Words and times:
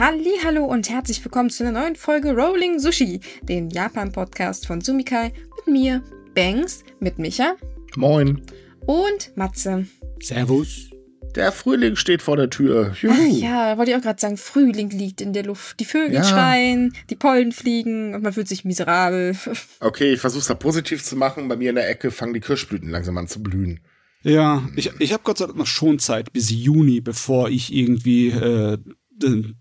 Hallo 0.00 0.64
und 0.64 0.88
herzlich 0.88 1.24
willkommen 1.24 1.50
zu 1.50 1.64
einer 1.66 1.80
neuen 1.80 1.96
Folge 1.96 2.30
Rolling 2.32 2.78
Sushi, 2.78 3.20
dem 3.42 3.68
Japan-Podcast 3.68 4.66
von 4.66 4.80
Sumikai 4.80 5.32
mit 5.56 5.66
mir, 5.66 6.04
Banks, 6.36 6.84
mit 7.00 7.18
Micha 7.18 7.56
Moin. 7.96 8.40
und 8.86 9.36
Matze. 9.36 9.86
Servus. 10.22 10.90
Der 11.34 11.50
Frühling 11.50 11.96
steht 11.96 12.22
vor 12.22 12.36
der 12.36 12.48
Tür. 12.48 12.94
Juhu. 13.00 13.12
Ach 13.12 13.26
ja, 13.26 13.76
wollte 13.76 13.90
ich 13.90 13.96
auch 13.96 14.02
gerade 14.02 14.20
sagen, 14.20 14.36
Frühling 14.36 14.90
liegt 14.90 15.20
in 15.20 15.32
der 15.32 15.44
Luft. 15.44 15.80
Die 15.80 15.84
Vögel 15.84 16.14
Ja. 16.14 16.24
schreien, 16.24 16.94
die 17.10 17.16
Pollen 17.16 17.50
fliegen 17.50 18.14
und 18.14 18.22
man 18.22 18.32
fühlt 18.32 18.48
sich 18.48 18.64
miserabel. 18.64 19.36
Okay, 19.80 20.12
ich 20.14 20.20
versuch's 20.20 20.46
da 20.46 20.54
positiv 20.54 21.02
zu 21.02 21.16
machen. 21.16 21.48
Bei 21.48 21.56
mir 21.56 21.70
in 21.70 21.76
der 21.76 21.88
Ecke 21.90 22.12
fangen 22.12 22.34
die 22.34 22.40
Kirschblüten 22.40 22.88
langsam 22.88 23.18
an 23.18 23.26
zu 23.26 23.42
blühen. 23.42 23.80
Ja, 24.22 24.68
ich, 24.74 24.90
ich 24.98 25.12
habe 25.12 25.22
Gott 25.24 25.38
sei 25.38 25.46
Dank 25.46 25.58
noch 25.58 25.66
schon 25.66 25.98
Zeit 25.98 26.32
bis 26.32 26.50
Juni, 26.50 27.00
bevor 27.00 27.48
ich 27.50 27.72
irgendwie 27.72 28.28
äh, 28.28 28.78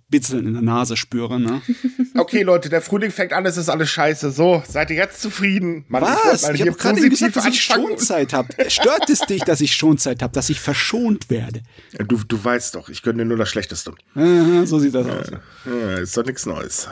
Bitzeln 0.10 0.48
in 0.48 0.54
der 0.54 0.62
Nase 0.62 0.98
spüre. 0.98 1.40
Ne? 1.40 1.62
Okay, 2.18 2.42
Leute, 2.42 2.70
der 2.70 2.82
Frühling 2.82 3.12
fängt 3.12 3.32
an, 3.32 3.46
es 3.46 3.58
ist 3.58 3.70
alles 3.70 3.92
scheiße. 3.92 4.32
So, 4.32 4.64
seid 4.68 4.90
ihr 4.90 4.96
jetzt 4.96 5.22
zufrieden? 5.22 5.86
Ich 5.86 5.94
wollte 5.94 6.08
Was? 6.08 6.50
Ich 6.50 6.56
hier 6.56 6.72
habe 6.72 6.78
gerade 6.78 7.10
gesagt, 7.10 7.36
dass 7.36 7.46
ich. 7.46 7.62
Schonzeit 7.62 8.34
habe. 8.34 8.48
Stört 8.70 9.08
es 9.10 9.20
dich, 9.20 9.44
dass 9.44 9.62
ich 9.62 9.76
Schonzeit 9.76 10.24
habe, 10.24 10.34
dass 10.34 10.50
ich 10.50 10.60
verschont 10.60 11.30
werde? 11.30 11.62
Du, 12.08 12.18
du 12.24 12.44
weißt 12.44 12.74
doch, 12.74 12.90
ich 12.90 13.04
gönne 13.04 13.20
dir 13.20 13.26
nur 13.26 13.38
das 13.38 13.50
Schlechteste. 13.50 13.94
Aha, 14.16 14.66
so 14.66 14.80
sieht 14.80 14.96
das 14.96 15.06
aus. 15.06 15.32
Ja, 15.66 15.98
ist 16.00 16.18
doch 16.18 16.26
nichts 16.26 16.48
Neues. 16.48 16.90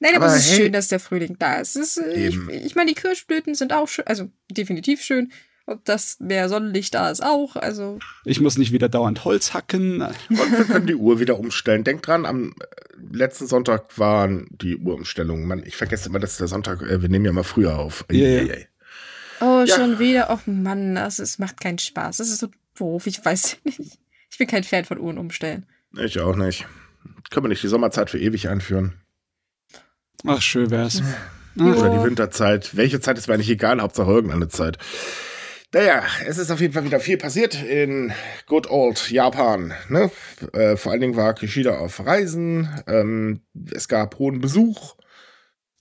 Nein, 0.00 0.16
aber, 0.16 0.26
Aber 0.26 0.34
es 0.34 0.44
ist 0.44 0.50
hey. 0.50 0.64
schön, 0.64 0.72
dass 0.72 0.88
der 0.88 1.00
Frühling 1.00 1.36
da 1.38 1.60
ist. 1.60 1.76
Es 1.76 1.96
ist 1.96 2.16
ich 2.16 2.36
ich 2.48 2.74
meine, 2.74 2.92
die 2.92 3.00
Kirschblüten 3.00 3.54
sind 3.54 3.72
auch 3.72 3.88
schön, 3.88 4.06
also 4.06 4.28
definitiv 4.50 5.00
schön. 5.00 5.32
Und 5.64 5.88
dass 5.88 6.18
mehr 6.18 6.48
Sonnenlicht 6.48 6.94
da 6.94 7.10
ist 7.10 7.22
auch. 7.22 7.54
Also, 7.56 7.98
Ich 8.24 8.40
muss 8.40 8.58
nicht 8.58 8.72
wieder 8.72 8.88
dauernd 8.88 9.24
Holz 9.24 9.54
hacken. 9.54 10.02
Und 10.02 10.16
wir 10.28 10.64
können 10.64 10.86
die 10.88 10.96
Uhr 10.96 11.20
wieder 11.20 11.38
umstellen. 11.38 11.84
Denkt 11.84 12.06
dran, 12.06 12.26
am 12.26 12.50
äh, 12.60 13.16
letzten 13.16 13.46
Sonntag 13.46 13.96
waren 13.98 14.48
die 14.50 14.76
Uhrumstellungen. 14.76 15.46
Mann, 15.46 15.62
ich 15.64 15.76
vergesse 15.76 16.08
immer, 16.08 16.18
dass 16.18 16.36
der 16.36 16.48
Sonntag, 16.48 16.82
äh, 16.82 17.00
wir 17.00 17.08
nehmen 17.08 17.24
ja 17.24 17.32
mal 17.32 17.44
früher 17.44 17.78
auf. 17.78 18.04
Ja. 18.10 18.26
Eieiei. 18.26 18.68
oh, 19.40 19.64
Ja. 19.66 19.76
schon 19.76 19.98
wieder. 20.00 20.30
Oh 20.30 20.50
Mann, 20.50 20.96
das 20.96 21.20
ist, 21.20 21.38
macht 21.38 21.60
keinen 21.60 21.78
Spaß. 21.78 22.16
Das 22.16 22.28
ist 22.28 22.40
so 22.40 22.48
doof, 22.76 23.06
ich 23.06 23.24
weiß 23.24 23.58
nicht. 23.64 23.98
Ich 24.30 24.38
bin 24.38 24.48
kein 24.48 24.64
Fan 24.64 24.84
von 24.84 24.98
Uhren 24.98 25.18
umstellen. 25.18 25.66
Ich 25.96 26.18
auch 26.18 26.34
nicht. 26.36 26.66
Können 27.30 27.44
wir 27.44 27.48
nicht 27.50 27.62
die 27.62 27.68
Sommerzeit 27.68 28.10
für 28.10 28.18
ewig 28.18 28.48
einführen? 28.48 28.94
Ach, 30.26 30.40
schön 30.42 30.70
wär's. 30.70 31.02
Jo. 31.54 31.66
Oder 31.66 31.90
die 31.90 32.02
Winterzeit. 32.04 32.76
Welche 32.76 33.00
Zeit 33.00 33.18
ist 33.18 33.28
mir 33.28 33.34
eigentlich 33.34 33.50
egal, 33.50 33.80
Hauptsache 33.80 34.10
irgendeine 34.10 34.48
Zeit. 34.48 34.78
Naja, 35.74 36.02
es 36.26 36.36
ist 36.36 36.50
auf 36.50 36.60
jeden 36.60 36.74
Fall 36.74 36.84
wieder 36.84 37.00
viel 37.00 37.16
passiert 37.16 37.62
in 37.62 38.12
good 38.46 38.68
old 38.68 39.10
Japan. 39.10 39.72
Ne? 39.88 40.10
Äh, 40.52 40.76
vor 40.76 40.92
allen 40.92 41.00
Dingen 41.00 41.16
war 41.16 41.34
Kishida 41.34 41.78
auf 41.78 42.04
Reisen, 42.04 42.68
ähm, 42.86 43.40
es 43.74 43.88
gab 43.88 44.18
hohen 44.18 44.42
Besuch 44.42 44.96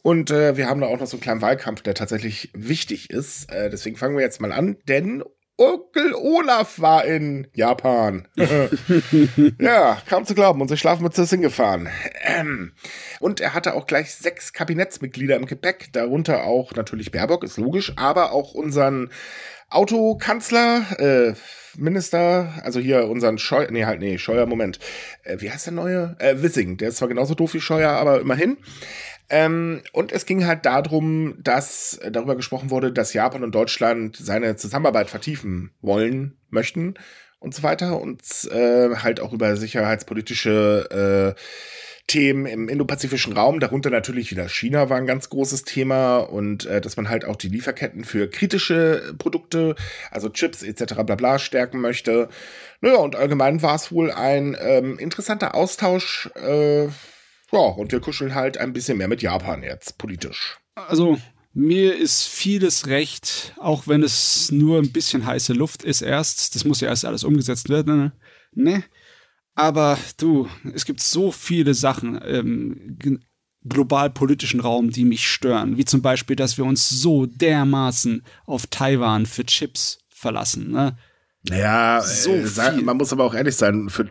und 0.01 0.31
äh, 0.31 0.55
wir 0.55 0.69
haben 0.69 0.79
da 0.79 0.87
auch 0.87 0.97
noch 0.97 1.07
so 1.07 1.17
einen 1.17 1.21
kleinen 1.21 1.41
Wahlkampf, 1.41 1.81
der 1.81 1.93
tatsächlich 1.93 2.51
wichtig 2.53 3.09
ist. 3.09 3.51
Äh, 3.51 3.69
deswegen 3.69 3.97
fangen 3.97 4.15
wir 4.15 4.23
jetzt 4.23 4.39
mal 4.39 4.53
an, 4.53 4.77
denn 4.87 5.25
Onkel 5.61 6.15
Olaf 6.15 6.81
war 6.81 7.05
in 7.05 7.45
Japan. 7.53 8.27
ja, 9.59 10.01
kaum 10.09 10.25
zu 10.25 10.33
glauben, 10.33 10.59
unsere 10.59 10.79
Schlafmütze 10.79 11.21
ist 11.21 11.29
hingefahren. 11.29 11.87
Ähm, 12.23 12.73
und 13.19 13.41
er 13.41 13.53
hatte 13.53 13.75
auch 13.75 13.85
gleich 13.85 14.15
sechs 14.15 14.53
Kabinettsmitglieder 14.53 15.35
im 15.35 15.45
Gepäck, 15.45 15.89
darunter 15.93 16.45
auch 16.45 16.73
natürlich 16.73 17.11
Baerbock, 17.11 17.43
ist 17.43 17.57
logisch, 17.57 17.93
aber 17.95 18.31
auch 18.31 18.55
unseren 18.55 19.11
Autokanzler, 19.69 20.81
äh, 20.99 21.33
Minister, 21.77 22.53
also 22.63 22.79
hier 22.79 23.07
unseren 23.07 23.37
Scheuer, 23.37 23.69
nee, 23.69 23.85
halt, 23.85 23.99
nee, 23.99 24.17
Scheuer, 24.17 24.47
Moment. 24.47 24.79
Äh, 25.23 25.41
wie 25.41 25.51
heißt 25.51 25.67
der 25.67 25.73
neue? 25.73 26.15
Äh, 26.17 26.41
Wissing, 26.41 26.77
der 26.77 26.89
ist 26.89 26.97
zwar 26.97 27.07
genauso 27.07 27.35
doof 27.35 27.53
wie 27.53 27.61
Scheuer, 27.61 27.91
aber 27.91 28.19
immerhin. 28.19 28.57
Ähm, 29.31 29.81
und 29.93 30.11
es 30.11 30.25
ging 30.25 30.45
halt 30.45 30.65
darum, 30.65 31.35
dass 31.41 31.97
äh, 31.99 32.11
darüber 32.11 32.35
gesprochen 32.35 32.69
wurde, 32.69 32.91
dass 32.91 33.13
Japan 33.13 33.45
und 33.45 33.55
Deutschland 33.55 34.17
seine 34.17 34.57
Zusammenarbeit 34.57 35.09
vertiefen 35.09 35.71
wollen, 35.81 36.37
möchten 36.49 36.95
und 37.39 37.55
so 37.55 37.63
weiter 37.63 38.01
und 38.01 38.21
äh, 38.51 38.93
halt 38.97 39.21
auch 39.21 39.31
über 39.31 39.55
sicherheitspolitische 39.55 41.35
äh, 41.37 41.41
Themen 42.07 42.45
im 42.45 42.67
indopazifischen 42.67 43.31
Raum, 43.31 43.61
darunter 43.61 43.89
natürlich 43.89 44.31
wieder 44.31 44.49
China 44.49 44.89
war 44.89 44.97
ein 44.97 45.05
ganz 45.05 45.29
großes 45.29 45.63
Thema 45.63 46.17
und 46.17 46.65
äh, 46.65 46.81
dass 46.81 46.97
man 46.97 47.07
halt 47.07 47.23
auch 47.23 47.37
die 47.37 47.47
Lieferketten 47.47 48.03
für 48.03 48.29
kritische 48.29 49.13
Produkte, 49.17 49.75
also 50.09 50.27
Chips 50.27 50.61
etc. 50.61 50.95
bla 51.05 51.15
bla 51.15 51.39
stärken 51.39 51.79
möchte. 51.79 52.27
Naja, 52.81 52.97
und 52.97 53.15
allgemein 53.15 53.61
war 53.61 53.75
es 53.75 53.93
wohl 53.93 54.11
ein 54.11 54.57
ähm, 54.59 54.99
interessanter 54.99 55.55
Austausch. 55.55 56.29
Ja, 57.51 57.59
und 57.59 57.91
wir 57.91 57.99
kuscheln 57.99 58.35
halt 58.35 58.57
ein 58.57 58.73
bisschen 58.73 58.97
mehr 58.97 59.07
mit 59.07 59.21
Japan 59.21 59.63
jetzt, 59.63 59.97
politisch. 59.97 60.57
Also, 60.75 61.17
mir 61.53 61.97
ist 61.97 62.23
vieles 62.23 62.87
recht, 62.87 63.53
auch 63.57 63.87
wenn 63.87 64.03
es 64.03 64.51
nur 64.51 64.79
ein 64.79 64.91
bisschen 64.91 65.25
heiße 65.25 65.53
Luft 65.53 65.83
ist 65.83 66.01
erst. 66.01 66.55
Das 66.55 66.63
muss 66.63 66.79
ja 66.79 66.87
erst 66.87 67.03
alles 67.03 67.23
umgesetzt 67.23 67.67
werden. 67.67 68.13
Ne? 68.53 68.83
Aber 69.53 69.97
du, 70.17 70.47
es 70.73 70.85
gibt 70.85 71.01
so 71.01 71.31
viele 71.31 71.73
Sachen 71.73 72.17
im 72.21 72.97
global-politischen 73.67 74.61
Raum, 74.61 74.91
die 74.91 75.05
mich 75.05 75.27
stören. 75.27 75.77
Wie 75.77 75.85
zum 75.85 76.01
Beispiel, 76.01 76.35
dass 76.35 76.57
wir 76.57 76.65
uns 76.65 76.89
so 76.89 77.25
dermaßen 77.25 78.23
auf 78.45 78.67
Taiwan 78.67 79.25
für 79.25 79.45
Chips 79.45 79.99
verlassen. 80.09 80.71
Ne? 80.71 80.97
Naja, 81.49 82.01
So 82.01 82.31
äh, 82.31 82.81
man 82.81 82.97
muss 82.97 83.11
aber 83.11 83.25
auch 83.25 83.33
ehrlich 83.33 83.55
sein, 83.55 83.89
für 83.89 84.09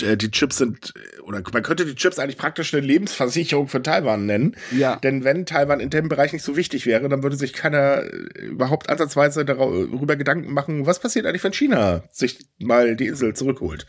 die 0.00 0.30
Chips 0.30 0.56
sind, 0.56 0.94
äh, 0.96 1.20
oder 1.20 1.42
man 1.52 1.62
könnte 1.62 1.84
die 1.84 1.94
Chips 1.94 2.18
eigentlich 2.18 2.38
praktisch 2.38 2.72
eine 2.74 2.84
Lebensversicherung 2.86 3.68
für 3.68 3.82
Taiwan 3.82 4.26
nennen. 4.26 4.56
Ja. 4.70 4.96
Denn 4.96 5.24
wenn 5.24 5.46
Taiwan 5.46 5.80
in 5.80 5.90
dem 5.90 6.08
Bereich 6.08 6.32
nicht 6.32 6.44
so 6.44 6.56
wichtig 6.56 6.86
wäre, 6.86 7.08
dann 7.08 7.22
würde 7.22 7.36
sich 7.36 7.52
keiner 7.52 8.02
äh, 8.04 8.46
überhaupt 8.46 8.88
ansatzweise 8.88 9.44
darüber 9.44 10.16
Gedanken 10.16 10.52
machen, 10.52 10.86
was 10.86 11.00
passiert 11.00 11.26
eigentlich, 11.26 11.44
wenn 11.44 11.52
China 11.52 12.02
sich 12.10 12.46
mal 12.58 12.96
die 12.96 13.06
Insel 13.06 13.34
zurückholt. 13.34 13.86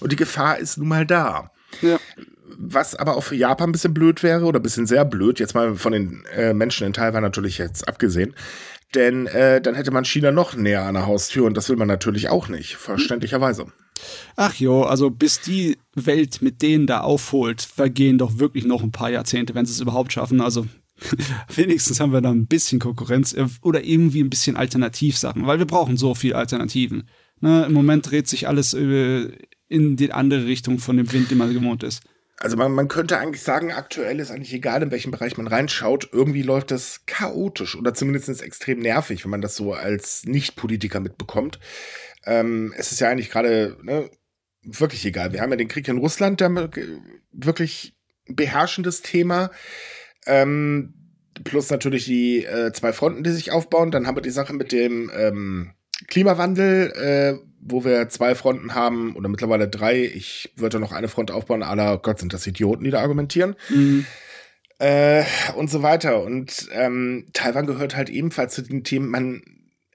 Und 0.00 0.12
die 0.12 0.16
Gefahr 0.16 0.58
ist 0.58 0.78
nun 0.78 0.88
mal 0.88 1.06
da. 1.06 1.50
ja. 1.82 1.98
Was 2.58 2.94
aber 2.94 3.18
auch 3.18 3.22
für 3.22 3.34
Japan 3.34 3.68
ein 3.68 3.72
bisschen 3.72 3.92
blöd 3.92 4.22
wäre 4.22 4.46
oder 4.46 4.60
ein 4.60 4.62
bisschen 4.62 4.86
sehr 4.86 5.04
blöd, 5.04 5.40
jetzt 5.40 5.54
mal 5.54 5.74
von 5.74 5.92
den 5.92 6.24
äh, 6.34 6.54
Menschen 6.54 6.86
in 6.86 6.94
Taiwan 6.94 7.22
natürlich 7.22 7.58
jetzt 7.58 7.86
abgesehen. 7.86 8.34
Denn 8.94 9.26
äh, 9.26 9.60
dann 9.60 9.74
hätte 9.74 9.90
man 9.90 10.04
China 10.04 10.32
noch 10.32 10.54
näher 10.54 10.84
an 10.84 10.94
der 10.94 11.06
Haustür 11.06 11.44
und 11.44 11.56
das 11.56 11.68
will 11.68 11.76
man 11.76 11.88
natürlich 11.88 12.28
auch 12.28 12.48
nicht, 12.48 12.76
verständlicherweise. 12.76 13.66
Ach 14.36 14.54
jo, 14.54 14.82
also 14.82 15.10
bis 15.10 15.40
die 15.40 15.78
Welt 15.94 16.42
mit 16.42 16.62
denen 16.62 16.86
da 16.86 17.00
aufholt, 17.00 17.62
vergehen 17.62 18.18
doch 18.18 18.38
wirklich 18.38 18.64
noch 18.64 18.82
ein 18.82 18.92
paar 18.92 19.10
Jahrzehnte, 19.10 19.54
wenn 19.54 19.66
sie 19.66 19.72
es 19.72 19.80
überhaupt 19.80 20.12
schaffen. 20.12 20.40
Also 20.40 20.66
wenigstens 21.54 22.00
haben 22.00 22.12
wir 22.12 22.20
da 22.20 22.30
ein 22.30 22.46
bisschen 22.46 22.78
Konkurrenz 22.78 23.32
äh, 23.32 23.46
oder 23.62 23.84
irgendwie 23.84 24.22
ein 24.22 24.30
bisschen 24.30 24.56
Alternativsachen, 24.56 25.46
weil 25.46 25.58
wir 25.58 25.66
brauchen 25.66 25.96
so 25.96 26.14
viel 26.14 26.34
Alternativen. 26.34 27.08
Ne, 27.40 27.66
Im 27.66 27.72
Moment 27.72 28.10
dreht 28.10 28.28
sich 28.28 28.48
alles 28.48 28.72
äh, 28.72 29.30
in 29.68 29.96
die 29.96 30.12
andere 30.12 30.46
Richtung 30.46 30.78
von 30.78 30.96
dem 30.96 31.10
Wind, 31.12 31.30
den 31.30 31.38
man 31.38 31.52
gewohnt 31.52 31.82
ist. 31.82 32.02
Also 32.38 32.56
man, 32.56 32.72
man 32.72 32.88
könnte 32.88 33.18
eigentlich 33.18 33.42
sagen, 33.42 33.72
aktuell 33.72 34.20
ist 34.20 34.30
eigentlich 34.30 34.52
egal, 34.52 34.82
in 34.82 34.90
welchem 34.90 35.10
Bereich 35.10 35.38
man 35.38 35.46
reinschaut, 35.46 36.10
irgendwie 36.12 36.42
läuft 36.42 36.70
das 36.70 37.06
chaotisch 37.06 37.76
oder 37.76 37.94
zumindest 37.94 38.42
extrem 38.42 38.80
nervig, 38.80 39.24
wenn 39.24 39.30
man 39.30 39.40
das 39.40 39.56
so 39.56 39.72
als 39.72 40.24
Nicht-Politiker 40.24 41.00
mitbekommt. 41.00 41.58
Ähm, 42.26 42.74
es 42.76 42.92
ist 42.92 43.00
ja 43.00 43.08
eigentlich 43.08 43.30
gerade 43.30 43.78
ne, 43.82 44.10
wirklich 44.62 45.06
egal. 45.06 45.32
Wir 45.32 45.40
haben 45.40 45.50
ja 45.50 45.56
den 45.56 45.68
Krieg 45.68 45.88
in 45.88 45.98
Russland, 45.98 46.40
der 46.40 46.70
wirklich 47.32 47.96
beherrschendes 48.28 49.00
Thema. 49.00 49.50
Ähm, 50.26 50.94
plus 51.44 51.70
natürlich 51.70 52.04
die 52.04 52.44
äh, 52.44 52.72
zwei 52.72 52.92
Fronten, 52.92 53.22
die 53.22 53.30
sich 53.30 53.52
aufbauen. 53.52 53.90
Dann 53.90 54.06
haben 54.06 54.16
wir 54.16 54.22
die 54.22 54.30
Sache 54.30 54.52
mit 54.52 54.72
dem 54.72 55.10
ähm, 55.14 55.72
Klimawandel, 56.08 56.92
äh, 56.92 57.45
wo 57.68 57.84
wir 57.84 58.08
zwei 58.08 58.34
Fronten 58.34 58.74
haben 58.74 59.14
oder 59.16 59.28
mittlerweile 59.28 59.68
drei. 59.68 60.04
Ich 60.04 60.52
würde 60.56 60.80
noch 60.80 60.92
eine 60.92 61.08
Front 61.08 61.30
aufbauen, 61.30 61.62
aller 61.62 61.98
Gott 61.98 62.18
sind 62.18 62.32
das 62.32 62.46
Idioten, 62.46 62.84
die 62.84 62.90
da 62.90 63.00
argumentieren. 63.00 63.56
Äh, 64.78 65.24
und 65.56 65.70
so 65.70 65.82
weiter. 65.82 66.22
Und 66.22 66.68
ähm, 66.72 67.26
Taiwan 67.32 67.66
gehört 67.66 67.96
halt 67.96 68.10
ebenfalls 68.10 68.54
zu 68.54 68.62
den 68.62 68.84
Themen, 68.84 69.08
man, 69.08 69.42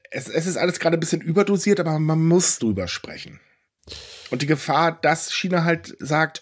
es, 0.09 0.27
es 0.27 0.47
ist 0.47 0.57
alles 0.57 0.79
gerade 0.79 0.97
ein 0.97 1.00
bisschen 1.00 1.21
überdosiert, 1.21 1.79
aber 1.79 2.00
man 2.00 2.25
muss 2.25 2.59
drüber 2.59 2.88
sprechen. 2.88 3.39
Und 4.31 4.42
die 4.42 4.48
Gefahr, 4.48 4.98
dass 5.01 5.31
China 5.33 5.63
halt 5.63 5.95
sagt, 6.00 6.42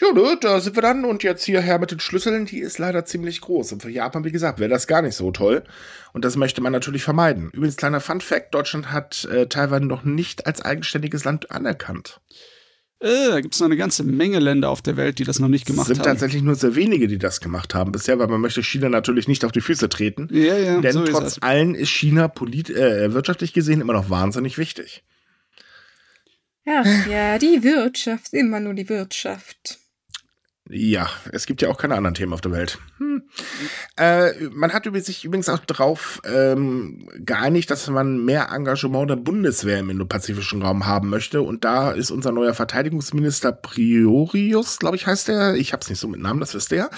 ja, 0.00 0.12
ne, 0.12 0.36
da 0.40 0.60
sind 0.60 0.76
wir 0.76 0.82
dann 0.82 1.04
und 1.04 1.22
jetzt 1.22 1.44
hierher 1.44 1.78
mit 1.78 1.90
den 1.90 2.00
Schlüsseln, 2.00 2.44
die 2.46 2.58
ist 2.58 2.78
leider 2.78 3.04
ziemlich 3.04 3.40
groß. 3.40 3.72
Und 3.72 3.82
für 3.82 3.90
Japan, 3.90 4.24
wie 4.24 4.32
gesagt, 4.32 4.58
wäre 4.58 4.68
das 4.70 4.86
gar 4.86 5.00
nicht 5.02 5.14
so 5.14 5.30
toll. 5.30 5.62
Und 6.12 6.24
das 6.24 6.36
möchte 6.36 6.60
man 6.60 6.72
natürlich 6.72 7.02
vermeiden. 7.04 7.50
Übrigens, 7.52 7.76
kleiner 7.76 8.00
Fun 8.00 8.20
Fact, 8.20 8.54
Deutschland 8.54 8.90
hat 8.90 9.24
äh, 9.26 9.46
Taiwan 9.46 9.86
noch 9.86 10.04
nicht 10.04 10.46
als 10.46 10.60
eigenständiges 10.62 11.24
Land 11.24 11.50
anerkannt. 11.50 12.20
Äh, 13.00 13.28
da 13.28 13.40
gibt 13.40 13.54
es 13.54 13.60
noch 13.60 13.66
eine 13.66 13.76
ganze 13.76 14.02
Menge 14.04 14.38
Länder 14.38 14.70
auf 14.70 14.80
der 14.80 14.96
Welt, 14.96 15.18
die 15.18 15.24
das 15.24 15.38
noch 15.38 15.48
nicht 15.48 15.62
Es 15.62 15.66
gemacht 15.66 15.86
sind 15.88 15.98
haben. 15.98 16.04
tatsächlich 16.06 16.42
nur 16.42 16.54
sehr 16.54 16.74
wenige, 16.74 17.08
die 17.08 17.18
das 17.18 17.40
gemacht 17.40 17.74
haben 17.74 17.92
bisher, 17.92 18.18
weil 18.18 18.28
man 18.28 18.40
möchte 18.40 18.62
China 18.62 18.88
natürlich 18.88 19.28
nicht 19.28 19.44
auf 19.44 19.52
die 19.52 19.60
Füße 19.60 19.88
treten. 19.90 20.28
Ja, 20.32 20.56
ja, 20.56 20.80
Denn 20.80 20.92
so 20.92 21.04
ist 21.04 21.10
trotz 21.10 21.24
das. 21.24 21.42
allem 21.42 21.74
ist 21.74 21.90
China 21.90 22.28
polit 22.28 22.70
äh, 22.70 23.12
wirtschaftlich 23.12 23.52
gesehen 23.52 23.82
immer 23.82 23.92
noch 23.92 24.08
wahnsinnig 24.08 24.56
wichtig. 24.56 25.04
Ach 26.66 27.06
ja, 27.06 27.38
die 27.38 27.62
Wirtschaft, 27.62 28.32
immer 28.32 28.60
nur 28.60 28.74
die 28.74 28.88
Wirtschaft. 28.88 29.78
Ja, 30.68 31.08
es 31.30 31.46
gibt 31.46 31.62
ja 31.62 31.68
auch 31.68 31.78
keine 31.78 31.94
anderen 31.94 32.14
Themen 32.14 32.32
auf 32.32 32.40
der 32.40 32.50
Welt. 32.50 32.78
Hm. 32.98 33.22
Äh, 33.96 34.32
man 34.50 34.72
hat 34.72 34.88
sich 35.04 35.24
übrigens 35.24 35.48
auch 35.48 35.60
darauf 35.60 36.20
ähm, 36.24 37.08
geeinigt, 37.18 37.70
dass 37.70 37.88
man 37.88 38.24
mehr 38.24 38.48
Engagement 38.52 39.10
der 39.10 39.16
Bundeswehr 39.16 39.78
im 39.78 39.90
indopazifischen 39.90 40.62
Raum 40.62 40.86
haben 40.86 41.08
möchte. 41.08 41.40
Und 41.42 41.64
da 41.64 41.92
ist 41.92 42.10
unser 42.10 42.32
neuer 42.32 42.52
Verteidigungsminister 42.52 43.52
Priorius, 43.52 44.78
glaube 44.78 44.96
ich, 44.96 45.06
heißt 45.06 45.28
der. 45.28 45.54
Ich 45.54 45.72
habe 45.72 45.82
es 45.82 45.88
nicht 45.88 46.00
so 46.00 46.08
mit 46.08 46.20
Namen, 46.20 46.40
das 46.40 46.54
wisst 46.54 46.72
ihr. 46.72 46.90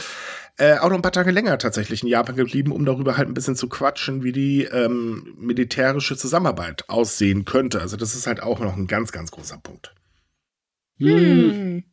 Äh, 0.59 0.79
auch 0.79 0.89
noch 0.89 0.97
ein 0.97 1.03
paar 1.03 1.13
Tage 1.13 1.31
länger 1.31 1.57
tatsächlich 1.59 2.03
in 2.03 2.09
Japan 2.09 2.35
geblieben, 2.35 2.73
um 2.73 2.85
darüber 2.85 3.17
halt 3.17 3.29
ein 3.29 3.35
bisschen 3.35 3.55
zu 3.55 3.69
quatschen, 3.69 4.25
wie 4.25 4.33
die 4.33 4.65
ähm, 4.65 5.35
militärische 5.39 6.17
Zusammenarbeit 6.17 6.89
aussehen 6.89 7.45
könnte. 7.45 7.81
Also 7.81 7.97
das 7.97 8.17
ist 8.17 8.27
halt 8.27 8.43
auch 8.43 8.59
noch 8.59 8.77
ein 8.77 8.89
ganz, 8.89 9.13
ganz 9.13 9.31
großer 9.31 9.59
Punkt. 9.59 9.95
Hm. 10.99 11.85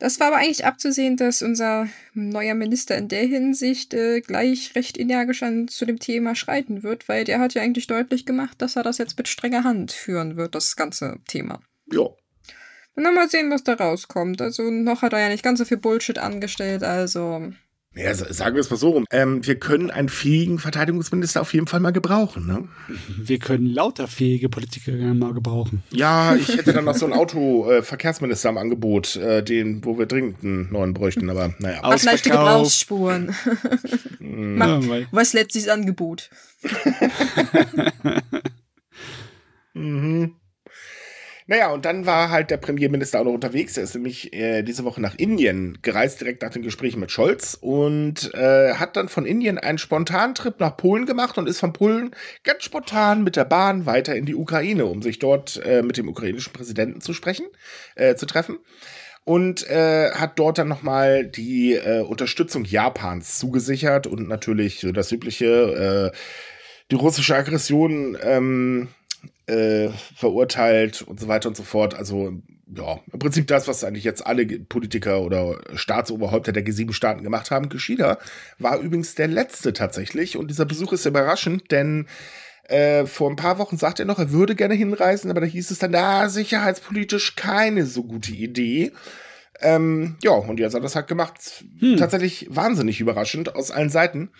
Das 0.00 0.18
war 0.18 0.26
aber 0.26 0.38
eigentlich 0.38 0.64
abzusehen, 0.64 1.16
dass 1.16 1.42
unser 1.42 1.86
neuer 2.12 2.54
Minister 2.54 2.98
in 2.98 3.06
der 3.06 3.22
Hinsicht 3.22 3.94
äh, 3.94 4.20
gleich 4.20 4.74
recht 4.74 4.98
energisch 4.98 5.44
an 5.44 5.68
zu 5.68 5.86
dem 5.86 6.00
Thema 6.00 6.34
schreiten 6.34 6.82
wird, 6.82 7.08
weil 7.08 7.22
der 7.22 7.38
hat 7.38 7.54
ja 7.54 7.62
eigentlich 7.62 7.86
deutlich 7.86 8.26
gemacht, 8.26 8.60
dass 8.60 8.74
er 8.74 8.82
das 8.82 8.98
jetzt 8.98 9.16
mit 9.16 9.28
strenger 9.28 9.62
Hand 9.62 9.92
führen 9.92 10.36
wird, 10.36 10.56
das 10.56 10.74
ganze 10.74 11.20
Thema. 11.28 11.60
Ja. 11.92 12.08
Und 12.96 13.04
dann 13.04 13.14
mal 13.14 13.28
sehen, 13.28 13.52
was 13.52 13.62
da 13.62 13.74
rauskommt. 13.74 14.42
Also 14.42 14.72
noch 14.72 15.02
hat 15.02 15.12
er 15.12 15.20
ja 15.20 15.28
nicht 15.28 15.44
ganz 15.44 15.60
so 15.60 15.64
viel 15.64 15.76
Bullshit 15.76 16.18
angestellt, 16.18 16.82
also 16.82 17.52
ja, 17.94 18.14
sagen 18.14 18.54
wir 18.56 18.60
es 18.60 18.70
mal 18.70 18.76
so 18.76 18.90
rum. 18.90 19.04
Ähm, 19.10 19.46
wir 19.46 19.56
können 19.56 19.90
einen 19.90 20.08
fähigen 20.08 20.58
Verteidigungsminister 20.58 21.42
auf 21.42 21.52
jeden 21.52 21.66
Fall 21.66 21.80
mal 21.80 21.92
gebrauchen. 21.92 22.46
Ne? 22.46 22.68
Wir 23.18 23.38
können 23.38 23.66
lauter 23.66 24.08
fähige 24.08 24.48
Politiker 24.48 24.92
mal 24.92 25.34
gebrauchen. 25.34 25.82
Ja, 25.90 26.34
ich 26.34 26.48
hätte 26.48 26.72
dann 26.72 26.86
noch 26.86 26.94
so 26.94 27.04
einen 27.04 27.14
Autoverkehrsminister 27.14 28.48
äh, 28.48 28.50
am 28.50 28.58
Angebot, 28.58 29.16
äh, 29.16 29.42
den, 29.42 29.84
wo 29.84 29.98
wir 29.98 30.06
dringend 30.06 30.42
einen 30.42 30.72
neuen 30.72 30.94
bräuchten. 30.94 31.28
Aber 31.28 31.54
naja. 31.58 31.80
Was 31.82 32.04
leichte 32.04 32.30
Gebrauchsspuren. 32.30 33.34
ja, 34.20 34.80
was 35.10 35.34
letztes 35.34 35.68
Angebot? 35.68 36.30
mhm. 39.74 40.36
Naja, 41.52 41.70
und 41.70 41.84
dann 41.84 42.06
war 42.06 42.30
halt 42.30 42.50
der 42.50 42.56
Premierminister 42.56 43.20
auch 43.20 43.24
noch 43.26 43.34
unterwegs. 43.34 43.76
Er 43.76 43.82
ist 43.82 43.94
nämlich 43.94 44.32
äh, 44.32 44.62
diese 44.62 44.84
Woche 44.84 45.02
nach 45.02 45.16
Indien 45.16 45.76
gereist, 45.82 46.22
direkt 46.22 46.40
nach 46.40 46.48
den 46.48 46.62
Gesprächen 46.62 46.98
mit 46.98 47.10
Scholz 47.10 47.58
und 47.60 48.32
äh, 48.32 48.72
hat 48.72 48.96
dann 48.96 49.10
von 49.10 49.26
Indien 49.26 49.58
einen 49.58 49.76
spontanen 49.76 50.34
Trip 50.34 50.58
nach 50.60 50.78
Polen 50.78 51.04
gemacht 51.04 51.36
und 51.36 51.46
ist 51.46 51.60
von 51.60 51.74
Polen 51.74 52.16
ganz 52.42 52.64
spontan 52.64 53.22
mit 53.22 53.36
der 53.36 53.44
Bahn 53.44 53.84
weiter 53.84 54.16
in 54.16 54.24
die 54.24 54.34
Ukraine, 54.34 54.86
um 54.86 55.02
sich 55.02 55.18
dort 55.18 55.60
äh, 55.62 55.82
mit 55.82 55.98
dem 55.98 56.08
ukrainischen 56.08 56.54
Präsidenten 56.54 57.02
zu 57.02 57.12
sprechen, 57.12 57.44
äh, 57.96 58.14
zu 58.14 58.24
treffen 58.24 58.56
und 59.24 59.68
äh, 59.68 60.10
hat 60.12 60.38
dort 60.38 60.56
dann 60.56 60.68
nochmal 60.68 61.26
die 61.26 61.74
äh, 61.74 62.00
Unterstützung 62.00 62.64
Japans 62.64 63.38
zugesichert 63.38 64.06
und 64.06 64.26
natürlich 64.26 64.80
so 64.80 64.90
das 64.90 65.12
übliche, 65.12 66.12
äh, 66.14 66.16
die 66.90 66.96
russische 66.96 67.36
Aggression 67.36 68.16
ähm, 68.22 68.88
äh, 69.46 69.88
verurteilt 70.14 71.02
und 71.02 71.20
so 71.20 71.28
weiter 71.28 71.48
und 71.48 71.56
so 71.56 71.62
fort. 71.62 71.94
Also 71.94 72.32
ja, 72.74 73.00
im 73.12 73.18
Prinzip 73.18 73.46
das, 73.48 73.68
was 73.68 73.84
eigentlich 73.84 74.04
jetzt 74.04 74.26
alle 74.26 74.46
Politiker 74.46 75.20
oder 75.20 75.60
Staatsoberhäupter 75.74 76.52
der 76.52 76.64
G7-Staaten 76.64 77.22
gemacht 77.22 77.50
haben. 77.50 77.68
Kishida 77.68 78.18
war 78.58 78.78
übrigens 78.78 79.14
der 79.14 79.28
letzte 79.28 79.72
tatsächlich 79.72 80.36
und 80.36 80.48
dieser 80.48 80.64
Besuch 80.64 80.92
ist 80.92 81.06
überraschend, 81.06 81.70
denn 81.70 82.06
äh, 82.64 83.06
vor 83.06 83.28
ein 83.28 83.36
paar 83.36 83.58
Wochen 83.58 83.76
sagte 83.76 84.04
er 84.04 84.06
noch, 84.06 84.18
er 84.18 84.32
würde 84.32 84.54
gerne 84.54 84.74
hinreisen, 84.74 85.30
aber 85.30 85.40
da 85.40 85.46
hieß 85.46 85.70
es 85.70 85.80
dann, 85.80 85.90
na, 85.90 86.28
sicherheitspolitisch 86.28 87.36
keine 87.36 87.84
so 87.84 88.04
gute 88.04 88.32
Idee. 88.32 88.92
Ähm, 89.60 90.16
ja, 90.22 90.32
und 90.32 90.58
jetzt 90.58 90.74
hat 90.74 90.82
das 90.82 90.96
halt 90.96 91.08
gemacht. 91.08 91.64
Hm. 91.78 91.96
Tatsächlich 91.96 92.46
wahnsinnig 92.50 93.00
überraschend 93.00 93.54
aus 93.54 93.70
allen 93.70 93.90
Seiten. 93.90 94.30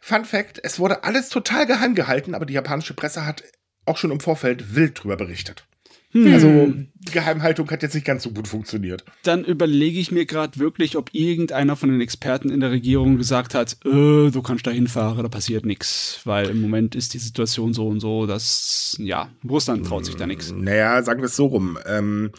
Fun 0.00 0.24
Fact: 0.24 0.60
Es 0.62 0.78
wurde 0.78 1.04
alles 1.04 1.28
total 1.28 1.66
geheim 1.66 1.94
gehalten, 1.94 2.34
aber 2.34 2.46
die 2.46 2.54
japanische 2.54 2.94
Presse 2.94 3.26
hat 3.26 3.44
auch 3.84 3.96
schon 3.96 4.10
im 4.10 4.20
Vorfeld 4.20 4.74
wild 4.74 5.02
drüber 5.02 5.16
berichtet. 5.16 5.64
Hm. 6.12 6.32
Also 6.32 6.74
Geheimhaltung 7.10 7.70
hat 7.70 7.82
jetzt 7.82 7.94
nicht 7.94 8.06
ganz 8.06 8.22
so 8.22 8.30
gut 8.30 8.46
funktioniert. 8.46 9.04
Dann 9.22 9.44
überlege 9.44 9.98
ich 9.98 10.12
mir 10.12 10.24
gerade 10.24 10.58
wirklich, 10.58 10.96
ob 10.96 11.10
irgendeiner 11.12 11.74
von 11.74 11.90
den 11.90 12.00
Experten 12.00 12.50
in 12.50 12.60
der 12.60 12.70
Regierung 12.70 13.18
gesagt 13.18 13.54
hat, 13.54 13.76
äh, 13.84 14.30
du 14.30 14.42
kannst 14.42 14.66
da 14.66 14.70
hinfahren, 14.70 15.22
da 15.22 15.28
passiert 15.28 15.66
nichts. 15.66 16.20
Weil 16.24 16.50
im 16.50 16.60
Moment 16.60 16.94
ist 16.94 17.14
die 17.14 17.18
Situation 17.18 17.72
so 17.72 17.88
und 17.88 18.00
so, 18.00 18.26
dass, 18.26 18.96
ja, 18.98 19.30
Russland 19.48 19.86
traut 19.86 20.04
sich 20.04 20.16
da 20.16 20.26
nichts. 20.26 20.52
Naja, 20.52 21.02
sagen 21.02 21.20
wir 21.20 21.26
es 21.26 21.36
so 21.36 21.46
rum. 21.46 21.78
Ähm, 21.86 22.30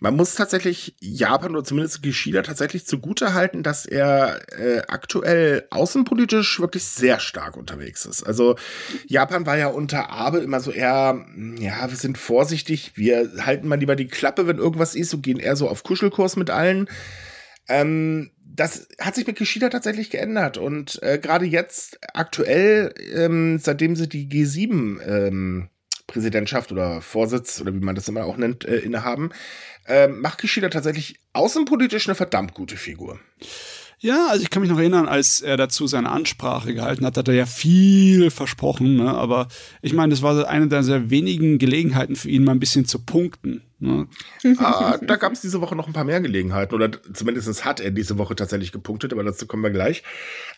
man 0.00 0.16
muss 0.16 0.34
tatsächlich 0.34 0.94
Japan 1.00 1.52
oder 1.52 1.64
zumindest 1.64 2.02
Kishida 2.02 2.42
tatsächlich 2.42 2.86
zugute 2.86 3.34
halten, 3.34 3.62
dass 3.62 3.84
er 3.84 4.40
äh, 4.58 4.82
aktuell 4.88 5.66
außenpolitisch 5.70 6.58
wirklich 6.60 6.84
sehr 6.84 7.20
stark 7.20 7.56
unterwegs 7.56 8.06
ist. 8.06 8.22
Also 8.22 8.56
Japan 9.06 9.44
war 9.44 9.58
ja 9.58 9.68
unter 9.68 10.10
Abe 10.10 10.38
immer 10.38 10.60
so 10.60 10.70
eher, 10.70 11.26
ja, 11.58 11.88
wir 11.88 11.96
sind 11.96 12.16
vorsichtig, 12.16 12.92
wir 12.94 13.19
halten 13.40 13.68
mal 13.68 13.78
lieber 13.78 13.96
die 13.96 14.08
Klappe, 14.08 14.46
wenn 14.46 14.58
irgendwas 14.58 14.94
ist, 14.94 15.14
und 15.14 15.22
gehen 15.22 15.38
eher 15.38 15.56
so 15.56 15.68
auf 15.68 15.82
Kuschelkurs 15.82 16.36
mit 16.36 16.50
allen. 16.50 16.88
Ähm, 17.68 18.30
das 18.38 18.88
hat 19.00 19.14
sich 19.14 19.26
mit 19.26 19.36
Kishida 19.36 19.68
tatsächlich 19.68 20.10
geändert. 20.10 20.58
Und 20.58 21.02
äh, 21.02 21.18
gerade 21.18 21.46
jetzt, 21.46 21.98
aktuell, 22.14 22.94
ähm, 23.14 23.58
seitdem 23.58 23.96
sie 23.96 24.08
die 24.08 24.28
G7 24.28 25.00
ähm, 25.02 25.68
Präsidentschaft 26.06 26.72
oder 26.72 27.00
Vorsitz 27.00 27.60
oder 27.60 27.72
wie 27.72 27.78
man 27.78 27.94
das 27.94 28.08
immer 28.08 28.24
auch 28.24 28.36
nennt, 28.36 28.64
äh, 28.64 28.78
innehaben, 28.78 29.30
äh, 29.86 30.08
macht 30.08 30.40
Kishida 30.40 30.68
tatsächlich 30.68 31.20
außenpolitisch 31.32 32.08
eine 32.08 32.16
verdammt 32.16 32.54
gute 32.54 32.76
Figur. 32.76 33.20
Ja, 34.02 34.28
also 34.30 34.42
ich 34.42 34.48
kann 34.48 34.62
mich 34.62 34.70
noch 34.70 34.78
erinnern, 34.78 35.08
als 35.08 35.42
er 35.42 35.58
dazu 35.58 35.86
seine 35.86 36.08
Ansprache 36.08 36.72
gehalten 36.72 37.04
hat, 37.04 37.18
hat 37.18 37.28
er 37.28 37.34
ja 37.34 37.44
viel 37.44 38.30
versprochen, 38.30 38.96
ne? 38.96 39.14
aber 39.14 39.48
ich 39.82 39.92
meine, 39.92 40.10
das 40.10 40.22
war 40.22 40.48
eine 40.48 40.68
der 40.68 40.82
sehr 40.82 41.10
wenigen 41.10 41.58
Gelegenheiten 41.58 42.16
für 42.16 42.30
ihn, 42.30 42.44
mal 42.44 42.52
ein 42.52 42.60
bisschen 42.60 42.86
zu 42.86 42.98
punkten. 42.98 43.62
Ne? 43.80 44.06
ah, 44.58 44.98
da 45.00 45.16
gab 45.16 45.32
es 45.32 45.40
diese 45.40 45.60
Woche 45.60 45.74
noch 45.74 45.86
ein 45.86 45.94
paar 45.94 46.04
mehr 46.04 46.20
Gelegenheiten, 46.20 46.74
oder 46.74 46.90
zumindest 47.12 47.64
hat 47.64 47.80
er 47.80 47.90
diese 47.90 48.18
Woche 48.18 48.36
tatsächlich 48.36 48.72
gepunktet, 48.72 49.12
aber 49.12 49.24
dazu 49.24 49.46
kommen 49.46 49.62
wir 49.62 49.70
gleich. 49.70 50.02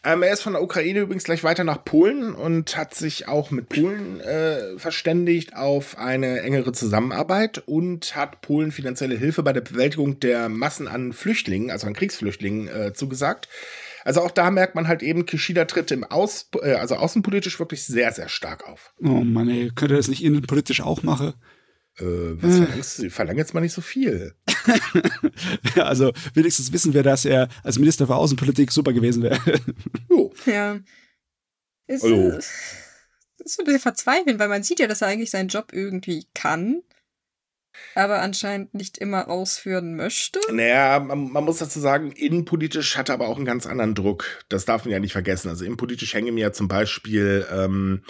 Ähm, 0.04 0.22
er 0.22 0.32
ist 0.32 0.42
von 0.42 0.54
der 0.54 0.62
Ukraine 0.62 1.00
übrigens 1.00 1.24
gleich 1.24 1.44
weiter 1.44 1.62
nach 1.62 1.84
Polen 1.84 2.34
und 2.34 2.76
hat 2.76 2.94
sich 2.94 3.28
auch 3.28 3.50
mit 3.50 3.69
Polen 3.69 4.20
äh, 4.20 4.76
verständigt 4.76 5.56
auf 5.56 5.96
eine 5.98 6.40
engere 6.40 6.72
Zusammenarbeit 6.72 7.62
und 7.66 8.16
hat 8.16 8.40
Polen 8.40 8.73
finanzielle 8.73 9.16
Hilfe 9.16 9.42
bei 9.42 9.52
der 9.52 9.61
Bewältigung 9.61 10.18
der 10.18 10.49
Massen 10.49 10.88
an 10.88 11.12
Flüchtlingen, 11.12 11.70
also 11.70 11.87
an 11.87 11.94
Kriegsflüchtlingen, 11.94 12.68
äh, 12.68 12.92
zugesagt. 12.92 13.49
Also 14.04 14.20
auch 14.20 14.32
da 14.32 14.50
merkt 14.50 14.75
man 14.75 14.88
halt 14.88 15.02
eben, 15.02 15.26
Kishida 15.26 15.64
tritt 15.64 15.92
im 15.92 16.04
Aus, 16.04 16.49
äh, 16.61 16.73
also 16.73 16.97
außenpolitisch 16.97 17.58
wirklich 17.61 17.85
sehr, 17.85 18.12
sehr 18.12 18.28
stark 18.28 18.68
auf. 18.68 18.92
Oh 19.00 19.23
Mann, 19.23 19.49
ey, 19.49 19.70
könnte 19.75 19.94
er 19.94 19.99
das 19.99 20.08
nicht 20.08 20.25
innenpolitisch 20.25 20.80
auch 20.80 21.02
machen? 21.02 21.35
Äh, 21.99 22.04
was 22.42 22.56
hm. 22.56 22.66
verlangst 22.66 22.99
du? 22.99 23.11
Verlang 23.11 23.37
jetzt 23.37 23.54
mal 23.54 23.61
nicht 23.61 23.75
so 23.75 23.80
viel. 23.80 24.34
ja, 25.76 25.84
also 25.84 26.12
wenigstens 26.34 26.72
wissen 26.72 26.94
wir, 26.94 27.02
dass 27.02 27.25
er 27.25 27.49
als 27.62 27.78
Minister 27.78 28.06
für 28.06 28.16
Außenpolitik 28.16 28.72
super 28.72 28.92
gewesen 28.92 29.22
wäre. 29.22 29.38
jo. 30.11 30.32
Ja. 30.46 30.80
Ist, 31.87 32.04
also. 32.04 32.38
ist 32.38 32.52
so 33.44 33.62
ein 33.62 33.66
bisschen 33.66 33.80
verzweifelnd, 33.80 34.38
weil 34.38 34.49
man 34.49 34.62
sieht 34.62 34.78
ja, 34.78 34.87
dass 34.87 35.02
er 35.02 35.08
eigentlich 35.08 35.30
seinen 35.30 35.49
Job 35.49 35.72
irgendwie 35.72 36.26
kann, 36.34 36.82
aber 37.94 38.20
anscheinend 38.20 38.72
nicht 38.72 38.96
immer 38.99 39.28
ausführen 39.28 39.96
möchte. 39.96 40.40
Naja, 40.50 41.00
man, 41.00 41.30
man, 41.30 41.44
muss 41.44 41.58
dazu 41.58 41.80
sagen, 41.80 42.12
innenpolitisch 42.12 42.96
hat 42.96 43.11
er 43.11 43.14
aber 43.14 43.28
auch 43.28 43.37
einen 43.37 43.44
ganz 43.44 43.66
anderen 43.66 43.94
Druck. 43.94 44.44
Das 44.49 44.64
darf 44.64 44.84
man 44.84 44.92
ja 44.92 45.00
nicht 45.00 45.12
vergessen. 45.12 45.49
Also 45.49 45.64
innenpolitisch 45.64 46.14
hängen 46.14 46.34
mir 46.34 46.42
ja 46.42 46.52
zum 46.52 46.68
Beispiel 46.68 47.46
ähm, 47.52 48.02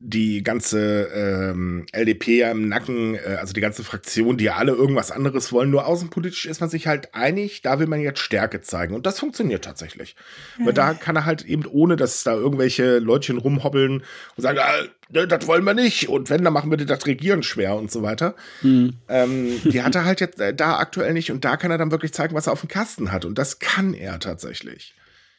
die 0.00 0.42
ganze 0.42 1.08
ähm, 1.14 1.86
LDP 1.92 2.40
ja 2.40 2.50
im 2.50 2.68
Nacken, 2.68 3.14
äh, 3.14 3.36
also 3.40 3.54
die 3.54 3.60
ganze 3.60 3.84
Fraktion, 3.84 4.36
die 4.36 4.50
alle 4.50 4.72
irgendwas 4.72 5.10
anderes 5.10 5.50
wollen. 5.50 5.70
Nur 5.70 5.86
außenpolitisch 5.86 6.46
ist 6.46 6.60
man 6.60 6.68
sich 6.68 6.86
halt 6.86 7.14
einig, 7.14 7.62
da 7.62 7.78
will 7.78 7.86
man 7.86 8.00
jetzt 8.00 8.18
Stärke 8.20 8.60
zeigen. 8.60 8.94
Und 8.94 9.06
das 9.06 9.18
funktioniert 9.18 9.64
tatsächlich. 9.64 10.14
Mhm. 10.58 10.66
Weil 10.66 10.72
da 10.74 10.94
kann 10.94 11.16
er 11.16 11.24
halt 11.24 11.44
eben, 11.44 11.64
ohne 11.66 11.96
dass 11.96 12.22
da 12.22 12.34
irgendwelche 12.34 12.98
Leutchen 12.98 13.38
rumhoppeln 13.38 14.02
und 14.36 14.42
sagen, 14.42 14.58
ah, 14.60 14.84
ne, 15.08 15.26
das 15.26 15.46
wollen 15.46 15.64
wir 15.64 15.74
nicht. 15.74 16.08
Und 16.08 16.28
wenn, 16.28 16.44
dann 16.44 16.52
machen 16.52 16.70
wir 16.70 16.76
das 16.76 17.06
Regieren 17.06 17.42
schwer 17.42 17.76
und 17.76 17.90
so 17.90 18.02
weiter. 18.02 18.34
Mhm. 18.62 18.94
Ähm, 19.08 19.60
die 19.64 19.82
hat 19.82 19.94
er 19.94 20.04
halt 20.04 20.20
jetzt 20.20 20.38
äh, 20.38 20.52
da 20.52 20.78
aktuell 20.78 21.14
nicht. 21.14 21.30
Und 21.30 21.44
da 21.46 21.56
kann 21.56 21.70
er 21.70 21.78
dann 21.78 21.92
wirklich 21.92 22.12
zeigen, 22.12 22.34
was 22.34 22.46
er 22.46 22.52
auf 22.52 22.60
dem 22.60 22.68
Kasten 22.68 23.10
hat. 23.10 23.24
Und 23.24 23.38
das 23.38 23.58
kann 23.58 23.94
er 23.94 24.18
tatsächlich. 24.18 24.94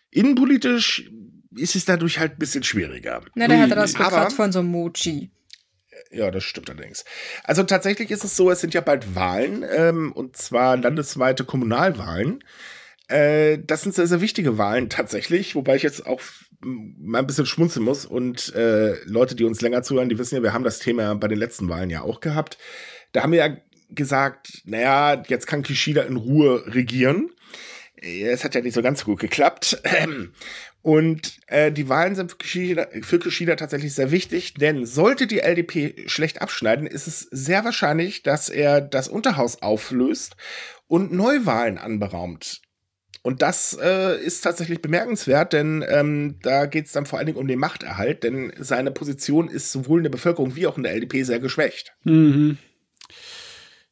Innenpolitisch 0.09 1.09
ist 1.57 1.75
es 1.75 1.85
dadurch 1.85 2.19
halt 2.19 2.33
ein 2.33 2.39
bisschen 2.39 2.63
schwieriger. 2.63 3.21
Na, 3.35 3.47
da 3.47 3.57
hat 3.57 3.69
er 3.69 3.75
das 3.75 3.99
Rückgrat 3.99 4.33
von 4.33 4.51
so 4.51 4.59
einem 4.59 4.69
Mochi. 4.69 5.31
Ja, 6.11 6.31
das 6.31 6.43
stimmt 6.43 6.69
allerdings. 6.69 7.03
Also 7.43 7.63
tatsächlich 7.63 8.11
ist 8.11 8.23
es 8.23 8.35
so, 8.35 8.51
es 8.51 8.61
sind 8.61 8.73
ja 8.73 8.81
bald 8.81 9.15
Wahlen, 9.15 9.65
ähm, 9.69 10.11
und 10.11 10.37
zwar 10.37 10.77
landesweite 10.77 11.43
Kommunalwahlen. 11.43 12.43
Äh, 13.07 13.59
das 13.65 13.81
sind 13.81 13.95
sehr, 13.95 14.07
sehr 14.07 14.21
wichtige 14.21 14.57
Wahlen 14.57 14.89
tatsächlich, 14.89 15.55
wobei 15.55 15.75
ich 15.75 15.83
jetzt 15.83 16.05
auch 16.05 16.21
mal 16.61 17.19
ein 17.19 17.27
bisschen 17.27 17.45
schmunzeln 17.45 17.85
muss. 17.85 18.05
Und 18.05 18.53
äh, 18.55 18.95
Leute, 19.05 19.35
die 19.35 19.43
uns 19.43 19.61
länger 19.61 19.83
zuhören, 19.83 20.09
die 20.09 20.17
wissen 20.17 20.35
ja, 20.35 20.43
wir 20.43 20.53
haben 20.53 20.63
das 20.63 20.79
Thema 20.79 21.15
bei 21.15 21.27
den 21.27 21.37
letzten 21.37 21.69
Wahlen 21.69 21.89
ja 21.89 22.01
auch 22.01 22.19
gehabt. 22.19 22.57
Da 23.11 23.23
haben 23.23 23.31
wir 23.31 23.39
ja 23.39 23.57
gesagt, 23.89 24.61
naja, 24.65 25.23
jetzt 25.27 25.47
kann 25.47 25.63
Kishida 25.63 26.03
in 26.03 26.17
Ruhe 26.17 26.63
regieren. 26.67 27.31
es 28.01 28.43
hat 28.43 28.55
ja 28.55 28.61
nicht 28.61 28.73
so 28.73 28.81
ganz 28.81 29.03
gut 29.05 29.19
geklappt. 29.19 29.81
Und 30.85 31.39
äh, 31.47 31.71
die 31.71 31.89
Wahlen 31.89 32.13
sind 32.13 32.29
für 32.29 32.37
Kishida, 32.37 32.85
für 33.01 33.17
Kishida 33.17 33.55
tatsächlich 33.55 33.95
sehr 33.95 34.11
wichtig, 34.11 34.53
denn 34.53 34.85
sollte 34.85 35.25
die 35.25 35.39
LDP 35.39 36.07
schlecht 36.07 36.43
abschneiden, 36.43 36.85
ist 36.85 37.07
es 37.07 37.21
sehr 37.21 37.65
wahrscheinlich, 37.65 38.21
dass 38.21 38.49
er 38.49 38.81
das 38.81 39.07
Unterhaus 39.07 39.63
auflöst 39.63 40.35
und 40.85 41.11
Neuwahlen 41.11 41.79
anberaumt. 41.79 42.61
Und 43.23 43.41
das 43.41 43.75
äh, 43.81 44.23
ist 44.23 44.41
tatsächlich 44.41 44.83
bemerkenswert, 44.83 45.53
denn 45.53 45.83
ähm, 45.89 46.37
da 46.43 46.67
geht 46.67 46.85
es 46.85 46.91
dann 46.91 47.07
vor 47.07 47.17
allen 47.17 47.25
Dingen 47.25 47.39
um 47.39 47.47
den 47.47 47.57
Machterhalt, 47.57 48.23
denn 48.23 48.53
seine 48.59 48.91
Position 48.91 49.47
ist 49.47 49.71
sowohl 49.71 50.01
in 50.01 50.03
der 50.03 50.11
Bevölkerung 50.11 50.55
wie 50.55 50.67
auch 50.67 50.77
in 50.77 50.83
der 50.83 50.93
LDP 50.93 51.23
sehr 51.23 51.39
geschwächt. 51.39 51.95
Mhm. 52.03 52.59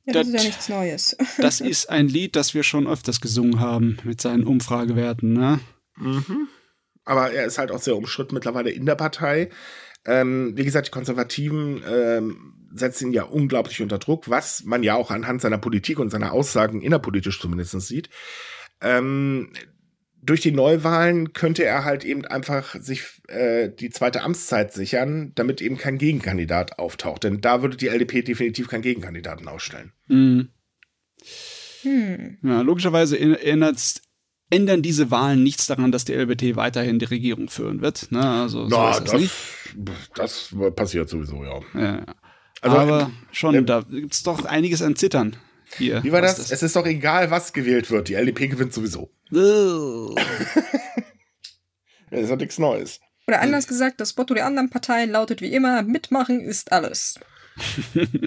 Ja, 0.06 0.14
das, 0.14 0.28
das, 0.28 0.28
ist 0.28 0.34
ja 0.36 0.48
nichts 0.48 0.70
Neues. 0.70 1.18
das 1.40 1.60
ist 1.60 1.90
ein 1.90 2.08
Lied, 2.08 2.36
das 2.36 2.54
wir 2.54 2.62
schon 2.62 2.86
öfters 2.86 3.20
gesungen 3.20 3.60
haben 3.60 3.98
mit 4.04 4.22
seinen 4.22 4.44
Umfragewerten, 4.44 5.34
ne? 5.34 5.60
Mhm. 5.98 6.50
Aber 7.06 7.32
er 7.32 7.46
ist 7.46 7.58
halt 7.58 7.72
auch 7.72 7.82
sehr 7.82 7.98
umstritten 7.98 8.34
mittlerweile 8.34 8.72
in 8.72 8.86
der 8.86 8.96
Partei. 8.96 9.50
Ähm, 10.06 10.54
wie 10.56 10.66
gesagt, 10.66 10.88
die 10.88 10.92
Konservativen 10.92 11.82
ähm, 11.90 12.54
setzen 12.74 13.08
ihn 13.08 13.14
ja 13.14 13.24
unglaublich 13.24 13.82
unter 13.82 14.00
Druck, 14.00 14.30
was 14.30 14.64
man 14.64 14.84
ja 14.84 14.96
auch 14.96 15.12
anhand 15.12 15.42
seiner 15.42 15.58
Politik 15.58 16.00
und 16.00 16.10
seiner 16.10 16.34
Aussagen 16.34 16.82
innerpolitisch 16.82 17.40
zumindest 17.40 17.80
sieht. 17.82 18.10
Ähm, 18.82 19.52
durch 20.22 20.42
die 20.42 20.52
Neuwahlen 20.52 21.34
könnte 21.34 21.66
er 21.66 21.84
halt 21.84 22.06
eben 22.06 22.26
einfach 22.26 22.76
sich 22.80 23.04
äh, 23.28 23.70
die 23.70 23.90
zweite 23.90 24.22
Amtszeit 24.22 24.74
sichern, 24.74 25.34
damit 25.36 25.62
eben 25.62 25.78
kein 25.78 25.98
Gegenkandidat 25.98 26.80
auftaucht. 26.80 27.24
Denn 27.26 27.42
da 27.42 27.62
würde 27.62 27.78
die 27.78 27.90
LDP 27.90 28.22
definitiv 28.22 28.70
keinen 28.70 28.84
Gegenkandidaten 28.84 29.48
ausstellen. 29.48 29.92
Mhm. 30.08 30.50
Hm. 31.82 32.38
Ja, 32.42 32.62
logischerweise 32.62 33.18
ändern 34.54 34.82
diese 34.82 35.12
Wahlen 35.12 35.44
nichts 35.44 35.68
daran, 35.68 35.92
dass 35.92 36.06
die 36.06 36.14
LBT 36.14 36.56
weiterhin 36.56 37.00
die 37.00 37.06
Regierung 37.06 37.50
führen 37.50 37.82
wird. 37.82 38.12
Ne? 38.12 38.22
Also, 38.22 38.70
so 38.70 38.76
Na, 38.76 39.00
das, 39.00 39.12
das, 40.16 40.50
das, 40.54 40.76
passiert 40.76 41.10
sowieso, 41.10 41.44
ja. 41.44 41.60
ja. 41.74 42.06
Also, 42.62 42.78
Aber 42.78 43.12
schon, 43.32 43.56
äh, 43.56 43.64
da 43.64 43.82
gibt 43.82 44.14
es 44.14 44.24
doch 44.24 44.46
einiges 44.46 44.82
an 44.82 44.96
Zittern. 44.96 45.36
Hier, 45.78 46.04
Wie 46.04 46.12
war 46.12 46.22
das? 46.22 46.36
das? 46.36 46.52
Es 46.52 46.64
ist 46.64 46.76
doch 46.76 46.86
egal, 46.86 47.32
was 47.32 47.52
gewählt 47.52 47.90
wird. 47.90 48.08
Die 48.08 48.14
LDP 48.14 48.48
gewinnt 48.48 48.74
sowieso. 48.74 49.10
Oh. 49.34 50.16
das 52.12 52.22
ist 52.22 52.32
doch 52.32 52.38
nichts 52.38 52.60
Neues. 52.60 53.00
Oder 53.28 53.42
anders 53.42 53.68
gesagt, 53.68 54.00
das 54.00 54.16
Motto 54.16 54.34
der 54.34 54.46
anderen 54.46 54.70
Parteien 54.70 55.10
lautet 55.10 55.42
wie 55.42 55.52
immer: 55.54 55.82
Mitmachen 55.82 56.42
ist 56.42 56.72
alles. 56.72 57.20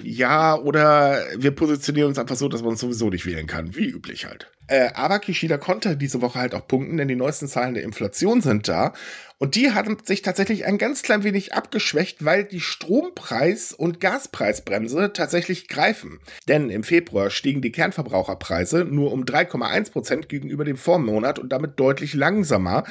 Ja, 0.03 0.57
oder 0.57 1.23
wir 1.37 1.51
positionieren 1.51 2.09
uns 2.09 2.19
einfach 2.19 2.35
so, 2.35 2.47
dass 2.47 2.61
man 2.61 2.71
uns 2.71 2.79
sowieso 2.79 3.09
nicht 3.09 3.25
wählen 3.25 3.47
kann, 3.47 3.75
wie 3.75 3.87
üblich 3.87 4.25
halt. 4.25 4.51
Äh, 4.67 4.89
aber 4.93 5.19
Kishida 5.19 5.57
konnte 5.57 5.95
diese 5.95 6.21
Woche 6.21 6.39
halt 6.39 6.53
auch 6.53 6.67
punkten, 6.67 6.97
denn 6.97 7.07
die 7.07 7.15
neuesten 7.15 7.47
Zahlen 7.47 7.73
der 7.73 7.83
Inflation 7.83 8.41
sind 8.41 8.67
da 8.67 8.93
und 9.39 9.55
die 9.55 9.71
haben 9.71 9.97
sich 10.03 10.23
tatsächlich 10.23 10.65
ein 10.65 10.77
ganz 10.79 11.03
klein 11.03 11.23
wenig 11.23 11.53
abgeschwächt, 11.53 12.25
weil 12.25 12.43
die 12.43 12.59
Strompreis- 12.59 13.73
und 13.73 13.99
Gaspreisbremse 13.99 15.13
tatsächlich 15.13 15.67
greifen. 15.67 16.19
Denn 16.47 16.69
im 16.69 16.83
Februar 16.83 17.29
stiegen 17.29 17.61
die 17.61 17.71
Kernverbraucherpreise 17.71 18.83
nur 18.83 19.11
um 19.11 19.25
3,1 19.25 19.91
Prozent 19.91 20.29
gegenüber 20.29 20.65
dem 20.65 20.77
Vormonat 20.77 21.37
und 21.37 21.49
damit 21.49 21.79
deutlich 21.79 22.15
langsamer 22.15 22.83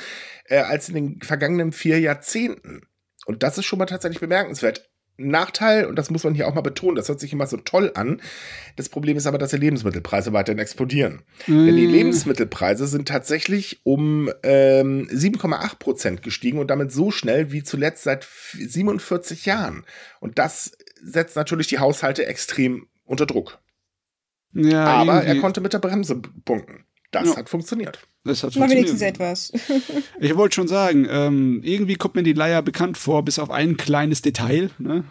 äh, 0.45 0.59
als 0.59 0.89
in 0.89 0.95
den 0.95 1.21
vergangenen 1.21 1.73
vier 1.73 1.99
Jahrzehnten. 1.99 2.87
Und 3.27 3.43
das 3.43 3.59
ist 3.59 3.65
schon 3.65 3.81
mal 3.81 3.87
tatsächlich 3.87 4.21
bemerkenswert. 4.21 4.89
Nachteil, 5.19 5.87
und 5.87 5.97
das 5.97 6.11
muss 6.11 6.25
man 6.25 6.35
hier 6.35 6.47
auch 6.47 6.55
mal 6.55 6.61
betonen, 6.61 6.97
das 6.97 7.09
hört 7.09 7.21
sich 7.21 7.33
immer 7.33 7.47
so 7.47 7.57
toll 7.57 7.93
an. 7.95 8.21
Das 8.77 8.89
Problem 8.89 9.17
ist 9.17 9.27
aber, 9.27 9.39
dass 9.39 9.51
die 9.51 9.57
Lebensmittelpreise 9.57 10.33
weiterhin 10.33 10.59
explodieren. 10.59 11.23
Mm. 11.47 11.67
Denn 11.67 11.77
die 11.77 11.87
Lebensmittelpreise 11.87 12.87
sind 12.87 13.09
tatsächlich 13.09 13.81
um 13.85 14.31
ähm, 14.43 15.09
7,8 15.11 15.79
Prozent 15.79 16.23
gestiegen 16.23 16.59
und 16.59 16.69
damit 16.69 16.93
so 16.93 17.11
schnell 17.11 17.51
wie 17.51 17.63
zuletzt 17.63 18.05
seit 18.05 18.27
47 18.53 19.47
Jahren. 19.47 19.85
Und 20.21 20.39
das 20.39 20.73
setzt 21.03 21.37
natürlich 21.37 21.69
die 21.69 21.79
Haushalte 21.79 22.27
extrem 22.27 22.87
unter 23.05 23.27
Druck. 23.27 23.59
Ja, 24.53 24.85
aber 24.85 25.15
irgendwie. 25.15 25.37
er 25.37 25.41
konnte 25.41 25.61
mit 25.61 25.73
der 25.73 25.79
Bremse 25.79 26.21
punkten. 26.45 26.85
Das 27.11 27.29
ja. 27.29 27.37
hat 27.37 27.49
funktioniert. 27.49 28.01
Das 28.25 28.43
hat 28.43 28.57
Mal 28.57 28.71
wenigstens 28.71 29.03
etwas. 29.03 29.53
ich 30.21 30.37
wollte 30.37 30.57
schon 30.57 30.69
sagen, 30.69 31.07
ähm, 31.09 31.61
irgendwie 31.63 31.95
kommt 31.95 32.17
mir 32.17 32.23
die 32.23 32.33
Leier 32.33 32.63
bekannt 32.63 32.99
vor, 32.99 33.25
bis 33.25 33.39
auf 33.39 33.51
ein 33.51 33.77
kleines 33.77 34.23
Detail. 34.23 34.71
Ne? 34.79 35.05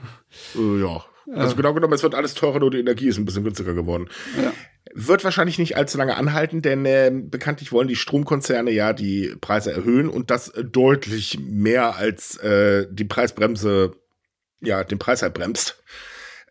Äh, 0.56 0.82
ja. 0.82 1.06
Also 1.34 1.54
äh. 1.54 1.58
genau 1.58 1.74
genommen, 1.74 1.94
es 1.94 2.04
wird 2.04 2.16
alles 2.16 2.34
teurer, 2.34 2.60
nur 2.60 2.72
die 2.72 2.80
Energie 2.80 3.08
ist 3.08 3.18
ein 3.18 3.26
bisschen 3.26 3.44
günstiger 3.44 3.74
geworden. 3.74 4.10
Ja. 4.42 4.54
Wird 4.94 5.24
wahrscheinlich 5.24 5.58
nicht 5.58 5.78
allzu 5.78 5.98
lange 5.98 6.16
anhalten, 6.16 6.62
denn 6.62 6.86
äh, 6.86 7.12
bekanntlich 7.12 7.72
wollen 7.72 7.88
die 7.88 7.96
Stromkonzerne 7.96 8.72
ja 8.72 8.94
die 8.94 9.36
Preise 9.42 9.72
erhöhen 9.72 10.10
und 10.10 10.30
das 10.30 10.52
deutlich 10.64 11.40
mehr 11.40 11.96
als 11.96 12.38
äh, 12.38 12.88
die 12.92 13.06
Preisbremse 13.06 13.96
ja 14.62 14.84
den 14.84 15.00
Preis 15.00 15.22
halt 15.22 15.34
bremst. 15.34 15.82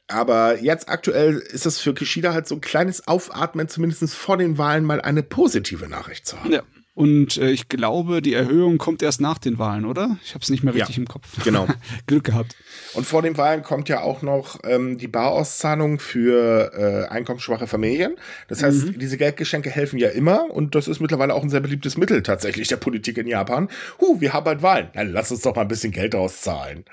Aber 0.07 0.61
jetzt 0.61 0.89
aktuell 0.89 1.37
ist 1.39 1.67
es 1.67 1.81
für 1.81 1.95
Kishida 1.95 2.35
halt 2.35 2.47
so 2.47 2.57
ein 2.57 2.61
kleines 2.61 3.09
Aufatmen, 3.09 3.69
zumindest 3.69 4.15
vor 4.15 4.37
den 4.37 4.59
Wahlen 4.59 4.85
mal 4.85 5.01
eine 5.01 5.23
positive 5.23 5.89
Nachricht 5.89 6.27
zu 6.27 6.39
haben. 6.39 6.53
Ja. 6.53 6.63
Und 6.95 7.39
äh, 7.39 7.51
ich 7.51 7.69
glaube, 7.69 8.23
die 8.23 8.35
Erhöhung 8.35 8.79
kommt 8.79 9.03
erst 9.03 9.21
nach 9.21 9.39
den 9.39 9.59
Wahlen, 9.59 9.85
oder? 9.85 10.17
Ich 10.23 10.35
habe 10.35 10.43
es 10.43 10.49
nicht 10.49 10.63
mehr 10.63 10.75
richtig 10.75 10.97
ja, 10.97 11.03
im 11.03 11.09
Kopf. 11.09 11.43
Genau. 11.43 11.67
Glück 12.07 12.23
gehabt. 12.23 12.55
Und 12.93 13.05
vor 13.05 13.21
den 13.21 13.37
Wahlen 13.37 13.65
kommt 13.65 13.89
ja 13.89 14.03
auch 14.03 14.23
noch 14.23 14.61
ähm, 14.63 14.97
die 14.97 15.09
Barauszahlung 15.09 15.99
für 15.99 16.73
äh, 16.73 17.13
einkommensschwache 17.13 17.67
Familien. 17.67 18.15
Das 18.47 18.63
heißt, 18.63 18.87
mhm. 18.87 18.99
diese 19.01 19.17
Geldgeschenke 19.17 19.71
helfen 19.71 19.99
ja 19.99 20.11
immer 20.11 20.49
und 20.51 20.77
das 20.77 20.87
ist 20.87 21.01
mittlerweile 21.01 21.35
auch 21.35 21.43
ein 21.43 21.51
sehr 21.51 21.61
beliebtes 21.61 21.97
Mittel 21.97 22.23
tatsächlich 22.23 22.69
der 22.69 22.77
Politik 22.77 23.19
in 23.19 23.27
Japan. 23.27 23.69
Huh, 24.01 24.21
wir 24.21 24.33
haben 24.33 24.45
bald 24.45 24.63
Wahlen. 24.63 24.89
Dann 24.95 25.11
lass 25.13 25.33
uns 25.33 25.41
doch 25.41 25.57
mal 25.57 25.63
ein 25.63 25.69
bisschen 25.69 25.91
Geld 25.91 26.15
auszahlen. 26.15 26.85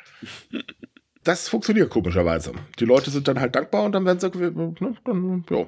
Das 1.23 1.49
funktioniert 1.49 1.89
komischerweise. 1.89 2.53
Die 2.79 2.85
Leute 2.85 3.11
sind 3.11 3.27
dann 3.27 3.39
halt 3.39 3.55
dankbar 3.55 3.83
und 3.83 3.91
dann 3.93 4.05
werden 4.05 4.19
sie, 4.19 4.29
ne, 4.29 4.95
dann, 5.05 5.45
ja. 5.49 5.65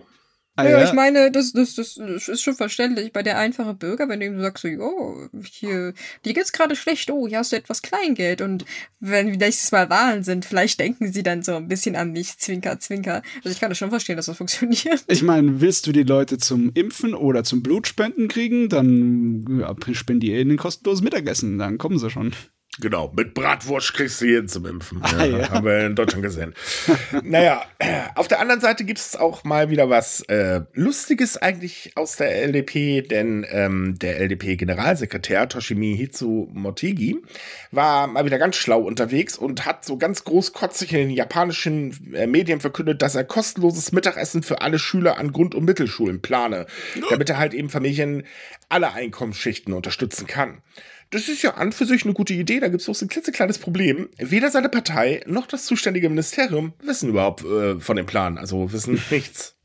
Ah, 0.55 0.65
ja, 0.65 0.69
ja, 0.69 0.83
ich 0.83 0.93
meine, 0.93 1.31
das, 1.31 1.51
das, 1.51 1.73
das 1.73 1.97
ist 1.97 2.43
schon 2.43 2.53
verständlich. 2.53 3.11
Bei 3.11 3.23
der 3.23 3.39
einfache 3.39 3.73
Bürger, 3.73 4.07
wenn 4.07 4.19
du 4.19 4.39
sagst 4.39 4.61
so, 4.61 4.67
jo, 4.67 5.27
hier, 5.43 5.95
dir 6.25 6.33
geht's 6.33 6.51
gerade 6.51 6.75
schlecht, 6.75 7.09
oh, 7.09 7.27
hier 7.27 7.39
hast 7.39 7.53
du 7.53 7.55
etwas 7.55 7.81
Kleingeld. 7.81 8.39
Und 8.39 8.63
wenn 8.99 9.31
nächstes 9.31 9.71
Mal 9.71 9.89
Wahlen 9.89 10.23
sind, 10.23 10.45
vielleicht 10.45 10.79
denken 10.79 11.11
sie 11.11 11.23
dann 11.23 11.41
so 11.41 11.55
ein 11.55 11.67
bisschen 11.67 11.95
an 11.95 12.11
mich, 12.11 12.37
zwinker, 12.37 12.79
zwinker. 12.79 13.23
Also 13.37 13.49
ich 13.49 13.59
kann 13.59 13.69
das 13.69 13.79
schon 13.79 13.89
verstehen, 13.89 14.15
dass 14.15 14.27
das 14.27 14.37
funktioniert. 14.37 15.03
Ich 15.07 15.23
meine, 15.23 15.59
willst 15.59 15.87
du 15.87 15.91
die 15.91 16.03
Leute 16.03 16.37
zum 16.37 16.69
Impfen 16.75 17.15
oder 17.15 17.43
zum 17.43 17.63
Blutspenden 17.63 18.27
kriegen, 18.27 18.69
dann 18.69 19.59
ja, 19.59 19.75
spendier 19.93 20.39
ihnen 20.39 20.57
kostenloses 20.57 21.03
Mittagessen, 21.03 21.57
dann 21.57 21.79
kommen 21.79 21.97
sie 21.97 22.11
schon. 22.11 22.31
Genau, 22.79 23.11
mit 23.15 23.35
Bratwurst 23.35 23.93
kriegst 23.93 24.19
du 24.19 24.25
jeden 24.25 24.47
zum 24.47 24.65
Impfen. 24.65 24.99
Ah, 25.03 25.23
ja, 25.23 25.37
ja. 25.37 25.49
Haben 25.51 25.65
wir 25.65 25.85
in 25.85 25.95
Deutschland 25.95 26.23
gesehen. 26.23 26.55
naja, 27.21 27.63
auf 28.15 28.27
der 28.27 28.39
anderen 28.39 28.61
Seite 28.61 28.83
gibt 28.83 28.97
es 28.97 29.15
auch 29.15 29.43
mal 29.43 29.69
wieder 29.69 29.91
was 29.91 30.21
äh, 30.21 30.61
Lustiges 30.73 31.37
eigentlich 31.37 31.91
aus 31.95 32.15
der 32.15 32.35
LDP, 32.47 33.01
denn 33.03 33.45
ähm, 33.47 33.99
der 33.99 34.19
LDP-Generalsekretär 34.19 35.47
Toshimi 35.49 36.09
Motegi 36.51 37.17
war 37.69 38.07
mal 38.07 38.25
wieder 38.25 38.39
ganz 38.39 38.55
schlau 38.55 38.81
unterwegs 38.81 39.37
und 39.37 39.65
hat 39.65 39.85
so 39.85 39.97
ganz 39.97 40.23
großkotzig 40.23 40.93
in 40.93 40.97
den 40.97 41.09
japanischen 41.11 42.15
äh, 42.15 42.25
Medien 42.25 42.59
verkündet, 42.59 43.03
dass 43.03 43.13
er 43.13 43.23
kostenloses 43.23 43.91
Mittagessen 43.91 44.41
für 44.41 44.61
alle 44.61 44.79
Schüler 44.79 45.19
an 45.19 45.31
Grund- 45.31 45.53
und 45.53 45.65
Mittelschulen 45.65 46.23
plane, 46.23 46.65
damit 47.11 47.29
er 47.29 47.37
halt 47.37 47.53
eben 47.53 47.69
Familien 47.69 48.23
aller 48.69 48.93
Einkommensschichten 48.93 49.73
unterstützen 49.73 50.25
kann 50.25 50.63
das 51.13 51.29
ist 51.29 51.43
ja 51.43 51.53
an 51.55 51.71
für 51.71 51.85
sich 51.85 52.03
eine 52.05 52.13
gute 52.13 52.33
Idee. 52.33 52.59
Da 52.59 52.67
gibt 52.67 52.81
es 52.81 52.85
bloß 52.85 53.03
ein 53.03 53.07
klitzekleines 53.07 53.59
Problem. 53.59 54.09
Weder 54.17 54.49
seine 54.49 54.69
Partei 54.69 55.23
noch 55.27 55.45
das 55.45 55.65
zuständige 55.65 56.09
Ministerium 56.09 56.73
wissen 56.83 57.09
überhaupt 57.09 57.43
äh, 57.45 57.79
von 57.79 57.95
dem 57.95 58.05
Plan. 58.05 58.37
Also 58.37 58.73
wissen 58.73 58.99
nichts. 59.11 59.55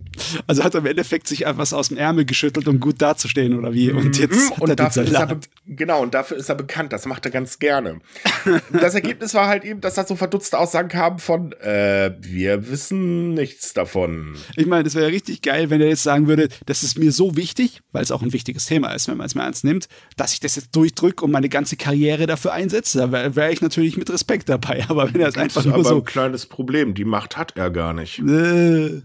Also 0.47 0.64
hat 0.64 0.75
er 0.75 0.81
im 0.81 0.87
Endeffekt 0.87 1.26
sich 1.26 1.47
etwas 1.47 1.73
aus 1.73 1.88
dem 1.88 1.97
Ärmel 1.97 2.25
geschüttelt, 2.25 2.69
um 2.69 2.81
gut 2.81 3.00
dazustehen, 3.02 3.59
oder 3.59 3.73
wie? 3.73 3.90
Und 3.90 4.19
jetzt 4.19 4.57
mhm. 4.57 4.62
und 4.62 4.78
dafür 4.78 5.05
ist 5.05 5.12
er 5.12 5.38
genau, 5.67 6.02
und 6.02 6.14
dafür 6.14 6.37
ist 6.37 6.49
er 6.49 6.55
bekannt. 6.55 6.93
Das 6.93 7.07
macht 7.07 7.25
er 7.25 7.31
ganz 7.31 7.59
gerne. 7.59 8.00
das 8.73 8.95
Ergebnis 8.95 9.35
war 9.35 9.49
halt 9.49 9.64
eben, 9.64 9.81
dass 9.81 9.95
da 9.95 10.07
so 10.07 10.17
verdutzte 10.17 10.59
Aussagen 10.59 10.88
kamen 10.88 11.19
von, 11.19 11.52
äh, 11.52 12.14
wir 12.21 12.71
wissen 12.71 13.35
nichts 13.35 13.75
davon. 13.75 14.37
Ich 14.57 14.67
meine, 14.67 14.85
das 14.85 14.95
wäre 14.95 15.07
ja 15.07 15.11
richtig 15.11 15.43
geil, 15.43 15.71
wenn 15.71 15.81
er 15.81 15.88
jetzt 15.88 16.02
sagen 16.02 16.26
würde, 16.26 16.49
das 16.67 16.83
ist 16.83 16.99
mir 16.99 17.12
so 17.12 17.37
wichtig, 17.37 17.81
weil 17.93 18.02
es 18.02 18.11
auch 18.11 18.23
ein 18.23 18.33
wichtiges 18.33 18.67
Thema 18.67 18.93
ist, 18.93 19.09
wenn 19.09 19.17
man 19.17 19.26
es 19.26 19.35
mal 19.35 19.45
ernst 19.45 19.64
nimmt, 19.64 19.88
dass 20.17 20.33
ich 20.33 20.40
das 20.40 20.57
jetzt 20.57 20.75
durchdrücke 20.75 21.25
und 21.25 21.33
meine 21.38 21.49
ganze 21.49 21.76
Karriere 21.76 22.26
dafür 22.26 22.52
einsetze. 22.52 22.99
Da 22.99 23.12
wäre 23.12 23.37
wär 23.37 23.52
ich 23.52 23.62
natürlich 23.62 23.97
mit 23.97 24.11
Respekt 24.11 24.49
dabei. 24.49 24.85
Aber 24.88 25.12
wenn 25.14 25.21
er 25.21 25.28
es 25.28 25.37
einfach 25.37 25.64
nur 25.64 25.75
aber 25.75 25.85
so. 25.85 25.97
ein 25.97 26.04
kleines 26.04 26.47
Problem. 26.47 26.95
Die 26.95 27.04
Macht 27.04 27.37
hat 27.37 27.57
er 27.57 27.71
gar 27.71 27.92
nicht. 27.92 28.18
Äh. 28.18 29.02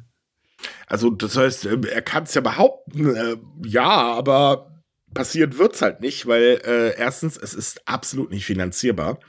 Also, 0.87 1.11
das 1.11 1.37
heißt, 1.37 1.65
äh, 1.65 1.77
er 1.91 2.01
kann 2.01 2.23
es 2.23 2.33
ja 2.33 2.41
behaupten, 2.41 3.15
äh, 3.15 3.35
ja, 3.65 3.87
aber 3.87 4.81
passiert 5.13 5.59
wird's 5.59 5.81
halt 5.81 6.01
nicht, 6.01 6.25
weil 6.25 6.61
äh, 6.65 6.97
erstens, 6.97 7.37
es 7.37 7.53
ist 7.53 7.87
absolut 7.87 8.31
nicht 8.31 8.45
finanzierbar. 8.45 9.19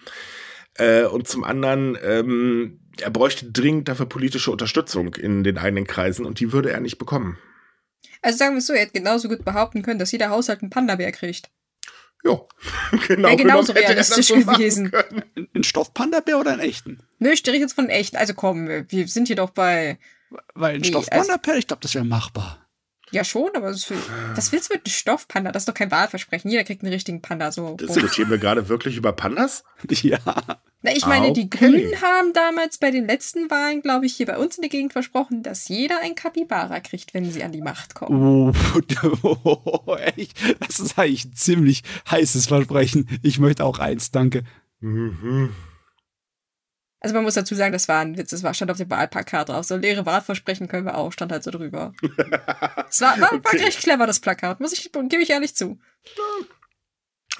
Äh, 0.76 1.04
und 1.04 1.28
zum 1.28 1.44
anderen, 1.44 1.98
ähm, 2.02 2.80
er 3.00 3.10
bräuchte 3.10 3.50
dringend 3.50 3.88
dafür 3.88 4.06
politische 4.06 4.50
Unterstützung 4.50 5.14
in 5.14 5.44
den 5.44 5.58
eigenen 5.58 5.86
Kreisen 5.86 6.24
und 6.24 6.40
die 6.40 6.52
würde 6.52 6.70
er 6.70 6.80
nicht 6.80 6.96
bekommen. 6.98 7.36
Also 8.22 8.38
sagen 8.38 8.54
wir 8.54 8.58
es 8.60 8.66
so, 8.66 8.72
er 8.72 8.82
hätte 8.82 8.92
genauso 8.92 9.28
gut 9.28 9.44
behaupten 9.44 9.82
können, 9.82 9.98
dass 9.98 10.12
jeder 10.12 10.30
Haushalt 10.30 10.62
einen 10.62 10.70
Panda-Bär 10.70 11.12
kriegt. 11.12 11.50
Ja, 12.24 12.40
genau. 13.08 13.28
Wäre 13.28 13.36
genauso 13.36 13.72
genommen 13.72 13.86
hätte 13.86 13.96
das 13.96 14.10
realistisch 14.16 14.28
so 14.28 14.52
gewesen. 14.52 14.92
Ein 15.54 15.62
Stoffpanda-Bär 15.62 16.38
oder 16.38 16.52
einen 16.52 16.60
echten? 16.60 17.00
Nö, 17.18 17.30
ich 17.30 17.40
stehe 17.40 17.58
jetzt 17.58 17.74
von 17.74 17.88
echt. 17.88 18.16
Also 18.16 18.34
komm, 18.34 18.66
wir 18.66 19.08
sind 19.08 19.26
hier 19.26 19.36
doch 19.36 19.50
bei. 19.50 19.98
Weil 20.54 20.76
ein 20.76 20.80
Nee, 20.80 20.88
Stoffpanda-Bär, 20.88 21.56
ich 21.56 21.66
glaube, 21.66 21.82
das 21.82 21.94
wäre 21.94 22.04
machbar. 22.04 22.63
Ja, 23.14 23.22
schon, 23.24 23.50
aber 23.54 23.70
das 23.70 23.84
für, 23.84 23.94
was 24.34 24.50
willst 24.50 24.68
du 24.70 24.74
mit 24.74 24.84
einem 24.84 24.92
Stoffpanda? 24.92 25.52
Das 25.52 25.62
ist 25.62 25.68
doch 25.68 25.74
kein 25.74 25.90
Wahlversprechen. 25.92 26.50
Jeder 26.50 26.64
kriegt 26.64 26.82
einen 26.82 26.92
richtigen 26.92 27.22
Panda. 27.22 27.52
So. 27.52 27.76
Diskutieren 27.76 28.28
wir 28.28 28.38
gerade 28.38 28.68
wirklich 28.68 28.96
über 28.96 29.12
Pandas? 29.12 29.64
Ja. 30.02 30.18
Na, 30.82 30.92
ich 30.94 31.06
meine, 31.06 31.32
die 31.32 31.44
Okay. 31.44 31.70
Grünen 31.70 32.02
haben 32.02 32.32
damals 32.34 32.76
bei 32.78 32.90
den 32.90 33.06
letzten 33.06 33.50
Wahlen, 33.50 33.80
glaube 33.80 34.04
ich, 34.04 34.16
hier 34.16 34.26
bei 34.26 34.36
uns 34.36 34.56
in 34.56 34.62
der 34.62 34.68
Gegend 34.68 34.92
versprochen, 34.92 35.42
dass 35.42 35.68
jeder 35.68 36.00
ein 36.02 36.14
Kapibara 36.14 36.80
kriegt, 36.80 37.14
wenn 37.14 37.30
sie 37.30 37.42
an 37.42 37.52
die 37.52 37.62
Macht 37.62 37.94
kommen. 37.94 38.52
Oh, 38.52 39.96
echt? 40.16 40.36
Das 40.60 40.80
ist 40.80 40.98
eigentlich 40.98 41.24
ein 41.26 41.34
ziemlich 41.34 41.82
heißes 42.10 42.48
Versprechen. 42.48 43.08
Ich 43.22 43.38
möchte 43.38 43.64
auch 43.64 43.78
eins, 43.78 44.10
danke. 44.10 44.42
Mhm. 44.80 45.54
Also 47.04 47.12
man 47.16 47.24
muss 47.24 47.34
dazu 47.34 47.54
sagen, 47.54 47.74
das 47.74 47.86
war 47.86 48.00
ein 48.00 48.16
Witz, 48.16 48.30
das 48.30 48.42
war, 48.42 48.54
stand 48.54 48.70
auf 48.70 48.78
dem 48.78 48.88
Wahlplakat 48.88 49.50
drauf. 49.50 49.66
So 49.66 49.76
leere 49.76 50.06
Wahlversprechen 50.06 50.68
können 50.68 50.86
wir 50.86 50.96
auch, 50.96 51.12
stand 51.12 51.32
halt 51.32 51.42
so 51.44 51.50
drüber. 51.50 51.92
Es 52.88 53.02
war, 53.02 53.20
war, 53.20 53.30
war 53.30 53.34
Okay. 53.34 53.62
recht 53.62 53.80
clever, 53.80 54.06
das 54.06 54.20
Plakat, 54.20 54.58
muss 54.58 54.72
ich, 54.72 54.90
gebe 54.90 55.20
ich 55.22 55.28
ehrlich 55.28 55.54
zu. 55.54 55.78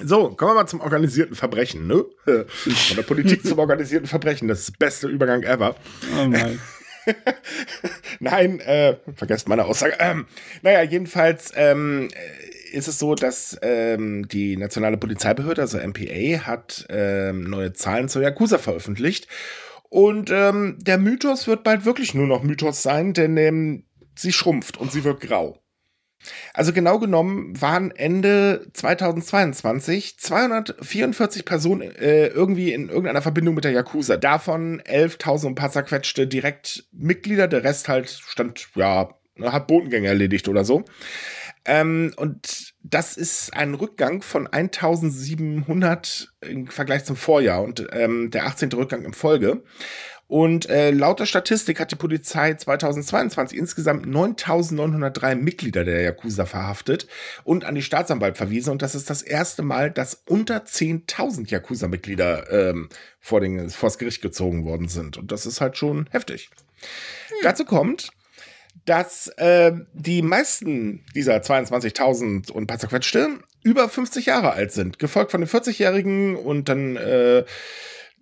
So, 0.01 0.29
kommen 0.35 0.51
wir 0.51 0.55
mal 0.55 0.67
zum 0.67 0.83
organisierten 0.83 1.35
Verbrechen, 1.35 1.87
ne? 1.87 2.05
Von 2.47 2.97
der 2.97 3.05
Politik 3.05 3.47
zum 3.47 3.59
organisierten 3.59 4.07
Verbrechen. 4.07 4.49
Das 4.49 4.59
ist 4.61 4.73
der 4.73 4.85
beste 4.85 5.09
Übergang 5.09 5.45
ever. 5.45 5.77
Oh 6.21 6.27
mein. 6.27 6.61
Nein, 8.21 8.61
äh, 8.61 8.99
vergesst 9.17 9.49
meine 9.49 9.65
Aussage. 9.65 9.97
Ähm, 9.99 10.27
naja, 10.61 10.83
jedenfalls 10.83 11.53
ähm, 11.55 12.11
äh, 12.13 12.54
ist 12.75 12.89
es 12.89 12.99
so, 12.99 13.15
dass 13.15 13.59
ähm, 13.63 14.29
die 14.29 14.57
nationale 14.57 14.97
Polizeibehörde, 14.97 15.63
also 15.63 15.79
MPA, 15.79 16.47
hat 16.47 16.87
ähm, 16.91 17.45
neue 17.45 17.73
Zahlen 17.73 18.09
zur 18.09 18.23
Yakuza 18.23 18.59
veröffentlicht. 18.59 19.29
Und 19.89 20.31
ähm, 20.31 20.79
der 20.81 20.99
Mythos 20.99 21.47
wird 21.47 21.63
bald 21.63 21.85
wirklich 21.85 22.15
nur 22.15 22.27
noch 22.27 22.43
Mythos 22.43 22.83
sein, 22.83 23.13
denn 23.13 23.37
ähm, 23.37 23.85
sie 24.17 24.33
schrumpft 24.33 24.77
und 24.77 24.91
sie 24.91 25.05
wird 25.05 25.21
grau. 25.21 25.61
Also 26.53 26.73
genau 26.73 26.99
genommen 26.99 27.61
waren 27.61 27.91
Ende 27.91 28.67
2022 28.73 30.19
244 30.19 31.45
Personen 31.45 31.95
äh, 31.97 32.29
irgendwie 32.29 32.73
in 32.73 32.89
irgendeiner 32.89 33.23
Verbindung 33.23 33.55
mit 33.55 33.65
der 33.65 33.73
Yakuza. 33.73 34.17
Davon 34.17 34.81
11.000 34.83 35.47
und 35.49 35.55
paar 35.55 35.71
zerquetschte 35.71 36.27
direkt 36.27 36.85
Mitglieder. 36.93 37.47
Der 37.47 37.65
Rest 37.65 37.89
halt 37.89 38.09
stand, 38.09 38.69
ja, 38.75 39.11
hat 39.43 39.67
Botengänge 39.67 40.09
erledigt 40.09 40.49
oder 40.49 40.65
so. 40.65 40.85
Ähm, 41.67 42.13
und 42.17 42.75
das 42.83 43.17
ist 43.17 43.55
ein 43.55 43.75
Rückgang 43.75 44.23
von 44.23 44.47
1700 44.47 46.33
im 46.43 46.67
Vergleich 46.67 47.05
zum 47.05 47.17
Vorjahr 47.17 47.63
und 47.63 47.87
ähm, 47.93 48.31
der 48.31 48.47
18. 48.47 48.71
Rückgang 48.73 49.05
in 49.05 49.15
Folge. 49.15 49.63
Und 50.27 50.69
äh, 50.71 50.91
laut 50.91 51.21
der 51.21 51.27
Statistik 51.27 51.79
hat 51.79 51.93
die 51.93 51.97
Polizei 51.97 52.55
2022 52.55 53.59
insgesamt 53.59 54.07
9.903 54.07 55.35
Mitglieder 55.35 55.85
der 55.85 56.01
Yakuza 56.01 56.47
verhaftet 56.47 57.07
und 57.45 57.65
an 57.65 57.75
die 57.75 57.83
Staatsanwalt 57.83 58.39
verwiesen. 58.39 58.71
Und 58.71 58.81
das 58.81 58.95
ist 58.95 59.11
das 59.11 59.21
erste 59.21 59.63
Mal, 59.63 59.91
dass 59.91 60.23
unter 60.27 60.65
10.000 60.65 61.51
Yakuza-Mitglieder 61.51 62.51
ähm, 62.51 62.89
vor 63.21 63.41
den, 63.41 63.69
vors 63.69 63.99
Gericht 63.99 64.23
gezogen 64.23 64.65
worden 64.65 64.89
sind. 64.89 65.19
Und 65.19 65.31
das 65.31 65.45
ist 65.45 65.61
halt 65.61 65.77
schon 65.77 66.09
heftig. 66.11 66.49
Dazu 67.43 67.65
kommt, 67.65 68.11
dass 68.85 69.29
äh, 69.39 69.73
die 69.93 70.23
meisten 70.23 71.05
dieser 71.15 71.37
22.000 71.37 72.51
und 72.51 72.65
ein 72.65 72.67
paar 72.67 72.79
zerquetschte 72.79 73.41
über 73.63 73.89
50 73.89 74.27
Jahre 74.27 74.53
alt 74.53 74.73
sind. 74.73 74.99
Gefolgt 74.99 75.31
von 75.31 75.41
den 75.41 75.49
40-Jährigen 75.49 76.37
und 76.37 76.69
dann 76.69 76.97
äh, 76.97 77.45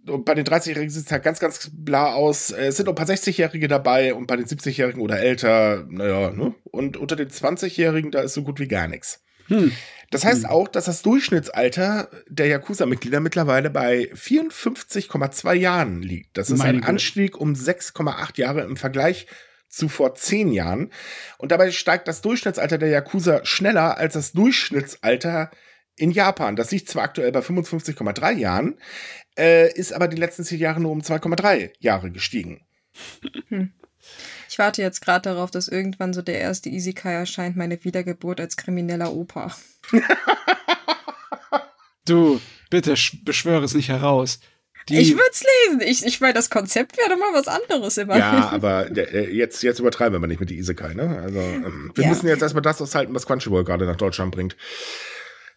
bei 0.04 0.34
den 0.34 0.44
30-Jährigen 0.44 0.90
sieht 0.90 1.06
es 1.06 1.12
halt 1.12 1.22
ganz, 1.22 1.38
ganz 1.38 1.70
bla 1.72 2.12
aus. 2.12 2.50
Es 2.50 2.76
sind 2.76 2.86
noch 2.86 2.92
ein 2.92 2.96
paar 2.96 3.06
60-Jährige 3.06 3.68
dabei 3.68 4.14
und 4.14 4.26
bei 4.26 4.36
den 4.36 4.46
70-Jährigen 4.46 5.00
oder 5.00 5.18
älter, 5.18 5.84
naja, 5.88 6.30
ne? 6.30 6.54
Und 6.64 6.96
unter 6.96 7.16
den 7.16 7.28
20-Jährigen, 7.28 8.10
da 8.10 8.20
ist 8.22 8.34
so 8.34 8.42
gut 8.42 8.58
wie 8.58 8.68
gar 8.68 8.88
nichts. 8.88 9.22
Hm. 9.46 9.72
Das 10.10 10.24
heißt 10.24 10.46
auch, 10.46 10.68
dass 10.68 10.84
das 10.84 11.02
Durchschnittsalter 11.02 12.10
der 12.28 12.46
Yakuza-Mitglieder 12.46 13.20
mittlerweile 13.20 13.70
bei 13.70 14.10
54,2 14.14 15.54
Jahren 15.54 16.02
liegt. 16.02 16.36
Das 16.36 16.50
ist 16.50 16.58
Meine 16.58 16.78
ein. 16.78 16.84
Anstieg 16.84 17.40
um 17.40 17.54
6,8 17.54 18.38
Jahre 18.38 18.62
im 18.62 18.76
Vergleich 18.76 19.26
zu 19.72 19.88
vor 19.88 20.14
10 20.14 20.52
Jahren. 20.52 20.92
Und 21.38 21.50
dabei 21.50 21.70
steigt 21.70 22.06
das 22.06 22.20
Durchschnittsalter 22.20 22.78
der 22.78 22.90
Yakuza 22.90 23.44
schneller 23.44 23.96
als 23.96 24.14
das 24.14 24.32
Durchschnittsalter 24.32 25.50
in 25.96 26.10
Japan. 26.10 26.56
Das 26.56 26.70
liegt 26.70 26.88
zwar 26.88 27.04
aktuell 27.04 27.32
bei 27.32 27.40
55,3 27.40 28.32
Jahren, 28.32 28.78
äh, 29.38 29.72
ist 29.72 29.92
aber 29.92 30.08
die 30.08 30.16
letzten 30.16 30.44
10 30.44 30.58
Jahre 30.58 30.80
nur 30.80 30.92
um 30.92 31.00
2,3 31.00 31.72
Jahre 31.80 32.10
gestiegen. 32.10 32.66
Ich 34.48 34.58
warte 34.58 34.82
jetzt 34.82 35.00
gerade 35.00 35.30
darauf, 35.30 35.50
dass 35.50 35.68
irgendwann 35.68 36.12
so 36.12 36.22
der 36.22 36.38
erste 36.40 36.68
Isekai 36.68 37.12
erscheint, 37.12 37.56
meine 37.56 37.82
Wiedergeburt 37.84 38.40
als 38.40 38.56
krimineller 38.56 39.12
Opa. 39.12 39.54
Du, 42.04 42.40
bitte 42.68 42.94
sch- 42.94 43.24
beschwöre 43.24 43.64
es 43.64 43.74
nicht 43.74 43.88
heraus. 43.88 44.40
Die, 44.88 44.98
ich 44.98 45.12
würde 45.12 45.30
es 45.30 45.44
lesen. 45.68 45.80
Ich, 45.84 46.04
ich 46.06 46.20
meine, 46.20 46.34
das 46.34 46.50
Konzept 46.50 46.96
wäre 46.98 47.10
doch 47.10 47.18
mal 47.18 47.32
was 47.32 47.48
anderes 47.48 47.96
immer. 47.98 48.16
Ja, 48.18 48.48
aber 48.52 48.90
äh, 48.96 49.30
jetzt, 49.32 49.62
jetzt 49.62 49.78
übertreiben 49.78 50.20
wir 50.20 50.26
nicht 50.26 50.40
mit 50.40 50.50
die 50.50 50.58
Isekai, 50.58 50.94
ne? 50.94 51.20
Also, 51.22 51.38
ähm, 51.38 51.92
wir 51.94 52.04
Ja. 52.04 52.10
müssen 52.10 52.26
jetzt 52.28 52.42
erstmal 52.42 52.62
das 52.62 52.80
aushalten, 52.82 53.14
was 53.14 53.26
Crunchyroll 53.26 53.64
gerade 53.64 53.86
nach 53.86 53.96
Deutschland 53.96 54.34
bringt. 54.34 54.56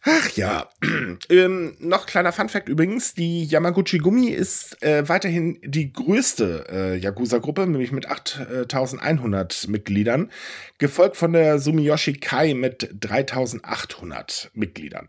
Ach 0.08 0.30
ja. 0.36 0.70
ähm, 1.30 1.76
noch 1.80 2.06
kleiner 2.06 2.32
Funfact 2.32 2.70
übrigens: 2.70 3.16
Die 3.16 3.44
Yamaguchi 3.46 3.98
Gumi 3.98 4.28
ist 4.30 4.80
äh, 4.84 5.10
weiterhin 5.10 5.60
die 5.64 5.92
größte 5.92 6.66
äh, 6.70 6.96
Yakuza-Gruppe, 6.98 7.66
nämlich 7.66 7.92
mit 7.92 8.08
8100 8.08 9.68
Mitgliedern, 9.68 10.32
gefolgt 10.78 11.18
von 11.18 11.34
der 11.34 11.58
Sumiyoshi 11.58 12.14
Kai 12.14 12.54
mit 12.54 12.88
3800 13.00 14.52
Mitgliedern. 14.54 15.08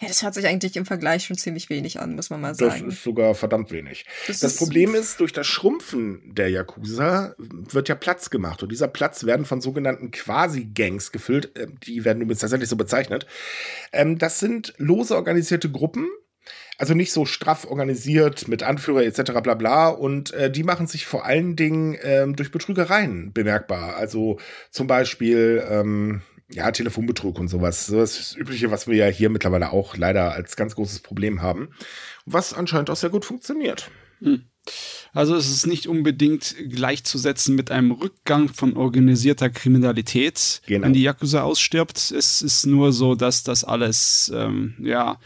Ja, 0.00 0.08
das 0.08 0.22
hört 0.22 0.34
sich 0.34 0.46
eigentlich 0.46 0.76
im 0.76 0.86
Vergleich 0.86 1.24
schon 1.26 1.36
ziemlich 1.36 1.68
wenig 1.68 2.00
an, 2.00 2.14
muss 2.14 2.30
man 2.30 2.40
mal 2.40 2.48
Das 2.48 2.58
sagen. 2.58 2.88
ist 2.88 3.02
sogar 3.02 3.34
verdammt 3.34 3.70
wenig. 3.70 4.06
Das 4.26 4.40
Das 4.40 4.52
ist- 4.52 4.58
Problem 4.58 4.94
ist, 4.94 5.20
durch 5.20 5.32
das 5.32 5.46
Schrumpfen 5.46 6.22
der 6.34 6.48
Yakuza 6.50 7.34
wird 7.38 7.88
ja 7.90 7.94
Platz 7.94 8.30
gemacht. 8.30 8.62
Und 8.62 8.72
dieser 8.72 8.88
Platz 8.88 9.24
werden 9.24 9.44
von 9.44 9.60
sogenannten 9.60 10.10
Quasi-Gangs 10.10 11.12
gefüllt. 11.12 11.50
Ähm, 11.56 11.76
Die 11.86 12.04
werden 12.04 12.22
übrigens 12.22 12.40
tatsächlich 12.40 12.68
so 12.70 12.76
bezeichnet. 12.76 13.26
Ähm, 13.92 14.16
Das 14.18 14.38
sind 14.40 14.72
lose 14.78 15.14
organisierte 15.16 15.70
Gruppen. 15.70 16.08
Also 16.78 16.94
nicht 16.94 17.12
so 17.12 17.26
straff 17.26 17.66
organisiert 17.66 18.48
mit 18.48 18.62
Anführer 18.62 19.02
etc. 19.02 19.32
bla 19.42 19.52
bla. 19.52 19.88
Und 19.88 20.32
äh, 20.32 20.50
die 20.50 20.62
machen 20.62 20.86
sich 20.86 21.04
vor 21.04 21.26
allen 21.26 21.54
Dingen 21.54 21.98
ähm, 22.02 22.36
durch 22.36 22.50
Betrügereien 22.50 23.34
bemerkbar. 23.34 23.96
Also 23.96 24.38
zum 24.70 24.86
Beispiel 24.86 25.62
ähm, 25.68 26.22
ja, 26.52 26.70
Telefonbetrug 26.70 27.38
und 27.38 27.48
sowas. 27.48 27.86
So 27.86 27.96
das 27.98 28.36
Übliche, 28.36 28.70
was 28.70 28.86
wir 28.86 28.96
ja 28.96 29.06
hier 29.06 29.30
mittlerweile 29.30 29.72
auch 29.72 29.96
leider 29.96 30.32
als 30.32 30.56
ganz 30.56 30.74
großes 30.74 31.00
Problem 31.00 31.42
haben. 31.42 31.70
Was 32.26 32.52
anscheinend 32.52 32.90
auch 32.90 32.96
sehr 32.96 33.10
gut 33.10 33.24
funktioniert. 33.24 33.90
Also 35.12 35.34
es 35.34 35.50
ist 35.50 35.66
nicht 35.66 35.86
unbedingt 35.86 36.54
gleichzusetzen 36.68 37.54
mit 37.56 37.70
einem 37.70 37.90
Rückgang 37.92 38.48
von 38.48 38.76
organisierter 38.76 39.48
Kriminalität, 39.48 40.60
Genau. 40.66 40.84
wenn 40.84 40.92
die 40.92 41.02
Yakuza 41.02 41.42
ausstirbt. 41.42 42.10
Es 42.10 42.42
ist 42.42 42.66
nur 42.66 42.92
so, 42.92 43.14
dass 43.14 43.42
das 43.42 43.64
alles, 43.64 44.30
ähm, 44.34 44.74
ja, 44.80 45.18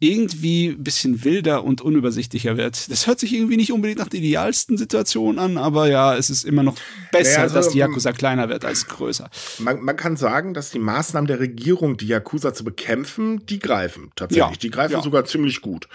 irgendwie 0.00 0.68
ein 0.68 0.84
bisschen 0.84 1.24
wilder 1.24 1.64
und 1.64 1.80
unübersichtlicher 1.80 2.56
wird. 2.56 2.88
Das 2.88 3.08
hört 3.08 3.18
sich 3.18 3.34
irgendwie 3.34 3.56
nicht 3.56 3.72
unbedingt 3.72 3.98
nach 3.98 4.08
der 4.08 4.20
idealsten 4.20 4.78
Situation 4.78 5.40
an, 5.40 5.58
aber 5.58 5.88
ja, 5.88 6.16
es 6.16 6.30
ist 6.30 6.44
immer 6.44 6.62
noch 6.62 6.76
besser, 7.10 7.30
Naja, 7.30 7.42
also, 7.42 7.54
dass 7.56 7.68
die 7.70 7.78
Yakuza 7.78 8.12
kleiner 8.12 8.48
wird 8.48 8.64
als 8.64 8.86
größer. 8.86 9.28
Man, 9.58 9.82
man 9.82 9.96
kann 9.96 10.16
sagen, 10.16 10.54
dass 10.54 10.70
die 10.70 10.78
Maßnahmen 10.78 11.26
der 11.26 11.40
Regierung, 11.40 11.96
die 11.96 12.06
Yakuza 12.06 12.54
zu 12.54 12.62
bekämpfen, 12.62 13.44
die 13.46 13.58
greifen 13.58 14.12
tatsächlich. 14.14 14.50
Ja, 14.50 14.60
die 14.60 14.70
greifen 14.70 14.92
ja. 14.92 15.02
sogar 15.02 15.24
ziemlich 15.24 15.62
gut. 15.62 15.88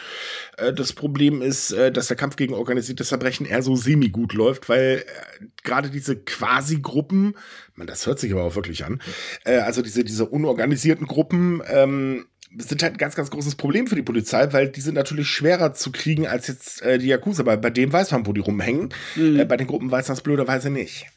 Äh, 0.58 0.74
Das 0.74 0.92
Problem 0.92 1.42
ist, 1.42 1.72
äh, 1.72 1.90
dass 1.90 2.08
der 2.08 2.18
Kampf 2.18 2.36
gegen 2.36 2.54
organisiertes 2.56 3.08
Verbrechen 3.08 3.46
eher 3.46 3.64
so 3.64 3.78
semi-gut 3.78 4.34
läuft, 4.34 4.68
weil 4.68 5.06
äh, 5.08 5.46
gerade 5.64 5.90
diese 5.90 6.18
Quasi-Gruppen, 6.18 7.36
man, 7.76 7.88
das 7.88 8.06
hört 8.06 8.20
sich 8.20 8.34
aber 8.34 8.44
auch 8.44 8.56
wirklich 8.56 8.86
an, 8.86 9.02
also 9.46 9.82
diese, 9.82 10.04
diese 10.04 10.26
unorganisierten 10.26 11.08
Gruppen, 11.08 11.62
ähm, 11.68 12.26
sind 12.58 12.84
halt 12.84 12.94
ein 12.94 12.98
ganz, 12.98 13.16
ganz 13.16 13.30
großes 13.32 13.56
Problem 13.56 13.88
für 13.88 13.96
die 13.96 14.04
Polizei, 14.04 14.52
weil 14.54 14.70
die 14.70 14.82
sind 14.82 14.96
natürlich 14.96 15.28
schwerer 15.28 15.74
zu 15.74 15.92
kriegen 15.92 16.28
als 16.28 16.48
jetzt 16.48 16.82
äh, 16.82 16.98
die 16.98 17.08
Yakuza. 17.08 17.44
Bei, 17.44 17.58
bei 17.58 17.70
denen 17.70 17.94
weiß 17.94 18.12
man, 18.12 18.26
wo 18.26 18.34
die 18.34 18.42
rumhängen. 18.42 18.90
Mhm. 19.16 19.40
Äh, 19.40 19.46
bei 19.46 19.58
den 19.58 19.68
Gruppen 19.68 19.92
weiß 19.92 20.08
man 20.08 20.18
es 20.18 20.24
blöderweise 20.24 20.70
nicht. 20.70 21.08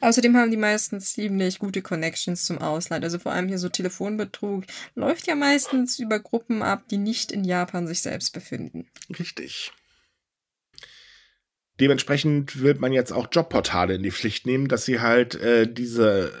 Außerdem 0.00 0.36
haben 0.36 0.50
die 0.50 0.56
meistens 0.56 1.14
ziemlich 1.14 1.58
gute 1.58 1.82
Connections 1.82 2.44
zum 2.44 2.58
Ausland. 2.58 3.04
Also 3.04 3.18
vor 3.18 3.32
allem 3.32 3.48
hier 3.48 3.58
so 3.58 3.68
Telefonbetrug 3.68 4.64
läuft 4.94 5.26
ja 5.26 5.34
meistens 5.34 5.98
über 5.98 6.20
Gruppen 6.20 6.62
ab, 6.62 6.84
die 6.90 6.98
nicht 6.98 7.32
in 7.32 7.44
Japan 7.44 7.86
sich 7.86 8.00
selbst 8.00 8.32
befinden. 8.32 8.86
Richtig. 9.18 9.72
Dementsprechend 11.80 12.60
wird 12.60 12.80
man 12.80 12.92
jetzt 12.92 13.12
auch 13.12 13.26
Jobportale 13.30 13.94
in 13.94 14.04
die 14.04 14.12
Pflicht 14.12 14.46
nehmen, 14.46 14.68
dass 14.68 14.84
sie 14.84 15.00
halt 15.00 15.34
äh, 15.34 15.72
diese 15.72 16.32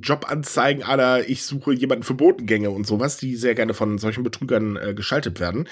Jobanzeigen 0.00 0.82
aller, 0.82 1.28
ich 1.28 1.44
suche 1.44 1.72
jemanden 1.72 2.04
für 2.04 2.14
Botengänge 2.14 2.70
und 2.70 2.86
sowas, 2.86 3.16
die 3.16 3.36
sehr 3.36 3.54
gerne 3.54 3.74
von 3.74 3.98
solchen 3.98 4.22
Betrügern 4.22 4.76
äh, 4.76 4.94
geschaltet 4.94 5.40
werden, 5.40 5.68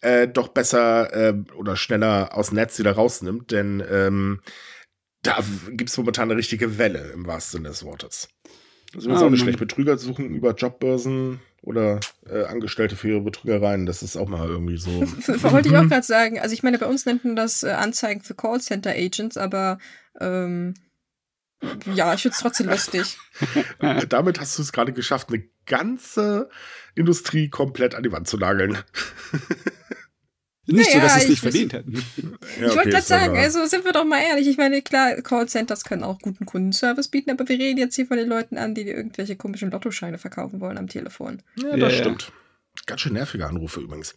äh, 0.00 0.28
doch 0.28 0.48
besser 0.48 1.12
äh, 1.12 1.34
oder 1.56 1.76
schneller 1.76 2.36
aus 2.36 2.48
dem 2.48 2.56
Netz 2.56 2.78
wieder 2.78 2.92
rausnimmt, 2.92 3.50
denn 3.50 3.82
ähm, 3.90 4.40
da 5.22 5.38
gibt 5.70 5.90
es 5.90 5.98
momentan 5.98 6.30
eine 6.30 6.38
richtige 6.38 6.78
Welle 6.78 7.10
im 7.12 7.26
wahrsten 7.26 7.58
Sinne 7.58 7.68
des 7.68 7.84
Wortes. 7.84 8.28
Also 8.94 9.10
ist 9.10 9.20
oh, 9.20 9.26
auch 9.26 9.30
nicht 9.30 9.42
schlecht. 9.42 9.58
Betrüger 9.58 9.98
suchen 9.98 10.30
über 10.30 10.54
Jobbörsen 10.54 11.40
oder 11.60 12.00
äh, 12.26 12.44
Angestellte 12.44 12.96
für 12.96 13.08
ihre 13.08 13.20
Betrügereien. 13.20 13.84
Das 13.84 14.02
ist 14.02 14.16
auch 14.16 14.28
mal 14.28 14.48
irgendwie 14.48 14.78
so. 14.78 14.90
Wollte 15.50 15.68
ich 15.68 15.76
auch 15.76 15.82
gerade 15.88 16.06
sagen. 16.06 16.38
Also 16.38 16.54
ich 16.54 16.62
meine, 16.62 16.78
bei 16.78 16.86
uns 16.86 17.04
nennt 17.04 17.24
man 17.24 17.36
das 17.36 17.62
äh, 17.62 17.70
Anzeigen 17.70 18.22
für 18.22 18.34
Callcenter 18.34 18.92
Agents, 18.92 19.36
aber 19.36 19.78
ähm, 20.20 20.74
ja, 21.94 22.14
ich 22.14 22.22
finde 22.22 22.34
es 22.34 22.40
trotzdem 22.40 22.68
lustig. 22.68 23.18
Damit 24.08 24.40
hast 24.40 24.58
du 24.58 24.62
es 24.62 24.72
gerade 24.72 24.92
geschafft, 24.92 25.28
eine 25.28 25.44
ganze 25.66 26.48
Industrie 26.94 27.48
komplett 27.48 27.94
an 27.94 28.02
die 28.02 28.12
Wand 28.12 28.28
zu 28.28 28.36
nageln. 28.36 28.78
Nicht 30.70 30.94
naja, 30.94 31.00
so, 31.00 31.00
dass 31.00 31.14
sie 31.14 31.20
es 31.20 31.28
nicht 31.30 31.40
verdient 31.40 31.72
hätten. 31.72 31.94
Ja, 32.60 32.66
ich 32.68 32.76
wollte 32.76 32.90
gerade 32.90 33.02
sagen, 33.02 33.38
also 33.38 33.64
sind 33.64 33.86
wir 33.86 33.92
doch 33.92 34.04
mal 34.04 34.20
ehrlich. 34.20 34.46
Ich 34.46 34.58
meine, 34.58 34.82
klar, 34.82 35.14
Callcenters 35.22 35.82
können 35.82 36.04
auch 36.04 36.18
guten 36.18 36.44
Kundenservice 36.44 37.08
bieten, 37.08 37.30
aber 37.30 37.48
wir 37.48 37.58
reden 37.58 37.78
jetzt 37.78 37.94
hier 37.94 38.06
von 38.06 38.18
den 38.18 38.28
Leuten 38.28 38.58
an, 38.58 38.74
die 38.74 38.84
dir 38.84 38.94
irgendwelche 38.94 39.34
komischen 39.34 39.70
Lottoscheine 39.70 40.18
verkaufen 40.18 40.60
wollen 40.60 40.76
am 40.76 40.86
Telefon. 40.86 41.42
Ja, 41.56 41.74
das 41.74 41.94
ja, 41.94 41.98
stimmt. 42.00 42.32
Ganz 42.86 43.00
schön 43.02 43.12
nervige 43.12 43.46
Anrufe 43.46 43.80
übrigens. 43.80 44.14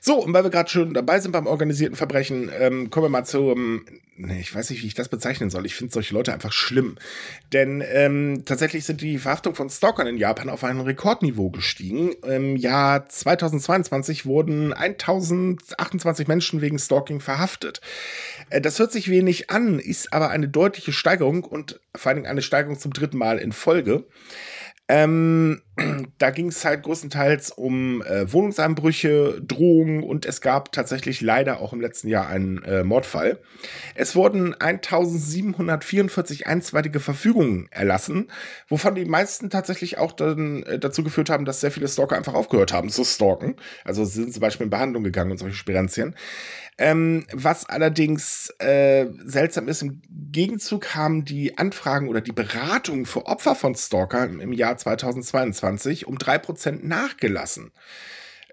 So, 0.00 0.14
und 0.22 0.32
weil 0.32 0.42
wir 0.42 0.50
gerade 0.50 0.68
schon 0.68 0.94
dabei 0.94 1.20
sind 1.20 1.32
beim 1.32 1.46
organisierten 1.46 1.96
Verbrechen, 1.96 2.50
ähm, 2.58 2.90
kommen 2.90 3.04
wir 3.04 3.10
mal 3.10 3.24
zum, 3.24 3.84
nee, 4.16 4.40
ich 4.40 4.54
weiß 4.54 4.70
nicht, 4.70 4.82
wie 4.82 4.86
ich 4.86 4.94
das 4.94 5.08
bezeichnen 5.08 5.50
soll. 5.50 5.66
Ich 5.66 5.74
finde 5.74 5.92
solche 5.92 6.14
Leute 6.14 6.32
einfach 6.32 6.52
schlimm. 6.52 6.96
Denn 7.52 7.82
ähm, 7.86 8.42
tatsächlich 8.44 8.84
sind 8.84 9.00
die 9.00 9.18
Verhaftung 9.18 9.54
von 9.54 9.70
Stalkern 9.70 10.06
in 10.06 10.16
Japan 10.16 10.48
auf 10.48 10.64
ein 10.64 10.80
Rekordniveau 10.80 11.50
gestiegen. 11.50 12.12
Im 12.24 12.56
Jahr 12.56 13.08
2022 13.08 14.26
wurden 14.26 14.72
1028 14.72 16.26
Menschen 16.26 16.60
wegen 16.60 16.78
Stalking 16.78 17.20
verhaftet. 17.20 17.80
Äh, 18.48 18.60
das 18.60 18.78
hört 18.78 18.92
sich 18.92 19.10
wenig 19.10 19.50
an, 19.50 19.78
ist 19.78 20.12
aber 20.12 20.30
eine 20.30 20.48
deutliche 20.48 20.92
Steigerung 20.92 21.44
und 21.44 21.80
vor 21.94 22.10
allen 22.10 22.16
Dingen 22.16 22.30
eine 22.30 22.42
Steigerung 22.42 22.78
zum 22.78 22.92
dritten 22.92 23.18
Mal 23.18 23.38
in 23.38 23.52
Folge. 23.52 24.04
Ähm, 24.88 25.62
da 26.18 26.30
ging 26.30 26.48
es 26.48 26.64
halt 26.64 26.82
größtenteils 26.82 27.50
um 27.50 28.02
äh, 28.02 28.32
Wohnungseinbrüche, 28.32 29.40
Drohungen 29.42 30.02
und 30.02 30.26
es 30.26 30.40
gab 30.40 30.72
tatsächlich 30.72 31.20
leider 31.20 31.60
auch 31.60 31.72
im 31.72 31.80
letzten 31.80 32.08
Jahr 32.08 32.28
einen 32.28 32.62
äh, 32.62 32.84
Mordfall. 32.84 33.38
Es 33.94 34.16
wurden 34.16 34.54
1744 34.54 36.46
einstweilige 36.46 37.00
Verfügungen 37.00 37.68
erlassen, 37.70 38.28
wovon 38.68 38.94
die 38.94 39.04
meisten 39.04 39.50
tatsächlich 39.50 39.98
auch 39.98 40.12
dann 40.12 40.62
äh, 40.64 40.78
dazu 40.78 41.02
geführt 41.04 41.30
haben, 41.30 41.44
dass 41.44 41.60
sehr 41.60 41.70
viele 41.70 41.88
Stalker 41.88 42.16
einfach 42.16 42.34
aufgehört 42.34 42.72
haben 42.72 42.90
zu 42.90 43.04
stalken. 43.04 43.56
Also 43.84 44.04
sind 44.04 44.32
zum 44.32 44.40
Beispiel 44.40 44.64
in 44.64 44.70
Behandlung 44.70 45.04
gegangen 45.04 45.30
und 45.30 45.38
solche 45.38 45.56
Sperenzien. 45.56 46.14
Ähm, 46.82 47.26
was 47.30 47.68
allerdings 47.68 48.54
äh, 48.58 49.06
seltsam 49.26 49.68
ist, 49.68 49.82
im 49.82 50.00
Gegenzug 50.08 50.94
haben 50.94 51.26
die 51.26 51.58
Anfragen 51.58 52.08
oder 52.08 52.22
die 52.22 52.32
Beratungen 52.32 53.04
für 53.04 53.26
Opfer 53.26 53.54
von 53.54 53.74
Stalker 53.74 54.24
im 54.24 54.52
Jahr 54.54 54.78
2022 54.78 55.60
um 56.06 56.18
drei 56.18 56.38
Prozent 56.38 56.84
nachgelassen. 56.84 57.72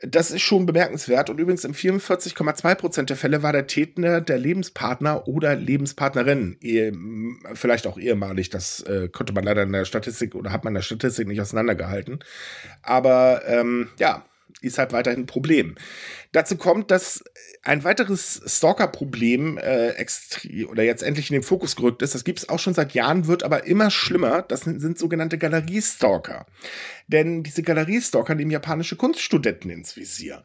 Das 0.02 0.30
ist 0.30 0.42
schon 0.42 0.68
bemerkenswert 0.68 1.30
und 1.32 1.40
übrigens 1.40 1.66
in 1.66 1.74
44,2 1.74 2.76
Prozent 2.76 3.10
der 3.10 3.18
Fälle 3.18 3.42
war 3.42 3.52
der 3.52 3.66
Täter 3.66 4.22
der 4.22 4.38
Lebenspartner 4.38 5.28
oder 5.28 5.56
Lebenspartnerin. 5.56 6.58
Ehe, 6.62 6.94
vielleicht 7.56 7.88
auch 7.88 7.98
ehemalig, 7.98 8.52
das 8.52 8.82
äh, 8.82 9.10
konnte 9.10 9.34
man 9.34 9.44
leider 9.44 9.64
in 9.64 9.72
der 9.72 9.86
Statistik 9.86 10.36
oder 10.36 10.52
hat 10.52 10.64
man 10.64 10.72
in 10.72 10.76
der 10.76 10.82
Statistik 10.84 11.28
nicht 11.28 11.42
auseinandergehalten. 11.42 12.20
Aber 12.84 13.42
ähm, 13.48 13.90
ja, 13.98 14.24
ist 14.62 14.78
halt 14.78 14.91
weiterhin 14.91 15.22
ein 15.22 15.26
Problem. 15.28 15.76
Dazu 16.32 16.58
kommt, 16.58 16.89
dass 16.89 17.24
ein 17.63 17.84
weiteres 17.84 18.41
Stalker-Problem 18.46 19.58
äh, 19.58 19.93
oder 20.67 20.84
jetzt 20.84 21.04
endlich 21.04 21.30
in 21.30 21.36
den 21.36 21.43
Fokus 21.43 21.76
gerückt 21.76 22.02
ist. 22.02 22.15
Das 22.15 22.24
gibt 22.24 22.39
es 22.39 22.50
auch 22.50 22.60
schon 22.60 22.74
seit 22.74 22.93
Jahren, 22.93 23.28
wird 23.28 23.43
aber 23.43 23.65
immer 23.65 23.91
schlimmer. 23.91 24.41
Das 24.41 24.62
sind 24.62 24.98
sogenannte 24.98 25.38
Galeriestalker. 25.38 26.46
Denn 27.08 27.43
diese 27.43 27.63
Galeriestalker 27.63 28.36
nehmen 28.36 28.52
japanische 28.52 28.96
Kunststudenten 28.96 29.70
ins 29.70 29.96
Visier. 29.96 30.43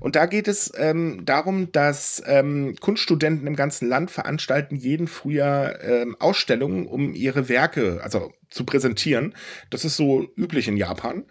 Und 0.00 0.14
da 0.14 0.26
geht 0.26 0.48
es 0.48 0.72
ähm, 0.76 1.24
darum, 1.24 1.72
dass 1.72 2.22
ähm, 2.26 2.76
Kunststudenten 2.80 3.46
im 3.46 3.56
ganzen 3.56 3.88
Land 3.88 4.10
veranstalten 4.10 4.76
jeden 4.76 5.08
Frühjahr 5.08 5.82
ähm, 5.82 6.16
Ausstellungen, 6.18 6.86
um 6.86 7.12
ihre 7.14 7.48
Werke 7.48 8.00
also 8.02 8.32
zu 8.48 8.64
präsentieren. 8.64 9.34
Das 9.70 9.84
ist 9.84 9.96
so 9.96 10.28
üblich 10.36 10.68
in 10.68 10.76
Japan. 10.76 11.24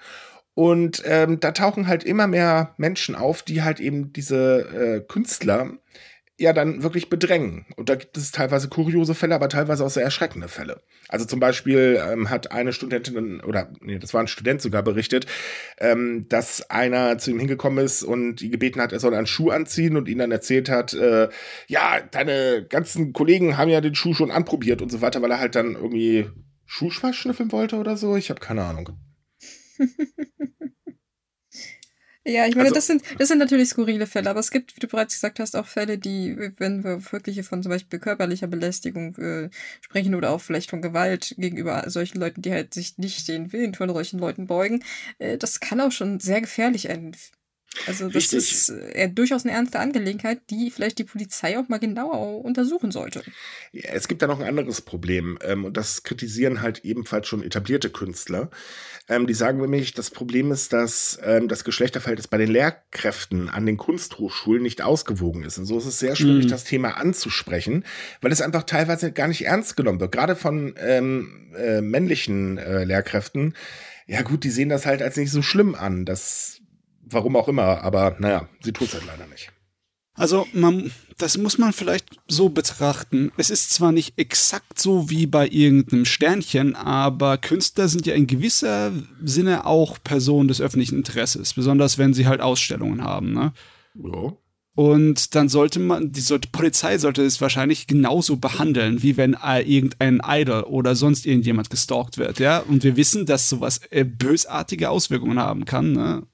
Und 0.57 1.03
ähm, 1.05 1.39
da 1.39 1.51
tauchen 1.51 1.85
halt 1.85 2.03
immer 2.03 2.25
mehr 2.25 2.73
Menschen 2.77 3.13
auf, 3.13 3.43
die 3.43 3.61
halt 3.61 3.79
eben 3.79 4.11
diese 4.11 4.61
äh, 4.61 5.01
Künstler 5.01 5.73
ja 6.39 6.51
dann 6.51 6.81
wirklich 6.81 7.11
bedrängen. 7.11 7.67
Und 7.75 7.89
da 7.89 7.95
gibt 7.95 8.17
es 8.17 8.31
teilweise 8.31 8.67
kuriose 8.67 9.13
Fälle, 9.13 9.35
aber 9.35 9.49
teilweise 9.49 9.85
auch 9.85 9.91
sehr 9.91 10.01
erschreckende 10.01 10.47
Fälle. 10.47 10.81
Also 11.09 11.25
zum 11.25 11.39
Beispiel 11.39 12.01
ähm, 12.03 12.31
hat 12.31 12.51
eine 12.51 12.73
Studentin, 12.73 13.39
oder 13.41 13.71
nee, 13.81 13.99
das 13.99 14.15
war 14.15 14.21
ein 14.21 14.27
Student 14.27 14.63
sogar 14.63 14.81
berichtet, 14.81 15.27
ähm, 15.77 16.25
dass 16.27 16.67
einer 16.71 17.19
zu 17.19 17.29
ihm 17.29 17.37
hingekommen 17.37 17.85
ist 17.85 18.01
und 18.01 18.41
ihn 18.41 18.49
gebeten 18.51 18.81
hat, 18.81 18.93
er 18.93 18.99
soll 18.99 19.13
einen 19.13 19.27
Schuh 19.27 19.51
anziehen 19.51 19.95
und 19.95 20.09
ihn 20.09 20.17
dann 20.17 20.31
erzählt 20.31 20.69
hat, 20.69 20.91
äh, 20.95 21.29
ja, 21.67 21.99
deine 22.09 22.65
ganzen 22.67 23.13
Kollegen 23.13 23.57
haben 23.57 23.69
ja 23.69 23.79
den 23.79 23.93
Schuh 23.93 24.15
schon 24.15 24.31
anprobiert 24.31 24.81
und 24.81 24.91
so 24.91 25.01
weiter, 25.01 25.21
weil 25.21 25.29
er 25.29 25.39
halt 25.39 25.53
dann 25.53 25.75
irgendwie 25.75 26.25
Schuhschweiß 26.65 27.15
schnüffeln 27.15 27.51
wollte 27.51 27.75
oder 27.75 27.95
so. 27.95 28.15
Ich 28.15 28.31
habe 28.31 28.39
keine 28.39 28.63
Ahnung. 28.63 28.97
Ja, 32.29 32.45
ich 32.45 32.55
meine, 32.55 32.65
also, 32.67 32.75
das 32.75 32.87
sind, 32.87 33.03
das 33.19 33.29
sind 33.29 33.37
natürlich 33.37 33.69
skurrile 33.69 34.05
Fälle, 34.05 34.29
aber 34.29 34.41
es 34.41 34.51
gibt, 34.51 34.75
wie 34.75 34.81
du 34.81 34.87
bereits 34.87 35.13
gesagt 35.13 35.39
hast, 35.39 35.55
auch 35.55 35.65
Fälle, 35.65 35.97
die, 35.97 36.35
wenn 36.57 36.83
wir 36.83 37.01
wirklich 37.13 37.41
von 37.47 37.63
zum 37.63 37.69
Beispiel 37.69 37.99
körperlicher 37.99 38.47
Belästigung 38.47 39.15
äh, 39.15 39.49
sprechen 39.79 40.13
oder 40.13 40.31
auch 40.31 40.41
vielleicht 40.41 40.69
von 40.69 40.81
Gewalt 40.81 41.35
gegenüber 41.37 41.89
solchen 41.89 42.19
Leuten, 42.19 42.41
die 42.41 42.51
halt 42.51 42.73
sich 42.73 42.97
nicht 42.97 43.29
den 43.29 43.53
Willen 43.53 43.73
von 43.75 43.87
solchen 43.89 44.19
Leuten 44.19 44.45
beugen, 44.47 44.83
äh, 45.19 45.37
das 45.37 45.61
kann 45.61 45.79
auch 45.79 45.91
schon 45.93 46.19
sehr 46.19 46.41
gefährlich 46.41 46.89
enden. 46.89 47.15
Also 47.85 48.05
das 48.05 48.15
Richtig. 48.15 48.51
ist 48.51 48.69
äh, 48.69 49.09
durchaus 49.09 49.45
eine 49.45 49.53
ernste 49.53 49.79
Angelegenheit, 49.79 50.39
die 50.49 50.71
vielleicht 50.71 50.97
die 50.99 51.03
Polizei 51.03 51.57
auch 51.59 51.69
mal 51.69 51.79
genauer 51.79 52.43
untersuchen 52.43 52.91
sollte. 52.91 53.23
Ja, 53.71 53.91
es 53.93 54.07
gibt 54.07 54.21
da 54.21 54.27
noch 54.27 54.39
ein 54.39 54.47
anderes 54.47 54.81
Problem 54.81 55.37
ähm, 55.41 55.65
und 55.65 55.77
das 55.77 56.03
kritisieren 56.03 56.61
halt 56.61 56.85
ebenfalls 56.85 57.27
schon 57.27 57.43
etablierte 57.43 57.89
Künstler. 57.89 58.49
Ähm, 59.09 59.25
die 59.25 59.33
sagen 59.33 59.61
nämlich, 59.61 59.93
das 59.93 60.09
Problem 60.09 60.51
ist, 60.51 60.73
dass 60.73 61.17
ähm, 61.23 61.47
das 61.47 61.63
Geschlechterverhältnis 61.63 62.27
bei 62.27 62.37
den 62.37 62.49
Lehrkräften 62.49 63.49
an 63.49 63.65
den 63.65 63.77
Kunsthochschulen 63.77 64.61
nicht 64.61 64.81
ausgewogen 64.81 65.43
ist. 65.43 65.57
Und 65.57 65.65
so 65.65 65.77
ist 65.77 65.85
es 65.85 65.99
sehr 65.99 66.15
schwierig, 66.15 66.45
mhm. 66.45 66.49
das 66.49 66.65
Thema 66.65 66.97
anzusprechen, 66.97 67.85
weil 68.21 68.31
es 68.31 68.41
einfach 68.41 68.63
teilweise 68.63 69.11
gar 69.11 69.27
nicht 69.27 69.45
ernst 69.45 69.77
genommen 69.77 69.99
wird. 69.99 70.11
Gerade 70.11 70.35
von 70.35 70.75
ähm, 70.77 71.53
äh, 71.55 71.81
männlichen 71.81 72.57
äh, 72.57 72.83
Lehrkräften. 72.83 73.53
Ja 74.07 74.21
gut, 74.21 74.43
die 74.43 74.49
sehen 74.49 74.69
das 74.69 74.85
halt 74.85 75.01
als 75.01 75.17
nicht 75.17 75.31
so 75.31 75.41
schlimm 75.41 75.75
an. 75.75 76.05
Das, 76.05 76.61
warum 77.09 77.35
auch 77.35 77.47
immer, 77.47 77.81
aber 77.81 78.15
naja, 78.19 78.47
sie 78.61 78.71
tut 78.71 78.87
es 78.87 78.93
halt 78.93 79.05
leider 79.05 79.27
nicht. 79.27 79.51
Also 80.17 80.47
man, 80.51 80.91
das 81.17 81.37
muss 81.37 81.59
man 81.59 81.73
vielleicht 81.73 82.17
so 82.27 82.49
betrachten. 82.49 83.31
Es 83.37 83.51
ist 83.51 83.71
zwar 83.71 83.91
nicht 83.91 84.17
exakt 84.17 84.79
so 84.79 85.11
wie 85.11 85.27
bei 85.27 85.47
irgendeinem 85.47 86.05
Sternchen, 86.05 86.75
aber 86.75 87.37
Künstler 87.37 87.87
sind 87.87 88.07
ja 88.07 88.15
in 88.15 88.25
gewisser 88.25 88.91
Sinne 89.23 89.67
auch 89.67 89.97
Personen 90.03 90.47
des 90.47 90.59
öffentlichen 90.59 90.95
Interesses, 90.97 91.53
besonders 91.53 91.99
wenn 91.99 92.15
sie 92.15 92.25
halt 92.25 92.41
Ausstellungen 92.41 93.03
haben. 93.03 93.31
Ne? 93.31 93.53
Ja. 93.93 94.33
Und 94.73 95.33
dann 95.33 95.49
sollte 95.49 95.79
man, 95.79 96.11
die 96.11 96.21
sollte, 96.21 96.49
Polizei 96.51 96.99
sollte 96.99 97.23
es 97.23 97.41
wahrscheinlich 97.41 97.87
genauso 97.87 98.37
behandeln, 98.37 99.01
wie 99.01 99.17
wenn 99.17 99.33
äh, 99.33 99.61
irgendein 99.61 100.21
Idol 100.23 100.61
oder 100.63 100.95
sonst 100.95 101.25
irgendjemand 101.25 101.71
gestalkt 101.71 102.19
wird, 102.19 102.37
ja. 102.37 102.59
Und 102.59 102.83
wir 102.83 102.95
wissen, 102.95 103.25
dass 103.25 103.49
sowas 103.49 103.81
äh, 103.89 104.03
bösartige 104.03 104.91
Auswirkungen 104.91 105.39
haben 105.39 105.65
kann, 105.65 105.93
ne? 105.93 106.27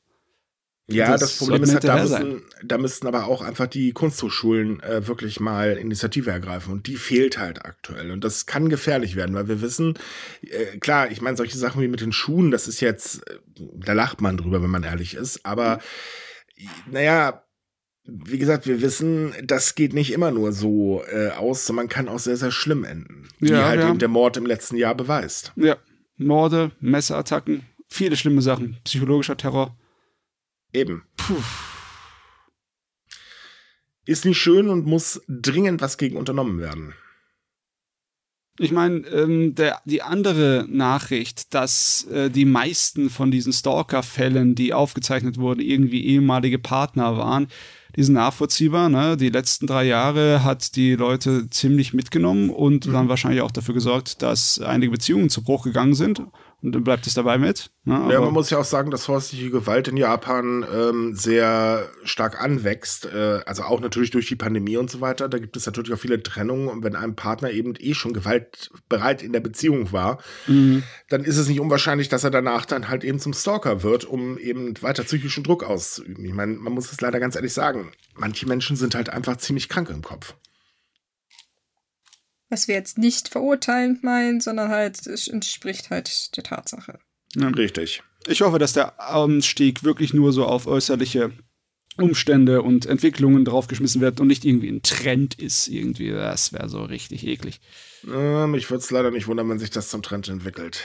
Ja, 0.95 1.11
das, 1.11 1.21
das 1.21 1.37
Problem 1.37 1.63
ist 1.63 1.73
halt, 1.73 1.83
da 1.83 2.01
müssen, 2.01 2.41
da 2.63 2.77
müssten 2.77 3.07
aber 3.07 3.25
auch 3.25 3.41
einfach 3.41 3.67
die 3.67 3.91
Kunsthochschulen 3.91 4.81
äh, 4.81 5.07
wirklich 5.07 5.39
mal 5.39 5.77
Initiative 5.77 6.31
ergreifen 6.31 6.73
und 6.73 6.87
die 6.87 6.95
fehlt 6.95 7.37
halt 7.37 7.65
aktuell 7.65 8.11
und 8.11 8.23
das 8.23 8.45
kann 8.45 8.69
gefährlich 8.69 9.15
werden, 9.15 9.35
weil 9.35 9.47
wir 9.47 9.61
wissen, 9.61 9.95
äh, 10.41 10.77
klar, 10.77 11.11
ich 11.11 11.21
meine, 11.21 11.37
solche 11.37 11.57
Sachen 11.57 11.81
wie 11.81 11.87
mit 11.87 12.01
den 12.01 12.11
Schuhen, 12.11 12.51
das 12.51 12.67
ist 12.67 12.79
jetzt, 12.79 13.27
äh, 13.29 13.39
da 13.85 13.93
lacht 13.93 14.21
man 14.21 14.37
drüber, 14.37 14.61
wenn 14.61 14.69
man 14.69 14.83
ehrlich 14.83 15.15
ist, 15.15 15.45
aber 15.45 15.79
naja, 16.89 17.43
wie 18.05 18.37
gesagt, 18.37 18.67
wir 18.67 18.81
wissen, 18.81 19.33
das 19.43 19.75
geht 19.75 19.93
nicht 19.93 20.11
immer 20.11 20.31
nur 20.31 20.51
so 20.51 21.03
äh, 21.09 21.29
aus, 21.29 21.65
sondern 21.65 21.87
kann 21.87 22.09
auch 22.09 22.19
sehr, 22.19 22.35
sehr 22.35 22.51
schlimm 22.51 22.83
enden. 22.83 23.29
Wie 23.39 23.51
ja, 23.51 23.65
halt 23.65 23.79
ja. 23.79 23.89
eben 23.89 23.99
der 23.99 24.09
Mord 24.09 24.35
im 24.37 24.45
letzten 24.45 24.75
Jahr 24.75 24.95
beweist. 24.95 25.53
Ja, 25.55 25.77
Morde, 26.17 26.71
Messerattacken, 26.79 27.63
viele 27.87 28.17
schlimme 28.17 28.41
Sachen, 28.41 28.77
psychologischer 28.83 29.37
Terror. 29.37 29.77
Eben. 30.73 31.03
Puh. 31.17 31.35
Ist 34.05 34.25
nicht 34.25 34.39
schön 34.39 34.67
und 34.69 34.85
muss 34.85 35.21
dringend 35.29 35.81
was 35.81 35.97
gegen 35.97 36.17
unternommen 36.17 36.59
werden. 36.59 36.93
Ich 38.59 38.71
meine, 38.71 38.99
ähm, 39.07 39.55
der, 39.55 39.79
die 39.85 40.03
andere 40.03 40.67
Nachricht, 40.69 41.55
dass 41.55 42.05
äh, 42.11 42.29
die 42.29 42.45
meisten 42.45 43.09
von 43.09 43.31
diesen 43.31 43.51
Stalker-Fällen, 43.51 44.53
die 44.53 44.73
aufgezeichnet 44.73 45.37
wurden, 45.37 45.61
irgendwie 45.61 46.05
ehemalige 46.05 46.59
Partner 46.59 47.17
waren, 47.17 47.47
die 47.95 48.03
sind 48.03 48.13
nachvollziehbar. 48.13 48.89
Ne? 48.89 49.17
Die 49.17 49.29
letzten 49.29 49.65
drei 49.65 49.85
Jahre 49.85 50.43
hat 50.43 50.75
die 50.75 50.93
Leute 50.93 51.49
ziemlich 51.49 51.93
mitgenommen 51.93 52.51
und 52.51 52.85
mhm. 52.85 52.93
dann 52.93 53.09
wahrscheinlich 53.09 53.41
auch 53.41 53.51
dafür 53.51 53.73
gesorgt, 53.73 54.21
dass 54.21 54.59
einige 54.59 54.91
Beziehungen 54.91 55.29
zu 55.29 55.43
Bruch 55.43 55.63
gegangen 55.63 55.95
sind. 55.95 56.21
Und 56.63 56.73
dann 56.73 56.85
bleibt 56.85 57.05
es 57.07 57.13
dabei 57.13 57.37
mit. 57.37 57.71
Ne? 57.83 58.07
ja, 58.09 58.21
man 58.21 58.31
muss 58.31 58.49
ja 58.49 58.57
auch 58.57 58.63
sagen, 58.63 58.89
dass 58.89 59.09
häusliche 59.09 59.49
Gewalt 59.49 59.89
in 59.89 59.97
Japan 59.97 60.65
ähm, 60.73 61.13
sehr 61.13 61.89
stark 62.05 62.41
anwächst. 62.41 63.05
Äh, 63.05 63.41
also 63.45 63.63
auch 63.63 63.81
natürlich 63.81 64.11
durch 64.11 64.29
die 64.29 64.37
Pandemie 64.37 64.77
und 64.77 64.89
so 64.89 65.01
weiter. 65.01 65.27
Da 65.27 65.39
gibt 65.39 65.57
es 65.57 65.65
natürlich 65.65 65.91
auch 65.91 65.99
viele 65.99 66.23
Trennungen. 66.23 66.69
Und 66.69 66.81
wenn 66.81 66.95
ein 66.95 67.15
Partner 67.17 67.51
eben 67.51 67.73
eh 67.77 67.93
schon 67.93 68.13
gewaltbereit 68.13 69.21
in 69.23 69.33
der 69.33 69.41
Beziehung 69.41 69.91
war, 69.91 70.21
mhm. 70.47 70.83
dann 71.09 71.25
ist 71.25 71.37
es 71.37 71.49
nicht 71.49 71.59
unwahrscheinlich, 71.59 72.07
dass 72.07 72.23
er 72.23 72.31
danach 72.31 72.65
dann 72.65 72.87
halt 72.87 73.03
eben 73.03 73.19
zum 73.19 73.33
Stalker 73.33 73.83
wird, 73.83 74.05
um 74.05 74.37
eben 74.37 74.81
weiter 74.81 75.03
psychischen 75.03 75.43
Druck 75.43 75.65
auszuüben. 75.65 76.23
Ich 76.23 76.33
meine, 76.33 76.53
man 76.53 76.71
muss 76.71 76.93
es 76.93 77.01
leider 77.01 77.19
ganz 77.19 77.35
ehrlich 77.35 77.53
sagen. 77.53 77.91
Manche 78.15 78.47
Menschen 78.47 78.77
sind 78.77 78.95
halt 78.95 79.09
einfach 79.09 79.35
ziemlich 79.35 79.67
krank 79.67 79.89
im 79.89 80.01
Kopf. 80.01 80.35
Was 82.53 82.67
wir 82.67 82.75
jetzt 82.75 82.99
nicht 82.99 83.29
verurteilend 83.29 84.03
meinen, 84.03 84.39
sondern 84.39 84.69
halt, 84.69 85.07
es 85.07 85.27
entspricht 85.27 85.89
halt 85.89 86.37
der 86.37 86.43
Tatsache. 86.43 86.99
Ja. 87.33 87.47
Richtig. 87.47 88.03
Ich 88.27 88.41
hoffe, 88.41 88.59
dass 88.59 88.73
der 88.73 89.01
Anstieg 89.01 89.83
wirklich 89.83 90.13
nur 90.13 90.31
so 90.33 90.45
auf 90.45 90.67
äußerliche 90.67 91.31
Umstände 91.97 92.61
und 92.61 92.85
Entwicklungen 92.85 93.43
draufgeschmissen 93.43 94.01
wird 94.01 94.19
und 94.19 94.27
nicht 94.27 94.45
irgendwie 94.45 94.69
ein 94.69 94.83
Trend 94.83 95.33
ist. 95.33 95.67
Irgendwie, 95.67 96.11
das 96.11 96.53
wäre 96.53 96.69
so 96.69 96.83
richtig 96.83 97.25
eklig. 97.25 97.59
Äh, 98.05 98.45
mich 98.45 98.69
würde 98.69 98.83
es 98.83 98.91
leider 98.91 99.09
nicht 99.09 99.25
wundern, 99.25 99.49
wenn 99.49 99.57
sich 99.57 99.71
das 99.71 99.89
zum 99.89 100.03
Trend 100.03 100.27
entwickelt. 100.27 100.79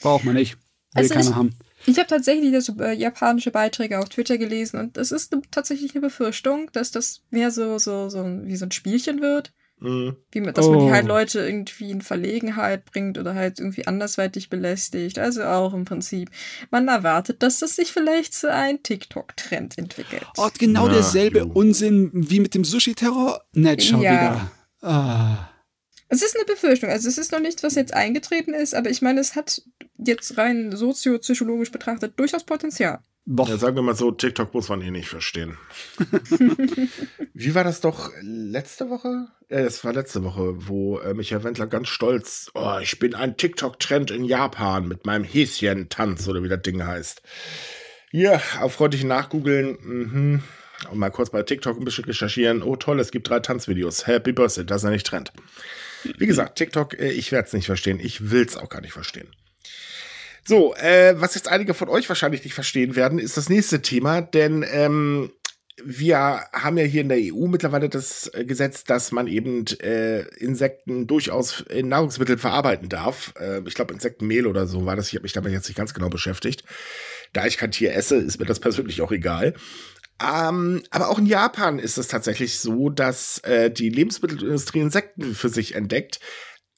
Braucht 0.00 0.24
man 0.24 0.36
nicht. 0.36 0.54
Will 0.54 1.02
also 1.02 1.12
keiner 1.12 1.28
ich, 1.28 1.36
haben. 1.36 1.50
Ich 1.84 1.98
habe 1.98 2.08
tatsächlich 2.08 2.50
das, 2.50 2.70
äh, 2.78 2.92
japanische 2.92 3.50
Beiträge 3.50 3.98
auf 3.98 4.08
Twitter 4.08 4.38
gelesen 4.38 4.80
und 4.80 4.96
es 4.96 5.12
ist 5.12 5.36
tatsächlich 5.50 5.90
eine 5.90 6.00
Befürchtung, 6.00 6.70
dass 6.72 6.92
das 6.92 7.24
mehr 7.28 7.50
so, 7.50 7.76
so, 7.76 8.08
so 8.08 8.24
wie 8.24 8.56
so 8.56 8.64
ein 8.64 8.72
Spielchen 8.72 9.20
wird. 9.20 9.52
Mhm. 9.80 10.16
Wie 10.32 10.40
man, 10.40 10.54
dass 10.54 10.66
oh. 10.66 10.72
man 10.72 10.86
die 10.86 10.92
halt. 10.92 11.06
Leute 11.06 11.40
irgendwie 11.40 11.90
in 11.90 12.00
Verlegenheit 12.00 12.84
bringt 12.84 13.18
oder 13.18 13.34
halt 13.34 13.60
irgendwie 13.60 13.86
andersweitig 13.86 14.50
belästigt. 14.50 15.18
Also 15.18 15.44
auch 15.44 15.72
im 15.74 15.84
Prinzip, 15.84 16.30
man 16.70 16.88
erwartet, 16.88 17.42
dass 17.42 17.60
das 17.60 17.76
sich 17.76 17.92
vielleicht 17.92 18.34
zu 18.34 18.52
einem 18.52 18.82
TikTok-Trend 18.82 19.78
entwickelt. 19.78 20.26
Oh, 20.36 20.48
genau 20.58 20.86
ja, 20.86 20.94
derselbe 20.94 21.40
jo. 21.40 21.50
Unsinn 21.52 22.10
wie 22.12 22.40
mit 22.40 22.54
dem 22.54 22.64
Sushi-Terror. 22.64 23.42
Nett, 23.52 23.82
schon 23.82 24.00
ja. 24.00 24.12
wieder. 24.12 24.50
Ah. 24.82 25.48
Es 26.08 26.22
ist 26.22 26.36
eine 26.36 26.46
Befürchtung. 26.46 26.90
Also 26.90 27.08
es 27.08 27.18
ist 27.18 27.32
noch 27.32 27.40
nichts, 27.40 27.62
was 27.62 27.74
jetzt 27.74 27.94
eingetreten 27.94 28.54
ist, 28.54 28.74
aber 28.74 28.90
ich 28.90 29.02
meine, 29.02 29.20
es 29.20 29.36
hat 29.36 29.62
jetzt 29.98 30.38
rein 30.38 30.74
soziopsychologisch 30.74 31.70
betrachtet 31.70 32.18
durchaus 32.18 32.44
Potenzial. 32.44 33.00
Doch. 33.30 33.46
Ja, 33.46 33.58
sagen 33.58 33.76
wir 33.76 33.82
mal 33.82 33.94
so, 33.94 34.10
TikTok 34.10 34.54
muss 34.54 34.70
man 34.70 34.80
eh 34.80 34.90
nicht 34.90 35.10
verstehen. 35.10 35.58
Wie 37.34 37.54
war 37.54 37.62
das 37.62 37.82
doch 37.82 38.10
letzte 38.22 38.88
Woche? 38.88 39.26
Ja, 39.50 39.58
es 39.58 39.84
war 39.84 39.92
letzte 39.92 40.24
Woche, 40.24 40.66
wo 40.66 40.98
äh, 40.98 41.12
Michael 41.12 41.44
Wendler 41.44 41.66
ganz 41.66 41.88
stolz, 41.88 42.50
oh, 42.54 42.78
ich 42.80 42.98
bin 42.98 43.14
ein 43.14 43.36
TikTok-Trend 43.36 44.10
in 44.10 44.24
Japan 44.24 44.88
mit 44.88 45.04
meinem 45.04 45.24
Häschen-Tanz 45.24 46.26
oder 46.26 46.42
wie 46.42 46.48
das 46.48 46.62
Ding 46.62 46.82
heißt. 46.82 47.20
Hier, 48.10 48.40
auf 48.60 48.72
freundlichen 48.72 49.10
Nachgoogeln, 49.10 49.76
mhm. 49.82 50.42
Und 50.90 50.98
mal 50.98 51.10
kurz 51.10 51.28
bei 51.28 51.42
TikTok 51.42 51.76
ein 51.76 51.84
bisschen 51.84 52.04
recherchieren. 52.04 52.62
Oh 52.62 52.76
toll, 52.76 52.98
es 52.98 53.10
gibt 53.10 53.28
drei 53.28 53.40
Tanzvideos. 53.40 54.06
Happy 54.06 54.32
Birthday, 54.32 54.64
das 54.64 54.78
ist 54.78 54.84
ja 54.84 54.90
nicht 54.90 55.06
Trend. 55.06 55.32
Wie 56.16 56.26
gesagt, 56.26 56.56
TikTok, 56.56 56.98
äh, 56.98 57.10
ich 57.10 57.30
werde 57.30 57.48
es 57.48 57.52
nicht 57.52 57.66
verstehen. 57.66 58.00
Ich 58.00 58.30
will 58.30 58.46
es 58.46 58.56
auch 58.56 58.70
gar 58.70 58.80
nicht 58.80 58.92
verstehen. 58.92 59.28
So, 60.48 60.74
äh, 60.76 61.14
was 61.18 61.34
jetzt 61.34 61.46
einige 61.46 61.74
von 61.74 61.90
euch 61.90 62.08
wahrscheinlich 62.08 62.42
nicht 62.42 62.54
verstehen 62.54 62.96
werden, 62.96 63.18
ist 63.18 63.36
das 63.36 63.50
nächste 63.50 63.82
Thema, 63.82 64.22
denn 64.22 64.64
ähm, 64.72 65.30
wir 65.84 66.40
haben 66.54 66.78
ja 66.78 66.84
hier 66.84 67.02
in 67.02 67.10
der 67.10 67.18
EU 67.20 67.48
mittlerweile 67.48 67.90
das 67.90 68.30
äh, 68.32 68.46
Gesetz, 68.46 68.84
dass 68.84 69.12
man 69.12 69.26
eben 69.26 69.66
äh, 69.82 70.20
Insekten 70.38 71.06
durchaus 71.06 71.60
in 71.68 71.88
Nahrungsmittel 71.88 72.38
verarbeiten 72.38 72.88
darf. 72.88 73.34
Äh, 73.38 73.60
ich 73.66 73.74
glaube, 73.74 73.92
Insektenmehl 73.92 74.46
oder 74.46 74.66
so 74.66 74.86
war 74.86 74.96
das. 74.96 75.08
Ich 75.08 75.16
habe 75.16 75.24
mich 75.24 75.34
damit 75.34 75.52
jetzt 75.52 75.68
nicht 75.68 75.76
ganz 75.76 75.92
genau 75.92 76.08
beschäftigt. 76.08 76.64
Da 77.34 77.44
ich 77.44 77.58
kein 77.58 77.70
Tier 77.70 77.94
esse, 77.94 78.16
ist 78.16 78.40
mir 78.40 78.46
das 78.46 78.58
persönlich 78.58 79.02
auch 79.02 79.12
egal. 79.12 79.52
Ähm, 80.18 80.82
aber 80.88 81.10
auch 81.10 81.18
in 81.18 81.26
Japan 81.26 81.78
ist 81.78 81.98
es 81.98 82.08
tatsächlich 82.08 82.58
so, 82.58 82.88
dass 82.88 83.38
äh, 83.40 83.70
die 83.70 83.90
Lebensmittelindustrie 83.90 84.80
Insekten 84.80 85.34
für 85.34 85.50
sich 85.50 85.74
entdeckt. 85.74 86.20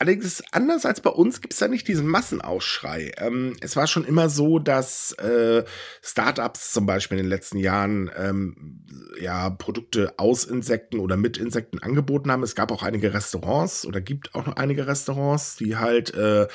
Allerdings 0.00 0.42
anders 0.50 0.86
als 0.86 1.02
bei 1.02 1.10
uns 1.10 1.42
gibt 1.42 1.52
es 1.52 1.58
da 1.58 1.68
nicht 1.68 1.86
diesen 1.86 2.06
Massenausschrei. 2.06 3.12
Ähm, 3.18 3.54
es 3.60 3.76
war 3.76 3.86
schon 3.86 4.06
immer 4.06 4.30
so, 4.30 4.58
dass 4.58 5.12
äh, 5.12 5.62
Startups 6.00 6.72
zum 6.72 6.86
Beispiel 6.86 7.18
in 7.18 7.24
den 7.24 7.30
letzten 7.30 7.58
Jahren 7.58 8.10
ähm, 8.16 8.80
ja 9.20 9.50
Produkte 9.50 10.14
aus 10.16 10.44
Insekten 10.44 11.00
oder 11.00 11.18
mit 11.18 11.36
Insekten 11.36 11.80
angeboten 11.80 12.32
haben. 12.32 12.42
Es 12.42 12.54
gab 12.54 12.72
auch 12.72 12.82
einige 12.82 13.12
Restaurants 13.12 13.84
oder 13.84 14.00
gibt 14.00 14.34
auch 14.34 14.46
noch 14.46 14.56
einige 14.56 14.86
Restaurants, 14.86 15.56
die 15.56 15.76
halt 15.76 16.14
äh, 16.14 16.48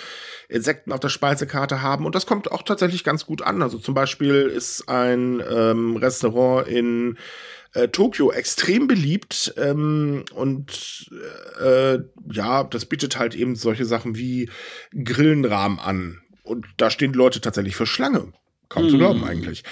Insekten 0.50 0.92
auf 0.92 1.00
der 1.00 1.10
Speisekarte 1.10 1.84
haben 1.84 2.08
und 2.08 2.16
das 2.16 2.26
kommt 2.26 2.52
auch 2.52 2.64
tatsächlich 2.64 3.04
ganz 3.04 3.28
gut 3.28 3.44
an. 3.44 3.62
Also 3.62 3.78
zum 3.78 3.94
Beispiel 3.94 4.48
ist 4.48 4.90
ein 4.90 5.40
ähm, 5.48 5.98
Restaurant 5.98 6.68
in 6.68 7.20
äh, 7.76 7.90
Tokio 7.90 8.32
extrem 8.32 8.88
beliebt 8.88 9.54
ähm, 9.58 10.26
und 10.34 11.12
äh, 11.62 12.00
ja, 12.32 12.64
das 12.64 12.86
bietet 12.86 13.20
halt 13.20 13.36
eben 13.36 13.56
solche 13.56 13.86
Sachen 13.86 14.16
wie 14.16 14.50
Grillenrahmen 14.92 15.80
an. 15.80 16.22
Und 16.44 16.66
da 16.78 16.90
stehen 16.90 17.12
die 17.12 17.18
Leute 17.18 17.42
tatsächlich 17.42 17.76
für 17.76 17.86
Schlange. 17.86 18.32
Kaum 18.70 18.88
mm. 18.88 18.90
zu 18.90 18.98
glauben 18.98 19.24
eigentlich. 19.24 19.64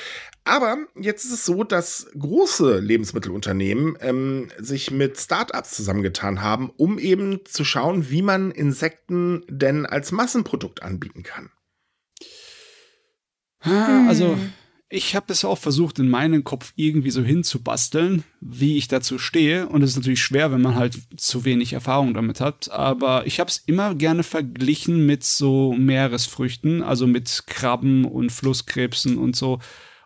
Aber 0.45 0.77
jetzt 0.99 1.23
ist 1.23 1.31
es 1.31 1.45
so, 1.45 1.63
dass 1.63 2.07
große 2.19 2.79
Lebensmittelunternehmen 2.79 3.97
ähm, 4.01 4.49
sich 4.57 4.91
mit 4.91 5.17
Startups 5.17 5.71
zusammengetan 5.71 6.41
haben, 6.41 6.69
um 6.75 6.99
eben 6.99 7.45
zu 7.45 7.63
schauen, 7.63 8.09
wie 8.09 8.21
man 8.21 8.51
Insekten 8.51 9.45
denn 9.47 9.85
als 9.85 10.11
Massenprodukt 10.11 10.83
anbieten 10.83 11.23
kann. 11.23 11.49
Also, 14.09 14.33
hm. 14.33 14.53
Ich 14.95 15.15
habe 15.15 15.33
es 15.33 15.43
auch 15.43 15.57
versucht, 15.57 15.97
in 15.97 16.07
meinen 16.07 16.43
Kopf 16.43 16.71
irgendwie 16.75 17.09
so 17.09 17.23
hinzubasteln, 17.23 18.23
wie 18.41 18.77
ich 18.77 18.87
dazu 18.87 19.17
stehe. 19.17 19.67
Und 19.67 19.81
es 19.81 19.89
ist 19.89 19.95
natürlich 19.95 20.21
schwer, 20.21 20.51
wenn 20.51 20.61
man 20.61 20.75
halt 20.75 20.95
zu 21.17 21.45
wenig 21.45 21.73
Erfahrung 21.73 22.13
damit 22.13 22.39
hat. 22.39 22.69
Aber 22.69 23.25
ich 23.25 23.39
habe 23.39 23.49
es 23.49 23.57
immer 23.65 23.95
gerne 23.95 24.21
verglichen 24.21 25.07
mit 25.07 25.23
so 25.23 25.73
Meeresfrüchten, 25.73 26.83
also 26.83 27.07
mit 27.07 27.45
Krabben 27.47 28.05
und 28.05 28.31
Flusskrebsen 28.31 29.17
und 29.17 29.35
so. 29.35 29.57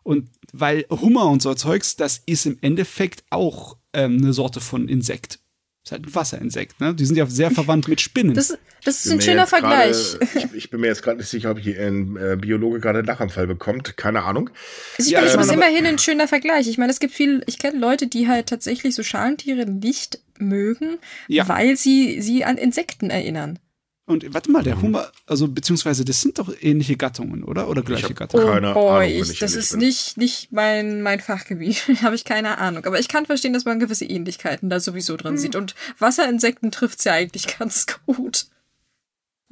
Und 0.03 0.29
weil 0.53 0.85
Hummer 0.89 1.25
und 1.25 1.41
so 1.41 1.53
Zeugs, 1.53 1.97
das 1.97 2.23
ist 2.25 2.45
im 2.45 2.57
Endeffekt 2.61 3.25
auch 3.29 3.75
ähm, 3.91 4.19
eine 4.21 4.31
Sorte 4.31 4.61
von 4.61 4.87
Insekt 4.87 5.39
ist 5.87 5.91
halt 5.91 6.05
ein 6.05 6.15
Wasserinsekt, 6.15 6.79
ne? 6.81 6.93
Die 6.93 7.05
sind 7.05 7.15
ja 7.15 7.25
sehr 7.25 7.49
verwandt 7.49 7.87
mit 7.87 8.01
Spinnen. 8.01 8.33
Das, 8.33 8.57
das 8.83 9.05
ist 9.05 9.11
ein 9.11 9.21
schöner 9.21 9.47
Vergleich. 9.47 10.17
Grade, 10.19 10.27
ich, 10.35 10.53
ich, 10.53 10.69
bin 10.69 10.81
mir 10.81 10.87
jetzt 10.87 11.01
gerade 11.01 11.17
nicht 11.17 11.29
sicher, 11.29 11.51
ob 11.51 11.59
hier 11.59 11.79
ein 11.79 12.17
äh, 12.17 12.35
Biologe 12.35 12.79
gerade 12.79 12.99
einen 12.99 13.07
Lachanfall 13.07 13.47
bekommt. 13.47 13.97
Keine 13.97 14.23
Ahnung. 14.23 14.49
Also 14.97 15.07
ich 15.07 15.13
ja, 15.13 15.21
meine, 15.21 15.31
es 15.31 15.47
ist 15.47 15.53
immerhin 15.53 15.85
ein 15.85 15.97
schöner 15.97 16.27
Vergleich. 16.27 16.67
Ich 16.67 16.77
meine, 16.77 16.91
es 16.91 16.99
gibt 16.99 17.13
viel, 17.13 17.41
ich 17.47 17.57
kenne 17.57 17.79
Leute, 17.79 18.07
die 18.07 18.27
halt 18.27 18.47
tatsächlich 18.47 18.95
so 18.95 19.03
Schalentiere 19.03 19.65
nicht 19.65 20.19
mögen, 20.37 20.97
ja. 21.27 21.47
weil 21.47 21.77
sie 21.77 22.21
sie 22.21 22.43
an 22.43 22.57
Insekten 22.57 23.09
erinnern. 23.09 23.59
Und 24.07 24.33
warte 24.33 24.49
mal, 24.49 24.63
der 24.63 24.77
mhm. 24.77 24.83
Hummer, 24.83 25.11
also 25.25 25.49
beziehungsweise 25.49 26.05
das 26.05 26.21
sind 26.21 26.39
doch 26.39 26.49
ähnliche 26.61 26.95
Gattungen, 26.95 27.43
oder? 27.43 27.67
Oder 27.67 27.81
gleiche 27.83 28.13
Gattungen? 28.13 28.47
Keine 28.47 28.71
oh 28.71 28.73
boy, 28.75 29.05
Ahnung, 29.05 29.31
ich, 29.31 29.39
das 29.39 29.53
ist 29.53 29.71
bin. 29.71 29.81
nicht, 29.81 30.15
nicht 30.15 30.53
mein, 30.53 31.01
mein 31.01 31.19
Fachgebiet. 31.19 31.83
Habe 32.01 32.15
ich 32.15 32.23
keine 32.23 32.57
Ahnung. 32.57 32.85
Aber 32.85 33.01
ich 33.01 33.09
kann 33.09 33.25
verstehen, 33.25 33.51
dass 33.51 33.65
man 33.65 33.79
gewisse 33.79 34.05
Ähnlichkeiten 34.05 34.69
da 34.69 34.79
sowieso 34.79 35.17
drin 35.17 35.33
hm. 35.33 35.37
sieht. 35.37 35.55
Und 35.57 35.75
Wasserinsekten 35.99 36.71
trifft 36.71 37.03
ja 37.03 37.11
eigentlich 37.11 37.47
ganz 37.59 37.85
gut. 38.05 38.45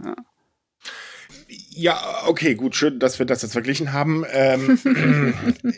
Ja. 0.02 0.16
Ja, 1.70 2.24
okay, 2.26 2.56
gut, 2.56 2.78
schön, 2.78 3.00
dass 3.00 3.20
wir 3.20 3.26
das 3.26 3.42
jetzt 3.42 3.52
verglichen 3.52 3.92
haben. 3.92 4.24
Ähm, 4.32 4.80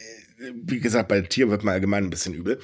wie 0.54 0.80
gesagt, 0.80 1.08
bei 1.08 1.22
Tieren 1.22 1.50
wird 1.50 1.64
man 1.64 1.74
allgemein 1.74 2.04
ein 2.04 2.10
bisschen 2.12 2.36
übel. 2.36 2.60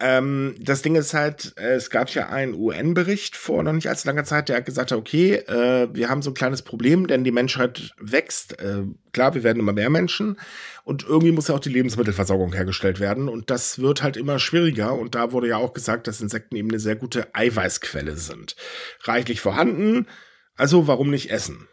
Ähm, 0.00 0.56
das 0.58 0.82
Ding 0.82 0.96
ist 0.96 1.14
halt, 1.14 1.52
es 1.56 1.88
gab 1.88 2.10
ja 2.10 2.28
einen 2.28 2.54
UN-Bericht 2.54 3.36
vor 3.36 3.62
noch 3.62 3.72
nicht 3.72 3.88
allzu 3.88 4.08
langer 4.08 4.24
Zeit, 4.24 4.48
der 4.48 4.56
hat 4.56 4.64
gesagt 4.66 4.90
hat, 4.90 4.98
okay, 4.98 5.34
äh, 5.34 5.88
wir 5.92 6.08
haben 6.08 6.22
so 6.22 6.30
ein 6.30 6.34
kleines 6.34 6.62
Problem, 6.62 7.06
denn 7.06 7.22
die 7.22 7.30
Menschheit 7.30 7.92
wächst. 8.00 8.60
Äh, 8.60 8.82
klar, 9.12 9.34
wir 9.34 9.44
werden 9.44 9.60
immer 9.60 9.72
mehr 9.72 9.90
Menschen 9.90 10.40
und 10.82 11.04
irgendwie 11.04 11.32
muss 11.32 11.48
ja 11.48 11.54
auch 11.54 11.60
die 11.60 11.68
Lebensmittelversorgung 11.68 12.52
hergestellt 12.52 12.98
werden 12.98 13.28
und 13.28 13.50
das 13.50 13.78
wird 13.78 14.02
halt 14.02 14.16
immer 14.16 14.38
schwieriger 14.40 14.94
und 14.94 15.14
da 15.14 15.30
wurde 15.30 15.48
ja 15.48 15.58
auch 15.58 15.72
gesagt, 15.72 16.08
dass 16.08 16.20
Insekten 16.20 16.56
eben 16.56 16.70
eine 16.70 16.80
sehr 16.80 16.96
gute 16.96 17.32
Eiweißquelle 17.34 18.16
sind. 18.16 18.56
Reichlich 19.04 19.40
vorhanden, 19.40 20.08
also 20.56 20.88
warum 20.88 21.10
nicht 21.10 21.30
essen? 21.30 21.68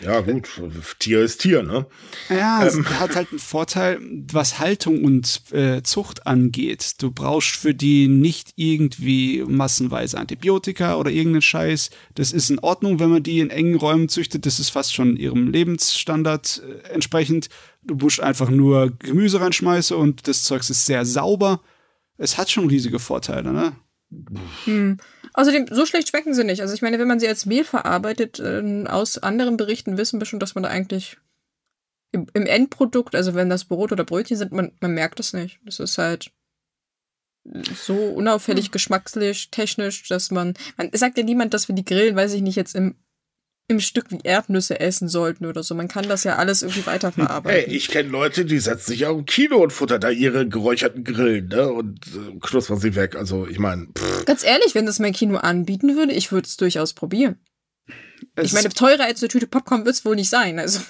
Ja, 0.00 0.20
gut, 0.20 0.48
Tier 0.98 1.20
ist 1.22 1.42
Tier, 1.42 1.62
ne? 1.62 1.86
Ja, 2.30 2.64
es 2.64 2.78
hat 3.00 3.16
halt 3.16 3.30
einen 3.30 3.38
Vorteil, 3.38 3.98
was 4.32 4.58
Haltung 4.58 5.04
und 5.04 5.42
äh, 5.52 5.82
Zucht 5.82 6.26
angeht. 6.26 6.94
Du 7.02 7.10
brauchst 7.10 7.56
für 7.56 7.74
die 7.74 8.08
nicht 8.08 8.52
irgendwie 8.56 9.44
massenweise 9.46 10.18
Antibiotika 10.18 10.96
oder 10.96 11.10
irgendeinen 11.10 11.42
Scheiß. 11.42 11.90
Das 12.14 12.32
ist 12.32 12.50
in 12.50 12.58
Ordnung, 12.60 12.98
wenn 12.98 13.10
man 13.10 13.22
die 13.22 13.40
in 13.40 13.50
engen 13.50 13.76
Räumen 13.76 14.08
züchtet. 14.08 14.46
Das 14.46 14.58
ist 14.58 14.70
fast 14.70 14.94
schon 14.94 15.16
ihrem 15.16 15.48
Lebensstandard 15.48 16.62
äh, 16.64 16.88
entsprechend. 16.88 17.48
Du 17.82 17.94
musst 17.94 18.20
einfach 18.20 18.50
nur 18.50 18.90
Gemüse 18.98 19.40
reinschmeißen 19.40 19.96
und 19.96 20.28
das 20.28 20.44
Zeug 20.44 20.60
ist 20.68 20.86
sehr 20.86 21.04
sauber. 21.04 21.60
Es 22.16 22.38
hat 22.38 22.50
schon 22.50 22.68
riesige 22.68 22.98
Vorteile, 22.98 23.52
ne? 23.52 23.72
Hm. 24.64 24.98
Außerdem, 25.34 25.66
so 25.70 25.86
schlecht 25.86 26.08
schmecken 26.08 26.34
sie 26.34 26.44
nicht. 26.44 26.60
Also 26.60 26.74
ich 26.74 26.82
meine, 26.82 26.98
wenn 26.98 27.08
man 27.08 27.20
sie 27.20 27.28
als 27.28 27.46
Mehl 27.46 27.64
verarbeitet, 27.64 28.40
äh, 28.40 28.84
aus 28.86 29.18
anderen 29.18 29.56
Berichten 29.56 29.96
wissen 29.96 30.20
wir 30.20 30.26
schon, 30.26 30.40
dass 30.40 30.54
man 30.54 30.64
da 30.64 30.70
eigentlich 30.70 31.18
im, 32.12 32.26
im, 32.34 32.46
Endprodukt, 32.46 33.14
also 33.14 33.34
wenn 33.34 33.48
das 33.48 33.64
Brot 33.64 33.92
oder 33.92 34.04
Brötchen 34.04 34.36
sind, 34.36 34.52
man, 34.52 34.72
man 34.80 34.92
merkt 34.92 35.20
es 35.20 35.32
nicht. 35.32 35.60
Das 35.64 35.78
ist 35.78 35.98
halt 35.98 36.32
so 37.74 37.94
unauffällig, 37.94 38.66
hm. 38.66 38.72
geschmackslich, 38.72 39.50
technisch, 39.50 40.08
dass 40.08 40.30
man, 40.30 40.54
man 40.76 40.90
sagt 40.92 41.16
ja 41.16 41.24
niemand, 41.24 41.54
dass 41.54 41.68
wir 41.68 41.74
die 41.74 41.84
grillen, 41.84 42.16
weiß 42.16 42.32
ich 42.34 42.42
nicht, 42.42 42.56
jetzt 42.56 42.74
im 42.74 42.96
im 43.70 43.80
Stück 43.80 44.10
wie 44.10 44.18
Erdnüsse 44.22 44.80
essen 44.80 45.08
sollten 45.08 45.46
oder 45.46 45.62
so. 45.62 45.74
Man 45.74 45.88
kann 45.88 46.08
das 46.08 46.24
ja 46.24 46.36
alles 46.36 46.62
irgendwie 46.62 46.84
weiterverarbeiten. 46.86 47.66
Hey, 47.66 47.74
ich 47.74 47.88
kenne 47.88 48.08
Leute, 48.08 48.44
die 48.44 48.58
setzen 48.58 48.90
sich 48.90 49.06
auch 49.06 49.16
im 49.16 49.24
Kino 49.24 49.58
und 49.58 49.72
futtern 49.72 50.00
da 50.00 50.10
ihre 50.10 50.48
geräucherten 50.48 51.04
Grillen, 51.04 51.48
ne? 51.48 51.72
Und 51.72 52.06
äh, 52.08 52.38
knuspern 52.40 52.78
sie 52.78 52.94
weg. 52.94 53.16
Also, 53.16 53.46
ich 53.46 53.58
meine. 53.58 53.88
Ganz 54.26 54.44
ehrlich, 54.44 54.74
wenn 54.74 54.86
das 54.86 54.98
mein 54.98 55.12
Kino 55.12 55.38
anbieten 55.38 55.96
würde, 55.96 56.12
ich 56.12 56.32
würde 56.32 56.46
es 56.46 56.56
durchaus 56.56 56.92
probieren. 56.92 57.38
Es 58.34 58.46
ich 58.46 58.52
meine, 58.52 58.68
teurer 58.68 59.04
als 59.04 59.22
eine 59.22 59.28
Tüte 59.28 59.46
Popcorn 59.46 59.84
wird 59.84 59.94
es 59.94 60.04
wohl 60.04 60.16
nicht 60.16 60.30
sein. 60.30 60.58
Also. 60.58 60.80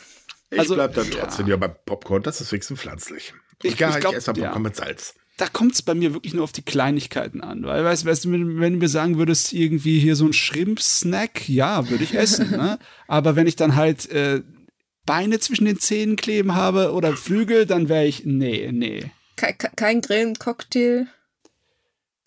Ich 0.50 0.58
also, 0.58 0.74
bleib 0.74 0.94
dann 0.94 1.08
trotzdem 1.10 1.46
ja. 1.46 1.52
ja 1.52 1.56
beim 1.56 1.74
Popcorn, 1.86 2.22
das 2.22 2.40
ist 2.40 2.50
wenigstens 2.50 2.80
pflanzlich. 2.80 3.34
Ich, 3.62 3.74
ich, 3.74 3.80
ich, 3.80 3.96
ich 3.96 4.12
esse 4.12 4.32
Popcorn 4.32 4.52
ja. 4.52 4.58
mit 4.58 4.74
Salz 4.74 5.14
da 5.36 5.46
kommt 5.46 5.72
es 5.72 5.82
bei 5.82 5.94
mir 5.94 6.12
wirklich 6.12 6.34
nur 6.34 6.44
auf 6.44 6.52
die 6.52 6.62
Kleinigkeiten 6.62 7.40
an. 7.40 7.64
Weil, 7.64 7.84
weißt, 7.84 8.04
weißt 8.04 8.26
du, 8.26 8.32
wenn 8.32 8.72
du 8.74 8.78
mir 8.78 8.88
sagen 8.88 9.18
würdest, 9.18 9.52
irgendwie 9.52 9.98
hier 9.98 10.16
so 10.16 10.26
ein 10.26 10.32
Shrimp-Snack, 10.32 11.48
ja, 11.48 11.88
würde 11.88 12.04
ich 12.04 12.14
essen. 12.14 12.50
ne? 12.50 12.78
Aber 13.08 13.36
wenn 13.36 13.46
ich 13.46 13.56
dann 13.56 13.74
halt 13.74 14.10
äh, 14.10 14.42
Beine 15.06 15.38
zwischen 15.40 15.64
den 15.64 15.78
Zähnen 15.78 16.16
kleben 16.16 16.54
habe 16.54 16.92
oder 16.92 17.16
Flügel, 17.16 17.66
dann 17.66 17.88
wäre 17.88 18.06
ich, 18.06 18.26
nee, 18.26 18.70
nee. 18.72 19.10
Kein, 19.36 19.56
kein 19.76 20.00
Grillen-Cocktail. 20.02 21.06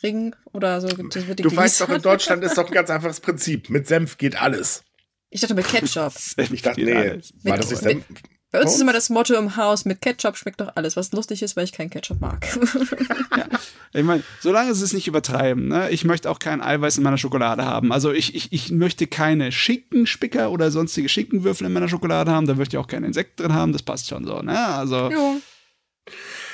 Ring 0.01 0.35
oder 0.51 0.81
so. 0.81 0.87
Das 0.87 1.27
wird 1.27 1.43
du 1.43 1.55
weißt 1.55 1.81
doch, 1.81 1.89
in 1.89 2.01
Deutschland 2.01 2.43
ist 2.43 2.57
doch 2.57 2.67
ein 2.67 2.73
ganz 2.73 2.89
einfaches 2.89 3.21
Prinzip. 3.21 3.69
Mit 3.69 3.87
Senf 3.87 4.17
geht 4.17 4.39
alles. 4.39 4.83
Ich 5.29 5.41
dachte 5.41 5.55
mit 5.55 5.65
Ketchup. 5.67 6.13
ich 6.37 6.61
dachte, 6.61 6.83
nee, 6.83 6.93
alles. 6.93 7.33
war 7.43 7.57
das 7.57 7.69
nicht 7.69 7.81
Senf? 7.81 8.05
Bei 8.53 8.61
uns 8.61 8.75
ist 8.75 8.81
immer 8.81 8.93
das 8.93 9.09
Motto 9.09 9.33
im 9.33 9.57
Haus, 9.57 9.83
mit 9.83 9.99
Ketchup 9.99 10.37
schmeckt 10.37 10.61
doch 10.61 10.73
alles, 10.75 10.95
was 10.95 11.11
lustig 11.11 11.41
ist, 11.41 11.55
weil 11.55 11.63
ich 11.63 11.71
keinen 11.71 11.89
Ketchup 11.89 12.21
mag. 12.21 12.47
ja. 13.35 13.47
Ich 13.93 14.03
meine, 14.03 14.21
solange 14.41 14.75
sie 14.75 14.85
es 14.85 14.93
nicht 14.93 15.07
übertreiben, 15.07 15.69
ne? 15.69 15.89
ich 15.89 16.05
möchte 16.05 16.29
auch 16.29 16.37
kein 16.37 16.61
Eiweiß 16.61 16.97
in 16.97 17.03
meiner 17.03 17.17
Schokolade 17.17 17.65
haben. 17.65 17.91
Also 17.91 18.11
ich, 18.11 18.35
ich, 18.35 18.53
ich 18.53 18.69
möchte 18.69 19.07
keine 19.07 19.51
Schinkenspicker 19.51 20.51
oder 20.51 20.69
sonstige 20.69 21.09
Schinkenwürfel 21.09 21.65
in 21.65 21.73
meiner 21.73 21.89
Schokolade 21.89 22.29
haben, 22.29 22.45
da 22.45 22.53
möchte 22.53 22.77
ich 22.77 22.79
auch 22.79 22.87
keine 22.87 23.07
Insekten 23.07 23.41
drin 23.41 23.53
haben, 23.53 23.73
das 23.73 23.81
passt 23.81 24.07
schon 24.07 24.23
so. 24.23 24.39
Ne? 24.43 24.55
Also, 24.55 25.09
ja. 25.09 25.35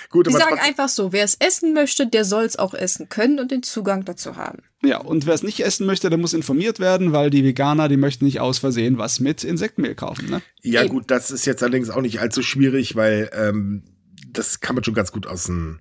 Gut, 0.09 0.25
Die 0.25 0.31
sagen 0.31 0.57
einfach 0.59 0.89
so, 0.89 1.11
wer 1.11 1.23
es 1.23 1.35
essen 1.39 1.73
möchte, 1.73 2.07
der 2.07 2.25
soll 2.25 2.43
es 2.43 2.57
auch 2.57 2.73
essen 2.73 3.09
können 3.09 3.39
und 3.39 3.51
den 3.51 3.61
Zugang 3.61 4.05
dazu 4.05 4.37
haben. 4.37 4.63
Ja, 4.81 4.97
und 4.97 5.27
wer 5.27 5.35
es 5.35 5.43
nicht 5.43 5.59
essen 5.59 5.85
möchte, 5.85 6.09
der 6.09 6.17
muss 6.17 6.33
informiert 6.33 6.79
werden, 6.79 7.11
weil 7.11 7.29
die 7.29 7.43
Veganer, 7.43 7.89
die 7.89 7.97
möchten 7.97 8.25
nicht 8.25 8.39
aus 8.39 8.57
Versehen 8.57 8.97
was 8.97 9.19
mit 9.19 9.43
Insektenmehl 9.43 9.93
kaufen. 9.93 10.29
Ne? 10.29 10.41
Ja 10.61 10.81
Eben. 10.81 10.89
gut, 10.89 11.11
das 11.11 11.29
ist 11.29 11.45
jetzt 11.45 11.61
allerdings 11.61 11.91
auch 11.91 12.01
nicht 12.01 12.19
allzu 12.19 12.41
schwierig, 12.41 12.95
weil 12.95 13.29
ähm, 13.33 13.83
das 14.27 14.61
kann 14.61 14.75
man 14.75 14.83
schon 14.83 14.95
ganz 14.95 15.11
gut 15.11 15.27
aus 15.27 15.43
dem 15.45 15.79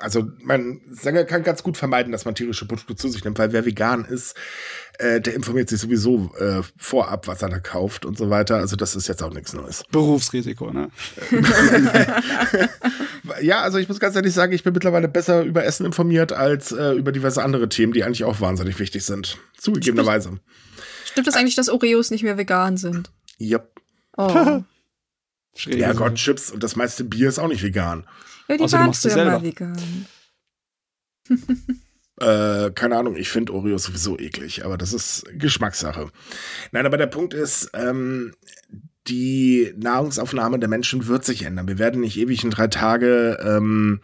also 0.00 0.26
man 0.42 0.80
Sänger 0.86 1.24
kann 1.24 1.42
ganz 1.42 1.62
gut 1.62 1.76
vermeiden, 1.76 2.12
dass 2.12 2.24
man 2.24 2.34
tierische 2.34 2.66
Produkte 2.66 2.96
zu 2.96 3.08
sich 3.08 3.22
nimmt, 3.22 3.38
weil 3.38 3.52
wer 3.52 3.66
vegan 3.66 4.04
ist, 4.04 4.34
äh, 5.00 5.20
der 5.20 5.34
informiert 5.34 5.68
sich 5.68 5.80
sowieso 5.80 6.30
äh, 6.38 6.62
vorab, 6.76 7.26
was 7.26 7.42
er 7.42 7.48
da 7.48 7.58
kauft 7.58 8.04
und 8.04 8.18
so 8.18 8.30
weiter. 8.30 8.56
Also 8.56 8.76
das 8.76 8.94
ist 8.94 9.08
jetzt 9.08 9.22
auch 9.22 9.32
nichts 9.32 9.52
Neues. 9.52 9.82
Berufsrisiko, 9.90 10.70
ne? 10.72 10.90
ja, 13.40 13.62
also 13.62 13.78
ich 13.78 13.88
muss 13.88 13.98
ganz 13.98 14.14
ehrlich 14.16 14.34
sagen, 14.34 14.52
ich 14.52 14.62
bin 14.62 14.74
mittlerweile 14.74 15.08
besser 15.08 15.42
über 15.42 15.64
Essen 15.64 15.86
informiert 15.86 16.32
als 16.32 16.72
äh, 16.72 16.92
über 16.92 17.12
diverse 17.12 17.42
andere 17.42 17.68
Themen, 17.68 17.92
die 17.92 18.04
eigentlich 18.04 18.24
auch 18.24 18.40
wahnsinnig 18.40 18.78
wichtig 18.78 19.04
sind. 19.04 19.38
Zugegebenerweise. 19.56 20.38
Stimmt 21.04 21.26
das 21.26 21.34
eigentlich, 21.34 21.56
dass 21.56 21.70
Oreos 21.70 22.10
nicht 22.10 22.22
mehr 22.22 22.36
vegan 22.36 22.76
sind? 22.76 23.10
Yep. 23.40 23.80
Oh. 24.16 24.62
ja 25.66 25.92
Gott, 25.94 26.16
Chips 26.16 26.50
und 26.50 26.62
das 26.62 26.76
meiste 26.76 27.04
Bier 27.04 27.28
ist 27.28 27.38
auch 27.38 27.48
nicht 27.48 27.62
vegan. 27.62 28.06
Ja, 28.48 28.58
die 28.58 28.64
Außer 28.64 28.78
waren 28.78 28.94
früher 28.94 29.24
mal 29.24 29.42
vegan. 29.42 30.06
äh, 32.20 32.70
keine 32.70 32.96
Ahnung, 32.96 33.16
ich 33.16 33.30
finde 33.30 33.54
Oreos 33.54 33.84
sowieso 33.84 34.18
eklig, 34.18 34.64
aber 34.64 34.76
das 34.76 34.92
ist 34.92 35.24
Geschmackssache. 35.32 36.08
Nein, 36.72 36.86
aber 36.86 36.96
der 36.96 37.06
Punkt 37.06 37.34
ist, 37.34 37.70
ähm, 37.74 38.32
die 39.08 39.72
Nahrungsaufnahme 39.76 40.58
der 40.58 40.68
Menschen 40.68 41.06
wird 41.06 41.24
sich 41.24 41.42
ändern. 41.42 41.68
Wir 41.68 41.78
werden 41.78 42.02
nicht 42.02 42.18
ewig 42.18 42.44
in 42.44 42.50
drei 42.50 42.68
Tage 42.68 43.38
ähm, 43.42 44.00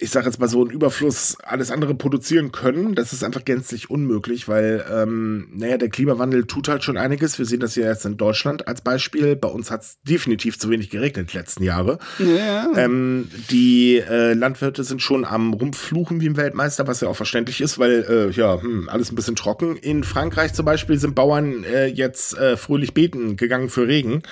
ich 0.00 0.10
sage 0.10 0.26
jetzt 0.26 0.38
mal 0.38 0.48
so, 0.48 0.60
einen 0.60 0.70
Überfluss 0.70 1.36
alles 1.42 1.72
andere 1.72 1.92
produzieren 1.92 2.52
können. 2.52 2.94
Das 2.94 3.12
ist 3.12 3.24
einfach 3.24 3.44
gänzlich 3.44 3.90
unmöglich, 3.90 4.46
weil, 4.46 4.84
ähm, 4.88 5.48
naja, 5.52 5.76
der 5.76 5.88
Klimawandel 5.88 6.46
tut 6.46 6.68
halt 6.68 6.84
schon 6.84 6.96
einiges. 6.96 7.36
Wir 7.36 7.46
sehen 7.46 7.58
das 7.58 7.74
hier 7.74 7.86
jetzt 7.86 8.06
in 8.06 8.16
Deutschland 8.16 8.68
als 8.68 8.80
Beispiel. 8.80 9.34
Bei 9.34 9.48
uns 9.48 9.72
hat 9.72 9.82
es 9.82 9.98
definitiv 10.02 10.56
zu 10.56 10.70
wenig 10.70 10.90
geregnet 10.90 11.32
die 11.32 11.36
letzten 11.36 11.64
Jahre. 11.64 11.98
Ja. 12.20 12.70
Ähm, 12.76 13.28
die 13.50 13.96
äh, 13.96 14.34
Landwirte 14.34 14.84
sind 14.84 15.02
schon 15.02 15.24
am 15.24 15.52
Rumpfluchen 15.52 16.20
wie 16.20 16.26
im 16.26 16.36
Weltmeister, 16.36 16.86
was 16.86 17.00
ja 17.00 17.08
auch 17.08 17.16
verständlich 17.16 17.60
ist, 17.60 17.80
weil, 17.80 18.06
äh, 18.08 18.30
ja, 18.30 18.62
hm, 18.62 18.88
alles 18.88 19.10
ein 19.10 19.16
bisschen 19.16 19.34
trocken. 19.34 19.76
In 19.76 20.04
Frankreich 20.04 20.54
zum 20.54 20.64
Beispiel 20.64 20.98
sind 20.98 21.16
Bauern 21.16 21.64
äh, 21.64 21.86
jetzt 21.86 22.38
äh, 22.38 22.56
fröhlich 22.56 22.94
beten 22.94 23.36
gegangen 23.36 23.68
für 23.68 23.88
Regen 23.88 24.22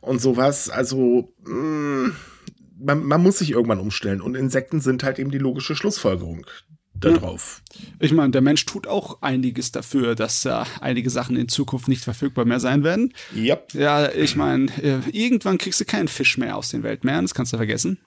und 0.00 0.20
sowas. 0.20 0.70
Also, 0.70 1.32
mh, 1.44 1.52
hm, 1.52 2.16
man, 2.84 3.04
man 3.04 3.22
muss 3.22 3.38
sich 3.38 3.50
irgendwann 3.50 3.80
umstellen 3.80 4.20
und 4.20 4.36
Insekten 4.36 4.80
sind 4.80 5.02
halt 5.02 5.18
eben 5.18 5.30
die 5.30 5.38
logische 5.38 5.74
Schlussfolgerung 5.74 6.46
darauf. 6.94 7.62
Ich 7.98 8.12
meine, 8.12 8.30
der 8.30 8.40
Mensch 8.40 8.64
tut 8.66 8.86
auch 8.86 9.20
einiges 9.20 9.72
dafür, 9.72 10.14
dass 10.14 10.44
äh, 10.44 10.64
einige 10.80 11.10
Sachen 11.10 11.36
in 11.36 11.48
Zukunft 11.48 11.88
nicht 11.88 12.04
verfügbar 12.04 12.44
mehr 12.44 12.60
sein 12.60 12.84
werden. 12.84 13.12
Yep. 13.34 13.74
Ja, 13.74 14.10
ich 14.12 14.36
meine, 14.36 14.66
äh, 14.82 15.00
irgendwann 15.10 15.58
kriegst 15.58 15.80
du 15.80 15.84
keinen 15.84 16.08
Fisch 16.08 16.38
mehr 16.38 16.56
aus 16.56 16.70
den 16.70 16.82
Weltmeeren, 16.82 17.24
das 17.24 17.34
kannst 17.34 17.52
du 17.52 17.56
vergessen. 17.56 17.98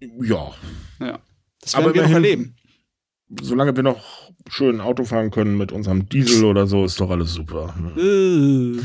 Ja. 0.00 0.52
Ja. 1.00 1.20
Das 1.60 1.74
werden 1.74 1.84
Aber 1.84 1.94
wir 1.94 2.02
noch 2.02 2.10
erleben. 2.10 2.56
Solange 3.40 3.74
wir 3.74 3.82
noch 3.82 4.30
schön 4.48 4.80
Auto 4.80 5.04
fahren 5.04 5.30
können 5.30 5.56
mit 5.56 5.72
unserem 5.72 6.08
Diesel 6.08 6.44
oder 6.44 6.66
so, 6.66 6.84
ist 6.84 7.00
doch 7.00 7.10
alles 7.10 7.32
super. 7.32 7.74
Äh. 7.96 8.78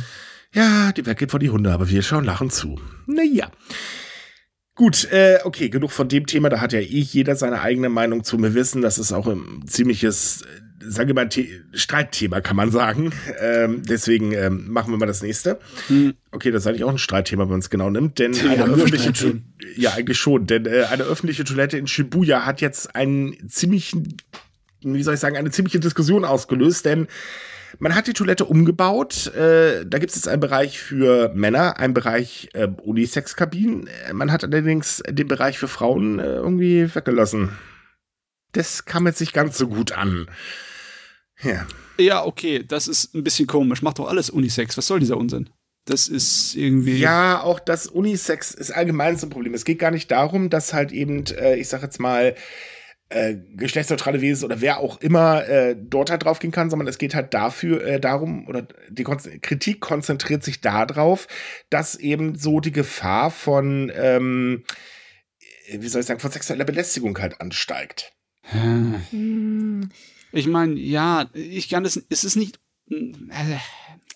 Ja, 0.53 0.91
die 0.91 1.05
Welt 1.05 1.17
geht 1.19 1.31
vor 1.31 1.39
die 1.39 1.49
Hunde, 1.49 1.71
aber 1.71 1.89
wir 1.89 2.01
schauen 2.01 2.25
lachend 2.25 2.51
zu. 2.51 2.79
Naja. 3.05 3.51
Gut, 4.81 5.11
äh, 5.11 5.37
okay, 5.43 5.69
genug 5.69 5.91
von 5.91 6.07
dem 6.07 6.25
Thema. 6.25 6.49
Da 6.49 6.59
hat 6.59 6.73
ja 6.73 6.79
eh 6.79 6.85
jeder 6.85 7.35
seine 7.35 7.61
eigene 7.61 7.87
Meinung 7.87 8.23
zu. 8.23 8.41
Wir 8.41 8.55
wissen, 8.55 8.81
das 8.81 8.97
ist 8.97 9.11
auch 9.11 9.27
ein 9.27 9.61
ziemliches, 9.67 10.41
äh, 10.41 10.89
sagen 10.89 11.07
wir 11.07 11.13
mal, 11.13 11.29
Streitthema, 11.71 12.41
kann 12.41 12.55
man 12.55 12.71
sagen. 12.71 13.13
Ähm, 13.39 13.83
deswegen 13.87 14.31
ähm, 14.31 14.71
machen 14.71 14.91
wir 14.91 14.97
mal 14.97 15.05
das 15.05 15.21
nächste. 15.21 15.59
Hm. 15.85 16.15
Okay, 16.31 16.49
das 16.49 16.63
ist 16.63 16.67
eigentlich 16.67 16.83
auch 16.83 16.89
ein 16.89 16.97
Streitthema, 16.97 17.43
wenn 17.43 17.51
man 17.51 17.59
es 17.59 17.69
genau 17.69 17.91
nimmt. 17.91 18.17
Denn 18.17 18.33
ja, 18.33 18.53
eine 18.53 18.63
öffentliche 18.73 19.13
Toilette, 19.13 19.43
ja, 19.75 19.91
eigentlich 19.91 20.17
schon, 20.17 20.47
denn 20.47 20.65
äh, 20.65 20.85
eine 20.89 21.03
öffentliche 21.03 21.43
Toilette 21.43 21.77
in 21.77 21.85
Shibuya 21.85 22.47
hat 22.47 22.59
jetzt 22.59 22.95
einen 22.95 23.37
ziemlichen, 23.49 24.17
wie 24.81 25.03
soll 25.03 25.13
ich 25.13 25.19
sagen, 25.19 25.37
eine 25.37 25.51
ziemliche 25.51 25.79
Diskussion 25.79 26.25
ausgelöst, 26.25 26.85
denn 26.85 27.05
man 27.79 27.95
hat 27.95 28.07
die 28.07 28.13
Toilette 28.13 28.45
umgebaut. 28.45 29.27
Äh, 29.35 29.85
da 29.85 29.97
gibt 29.97 30.11
es 30.11 30.15
jetzt 30.15 30.27
einen 30.27 30.41
Bereich 30.41 30.79
für 30.79 31.31
Männer, 31.33 31.77
einen 31.77 31.93
Bereich 31.93 32.49
äh, 32.53 32.67
Unisex-Kabinen. 32.67 33.89
Man 34.13 34.31
hat 34.31 34.43
allerdings 34.43 35.03
den 35.07 35.27
Bereich 35.27 35.57
für 35.57 35.67
Frauen 35.67 36.19
äh, 36.19 36.25
irgendwie 36.25 36.93
weggelassen. 36.93 37.57
Das 38.51 38.85
kam 38.85 39.07
jetzt 39.07 39.21
nicht 39.21 39.33
ganz 39.33 39.57
so 39.57 39.67
gut 39.67 39.93
an. 39.93 40.27
Ja. 41.41 41.65
Ja, 41.97 42.25
okay, 42.25 42.63
das 42.67 42.87
ist 42.87 43.13
ein 43.13 43.23
bisschen 43.23 43.47
komisch. 43.47 43.81
Macht 43.81 43.99
doch 43.99 44.07
alles 44.07 44.29
Unisex. 44.29 44.77
Was 44.77 44.87
soll 44.87 44.99
dieser 44.99 45.17
Unsinn? 45.17 45.49
Das 45.85 46.07
ist 46.07 46.55
irgendwie. 46.55 46.97
Ja, 46.97 47.41
auch 47.41 47.59
das 47.59 47.87
Unisex 47.87 48.53
ist 48.53 48.71
allgemein 48.71 49.17
so 49.17 49.27
ein 49.27 49.31
Problem. 49.31 49.53
Es 49.53 49.65
geht 49.65 49.79
gar 49.79 49.91
nicht 49.91 50.11
darum, 50.11 50.49
dass 50.49 50.73
halt 50.73 50.91
eben, 50.91 51.25
äh, 51.27 51.55
ich 51.55 51.69
sag 51.69 51.81
jetzt 51.81 51.99
mal, 51.99 52.35
äh, 53.11 53.35
geschlechtsneutrale 53.55 54.21
Wesen 54.21 54.45
oder 54.45 54.61
wer 54.61 54.79
auch 54.79 55.01
immer 55.01 55.47
äh, 55.47 55.75
dort 55.77 56.09
halt 56.09 56.23
drauf 56.23 56.39
gehen 56.39 56.51
kann, 56.51 56.69
sondern 56.69 56.87
es 56.87 56.97
geht 56.97 57.13
halt 57.13 57.33
dafür 57.33 57.83
äh, 57.85 57.99
darum, 57.99 58.47
oder 58.47 58.67
die 58.89 59.03
Kon 59.03 59.17
Kritik 59.41 59.81
konzentriert 59.81 60.43
sich 60.43 60.61
darauf, 60.61 61.27
dass 61.69 61.95
eben 61.95 62.35
so 62.35 62.59
die 62.59 62.71
Gefahr 62.71 63.29
von, 63.29 63.91
ähm, 63.95 64.63
wie 65.71 65.87
soll 65.87 66.01
ich 66.01 66.07
sagen, 66.07 66.19
von 66.19 66.31
sexueller 66.31 66.65
Belästigung 66.65 67.17
halt 67.19 67.41
ansteigt. 67.41 68.13
Hm. 68.43 69.89
Ich 70.31 70.47
meine, 70.47 70.79
ja, 70.79 71.29
ich 71.33 71.69
kann 71.69 71.83
das, 71.83 72.01
es 72.09 72.23
ist 72.23 72.37
nicht, 72.37 72.59
äh, 72.89 73.57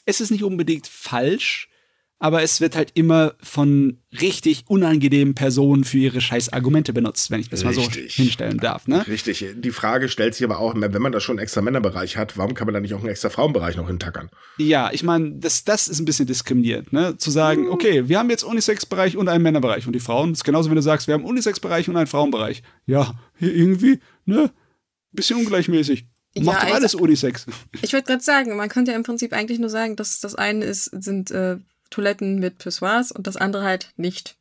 es 0.06 0.22
ist 0.22 0.32
nicht 0.32 0.44
unbedingt 0.44 0.88
falsch, 0.88 1.70
aber 2.18 2.42
es 2.44 2.62
wird 2.62 2.76
halt 2.76 2.92
immer 2.94 3.36
von 3.42 4.00
richtig 4.22 4.64
unangenehmen 4.68 5.36
Personen 5.36 5.84
für 5.84 5.98
ihre 5.98 6.22
scheiß 6.22 6.54
Argumente 6.54 6.94
benutzt, 6.94 7.30
wenn 7.30 7.42
ich 7.42 7.50
das 7.50 7.66
Richtig. 7.66 7.88
mal 7.88 7.94
so 7.94 8.00
hinstellen 8.00 8.58
darf. 8.58 8.88
Ne? 8.88 9.06
Richtig. 9.06 9.46
Die 9.56 9.72
Frage 9.72 10.08
stellt 10.08 10.34
sich 10.34 10.46
aber 10.46 10.60
auch, 10.60 10.74
wenn 10.76 11.02
man 11.02 11.12
da 11.12 11.20
schon 11.20 11.34
einen 11.34 11.44
extra 11.44 11.62
Männerbereich 11.62 12.16
hat, 12.16 12.38
warum 12.38 12.54
kann 12.54 12.68
man 12.68 12.74
da 12.74 12.80
nicht 12.80 12.94
auch 12.94 13.00
einen 13.00 13.10
extra 13.10 13.30
Frauenbereich 13.30 13.76
noch 13.76 13.88
hintackern? 13.88 14.30
Ja, 14.58 14.92
ich 14.94 15.04
meine, 15.04 15.34
das, 15.34 15.66
das 15.66 15.90
ist 15.90 16.00
ein 16.00 16.06
bisschen 16.06 16.26
diskriminierend, 16.26 16.94
ne? 16.94 17.18
Zu 17.18 17.32
sagen, 17.32 17.70
okay, 17.70 18.08
wir 18.08 18.18
haben 18.18 18.30
jetzt 18.30 18.44
Unisex-Bereich 18.44 19.18
und 19.18 19.28
einen 19.28 19.44
Männerbereich. 19.44 19.86
Und 19.86 19.94
die 19.94 20.00
Frauen, 20.00 20.32
das 20.32 20.40
ist 20.40 20.46
genauso, 20.46 20.70
wenn 20.70 20.78
du 20.78 20.82
sagst, 20.82 21.08
wir 21.08 21.14
haben 21.16 21.26
Unisex-Bereich 21.26 21.90
und 21.90 21.98
einen 21.98 22.08
Frauenbereich. 22.08 22.64
Ja, 22.86 23.14
hier 23.38 23.54
irgendwie, 23.54 24.00
ne? 24.24 24.52
Bisschen 25.12 25.38
ungleichmäßig. 25.38 26.06
Macht 26.40 26.64
doch 26.64 26.70
Ja, 26.70 26.76
alles 26.76 26.96
Unisex. 26.96 27.46
Ich 27.82 27.94
wollte 27.94 28.08
gerade 28.08 28.24
sagen, 28.24 28.56
man 28.58 28.70
könnte 28.70 28.92
ja 28.92 28.98
im 28.98 29.04
Prinzip 29.04 29.32
eigentlich 29.34 29.60
nur 29.60 29.70
sagen, 29.70 29.96
dass 29.96 30.20
das 30.20 30.36
eine 30.36 30.66
ist, 30.66 30.86
sind 30.86 31.32
äh, 31.32 31.58
Toiletten 31.90 32.40
mit 32.40 32.58
Pissoirs 32.58 33.12
und 33.12 33.28
das 33.28 33.38
andere 33.38 33.64
halt 33.64 33.92
nicht. 33.98 34.36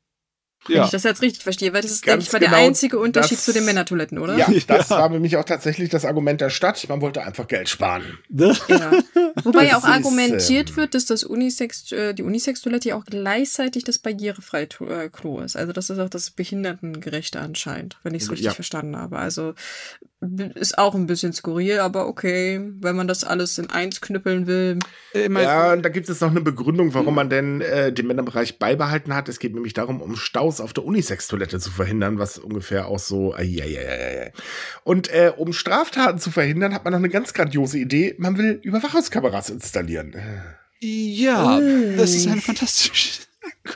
Wenn 0.66 0.76
Ja. 0.76 0.84
ich 0.86 0.90
das 0.92 1.02
jetzt 1.02 1.20
richtig 1.20 1.42
verstehe, 1.42 1.74
weil 1.74 1.82
das 1.82 1.90
ist, 1.90 2.06
Ganz 2.06 2.24
denke 2.24 2.26
ich, 2.26 2.32
mal 2.32 2.38
der 2.38 2.48
genau 2.48 2.66
einzige 2.68 2.98
Unterschied 2.98 3.36
das- 3.36 3.44
zu 3.44 3.52
den 3.52 3.66
Männertoiletten, 3.66 4.18
oder? 4.18 4.38
Ja, 4.38 4.46
das 4.66 4.88
Ja. 4.88 4.98
war 4.98 5.10
für 5.10 5.20
mich 5.20 5.36
auch 5.36 5.44
tatsächlich 5.44 5.90
das 5.90 6.06
Argument 6.06 6.40
der 6.40 6.48
Stadt. 6.48 6.88
Man 6.88 7.02
wollte 7.02 7.22
einfach 7.22 7.46
Geld 7.46 7.68
sparen. 7.68 8.18
Ja. 8.30 8.50
Wobei 9.42 9.66
ja 9.66 9.76
auch 9.76 9.84
ist, 9.84 9.90
argumentiert 9.90 10.70
ähm, 10.70 10.76
wird, 10.76 10.94
dass 10.94 11.04
das 11.04 11.22
Unisex, 11.22 11.92
äh, 11.92 12.14
die 12.14 12.22
Unisex-Toilette 12.22 12.88
ja 12.88 12.96
auch 12.96 13.04
gleichzeitig 13.04 13.84
das 13.84 13.98
barrierefreie 13.98 14.68
äh, 14.88 15.10
Klo 15.10 15.40
ist. 15.40 15.54
Also 15.54 15.74
das 15.74 15.90
ist 15.90 15.98
auch 15.98 16.08
das 16.08 16.30
Behindertengerechte 16.30 17.40
anscheinend, 17.40 17.98
wenn 18.02 18.14
ich 18.14 18.22
es 18.22 18.30
richtig 18.30 18.46
Ja. 18.46 18.54
verstanden 18.54 18.96
habe. 18.96 19.18
Also 19.18 19.52
ist 20.54 20.78
auch 20.78 20.94
ein 20.94 21.06
bisschen 21.06 21.32
skurril, 21.32 21.80
aber 21.80 22.06
okay, 22.06 22.60
wenn 22.80 22.96
man 22.96 23.08
das 23.08 23.24
alles 23.24 23.58
in 23.58 23.70
eins 23.70 24.00
knüppeln 24.00 24.46
will. 24.46 24.78
Ja, 25.14 25.72
und 25.72 25.82
da 25.82 25.88
gibt 25.88 26.08
es 26.08 26.20
noch 26.20 26.30
eine 26.30 26.40
Begründung, 26.40 26.94
warum 26.94 27.14
man 27.14 27.30
denn 27.30 27.60
äh, 27.60 27.92
den 27.92 28.06
Männerbereich 28.06 28.58
beibehalten 28.58 29.14
hat. 29.14 29.28
Es 29.28 29.38
geht 29.38 29.54
nämlich 29.54 29.74
darum, 29.74 30.00
um 30.00 30.16
Staus 30.16 30.60
auf 30.60 30.72
der 30.72 30.84
Unisex-Toilette 30.84 31.60
zu 31.60 31.70
verhindern, 31.70 32.18
was 32.18 32.38
ungefähr 32.38 32.88
auch 32.88 32.98
so. 32.98 33.34
Ai, 33.34 33.60
ai, 33.62 33.78
ai, 33.78 33.88
ai, 33.88 34.22
ai. 34.22 34.32
Und 34.82 35.08
äh, 35.10 35.32
um 35.36 35.52
Straftaten 35.52 36.18
zu 36.18 36.30
verhindern, 36.30 36.74
hat 36.74 36.84
man 36.84 36.92
noch 36.92 36.98
eine 36.98 37.08
ganz 37.08 37.32
grandiose 37.32 37.78
Idee. 37.78 38.14
Man 38.18 38.38
will 38.38 38.60
Überwachungskameras 38.62 39.50
installieren. 39.50 40.14
Ja, 40.80 41.60
das 41.96 42.14
ist 42.14 42.26
eine 42.26 42.40
fantastische. 42.40 43.22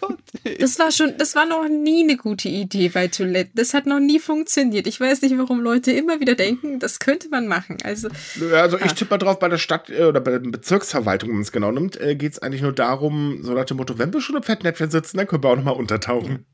Gott. 0.00 0.18
Das 0.60 0.78
war 0.78 0.90
schon, 0.92 1.14
das 1.18 1.34
war 1.34 1.46
noch 1.46 1.68
nie 1.68 2.02
eine 2.04 2.16
gute 2.16 2.48
Idee 2.48 2.88
bei 2.88 3.08
Toiletten. 3.08 3.52
Das 3.54 3.74
hat 3.74 3.86
noch 3.86 4.00
nie 4.00 4.18
funktioniert. 4.18 4.86
Ich 4.86 5.00
weiß 5.00 5.22
nicht, 5.22 5.36
warum 5.38 5.60
Leute 5.60 5.92
immer 5.92 6.20
wieder 6.20 6.34
denken, 6.34 6.78
das 6.78 6.98
könnte 6.98 7.28
man 7.28 7.46
machen. 7.48 7.78
Also, 7.84 8.08
Also 8.52 8.76
ich 8.78 8.84
Ah. 8.84 8.88
tippe 8.94 9.10
mal 9.14 9.18
drauf, 9.18 9.38
bei 9.38 9.48
der 9.48 9.58
Stadt 9.58 9.90
äh, 9.90 10.04
oder 10.04 10.20
bei 10.20 10.32
der 10.32 10.38
Bezirksverwaltung, 10.40 11.28
wenn 11.30 11.36
man 11.36 11.42
es 11.42 11.52
genau 11.52 11.70
nimmt, 11.72 12.00
äh, 12.00 12.14
geht 12.16 12.32
es 12.32 12.38
eigentlich 12.40 12.62
nur 12.62 12.72
darum, 12.72 13.40
so 13.42 13.52
nach 13.54 13.64
dem 13.64 13.76
Motto, 13.78 13.98
wenn 13.98 14.12
wir 14.12 14.20
schon 14.20 14.36
im 14.36 14.42
Fettnäpfchen 14.42 14.90
sitzen, 14.90 15.16
dann 15.16 15.26
können 15.26 15.42
wir 15.42 15.50
auch 15.50 15.56
nochmal 15.56 15.74
untertauchen. 15.76 16.44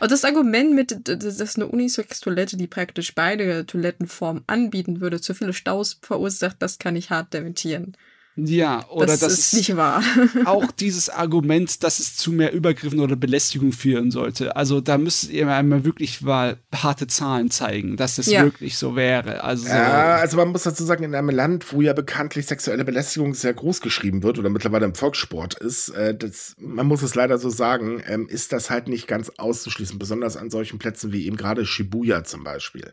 Und 0.00 0.10
das 0.10 0.24
Argument 0.24 0.72
mit, 0.74 0.96
dass 1.04 1.56
eine 1.56 1.66
Unisex-Toilette, 1.66 2.56
die 2.56 2.66
praktisch 2.66 3.14
beide 3.14 3.66
Toilettenformen 3.66 4.42
anbieten 4.46 5.02
würde, 5.02 5.20
zu 5.20 5.34
viele 5.34 5.52
Staus 5.52 5.98
verursacht, 6.00 6.56
das 6.60 6.78
kann 6.78 6.96
ich 6.96 7.10
hart 7.10 7.34
dementieren. 7.34 7.94
Ja, 8.36 8.88
oder 8.88 9.06
das, 9.06 9.20
das, 9.20 9.38
ist 9.38 9.54
nicht 9.54 9.76
wahr. 9.76 10.02
auch 10.44 10.70
dieses 10.70 11.10
Argument, 11.10 11.82
dass 11.82 11.98
es 11.98 12.16
zu 12.16 12.30
mehr 12.32 12.52
Übergriffen 12.52 13.00
oder 13.00 13.16
Belästigung 13.16 13.72
führen 13.72 14.10
sollte. 14.10 14.56
Also 14.56 14.80
da 14.80 14.98
müsst 14.98 15.30
ihr 15.30 15.46
mir 15.46 15.54
einmal 15.54 15.84
wirklich 15.84 16.20
mal 16.20 16.56
harte 16.72 17.06
Zahlen 17.06 17.50
zeigen, 17.50 17.96
dass 17.96 18.16
das 18.16 18.26
Ja. 18.26 18.44
wirklich 18.44 18.78
so 18.78 18.94
wäre. 18.94 19.42
Also 19.42 19.66
Ja, 19.68 20.16
also 20.16 20.36
man 20.36 20.48
muss 20.48 20.62
dazu 20.62 20.84
sagen, 20.84 21.04
in 21.04 21.14
einem 21.14 21.30
Land, 21.30 21.72
wo 21.72 21.82
ja 21.82 21.92
bekanntlich 21.92 22.46
sexuelle 22.46 22.84
Belästigung 22.84 23.34
sehr 23.34 23.52
groß 23.52 23.80
geschrieben 23.80 24.22
wird 24.22 24.38
oder 24.38 24.48
mittlerweile 24.48 24.86
im 24.86 24.94
Volkssport 24.94 25.54
ist, 25.54 25.88
äh, 25.90 26.14
das, 26.14 26.54
man 26.58 26.86
muss 26.86 27.02
es 27.02 27.14
leider 27.14 27.36
so 27.38 27.50
sagen, 27.50 28.02
ähm, 28.06 28.28
ist 28.28 28.52
das 28.52 28.70
halt 28.70 28.88
nicht 28.88 29.08
ganz 29.08 29.30
auszuschließen, 29.36 29.98
besonders 29.98 30.36
an 30.36 30.50
solchen 30.50 30.78
Plätzen 30.78 31.12
wie 31.12 31.26
eben 31.26 31.36
gerade 31.36 31.66
Shibuya 31.66 32.24
zum 32.24 32.44
Beispiel. 32.44 32.92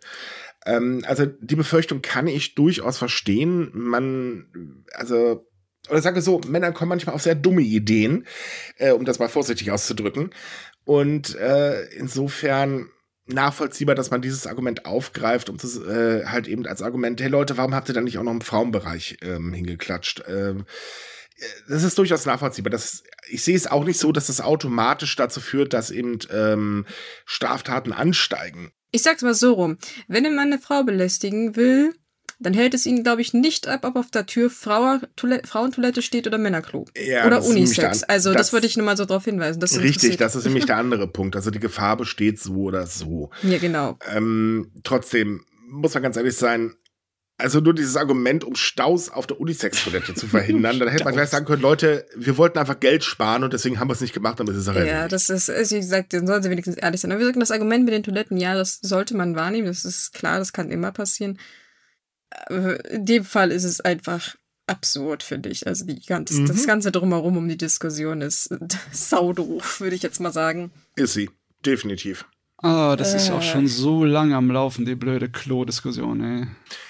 Ähm, 0.67 1.03
also 1.07 1.25
die 1.25 1.55
Befürchtung 1.55 2.01
kann 2.01 2.27
ich 2.27 2.53
durchaus 2.53 2.97
verstehen. 2.97 3.71
Man, 3.73 4.83
also, 4.93 5.47
oder 5.89 6.01
sage 6.01 6.21
so, 6.21 6.41
Männer 6.47 6.73
kommen 6.73 6.89
manchmal 6.89 7.15
auf 7.15 7.21
sehr 7.21 7.35
dumme 7.35 7.61
Ideen, 7.61 8.27
äh, 8.77 8.91
um 8.91 9.05
das 9.05 9.19
mal 9.19 9.29
vorsichtig 9.29 9.71
auszudrücken. 9.71 10.31
Und 10.83 11.35
äh, 11.35 11.85
insofern 11.95 12.89
nachvollziehbar, 13.27 13.95
dass 13.95 14.11
man 14.11 14.21
dieses 14.21 14.47
Argument 14.47 14.85
aufgreift, 14.85 15.49
um 15.49 15.57
zu, 15.59 15.85
äh, 15.85 16.25
halt 16.25 16.47
eben 16.47 16.65
als 16.65 16.81
Argument, 16.81 17.21
hey 17.21 17.29
Leute, 17.29 17.57
warum 17.57 17.75
habt 17.75 17.89
ihr 17.89 17.93
dann 17.93 18.05
nicht 18.05 18.17
auch 18.17 18.23
noch 18.23 18.31
im 18.31 18.41
Frauenbereich 18.41 19.17
ähm, 19.21 19.53
hingeklatscht? 19.53 20.23
Ähm, 20.27 20.65
äh, 21.37 21.45
das 21.69 21.83
ist 21.83 21.97
durchaus 21.97 22.25
nachvollziehbar. 22.25 22.71
Das, 22.71 23.03
ich 23.29 23.43
sehe 23.43 23.55
es 23.55 23.67
auch 23.67 23.83
nicht 23.83 23.99
so, 23.99 24.11
dass 24.11 24.27
das 24.27 24.41
automatisch 24.41 25.15
dazu 25.15 25.39
führt, 25.39 25.73
dass 25.73 25.91
eben 25.91 26.19
ähm, 26.31 26.85
Straftaten 27.25 27.93
ansteigen. 27.93 28.71
Ich 28.91 29.01
sag's 29.03 29.21
mal 29.21 29.33
so 29.33 29.53
rum. 29.53 29.77
Wenn 30.07 30.25
ein 30.25 30.35
Mann 30.35 30.47
eine 30.51 30.59
Frau 30.59 30.83
belästigen 30.83 31.55
will, 31.55 31.93
dann 32.39 32.53
hält 32.53 32.73
es 32.75 32.85
ihn, 32.85 33.03
glaube 33.03 33.21
ich, 33.21 33.33
nicht 33.33 33.67
ab, 33.67 33.83
ob 33.83 33.95
auf 33.95 34.11
der 34.11 34.25
Tür 34.27 34.49
Frau 34.49 34.99
Toilette, 35.15 35.47
Frauentoilette 35.47 36.01
steht 36.03 36.27
oder 36.27 36.37
Männerklo. 36.37 36.85
Ja, 36.95 37.25
oder 37.25 37.43
Unisex. 37.43 37.99
der- 38.01 38.09
also 38.09 38.31
das, 38.31 38.37
das- 38.47 38.53
würde 38.53 38.67
ich 38.67 38.77
nur 38.77 38.85
mal 38.85 38.95
so 38.95 39.05
darauf 39.05 39.25
hinweisen. 39.25 39.59
Das 39.59 39.79
Richtig, 39.79 40.17
das 40.17 40.35
ist 40.35 40.45
nämlich 40.45 40.65
der 40.65 40.77
andere 40.77 41.07
Punkt. 41.07 41.35
Also 41.35 41.49
die 41.51 41.59
Gefahr 41.59 41.97
besteht 41.97 42.39
so 42.39 42.53
oder 42.57 42.85
so. 42.85 43.31
Ja, 43.43 43.57
genau. 43.57 43.97
Ähm, 44.13 44.71
trotzdem 44.83 45.43
muss 45.69 45.93
man 45.95 46.03
ganz 46.03 46.15
ehrlich 46.15 46.35
sein, 46.35 46.75
also 47.37 47.59
nur 47.59 47.73
dieses 47.75 47.95
Argument, 47.95 48.43
um 48.43 48.55
Staus 48.55 49.09
auf 49.09 49.27
der 49.27 49.39
Unisex-Toilette 49.39 50.15
zu 50.15 50.27
verhindern, 50.27 50.79
dann 50.79 50.87
hätte 50.89 51.03
man 51.03 51.13
gleich 51.13 51.29
sagen 51.29 51.45
können, 51.45 51.61
Leute, 51.61 52.05
wir 52.15 52.37
wollten 52.37 52.57
einfach 52.57 52.79
Geld 52.79 53.03
sparen 53.03 53.43
und 53.43 53.53
deswegen 53.53 53.79
haben 53.79 53.89
wir 53.89 53.93
es 53.93 54.01
nicht 54.01 54.13
gemacht, 54.13 54.39
damit 54.39 54.55
ist 54.55 54.61
es 54.61 54.67
Ja, 54.67 54.73
erledigt. 54.73 55.11
das 55.13 55.29
ist, 55.29 55.49
also 55.49 55.75
wie 55.75 55.79
gesagt, 55.79 56.13
dann 56.13 56.25
sollen 56.27 56.41
sie 56.41 56.49
wenigstens 56.49 56.77
ehrlich 56.77 56.99
sein. 57.01 57.11
Aber 57.11 57.19
wie 57.19 57.23
gesagt, 57.25 57.41
das 57.41 57.51
Argument 57.51 57.85
mit 57.85 57.93
den 57.93 58.03
Toiletten, 58.03 58.37
ja, 58.37 58.55
das 58.55 58.79
sollte 58.81 59.15
man 59.15 59.35
wahrnehmen. 59.35 59.67
Das 59.67 59.85
ist 59.85 60.13
klar, 60.13 60.39
das 60.39 60.51
kann 60.53 60.71
immer 60.71 60.91
passieren. 60.91 61.39
Aber 62.29 62.83
in 62.89 63.05
dem 63.05 63.23
Fall 63.23 63.51
ist 63.51 63.63
es 63.63 63.81
einfach 63.81 64.35
absurd, 64.65 65.23
finde 65.23 65.49
ich. 65.49 65.65
Also 65.67 65.85
die 65.85 66.01
ganze, 66.05 66.33
Mhm. 66.41 66.47
das 66.47 66.65
Ganze 66.67 66.91
drumherum 66.91 67.37
um 67.37 67.47
die 67.47 67.55
Diskussion 67.57 68.21
ist 68.21 68.49
saudoof, 68.91 69.79
würde 69.79 69.95
ich 69.95 70.01
jetzt 70.03 70.19
mal 70.19 70.33
sagen. 70.33 70.71
Ist 70.95 71.13
sie, 71.13 71.29
definitiv. 71.65 72.25
Oh, 72.63 72.95
das 72.97 73.13
ist 73.13 73.29
auch 73.29 73.39
Äh. 73.41 73.43
schon 73.43 73.67
so 73.67 74.03
lang 74.03 74.33
am 74.33 74.49
Laufen, 74.49 74.85
die 74.85 74.95
blöde 74.95 75.29
Klo-Diskussion, 75.29 76.23
ey. 76.23 76.47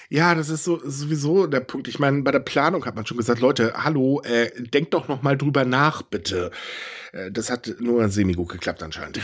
Ja, 0.08 0.34
das 0.34 0.48
ist 0.48 0.64
so 0.64 0.80
sowieso 0.82 1.46
der 1.46 1.60
Punkt. 1.60 1.88
Ich 1.88 1.98
meine, 1.98 2.22
bei 2.22 2.30
der 2.32 2.38
Planung 2.40 2.86
hat 2.86 2.96
man 2.96 3.04
schon 3.04 3.18
gesagt, 3.18 3.40
Leute, 3.40 3.74
hallo, 3.76 4.22
äh, 4.22 4.50
denkt 4.62 4.94
doch 4.94 5.08
noch 5.08 5.20
mal 5.22 5.36
drüber 5.36 5.66
nach, 5.66 6.00
bitte. 6.02 6.50
Äh, 7.12 7.30
das 7.30 7.50
hat 7.50 7.74
nur 7.80 8.08
semi-gut 8.08 8.48
geklappt 8.48 8.82
anscheinend. 8.82 9.20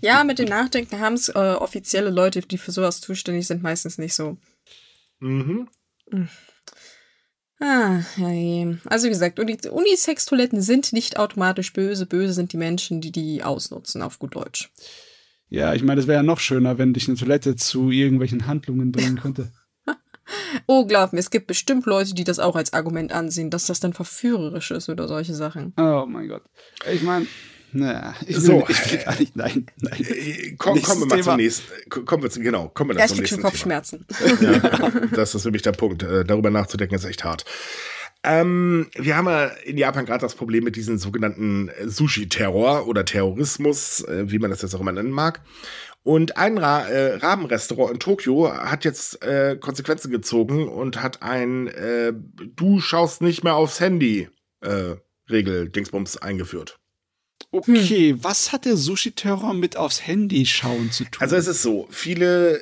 Ja, 0.00 0.24
mit 0.24 0.38
dem 0.40 0.48
Nachdenken 0.48 0.98
haben 0.98 1.14
es 1.14 1.28
äh, 1.28 1.32
offizielle 1.38 2.10
Leute, 2.10 2.40
die 2.40 2.58
für 2.58 2.72
sowas 2.72 3.00
zuständig 3.00 3.46
sind, 3.46 3.62
meistens 3.62 3.98
nicht 3.98 4.14
so. 4.14 4.38
Mhm. 5.20 5.68
Ah, 7.60 8.00
ja, 8.16 8.30
je. 8.30 8.76
Also 8.86 9.06
wie 9.06 9.10
gesagt, 9.10 9.38
Uni 9.38 9.56
Unisex-Toiletten 9.70 10.60
sind 10.60 10.92
nicht 10.92 11.18
automatisch 11.18 11.72
böse. 11.72 12.06
Böse 12.06 12.32
sind 12.32 12.52
die 12.52 12.56
Menschen, 12.56 13.00
die 13.00 13.12
die 13.12 13.42
ausnutzen, 13.44 14.02
auf 14.02 14.18
gut 14.18 14.34
Deutsch. 14.34 14.70
Ja, 15.48 15.74
ich 15.74 15.82
meine, 15.82 16.00
es 16.00 16.06
wäre 16.06 16.16
ja 16.18 16.22
noch 16.22 16.40
schöner, 16.40 16.78
wenn 16.78 16.94
dich 16.94 17.06
eine 17.08 17.16
Toilette 17.16 17.54
zu 17.56 17.90
irgendwelchen 17.90 18.46
Handlungen 18.46 18.92
bringen 18.92 19.20
könnte. 19.20 19.52
Oh, 20.66 20.86
glaub 20.86 21.12
mir, 21.12 21.18
es 21.18 21.28
gibt 21.30 21.46
bestimmt 21.48 21.84
Leute, 21.84 22.14
die 22.14 22.24
das 22.24 22.38
auch 22.38 22.56
als 22.56 22.72
Argument 22.72 23.12
ansehen, 23.12 23.50
dass 23.50 23.66
das 23.66 23.80
dann 23.80 23.92
verführerisch 23.92 24.70
ist 24.70 24.88
oder 24.88 25.06
solche 25.06 25.34
Sachen. 25.34 25.74
Oh 25.76 26.06
mein 26.08 26.28
Gott. 26.28 26.42
Ich 26.90 27.02
meine, 27.02 27.26
naja, 27.72 28.14
ich 28.26 28.36
will, 28.36 28.40
So. 28.40 28.64
ich 28.66 28.90
will 28.92 28.98
gar 29.04 29.18
nicht, 29.20 29.36
nein, 29.36 29.66
nein. 29.76 30.00
Äh, 30.02 30.54
Komm, 30.56 30.80
kommen 30.80 31.00
wir 31.02 31.06
mal 31.08 31.16
Thema. 31.16 31.24
zum 31.32 31.36
nächsten. 31.36 31.66
Kommen 32.06 32.22
wir 32.22 32.30
zu, 32.30 32.40
genau, 32.40 32.68
kommen 32.70 32.90
wir 32.90 32.98
Ja, 32.98 33.06
dann 33.06 33.22
ich 33.22 33.28
zum 33.30 33.42
krieg 33.42 33.52
schon 33.68 33.68
nächsten 33.68 33.68
Thema. 33.68 34.60
Kopfschmerzen. 34.60 35.00
Ja, 35.02 35.08
das 35.14 35.34
ist 35.34 35.44
nämlich 35.44 35.60
der 35.60 35.72
Punkt. 35.72 36.02
Äh, 36.02 36.24
darüber 36.24 36.48
nachzudenken 36.50 36.94
ist 36.94 37.04
echt 37.04 37.22
hart. 37.24 37.44
Ähm, 38.24 38.88
wir 38.96 39.16
haben 39.16 39.26
ja 39.26 39.46
in 39.46 39.76
Japan 39.76 40.06
gerade 40.06 40.22
das 40.22 40.34
Problem 40.34 40.64
mit 40.64 40.76
diesem 40.76 40.96
sogenannten 40.98 41.68
äh, 41.68 41.88
Sushi-Terror 41.88 42.88
oder 42.88 43.04
Terrorismus, 43.04 44.02
äh, 44.04 44.30
wie 44.30 44.38
man 44.38 44.50
das 44.50 44.62
jetzt 44.62 44.74
auch 44.74 44.80
immer 44.80 44.92
nennen 44.92 45.10
mag. 45.10 45.42
Und 46.02 46.36
ein 46.36 46.58
Ra 46.58 46.86
äh, 46.86 47.16
Rabenrestaurant 47.16 47.92
in 47.92 48.00
Tokio 48.00 48.50
hat 48.50 48.84
jetzt 48.84 49.22
äh, 49.22 49.56
Konsequenzen 49.60 50.10
gezogen 50.10 50.68
und 50.68 51.02
hat 51.02 51.22
ein 51.22 51.68
äh, 51.68 52.12
Du 52.56 52.80
schaust 52.80 53.22
nicht 53.22 53.44
mehr 53.44 53.56
aufs 53.56 53.80
Handy 53.80 54.28
äh, 54.60 54.96
Regel-Dingsbums 55.30 56.18
eingeführt. 56.18 56.78
Okay, 57.50 58.16
was 58.18 58.52
hat 58.52 58.64
der 58.64 58.76
Sushi-Terror 58.76 59.54
mit 59.54 59.76
aufs 59.76 60.06
Handy 60.06 60.44
schauen 60.44 60.90
zu 60.90 61.04
tun? 61.04 61.20
Also 61.20 61.36
es 61.36 61.46
ist 61.46 61.62
so, 61.62 61.86
viele, 61.90 62.60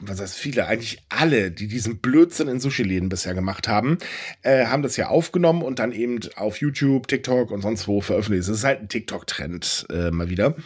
was 0.00 0.20
heißt 0.20 0.36
viele, 0.36 0.66
eigentlich 0.66 1.04
alle, 1.08 1.50
die 1.50 1.68
diesen 1.68 1.98
Blödsinn 1.98 2.48
in 2.48 2.60
Sushi-Läden 2.60 3.08
bisher 3.08 3.34
gemacht 3.34 3.68
haben, 3.68 3.98
äh, 4.42 4.66
haben 4.66 4.82
das 4.82 4.96
ja 4.96 5.08
aufgenommen 5.08 5.62
und 5.62 5.78
dann 5.78 5.92
eben 5.92 6.20
auf 6.36 6.58
YouTube, 6.58 7.06
TikTok 7.06 7.50
und 7.50 7.62
sonst 7.62 7.86
wo 7.86 8.00
veröffentlicht. 8.00 8.48
Es 8.48 8.48
ist 8.48 8.64
halt 8.64 8.80
ein 8.80 8.88
TikTok-Trend 8.88 9.86
äh, 9.90 10.10
mal 10.10 10.30
wieder. 10.30 10.56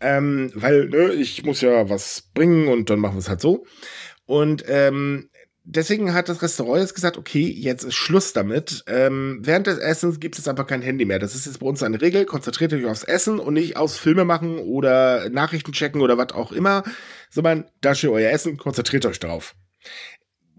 Ähm, 0.00 0.50
weil, 0.54 0.88
ne, 0.88 1.12
ich 1.12 1.44
muss 1.44 1.60
ja 1.60 1.88
was 1.88 2.30
bringen 2.34 2.68
und 2.68 2.90
dann 2.90 2.98
machen 2.98 3.14
wir 3.14 3.20
es 3.20 3.28
halt 3.28 3.40
so. 3.40 3.66
Und 4.26 4.64
ähm, 4.66 5.28
deswegen 5.64 6.14
hat 6.14 6.28
das 6.28 6.42
Restaurant 6.42 6.80
jetzt 6.80 6.94
gesagt, 6.94 7.16
okay, 7.16 7.50
jetzt 7.50 7.84
ist 7.84 7.94
Schluss 7.94 8.32
damit. 8.32 8.84
Ähm, 8.86 9.38
während 9.42 9.66
des 9.66 9.78
Essens 9.78 10.20
gibt 10.20 10.38
es 10.38 10.46
einfach 10.46 10.66
kein 10.66 10.82
Handy 10.82 11.04
mehr. 11.04 11.18
Das 11.18 11.34
ist 11.34 11.46
jetzt 11.46 11.60
bei 11.60 11.66
uns 11.66 11.82
eine 11.82 12.00
Regel. 12.00 12.24
Konzentriert 12.24 12.72
euch 12.72 12.84
aufs 12.84 13.04
Essen 13.04 13.38
und 13.38 13.54
nicht 13.54 13.76
aufs 13.76 13.98
Filme 13.98 14.24
machen 14.24 14.58
oder 14.58 15.28
Nachrichten 15.30 15.72
checken 15.72 16.00
oder 16.00 16.18
was 16.18 16.32
auch 16.32 16.52
immer, 16.52 16.84
sondern 17.30 17.64
da 17.80 17.94
steht 17.94 18.10
euer 18.10 18.30
Essen, 18.30 18.56
konzentriert 18.56 19.06
euch 19.06 19.18
drauf. 19.18 19.54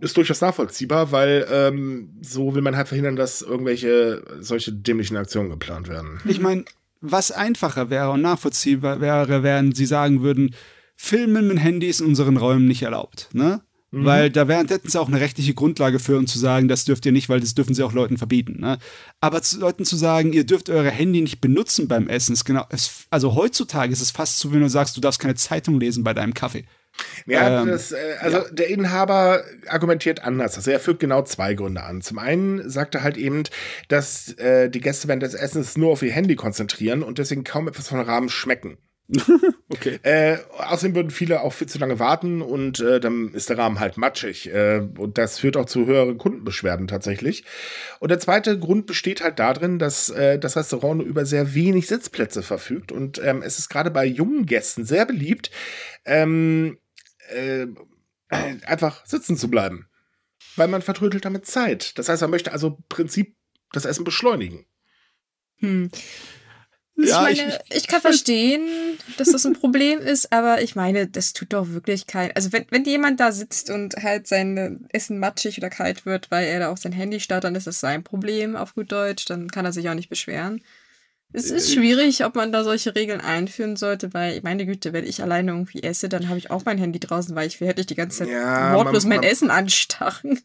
Ist 0.02 0.18
durchaus 0.18 0.42
nachvollziehbar, 0.42 1.12
weil 1.12 1.48
ähm, 1.50 2.20
so 2.22 2.54
will 2.54 2.62
man 2.62 2.76
halt 2.76 2.90
verhindern, 2.90 3.16
dass 3.16 3.42
irgendwelche 3.42 4.24
solche 4.40 4.74
dämlichen 4.74 5.16
Aktionen 5.16 5.50
geplant 5.50 5.88
werden. 5.88 6.20
Ich 6.26 6.40
meine, 6.42 6.66
was 7.00 7.32
einfacher 7.32 7.90
wäre 7.90 8.12
und 8.12 8.22
nachvollziehbar 8.22 9.00
wäre, 9.00 9.44
wenn 9.44 9.72
sie 9.72 9.86
sagen 9.86 10.22
würden, 10.22 10.54
Filmen 10.98 11.48
mit 11.48 11.60
Handys 11.60 12.02
in 12.02 12.08
unseren 12.08 12.38
Räumen 12.38 12.68
nicht 12.68 12.84
erlaubt, 12.84 13.30
ne? 13.34 13.62
Mhm. 13.96 14.04
Weil 14.06 14.30
da 14.30 14.50
wären, 14.50 14.68
hätten 14.68 14.90
sie 14.90 15.00
auch 15.00 15.08
eine 15.08 15.22
rechtliche 15.22 15.54
Grundlage 15.54 16.00
für, 16.00 16.18
um 16.18 16.28
zu 16.28 16.38
sagen, 16.38 16.68
das 16.68 16.84
dürft 16.84 17.06
ihr 17.06 17.14
nicht, 17.14 17.30
weil 17.30 17.40
das 17.40 17.56
dürfen 17.56 17.74
sie 17.74 17.82
auch 17.82 17.94
Leuten 17.94 18.18
verbieten. 18.18 18.60
Ne? 18.60 18.78
Aber 19.22 19.42
zu 19.42 19.58
Leuten 19.58 19.86
zu 19.86 19.96
sagen, 19.96 20.34
ihr 20.34 20.46
dürft 20.46 20.70
eure 20.70 20.92
Handy 20.92 21.22
nicht 21.22 21.40
benutzen 21.40 21.88
beim 21.88 22.10
Essen, 22.10 22.34
ist 22.34 22.44
genau, 22.44 22.66
es, 22.70 23.06
also 23.10 23.36
heutzutage 23.36 23.94
ist 23.94 24.02
es 24.02 24.12
fast 24.12 24.40
so, 24.40 24.52
wenn 24.52 24.60
du 24.60 24.68
sagst, 24.68 24.98
du 24.98 25.02
darfst 25.02 25.22
keine 25.22 25.36
Zeitung 25.36 25.80
lesen 25.80 26.04
bei 26.04 26.14
deinem 26.14 26.34
Kaffee. 26.34 26.66
Ja, 27.26 27.62
ähm, 27.62 27.70
das, 27.70 27.94
äh, 27.94 28.16
also 28.20 28.38
ja. 28.38 28.50
der 28.52 28.68
Inhaber 28.68 29.44
argumentiert 29.68 30.24
anders. 30.24 30.58
Also 30.58 30.72
er 30.72 30.82
führt 30.82 31.00
genau 31.00 31.22
zwei 31.24 31.54
Gründe 31.54 31.84
an. 31.84 32.02
Zum 32.02 32.20
einen 32.20 32.70
sagt 32.70 32.96
er 32.96 33.04
halt 33.04 33.16
eben, 33.16 33.44
dass 33.88 34.34
äh, 34.34 34.70
die 34.70 34.82
Gäste 34.82 35.08
während 35.08 35.24
des 35.24 35.34
Essens 35.34 35.78
nur 35.78 35.92
auf 35.92 36.02
ihr 36.02 36.12
Handy 36.12 36.36
konzentrieren 36.36 37.02
und 37.02 37.18
deswegen 37.18 37.46
kaum 37.46 37.68
etwas 37.70 37.88
von 37.88 38.00
Rahmen 38.02 38.30
schmecken. 38.30 38.78
okay. 39.70 40.00
Äh, 40.02 40.38
außerdem 40.58 40.96
würden 40.96 41.12
viele 41.12 41.42
auch 41.42 41.54
viel 41.54 41.68
zu 41.68 41.78
lange 41.78 42.00
warten 42.00 42.42
und 42.42 42.80
äh, 42.80 43.00
dann 43.00 43.34
ist 43.34 43.50
der 43.50 43.58
Rahmen 43.58 43.80
halt 43.80 43.98
matschig. 43.98 44.52
Äh, 44.52 44.88
und 44.98 45.18
das 45.18 45.40
führt 45.40 45.58
auch 45.58 45.66
zu 45.66 45.86
höheren 45.86 46.18
Kundenbeschwerden 46.18 46.88
tatsächlich. 46.88 47.46
Und 48.00 48.10
der 48.10 48.20
zweite 48.20 48.58
Grund 48.58 48.88
besteht 48.88 49.22
halt 49.22 49.38
darin, 49.38 49.78
dass 49.78 50.10
äh, 50.10 50.40
das 50.40 50.58
Restaurant 50.58 50.98
nur 50.98 51.08
über 51.08 51.26
sehr 51.26 51.54
wenig 51.54 51.88
Sitzplätze 51.88 52.42
verfügt. 52.42 52.92
Und 52.92 53.22
ähm, 53.24 53.44
es 53.44 53.60
ist 53.60 53.70
gerade 53.70 53.92
bei 53.92 54.06
jungen 54.06 54.46
Gästen 54.48 54.86
sehr 54.86 55.06
beliebt, 55.06 55.52
ähm, 56.06 56.80
äh, 57.30 57.68
einfach 58.30 59.06
sitzen 59.06 59.38
zu 59.38 59.50
bleiben. 59.50 59.88
Weil 60.56 60.68
man 60.68 60.82
vertrödelt 60.82 61.26
damit 61.26 61.46
Zeit. 61.46 61.98
Das 62.00 62.10
heißt, 62.10 62.22
man 62.22 62.32
möchte 62.32 62.52
also 62.54 62.68
im 62.68 62.84
Prinzip 62.90 63.36
das 63.72 63.86
Essen 63.86 64.04
beschleunigen. 64.04 64.66
Hm. 65.58 65.92
Ja, 66.98 67.28
ich 67.28 67.38
meine, 67.38 67.60
ich, 67.70 67.76
ich, 67.78 67.88
kann 67.88 68.00
verstehen, 68.00 68.66
dass 69.18 69.30
das 69.30 69.46
ein 69.46 69.54
Problem 69.54 70.00
ist, 70.00 70.32
aber 70.32 70.62
ich 70.62 70.76
meine, 70.76 71.08
das 71.08 71.34
tut 71.34 71.52
doch 71.52 71.70
wirklich 71.70 72.08
kein. 72.08 72.32
Also 72.36 72.54
wenn, 72.54 72.66
wenn 72.70 72.86
jemand 72.86 73.20
da 73.20 73.34
sitzt 73.34 73.70
und 73.70 73.98
halt 73.98 74.28
sein 74.28 74.88
Essen 74.90 75.20
matschig 75.20 75.58
oder 75.58 75.70
kalt 75.70 76.06
wird, 76.06 76.32
weil 76.32 76.48
er 76.48 76.60
da 76.60 76.70
auch 76.70 76.78
sein 76.78 76.94
Handy 76.94 77.20
starrt, 77.20 77.44
dann 77.44 77.56
ist 77.56 77.68
das 77.68 77.82
sein 77.82 78.04
Problem 78.04 78.56
auf 78.56 78.76
gut 78.76 78.92
Deutsch, 78.94 79.26
dann 79.26 79.50
kann 79.50 79.66
er 79.66 79.74
sich 79.74 79.90
auch 79.90 79.94
nicht 79.94 80.10
beschweren. 80.10 80.62
Es 81.34 81.52
ist 81.52 81.74
schwierig, 81.74 82.24
ob 82.24 82.36
man 82.36 82.54
da 82.54 82.64
solche 82.64 82.96
Regeln 82.96 83.20
einführen 83.20 83.76
sollte, 83.76 84.14
weil, 84.14 84.40
meine 84.44 84.66
Güte, 84.66 84.94
wenn 84.94 85.06
ich 85.06 85.22
alleine 85.22 85.52
irgendwie 85.52 85.84
esse, 85.84 86.08
dann 86.08 86.30
habe 86.30 86.38
ich 86.38 86.50
auch 86.50 86.64
mein 86.64 86.78
Handy 86.78 87.00
draußen, 87.00 87.36
weil 87.36 87.48
ich 87.48 87.60
will 87.60 87.68
hätte 87.68 87.86
die 87.86 87.96
ganze 87.96 88.20
Zeit 88.20 88.30
ja, 88.30 88.74
wortlos 88.74 89.04
man, 89.04 89.10
mein 89.10 89.20
man, 89.20 89.30
Essen 89.30 89.52
anstarren. 89.52 90.40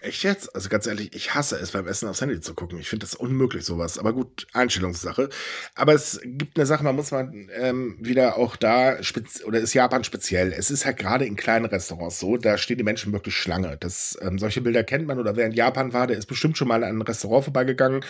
Echt 0.00 0.22
jetzt? 0.22 0.54
Also 0.54 0.68
ganz 0.68 0.86
ehrlich, 0.86 1.14
ich 1.14 1.34
hasse 1.34 1.56
es, 1.56 1.72
beim 1.72 1.86
Essen 1.86 2.08
aufs 2.08 2.20
Handy 2.20 2.40
zu 2.40 2.54
gucken. 2.54 2.78
Ich 2.78 2.88
finde 2.88 3.06
das 3.06 3.14
unmöglich, 3.14 3.64
sowas. 3.64 3.98
Aber 3.98 4.12
gut, 4.12 4.46
Einstellungssache. 4.52 5.28
Aber 5.74 5.94
es 5.94 6.20
gibt 6.24 6.58
eine 6.58 6.66
Sache, 6.66 6.84
man 6.84 6.94
muss 6.94 7.10
mal 7.10 7.32
ähm, 7.54 7.96
wieder 8.00 8.36
auch 8.36 8.56
da, 8.56 8.98
oder 9.44 9.60
ist 9.60 9.74
Japan 9.74 10.04
speziell. 10.04 10.52
Es 10.52 10.70
ist 10.70 10.84
halt 10.84 10.98
gerade 10.98 11.24
in 11.24 11.36
kleinen 11.36 11.64
Restaurants 11.64 12.20
so, 12.20 12.36
da 12.36 12.58
stehen 12.58 12.78
die 12.78 12.84
Menschen 12.84 13.12
wirklich 13.12 13.34
Schlange. 13.34 13.76
Das, 13.80 14.18
ähm, 14.20 14.38
solche 14.38 14.60
Bilder 14.60 14.84
kennt 14.84 15.06
man. 15.06 15.18
Oder 15.18 15.36
wer 15.36 15.46
in 15.46 15.52
Japan 15.52 15.92
war, 15.92 16.06
der 16.06 16.18
ist 16.18 16.26
bestimmt 16.26 16.58
schon 16.58 16.68
mal 16.68 16.84
an 16.84 16.98
ein 16.98 17.02
Restaurant 17.02 17.44
vorbeigegangen 17.44 18.04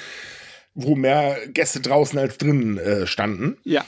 wo 0.75 0.95
mehr 0.95 1.37
Gäste 1.49 1.81
draußen 1.81 2.19
als 2.21 2.39
drinnen 2.39 2.79
äh, 2.79 3.07
standen. 3.07 3.57
Ja. 3.65 3.85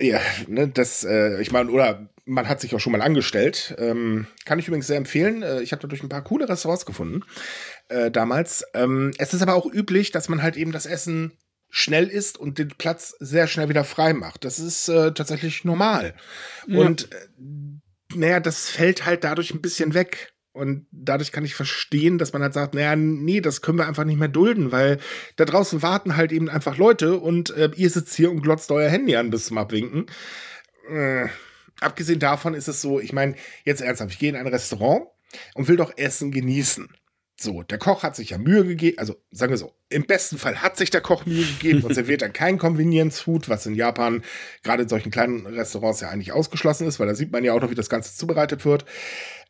Ja, 0.00 0.20
ne, 0.46 0.68
das, 0.68 1.04
äh, 1.04 1.40
ich 1.40 1.50
meine, 1.50 1.70
oder 1.70 2.10
man 2.26 2.48
hat 2.48 2.60
sich 2.60 2.74
auch 2.74 2.80
schon 2.80 2.92
mal 2.92 3.00
angestellt. 3.00 3.74
Ähm, 3.78 4.26
kann 4.44 4.58
ich 4.58 4.66
übrigens 4.66 4.88
sehr 4.88 4.96
empfehlen. 4.96 5.42
Äh, 5.42 5.62
ich 5.62 5.72
habe 5.72 5.80
dadurch 5.80 6.02
ein 6.02 6.08
paar 6.08 6.24
coole 6.24 6.48
Restaurants 6.48 6.84
gefunden 6.84 7.22
äh, 7.88 8.10
damals. 8.10 8.64
Ähm, 8.74 9.12
es 9.16 9.32
ist 9.32 9.42
aber 9.42 9.54
auch 9.54 9.66
üblich, 9.66 10.10
dass 10.10 10.28
man 10.28 10.42
halt 10.42 10.56
eben 10.56 10.72
das 10.72 10.86
Essen 10.86 11.32
schnell 11.70 12.08
isst 12.08 12.36
und 12.36 12.58
den 12.58 12.68
Platz 12.68 13.14
sehr 13.20 13.46
schnell 13.46 13.68
wieder 13.68 13.84
frei 13.84 14.12
macht. 14.12 14.44
Das 14.44 14.58
ist 14.58 14.88
äh, 14.88 15.12
tatsächlich 15.12 15.64
normal. 15.64 16.14
Ja. 16.66 16.80
Und 16.80 17.12
äh, 17.12 17.16
naja, 18.14 18.40
das 18.40 18.68
fällt 18.68 19.06
halt 19.06 19.24
dadurch 19.24 19.52
ein 19.52 19.62
bisschen 19.62 19.94
weg. 19.94 20.32
Und 20.52 20.86
dadurch 20.90 21.32
kann 21.32 21.44
ich 21.44 21.54
verstehen, 21.54 22.16
dass 22.16 22.32
man 22.32 22.40
halt 22.40 22.54
sagt, 22.54 22.74
naja, 22.74 22.96
nee, 22.96 23.42
das 23.42 23.60
können 23.60 23.76
wir 23.76 23.86
einfach 23.86 24.04
nicht 24.04 24.18
mehr 24.18 24.28
dulden, 24.28 24.72
weil 24.72 24.98
da 25.36 25.44
draußen 25.44 25.82
warten 25.82 26.16
halt 26.16 26.32
eben 26.32 26.48
einfach 26.48 26.78
Leute 26.78 27.18
und 27.18 27.50
äh, 27.50 27.70
ihr 27.76 27.90
sitzt 27.90 28.14
hier 28.14 28.30
und 28.30 28.40
glotzt 28.40 28.70
euer 28.70 28.88
Handy 28.88 29.16
an 29.16 29.28
bis 29.28 29.44
zum 29.44 29.58
Abwinken. 29.58 30.06
Äh, 30.88 31.26
abgesehen 31.80 32.18
davon 32.18 32.54
ist 32.54 32.68
es 32.68 32.80
so, 32.80 33.00
ich 33.00 33.12
meine, 33.12 33.34
jetzt 33.64 33.82
ernsthaft, 33.82 34.12
ich 34.12 34.18
gehe 34.18 34.30
in 34.30 34.36
ein 34.36 34.46
Restaurant 34.46 35.06
und 35.54 35.68
will 35.68 35.76
doch 35.76 35.96
Essen 35.96 36.30
genießen. 36.30 36.88
So, 37.38 37.62
der 37.62 37.76
Koch 37.76 38.02
hat 38.02 38.16
sich 38.16 38.30
ja 38.30 38.38
Mühe 38.38 38.64
gegeben, 38.64 38.98
also 38.98 39.14
sagen 39.30 39.52
wir 39.52 39.58
so, 39.58 39.74
im 39.90 40.06
besten 40.06 40.38
Fall 40.38 40.62
hat 40.62 40.78
sich 40.78 40.88
der 40.88 41.02
Koch 41.02 41.26
Mühe 41.26 41.44
gegeben 41.44 41.82
und 41.82 41.94
serviert 41.94 42.22
dann 42.22 42.32
kein 42.32 42.56
Convenience 42.56 43.20
Food, 43.20 43.50
was 43.50 43.66
in 43.66 43.74
Japan 43.74 44.24
gerade 44.62 44.84
in 44.84 44.88
solchen 44.88 45.10
kleinen 45.10 45.46
Restaurants 45.46 46.00
ja 46.00 46.08
eigentlich 46.08 46.32
ausgeschlossen 46.32 46.86
ist, 46.86 46.98
weil 46.98 47.06
da 47.06 47.14
sieht 47.14 47.32
man 47.32 47.44
ja 47.44 47.52
auch 47.52 47.60
noch, 47.60 47.70
wie 47.70 47.74
das 47.74 47.90
Ganze 47.90 48.16
zubereitet 48.16 48.64
wird. 48.64 48.86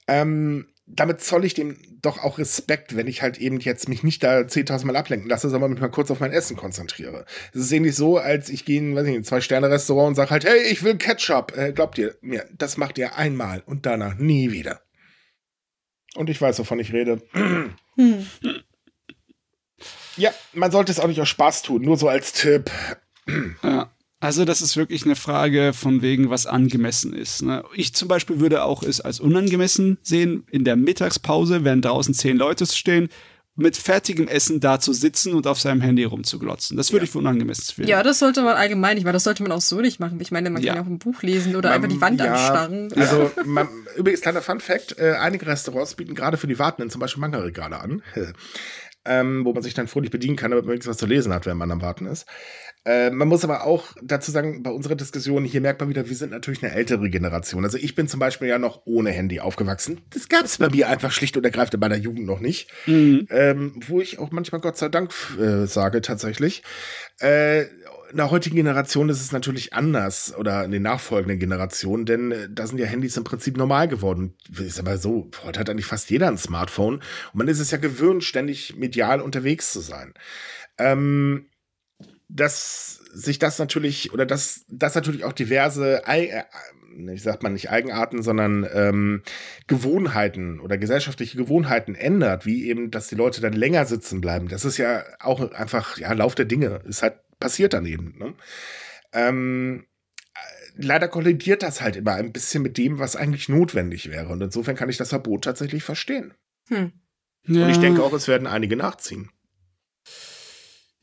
Ähm, 0.09 0.67
damit 0.87 1.21
zolle 1.21 1.47
ich 1.47 1.55
dem 1.55 1.77
doch 2.01 2.19
auch 2.19 2.39
Respekt, 2.39 2.97
wenn 2.97 3.09
ich 3.09 3.21
halt 3.21 3.39
eben 3.39 3.59
jetzt 3.59 3.89
mich 3.89 4.05
nicht 4.05 4.23
da 4.23 4.39
10.000 4.39 4.87
Mal 4.87 4.97
ablenken 4.97 5.29
lasse, 5.29 5.51
sondern 5.51 5.73
mich 5.73 5.81
mal 5.81 5.89
kurz 5.89 6.11
auf 6.11 6.21
mein 6.21 6.33
Essen 6.33 6.57
konzentriere. 6.57 7.27
Es 7.53 7.61
ist 7.63 7.73
ähnlich 7.73 7.97
so, 7.97 8.19
als 8.19 8.49
ich 8.49 8.65
gehe 8.65 8.79
in, 8.79 8.95
weiß 8.95 9.05
nicht, 9.05 9.17
ein 9.17 9.25
Zwei-Sterne-Restaurant 9.25 10.09
und 10.09 10.15
sage 10.15 10.31
halt, 10.31 10.45
hey, 10.45 10.63
ich 10.71 10.85
will 10.85 10.97
Ketchup. 10.97 11.57
Äh, 11.57 11.73
glaubt 11.73 11.99
ihr 11.99 12.17
mir, 12.21 12.47
das 12.57 12.77
macht 12.77 12.99
ihr 12.99 13.17
einmal 13.17 13.63
und 13.67 13.85
danach 13.85 14.15
nie 14.15 14.53
wieder. 14.53 14.81
Und 16.15 16.31
ich 16.31 16.41
weiß, 16.41 16.59
wovon 16.61 16.79
ich 16.79 16.93
rede. 16.93 17.21
Hm. 17.97 18.27
Ja, 20.17 20.33
man 20.53 20.71
sollte 20.71 20.93
es 20.93 21.01
auch 21.01 21.09
nicht 21.09 21.21
aus 21.21 21.29
Spaß 21.29 21.63
tun, 21.63 21.83
nur 21.83 21.97
so 21.97 22.09
als 22.09 22.33
Tipp. 22.33 22.71
Ja. 23.63 23.91
Also 24.19 24.47
das 24.47 24.63
ist 24.63 24.77
wirklich 24.77 25.05
eine 25.05 25.17
Frage 25.17 25.73
von 25.75 26.01
wegen, 26.01 26.31
was 26.31 26.47
angemessen 26.47 27.13
ist. 27.13 27.43
Ne? 27.43 27.63
Ich 27.75 27.95
zum 27.95 28.09
Beispiel 28.09 28.41
würde 28.41 28.65
auch 28.65 28.83
es 28.83 29.01
als 29.01 29.21
unangemessen 29.21 29.99
sehen, 30.03 30.47
in 30.51 30.65
der 30.65 30.77
Mittagspause, 30.77 31.65
wenn 31.65 31.83
draußen 31.83 32.15
zehn 32.15 32.37
Leute 32.39 32.65
stehen, 32.67 33.09
mit 33.57 33.77
fertigem 33.77 34.29
Essen 34.29 34.61
da 34.61 34.79
zu 34.79 34.93
sitzen 34.93 35.33
und 35.33 35.47
auf 35.47 35.59
seinem 35.59 35.81
Handy 35.81 36.05
rumzuglotzen. 36.05 36.77
Das 36.77 36.93
würde 36.93 37.01
ja. 37.01 37.05
ich 37.05 37.11
für 37.11 37.19
unangemessen 37.19 37.75
finden. 37.75 37.91
Ja, 37.91 38.03
das 38.03 38.19
sollte 38.19 38.43
man 38.43 38.55
allgemein 38.55 38.97
nicht 38.97 39.05
machen. 39.05 39.15
Das 39.15 39.25
sollte 39.25 39.43
man 39.43 39.53
auch 39.53 39.63
so 39.63 39.81
nicht 39.81 39.99
machen. 39.99 40.21
Ich 40.21 40.31
meine, 40.31 40.51
man 40.51 40.63
ja. 40.63 40.75
kann 40.75 40.83
ja 40.83 40.87
auch 40.87 40.91
ein 40.91 40.99
Buch 40.99 41.23
lesen 41.23 41.57
oder 41.57 41.71
man, 41.71 41.77
einfach 41.77 41.89
die 41.89 42.01
Wand 42.01 42.21
ja, 42.21 42.33
anstarren. 42.33 42.93
Also, 42.95 43.31
man, 43.47 43.69
übrigens, 43.97 44.21
kleiner 44.21 44.43
Fun 44.43 44.61
Fact, 44.61 44.99
äh, 44.99 45.13
einige 45.13 45.47
Restaurants 45.47 45.95
bieten 45.95 46.15
gerade 46.15 46.37
für 46.37 46.47
die 46.47 46.59
Wartenden 46.59 46.91
zum 46.91 47.01
Beispiel 47.01 47.23
Manga-Regale 47.23 47.81
an. 47.81 48.03
ähm, 49.07 49.45
wo 49.45 49.53
man 49.53 49.63
sich 49.63 49.75
dann 49.75 49.89
fröhlich 49.89 50.11
bedienen 50.11 50.37
kann, 50.37 50.51
damit 50.51 50.65
man 50.65 50.73
wenigstens 50.73 50.91
was 50.91 50.99
zu 50.99 51.07
lesen 51.07 51.33
hat, 51.33 51.47
während 51.47 51.61
man 51.61 51.71
am 51.71 51.81
Warten 51.81 52.07
ist. 52.07 52.27
Äh, 52.87 53.11
man 53.11 53.27
muss 53.27 53.43
aber 53.43 53.65
auch 53.65 53.89
dazu 54.01 54.31
sagen, 54.31 54.63
bei 54.63 54.71
unserer 54.71 54.95
Diskussion, 54.95 55.45
hier 55.45 55.61
merkt 55.61 55.81
man 55.81 55.89
wieder, 55.89 56.09
wir 56.09 56.15
sind 56.15 56.31
natürlich 56.31 56.63
eine 56.63 56.73
ältere 56.73 57.11
Generation. 57.11 57.65
Also 57.65 57.79
ich 57.79 57.97
bin 57.97 58.07
zum 58.07 58.21
Beispiel 58.21 58.47
ja 58.47 58.61
noch 58.61 58.83
ohne 58.85 59.11
Handy 59.11 59.41
aufgewachsen. 59.41 60.03
Das 60.11 60.29
gab 60.29 60.45
es 60.45 60.59
bei 60.59 60.69
mir 60.71 60.89
einfach 60.89 61.11
schlicht 61.11 61.37
und 61.37 61.45
ergreifend 61.45 61.75
in 61.75 61.81
meiner 61.81 61.97
Jugend 61.97 62.27
noch 62.27 62.39
nicht. 62.39 62.71
Mhm. 62.87 63.27
Ähm, 63.31 63.83
wo 63.89 64.01
ich 64.01 64.21
auch 64.21 64.31
manchmal 64.31 64.61
Gott 64.61 64.77
sei 64.77 64.89
Dank 64.89 65.13
äh, 65.37 65.67
sage 65.67 66.01
tatsächlich. 66.01 66.63
Äh, 67.21 67.63
in 68.11 68.19
der 68.19 68.31
heutigen 68.31 68.55
Generation 68.55 69.09
ist 69.09 69.21
es 69.21 69.33
natürlich 69.33 69.73
anders 69.73 70.33
oder 70.37 70.65
in 70.65 70.71
den 70.71 70.83
nachfolgenden 70.83 71.41
Generationen, 71.41 72.07
denn 72.07 72.31
äh, 72.31 72.49
da 72.49 72.69
sind 72.69 72.79
ja 72.79 72.87
Handys 72.87 73.17
im 73.17 73.25
Prinzip 73.25 73.57
normal 73.57 73.89
geworden. 73.89 74.35
Ist 74.57 74.79
aber 74.79 74.97
so, 74.99 75.29
heute 75.43 75.59
hat 75.59 75.69
eigentlich 75.69 75.87
fast 75.87 76.09
jeder 76.09 76.29
ein 76.29 76.39
Smartphone 76.39 76.95
und 76.95 77.35
man 77.35 77.49
ist 77.49 77.59
es 77.59 77.73
ja 77.73 77.79
gewöhnt, 77.79 78.23
ständig 78.23 78.77
medial 78.77 79.21
unterwegs 79.21 79.73
zu 79.73 79.81
sein. 79.81 80.15
Ähm, 80.79 81.47
dass 82.29 82.97
sich 83.13 83.39
das 83.39 83.59
natürlich 83.59 84.13
oder 84.13 84.27
dass 84.27 84.65
das 84.69 84.95
natürlich 84.95 85.25
auch 85.25 85.33
diverse 85.33 86.03
äh, 86.07 86.43
ich 87.13 87.23
sag 87.23 87.43
mal 87.43 87.51
nicht 87.51 87.71
Eigenarten, 87.71 88.23
sondern 88.23 88.67
ähm, 88.73 89.23
Gewohnheiten 89.67 90.61
oder 90.61 90.79
gesellschaftliche 90.79 91.37
Gewohnheiten 91.37 91.95
ändert, 91.95 92.47
wie 92.47 92.67
eben, 92.67 92.91
dass 92.91 93.09
die 93.09 93.15
Leute 93.15 93.41
dann 93.41 93.53
länger 93.53 93.85
sitzen 93.85 94.21
bleiben. 94.21 94.49
Das 94.49 94.65
ist 94.65 94.79
ja 94.79 95.05
auch 95.21 95.53
einfach 95.53 95.99
ja 95.99 96.13
Lauf 96.13 96.35
der 96.35 96.47
Dinge. 96.47 96.81
Ist 96.87 97.03
halt 97.03 97.19
passiert 97.39 97.75
dann 97.75 97.85
eben. 97.85 98.15
Ne? 98.19 98.35
Ähm, 99.13 99.85
leider 100.77 101.09
kollidiert 101.09 101.63
das 101.63 101.81
halt 101.81 101.97
immer 101.97 102.15
ein 102.15 102.33
bisschen 102.33 102.63
mit 102.63 102.79
dem, 102.79 102.99
was 102.99 103.17
eigentlich 103.17 103.49
notwendig 103.49 104.11
wäre. 104.11 104.29
Und 104.29 104.43
insofern 104.43 104.77
kann 104.77 104.89
ich 104.89 104.97
das 104.97 105.11
Verbot 105.11 105.45
tatsächlich 105.45 105.83
verstehen. 105.83 106.35
Hm. 106.69 106.93
Ja. 107.45 107.65
Und 107.65 107.71
ich 107.71 107.79
denke 107.79 108.03
auch, 108.03 108.13
es 108.13 108.29
werden 108.29 108.47
einige 108.47 108.77
nachziehen. 108.77 109.31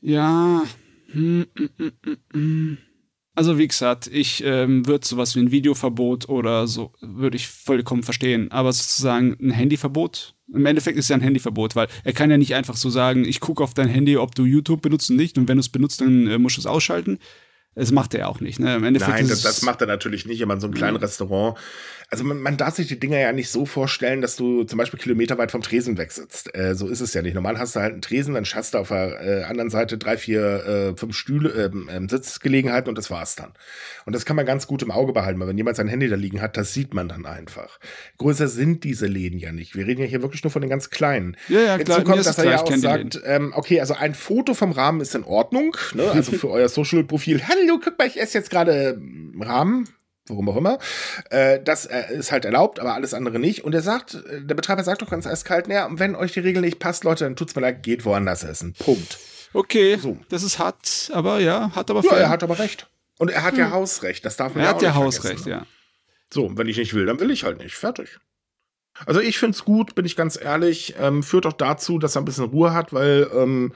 Ja, 0.00 0.64
Also 3.36 3.58
wie 3.58 3.66
gesagt, 3.66 4.06
ich 4.06 4.44
ähm, 4.44 4.86
würde 4.86 5.06
sowas 5.06 5.34
wie 5.34 5.40
ein 5.40 5.50
Videoverbot 5.50 6.28
oder 6.28 6.68
so, 6.68 6.92
würde 7.00 7.36
ich 7.36 7.48
vollkommen 7.48 8.04
verstehen. 8.04 8.50
Aber 8.52 8.72
sozusagen 8.72 9.36
ein 9.40 9.50
Handyverbot, 9.50 10.36
im 10.52 10.66
Endeffekt 10.66 10.98
ist 10.98 11.08
ja 11.10 11.16
ein 11.16 11.22
Handyverbot, 11.22 11.74
weil 11.74 11.88
er 12.04 12.12
kann 12.12 12.30
ja 12.30 12.38
nicht 12.38 12.54
einfach 12.54 12.76
so 12.76 12.90
sagen, 12.90 13.24
ich 13.24 13.40
gucke 13.40 13.64
auf 13.64 13.74
dein 13.74 13.88
Handy, 13.88 14.16
ob 14.16 14.36
du 14.36 14.44
YouTube 14.44 14.82
benutzt 14.82 15.10
und 15.10 15.16
nicht. 15.16 15.36
Und 15.36 15.48
wenn 15.48 15.56
du 15.56 15.62
es 15.62 15.68
benutzt, 15.68 16.00
dann 16.00 16.28
äh, 16.28 16.38
musst 16.38 16.58
du 16.58 16.60
es 16.60 16.66
ausschalten. 16.66 17.18
Das 17.74 17.90
macht 17.90 18.14
er 18.14 18.28
auch 18.28 18.38
nicht. 18.38 18.60
Ne? 18.60 18.78
Nein, 18.78 18.94
das, 18.94 19.42
das, 19.42 19.62
macht 19.62 19.80
er 19.80 19.88
natürlich 19.88 20.26
nicht. 20.26 20.40
Immer 20.40 20.54
in 20.54 20.60
so 20.60 20.68
einem 20.68 20.74
kleinen 20.74 20.96
Restaurant 20.96 21.58
also 22.14 22.22
man, 22.22 22.40
man, 22.40 22.56
darf 22.56 22.76
sich 22.76 22.86
die 22.86 23.00
Dinger 23.00 23.18
ja 23.18 23.32
nicht 23.32 23.50
so 23.50 23.66
vorstellen, 23.66 24.20
dass 24.20 24.36
du 24.36 24.62
zum 24.62 24.78
Beispiel 24.78 25.00
kilometerweit 25.00 25.50
vom 25.50 25.62
Tresen 25.62 25.98
wegsitzt. 25.98 26.54
Äh, 26.54 26.76
so 26.76 26.86
ist 26.86 27.00
es 27.00 27.12
ja 27.12 27.22
nicht. 27.22 27.34
Normal 27.34 27.58
hast 27.58 27.74
du 27.74 27.80
halt 27.80 27.92
einen 27.92 28.02
Tresen, 28.02 28.34
dann 28.34 28.44
hast 28.44 28.74
du 28.74 28.78
auf 28.78 28.88
der 28.88 29.20
äh, 29.20 29.42
anderen 29.42 29.68
Seite 29.68 29.98
drei, 29.98 30.16
vier, 30.16 30.64
äh, 30.64 30.96
fünf 30.96 31.16
Stühle, 31.16 31.50
äh, 31.50 32.08
Sitzgelegenheiten 32.08 32.88
und 32.88 32.96
das 32.96 33.10
war's 33.10 33.34
dann. 33.34 33.52
Und 34.06 34.14
das 34.14 34.24
kann 34.24 34.36
man 34.36 34.46
ganz 34.46 34.68
gut 34.68 34.84
im 34.84 34.92
Auge 34.92 35.12
behalten, 35.12 35.40
weil 35.40 35.48
wenn 35.48 35.58
jemand 35.58 35.76
sein 35.76 35.88
Handy 35.88 36.08
da 36.08 36.14
liegen 36.14 36.40
hat, 36.40 36.56
das 36.56 36.72
sieht 36.72 36.94
man 36.94 37.08
dann 37.08 37.26
einfach. 37.26 37.80
Größer 38.18 38.46
sind 38.46 38.84
diese 38.84 39.06
Läden 39.06 39.40
ja 39.40 39.50
nicht. 39.50 39.74
Wir 39.74 39.84
reden 39.84 40.00
ja 40.00 40.06
hier 40.06 40.22
wirklich 40.22 40.44
nur 40.44 40.52
von 40.52 40.62
den 40.62 40.70
ganz 40.70 40.90
kleinen. 40.90 41.36
Ja, 41.48 41.58
ja, 41.58 41.78
klar. 41.78 41.98
Hinzu 41.98 42.12
kommt, 42.12 42.26
dass 42.26 42.38
er 42.38 42.44
ja 42.44 42.62
auch 42.62 42.76
sagt, 42.76 43.20
ähm, 43.24 43.52
okay, 43.56 43.80
also 43.80 43.94
ein 43.94 44.14
Foto 44.14 44.54
vom 44.54 44.70
Rahmen 44.70 45.00
ist 45.00 45.16
in 45.16 45.24
Ordnung, 45.24 45.76
ne? 45.94 46.12
also 46.12 46.30
für 46.30 46.50
euer 46.52 46.68
Social-Profil. 46.68 47.42
Hallo, 47.48 47.80
guck 47.82 47.98
mal, 47.98 48.06
ich 48.06 48.20
esse 48.20 48.38
jetzt 48.38 48.50
gerade 48.50 49.00
Rahmen 49.40 49.88
warum 50.28 50.48
auch 50.48 50.56
immer. 50.56 50.78
Äh, 51.30 51.60
das 51.62 51.86
äh, 51.86 52.14
ist 52.14 52.32
halt 52.32 52.44
erlaubt, 52.44 52.80
aber 52.80 52.94
alles 52.94 53.14
andere 53.14 53.38
nicht. 53.38 53.64
Und 53.64 53.74
er 53.74 53.82
sagt, 53.82 54.14
äh, 54.14 54.42
der 54.42 54.54
Betreiber 54.54 54.84
sagt 54.84 55.02
doch 55.02 55.10
ganz 55.10 55.26
eiskalt, 55.26 55.68
naja, 55.68 55.88
wenn 55.90 56.14
euch 56.16 56.32
die 56.32 56.40
Regel 56.40 56.62
nicht 56.62 56.78
passt, 56.78 57.04
Leute, 57.04 57.24
dann 57.24 57.36
tut's 57.36 57.54
mir 57.54 57.62
leid, 57.62 57.82
geht 57.82 58.04
woanders 58.04 58.44
essen. 58.44 58.74
Punkt. 58.74 59.18
Okay, 59.52 59.96
so. 59.96 60.18
das 60.30 60.42
ist 60.42 60.58
hart, 60.58 61.10
aber 61.12 61.38
ja, 61.40 61.70
hat 61.74 61.90
aber 61.90 62.02
Ja, 62.04 62.16
er 62.16 62.28
hat 62.28 62.42
aber 62.42 62.58
recht. 62.58 62.88
Und 63.18 63.30
er 63.30 63.44
hat 63.44 63.52
hm. 63.52 63.60
ja 63.60 63.70
Hausrecht, 63.70 64.24
das 64.24 64.36
darf 64.36 64.54
man 64.54 64.64
er 64.64 64.64
ja 64.64 64.70
auch 64.72 64.76
hat 64.76 64.82
ja 64.82 64.94
Hausrecht, 64.94 65.46
ja. 65.46 65.66
So, 66.32 66.56
wenn 66.56 66.66
ich 66.66 66.76
nicht 66.76 66.94
will, 66.94 67.06
dann 67.06 67.20
will 67.20 67.30
ich 67.30 67.44
halt 67.44 67.58
nicht. 67.58 67.76
Fertig. 67.76 68.18
Also 69.06 69.20
ich 69.20 69.38
find's 69.38 69.64
gut, 69.64 69.94
bin 69.94 70.04
ich 70.04 70.16
ganz 70.16 70.40
ehrlich. 70.40 70.94
Ähm, 70.98 71.22
führt 71.22 71.46
auch 71.46 71.52
dazu, 71.52 71.98
dass 71.98 72.16
er 72.16 72.22
ein 72.22 72.24
bisschen 72.24 72.44
Ruhe 72.44 72.72
hat, 72.72 72.92
weil 72.92 73.28
ähm, 73.34 73.72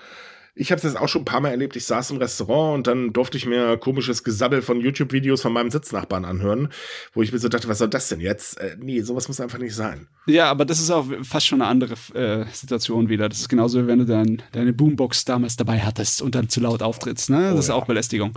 ich 0.59 0.73
habe 0.73 0.79
es 0.79 0.83
jetzt 0.83 0.97
auch 0.97 1.09
schon 1.09 1.23
ein 1.23 1.25
paar 1.25 1.41
Mal 1.41 1.51
erlebt. 1.51 1.77
Ich 1.77 1.87
saß 1.87 2.11
im 2.11 2.17
Restaurant 2.17 2.75
und 2.75 2.87
dann 2.87 3.13
durfte 3.13 3.37
ich 3.37 3.47
mir 3.47 3.77
komisches 3.79 4.25
Gesabbel 4.25 4.61
von 4.61 4.81
YouTube-Videos 4.81 5.41
von 5.41 5.53
meinem 5.53 5.71
Sitznachbarn 5.71 6.25
anhören, 6.25 6.69
wo 7.13 7.23
ich 7.23 7.33
mir 7.33 7.39
so 7.39 7.49
dachte, 7.49 7.69
was 7.69 7.79
soll 7.79 7.89
das 7.89 8.09
denn 8.09 8.21
jetzt? 8.21 8.59
Äh, 8.59 8.77
nee, 8.81 9.01
sowas 9.03 9.29
muss 9.29 9.41
einfach 9.41 9.59
nicht 9.59 9.75
sein. 9.75 10.09
Ja, 10.27 10.51
aber 10.51 10.65
das 10.65 10.81
ist 10.81 10.91
auch 10.91 11.07
fast 11.23 11.47
schon 11.47 11.63
eine 11.63 11.71
andere 11.71 11.95
äh, 12.15 12.45
Situation 12.53 13.09
wieder. 13.09 13.29
Das 13.29 13.39
ist 13.39 13.49
genauso, 13.49 13.83
wie 13.83 13.87
wenn 13.87 14.01
du 14.01 14.05
dann 14.05 14.43
deine 14.53 14.73
Boombox 14.73 15.25
damals 15.25 15.57
dabei 15.57 15.81
hattest 15.81 16.21
und 16.23 16.35
dann 16.35 16.49
zu 16.49 16.61
laut 16.61 16.83
auftrittst. 16.83 17.31
Ne? 17.31 17.43
Das 17.43 17.55
oh, 17.55 17.59
ist 17.61 17.69
ja. 17.69 17.75
auch 17.75 17.87
Belästigung. 17.87 18.37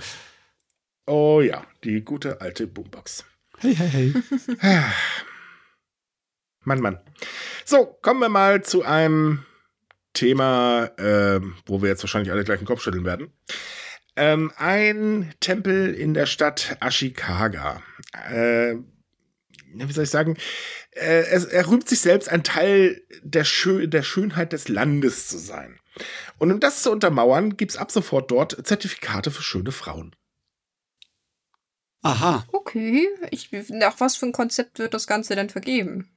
Oh 1.07 1.41
ja, 1.41 1.65
die 1.83 2.01
gute 2.01 2.39
alte 2.39 2.67
Boombox. 2.67 3.25
Hey, 3.57 3.75
hey, 3.75 4.13
hey. 4.59 4.81
Mann, 6.63 6.79
Mann. 6.79 6.99
So, 7.65 7.97
kommen 8.01 8.19
wir 8.19 8.29
mal 8.29 8.63
zu 8.63 8.83
einem 8.83 9.43
Thema, 10.13 10.85
äh, 10.97 11.39
wo 11.65 11.81
wir 11.81 11.89
jetzt 11.89 12.03
wahrscheinlich 12.03 12.31
alle 12.31 12.43
gleich 12.43 12.59
den 12.59 12.67
Kopf 12.67 12.81
schütteln 12.81 13.05
werden. 13.05 13.31
Ähm, 14.15 14.51
ein 14.57 15.33
Tempel 15.39 15.93
in 15.93 16.13
der 16.13 16.25
Stadt 16.25 16.77
Ashikaga. 16.79 17.81
Äh, 18.29 18.75
wie 19.73 19.93
soll 19.93 20.03
ich 20.03 20.09
sagen? 20.09 20.37
Äh, 20.91 21.23
er, 21.29 21.49
er 21.49 21.67
rühmt 21.69 21.87
sich 21.87 22.01
selbst, 22.01 22.29
ein 22.29 22.43
Teil 22.43 23.01
der, 23.23 23.45
Schö 23.45 23.87
der 23.87 24.03
Schönheit 24.03 24.53
des 24.53 24.67
Landes 24.67 25.27
zu 25.29 25.37
sein. 25.37 25.79
Und 26.37 26.51
um 26.51 26.59
das 26.59 26.83
zu 26.83 26.91
untermauern, 26.91 27.57
gibt 27.57 27.71
es 27.71 27.77
ab 27.77 27.91
sofort 27.91 28.31
dort 28.31 28.67
Zertifikate 28.67 29.31
für 29.31 29.43
schöne 29.43 29.71
Frauen. 29.71 30.15
Aha. 32.01 32.45
Okay. 32.51 33.07
Ich, 33.29 33.51
nach 33.69 33.99
was 33.99 34.15
für 34.15 34.25
ein 34.25 34.31
Konzept 34.31 34.79
wird 34.79 34.93
das 34.93 35.07
Ganze 35.07 35.35
denn 35.35 35.49
vergeben? 35.49 36.09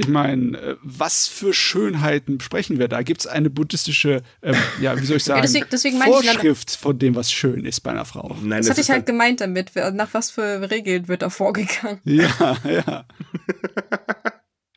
Ich 0.00 0.06
meine, 0.06 0.56
äh, 0.56 0.76
was 0.80 1.26
für 1.26 1.52
Schönheiten 1.52 2.40
sprechen 2.40 2.78
wir 2.78 2.86
da? 2.86 3.02
Gibt 3.02 3.22
es 3.22 3.26
eine 3.26 3.50
buddhistische, 3.50 4.22
ähm, 4.42 4.54
ja, 4.80 4.98
wie 5.00 5.04
soll 5.04 5.16
ich 5.16 5.24
sagen, 5.24 5.38
ja, 5.38 5.42
deswegen, 5.42 5.66
deswegen 5.72 6.00
Vorschrift 6.00 6.70
von 6.76 6.96
dem, 6.98 7.16
was 7.16 7.32
schön 7.32 7.64
ist 7.64 7.80
bei 7.80 7.90
einer 7.90 8.04
Frau? 8.04 8.36
Nein, 8.40 8.58
das, 8.58 8.68
das 8.68 8.70
hatte 8.70 8.80
ich 8.80 8.90
halt 8.90 9.06
gemeint 9.06 9.40
damit. 9.40 9.72
Nach 9.74 10.14
was 10.14 10.30
für 10.30 10.70
Regeln 10.70 11.08
wird 11.08 11.22
da 11.22 11.30
vorgegangen? 11.30 12.00
Ja, 12.04 12.56
ja. 12.64 13.06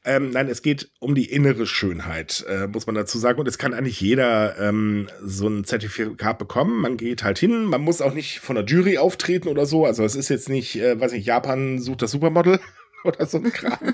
Ähm, 0.03 0.31
nein, 0.31 0.47
es 0.47 0.63
geht 0.63 0.89
um 0.99 1.13
die 1.13 1.29
innere 1.29 1.67
Schönheit, 1.67 2.43
äh, 2.49 2.65
muss 2.65 2.87
man 2.87 2.95
dazu 2.95 3.19
sagen. 3.19 3.39
Und 3.39 3.47
es 3.47 3.59
kann 3.59 3.75
eigentlich 3.75 4.01
jeder 4.01 4.57
ähm, 4.57 5.07
so 5.23 5.47
ein 5.47 5.63
Zertifikat 5.63 6.39
bekommen. 6.39 6.81
Man 6.81 6.97
geht 6.97 7.23
halt 7.23 7.37
hin, 7.37 7.65
man 7.65 7.81
muss 7.81 8.01
auch 8.01 8.13
nicht 8.13 8.39
von 8.39 8.55
der 8.55 8.65
Jury 8.65 8.97
auftreten 8.97 9.47
oder 9.47 9.67
so. 9.67 9.85
Also 9.85 10.03
es 10.03 10.15
ist 10.15 10.29
jetzt 10.29 10.49
nicht, 10.49 10.75
äh, 10.77 10.99
weiß 10.99 11.11
nicht, 11.11 11.27
Japan 11.27 11.77
sucht 11.77 12.01
das 12.01 12.11
Supermodel, 12.11 12.59
oder 13.03 13.25
so 13.25 13.37
ein 13.37 13.51
Kram. 13.51 13.93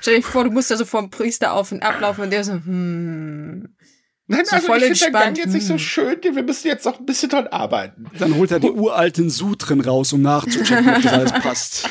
Stell 0.00 0.16
dir 0.16 0.22
vor, 0.22 0.44
du 0.44 0.50
musst 0.50 0.70
da 0.70 0.76
so 0.76 0.84
vom 0.84 1.10
Priester 1.10 1.52
auf 1.52 1.72
und 1.72 1.82
ablaufen 1.82 2.24
und 2.24 2.30
der 2.30 2.44
so, 2.44 2.52
hm. 2.52 3.74
Nein, 4.30 4.44
so 4.44 4.56
also 4.56 4.66
voll 4.66 4.82
ich 4.82 4.98
finde 4.98 5.12
der 5.12 5.22
Gang 5.22 5.38
jetzt 5.38 5.54
nicht 5.54 5.66
so 5.66 5.74
hm. 5.74 5.78
schön, 5.78 6.18
wir 6.22 6.42
müssen 6.42 6.66
jetzt 6.66 6.84
noch 6.84 6.98
ein 6.98 7.06
bisschen 7.06 7.30
dran 7.30 7.46
arbeiten. 7.46 8.10
Dann 8.18 8.36
holt 8.36 8.50
er 8.50 8.60
die 8.60 8.70
uralten 8.70 9.30
Sutren 9.30 9.80
raus, 9.80 10.12
um 10.12 10.20
nachzuchecken, 10.20 10.96
ob 10.96 11.02
das 11.02 11.12
alles 11.12 11.32
passt. 11.32 11.88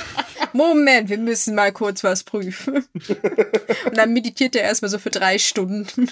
Moment, 0.53 1.09
wir 1.09 1.17
müssen 1.17 1.55
mal 1.55 1.71
kurz 1.71 2.03
was 2.03 2.23
prüfen. 2.23 2.85
Und 3.85 3.97
dann 3.97 4.13
meditiert 4.13 4.55
er 4.55 4.63
erstmal 4.63 4.89
so 4.89 4.99
für 4.99 5.09
drei 5.09 5.39
Stunden. 5.39 6.11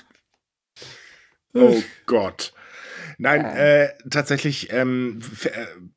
Oh 1.53 1.81
Gott. 2.05 2.53
Nein, 3.17 3.45
äh, 3.45 3.89
tatsächlich 4.09 4.71
ähm, 4.71 5.19
äh, 5.43 5.49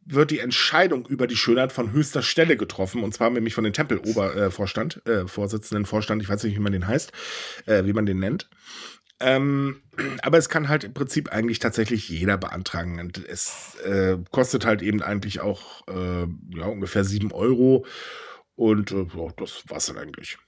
wird 0.04 0.30
die 0.30 0.38
Entscheidung 0.38 1.06
über 1.06 1.26
die 1.26 1.36
Schönheit 1.36 1.72
von 1.72 1.92
höchster 1.92 2.22
Stelle 2.22 2.56
getroffen, 2.56 3.02
und 3.02 3.12
zwar 3.14 3.30
nämlich 3.30 3.54
von 3.54 3.64
dem 3.64 3.72
Tempelobervorstand, 3.72 5.06
äh, 5.06 5.26
Vorsitzenden 5.26 5.86
Vorstand, 5.86 6.22
ich 6.22 6.28
weiß 6.28 6.44
nicht, 6.44 6.56
wie 6.56 6.60
man 6.60 6.72
den 6.72 6.86
heißt, 6.86 7.12
äh, 7.66 7.84
wie 7.84 7.92
man 7.92 8.06
den 8.06 8.18
nennt. 8.18 8.48
Ähm, 9.20 9.82
aber 10.22 10.38
es 10.38 10.48
kann 10.48 10.68
halt 10.68 10.84
im 10.84 10.94
Prinzip 10.94 11.32
eigentlich 11.32 11.58
tatsächlich 11.58 12.08
jeder 12.08 12.38
beantragen. 12.38 13.00
Und 13.00 13.18
es 13.26 13.76
äh, 13.84 14.16
kostet 14.30 14.64
halt 14.64 14.82
eben 14.82 15.02
eigentlich 15.02 15.40
auch 15.40 15.86
äh, 15.88 16.26
ja, 16.56 16.66
ungefähr 16.66 17.04
sieben 17.04 17.32
Euro. 17.32 17.84
Und 18.54 18.92
äh, 18.92 19.06
das 19.36 19.64
war's 19.68 19.86
dann 19.86 19.98
eigentlich. 19.98 20.38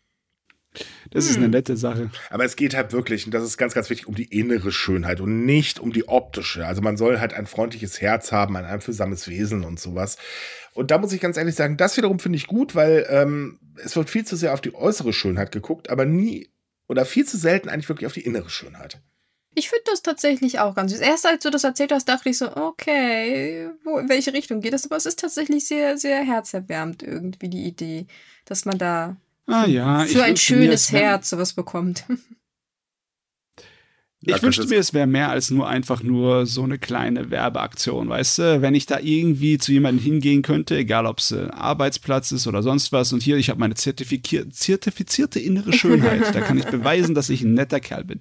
Das 1.10 1.24
hm. 1.24 1.30
ist 1.30 1.36
eine 1.36 1.44
hm. 1.46 1.50
nette 1.52 1.76
Sache. 1.76 2.10
Aber 2.30 2.44
es 2.44 2.56
geht 2.56 2.74
halt 2.74 2.92
wirklich, 2.92 3.26
und 3.26 3.32
das 3.32 3.44
ist 3.44 3.58
ganz, 3.58 3.74
ganz 3.74 3.90
wichtig, 3.90 4.06
um 4.06 4.14
die 4.14 4.24
innere 4.24 4.72
Schönheit 4.72 5.20
und 5.20 5.44
nicht 5.44 5.80
um 5.80 5.92
die 5.92 6.08
optische. 6.08 6.66
Also 6.66 6.82
man 6.82 6.96
soll 6.96 7.18
halt 7.18 7.34
ein 7.34 7.46
freundliches 7.46 8.00
Herz 8.00 8.32
haben, 8.32 8.56
ein 8.56 8.64
einfühlsames 8.64 9.28
Wesen 9.28 9.64
und 9.64 9.80
sowas. 9.80 10.16
Und 10.72 10.90
da 10.90 10.98
muss 10.98 11.12
ich 11.12 11.20
ganz 11.20 11.36
ehrlich 11.36 11.56
sagen, 11.56 11.76
das 11.76 11.96
wiederum 11.96 12.20
finde 12.20 12.36
ich 12.36 12.46
gut, 12.46 12.74
weil 12.74 13.06
ähm, 13.10 13.58
es 13.84 13.96
wird 13.96 14.10
viel 14.10 14.24
zu 14.24 14.36
sehr 14.36 14.54
auf 14.54 14.60
die 14.60 14.74
äußere 14.74 15.12
Schönheit 15.12 15.52
geguckt, 15.52 15.90
aber 15.90 16.04
nie 16.04 16.50
oder 16.86 17.04
viel 17.04 17.24
zu 17.24 17.36
selten 17.36 17.68
eigentlich 17.68 17.88
wirklich 17.88 18.06
auf 18.06 18.12
die 18.12 18.24
innere 18.24 18.50
Schönheit. 18.50 19.00
Ich 19.54 19.68
finde 19.68 19.84
das 19.86 20.02
tatsächlich 20.02 20.60
auch 20.60 20.76
ganz 20.76 20.92
süß. 20.92 21.00
Erst 21.00 21.26
als 21.26 21.42
du 21.42 21.50
das 21.50 21.64
erzählt 21.64 21.92
hast, 21.92 22.08
dachte 22.08 22.28
ich 22.28 22.38
so, 22.38 22.56
okay, 22.56 23.68
wo, 23.84 23.98
in 23.98 24.08
welche 24.08 24.32
Richtung 24.32 24.60
geht 24.60 24.72
das? 24.72 24.86
Aber 24.86 24.96
es 24.96 25.06
ist 25.06 25.18
tatsächlich 25.18 25.66
sehr, 25.66 25.98
sehr 25.98 26.22
herzerwärmend 26.22 27.02
irgendwie 27.02 27.48
die 27.48 27.64
Idee, 27.64 28.06
dass 28.44 28.64
man 28.64 28.78
da 28.78 29.16
Ah 29.50 29.66
ja. 29.66 30.04
Für 30.04 30.22
ein 30.22 30.36
schönes 30.36 30.92
Herz 30.92 31.30
sowas 31.30 31.52
bekommt. 31.52 32.04
Ich 34.22 34.42
wünschte 34.42 34.66
mir, 34.66 34.76
es 34.78 34.92
wäre 34.92 35.06
mehr 35.06 35.30
als 35.30 35.50
nur 35.50 35.66
einfach 35.66 36.02
nur 36.02 36.44
so 36.44 36.62
eine 36.62 36.78
kleine 36.78 37.30
Werbeaktion, 37.30 38.10
weißt 38.10 38.38
du? 38.38 38.62
Wenn 38.62 38.74
ich 38.74 38.84
da 38.84 38.98
irgendwie 39.00 39.56
zu 39.56 39.72
jemandem 39.72 40.04
hingehen 40.04 40.42
könnte, 40.42 40.76
egal 40.76 41.06
ob 41.06 41.20
es 41.20 41.32
ein 41.32 41.50
Arbeitsplatz 41.50 42.30
ist 42.30 42.46
oder 42.46 42.62
sonst 42.62 42.92
was, 42.92 43.14
und 43.14 43.22
hier, 43.22 43.38
ich 43.38 43.48
habe 43.48 43.58
meine 43.60 43.76
zertifizierte 43.76 45.40
innere 45.40 45.72
Schönheit, 45.72 46.34
da 46.34 46.42
kann 46.42 46.58
ich 46.58 46.66
beweisen, 46.70 47.14
dass 47.14 47.30
ich 47.30 47.40
ein 47.42 47.54
netter 47.54 47.80
Kerl 47.80 48.04
bin. 48.04 48.20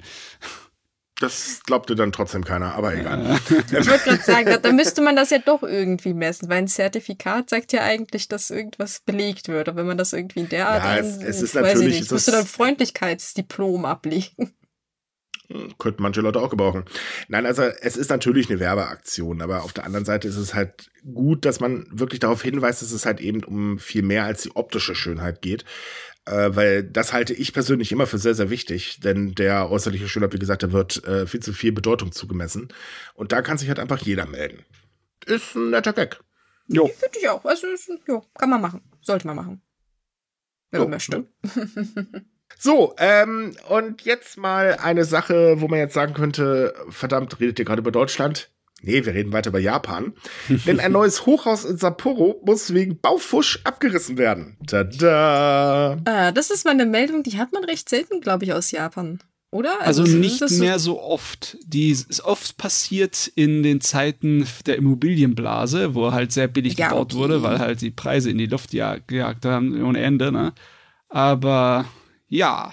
Das 1.19 1.59
glaubte 1.65 1.95
dann 1.95 2.13
trotzdem 2.13 2.45
keiner, 2.45 2.75
aber 2.75 2.95
egal. 2.95 3.39
Ich 3.49 3.71
würde 3.71 4.03
gerade 4.03 4.23
sagen, 4.23 4.57
da 4.61 4.71
müsste 4.71 5.01
man 5.01 5.17
das 5.17 5.31
ja 5.31 5.39
doch 5.39 5.63
irgendwie 5.63 6.13
messen, 6.13 6.47
weil 6.47 6.59
ein 6.59 6.67
Zertifikat 6.67 7.49
sagt 7.49 7.73
ja 7.73 7.83
eigentlich, 7.83 8.29
dass 8.29 8.49
irgendwas 8.49 9.01
belegt 9.01 9.49
wird. 9.49 9.67
Und 9.67 9.75
wenn 9.75 9.85
man 9.85 9.97
das 9.97 10.13
irgendwie 10.13 10.39
in 10.41 10.49
der 10.49 10.69
Art 10.69 10.83
ja, 10.83 10.97
es, 10.97 11.17
es 11.17 11.41
ist 11.41 11.55
weiß 11.55 11.73
natürlich, 11.73 11.95
ich 11.95 11.99
nicht, 12.01 12.11
musst 12.11 12.27
du 12.29 12.31
dann 12.31 12.45
Freundlichkeitsdiplom 12.45 13.83
ablegen. 13.83 14.53
Könnten 15.79 16.03
manche 16.03 16.21
Leute 16.21 16.39
auch 16.39 16.51
gebrauchen. 16.51 16.85
Nein, 17.27 17.47
also 17.47 17.63
es 17.63 17.97
ist 17.97 18.11
natürlich 18.11 18.49
eine 18.49 18.59
Werbeaktion, 18.59 19.41
aber 19.41 19.63
auf 19.63 19.73
der 19.73 19.83
anderen 19.83 20.05
Seite 20.05 20.27
ist 20.27 20.37
es 20.37 20.53
halt 20.53 20.91
gut, 21.11 21.43
dass 21.43 21.59
man 21.59 21.87
wirklich 21.91 22.19
darauf 22.19 22.43
hinweist, 22.43 22.83
dass 22.83 22.91
es 22.91 23.05
halt 23.05 23.19
eben 23.19 23.43
um 23.43 23.79
viel 23.79 24.03
mehr 24.03 24.25
als 24.25 24.43
die 24.43 24.55
optische 24.55 24.93
Schönheit 24.93 25.41
geht 25.41 25.65
äh, 26.29 26.55
weil 26.55 26.83
das 26.83 27.11
halte 27.13 27.33
ich 27.33 27.53
persönlich 27.53 27.91
immer 27.91 28.07
für 28.07 28.17
sehr, 28.17 28.35
sehr 28.35 28.49
wichtig, 28.49 28.99
denn 28.99 29.33
der 29.35 29.69
äußerliche 29.69 30.07
Schönheit, 30.07 30.33
wie 30.33 30.39
gesagt, 30.39 30.63
da 30.63 30.71
wird 30.71 31.03
äh, 31.05 31.25
viel 31.25 31.41
zu 31.41 31.53
viel 31.53 31.71
Bedeutung 31.71 32.11
zugemessen. 32.11 32.69
Und 33.15 33.31
da 33.31 33.41
kann 33.41 33.57
sich 33.57 33.67
halt 33.67 33.79
einfach 33.79 33.99
jeder 33.99 34.25
melden. 34.25 34.63
Ist 35.25 35.55
ein 35.55 35.71
netter 35.71 35.93
Gag. 35.93 36.19
Jo. 36.67 36.87
Finde 36.87 37.19
ich 37.19 37.29
auch. 37.29 37.43
Also, 37.45 37.67
jo, 38.07 38.23
kann 38.37 38.49
man 38.49 38.61
machen. 38.61 38.81
Sollte 39.01 39.27
man 39.27 39.35
machen. 39.35 39.61
Wenn 40.71 40.81
man 40.81 40.89
möchte. 40.91 41.25
So, 42.57 42.95
ähm, 42.97 43.55
und 43.69 44.01
jetzt 44.01 44.37
mal 44.37 44.75
eine 44.75 45.05
Sache, 45.05 45.61
wo 45.61 45.67
man 45.67 45.79
jetzt 45.79 45.93
sagen 45.93 46.13
könnte, 46.13 46.73
verdammt, 46.89 47.39
redet 47.39 47.59
ihr 47.59 47.65
gerade 47.65 47.79
über 47.79 47.91
Deutschland? 47.91 48.51
Nee, 48.81 49.05
wir 49.05 49.13
reden 49.13 49.33
weiter 49.33 49.49
über 49.49 49.59
Japan. 49.59 50.13
Denn 50.65 50.79
ein 50.79 50.91
neues 50.91 51.25
Hochhaus 51.25 51.65
in 51.65 51.77
Sapporo 51.77 52.41
muss 52.45 52.73
wegen 52.73 52.99
Baufusch 52.99 53.59
abgerissen 53.63 54.17
werden. 54.17 54.57
Tada! 54.65 55.97
Äh, 56.05 56.33
das 56.33 56.49
ist 56.49 56.65
mal 56.65 56.71
eine 56.71 56.85
Meldung, 56.85 57.23
die 57.23 57.37
hat 57.37 57.51
man 57.51 57.63
recht 57.63 57.89
selten, 57.89 58.21
glaube 58.21 58.45
ich, 58.45 58.53
aus 58.53 58.71
Japan. 58.71 59.19
Oder? 59.51 59.81
Also, 59.81 60.03
also 60.03 60.15
nicht 60.15 60.47
mehr 60.59 60.77
so 60.77 61.01
oft. 61.01 61.57
Die 61.65 61.89
ist 61.89 62.23
oft 62.23 62.57
passiert 62.57 63.31
in 63.33 63.63
den 63.63 63.81
Zeiten 63.81 64.45
der 64.67 64.77
Immobilienblase, 64.77 65.95
wo 65.95 66.11
halt 66.11 66.31
sehr 66.31 66.47
billig 66.47 66.77
ja, 66.77 66.89
gebaut 66.89 67.13
okay. 67.13 67.15
wurde, 67.15 67.41
weil 67.41 67.57
halt 67.57 67.81
die 67.81 67.89
Preise 67.89 68.29
in 68.29 68.37
die 68.37 68.45
Luft 68.45 68.71
gejagt 68.71 69.45
haben 69.45 69.83
ohne 69.83 70.01
Ende. 70.01 70.31
Ne? 70.31 70.53
Aber 71.09 71.85
ja. 72.27 72.71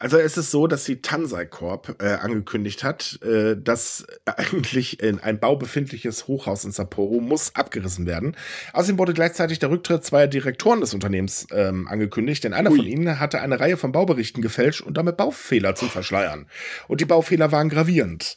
Also 0.00 0.18
es 0.18 0.36
ist 0.36 0.52
so, 0.52 0.68
dass 0.68 0.84
die 0.84 1.02
Tansei 1.02 1.44
Corp 1.44 1.96
äh, 2.00 2.06
angekündigt 2.06 2.84
hat, 2.84 3.18
äh, 3.22 3.56
dass 3.56 4.06
eigentlich 4.26 5.02
in 5.02 5.18
ein 5.18 5.40
Bau 5.40 5.56
befindliches 5.56 6.28
Hochhaus 6.28 6.64
in 6.64 6.70
Sapporo 6.70 7.20
muss 7.20 7.56
abgerissen 7.56 8.06
werden. 8.06 8.36
Außerdem 8.72 8.98
wurde 8.98 9.12
gleichzeitig 9.12 9.58
der 9.58 9.70
Rücktritt 9.70 10.04
zweier 10.04 10.28
Direktoren 10.28 10.80
des 10.80 10.94
Unternehmens 10.94 11.48
ähm, 11.50 11.88
angekündigt, 11.88 12.44
denn 12.44 12.52
einer 12.52 12.70
Ui. 12.70 12.76
von 12.76 12.86
ihnen 12.86 13.18
hatte 13.18 13.40
eine 13.40 13.58
Reihe 13.58 13.76
von 13.76 13.90
Bauberichten 13.90 14.40
gefälscht 14.40 14.82
und 14.82 14.96
damit 14.96 15.16
Baufehler 15.16 15.74
zu 15.74 15.86
verschleiern. 15.86 16.46
Und 16.86 17.00
die 17.00 17.04
Baufehler 17.04 17.50
waren 17.50 17.68
gravierend. 17.68 18.36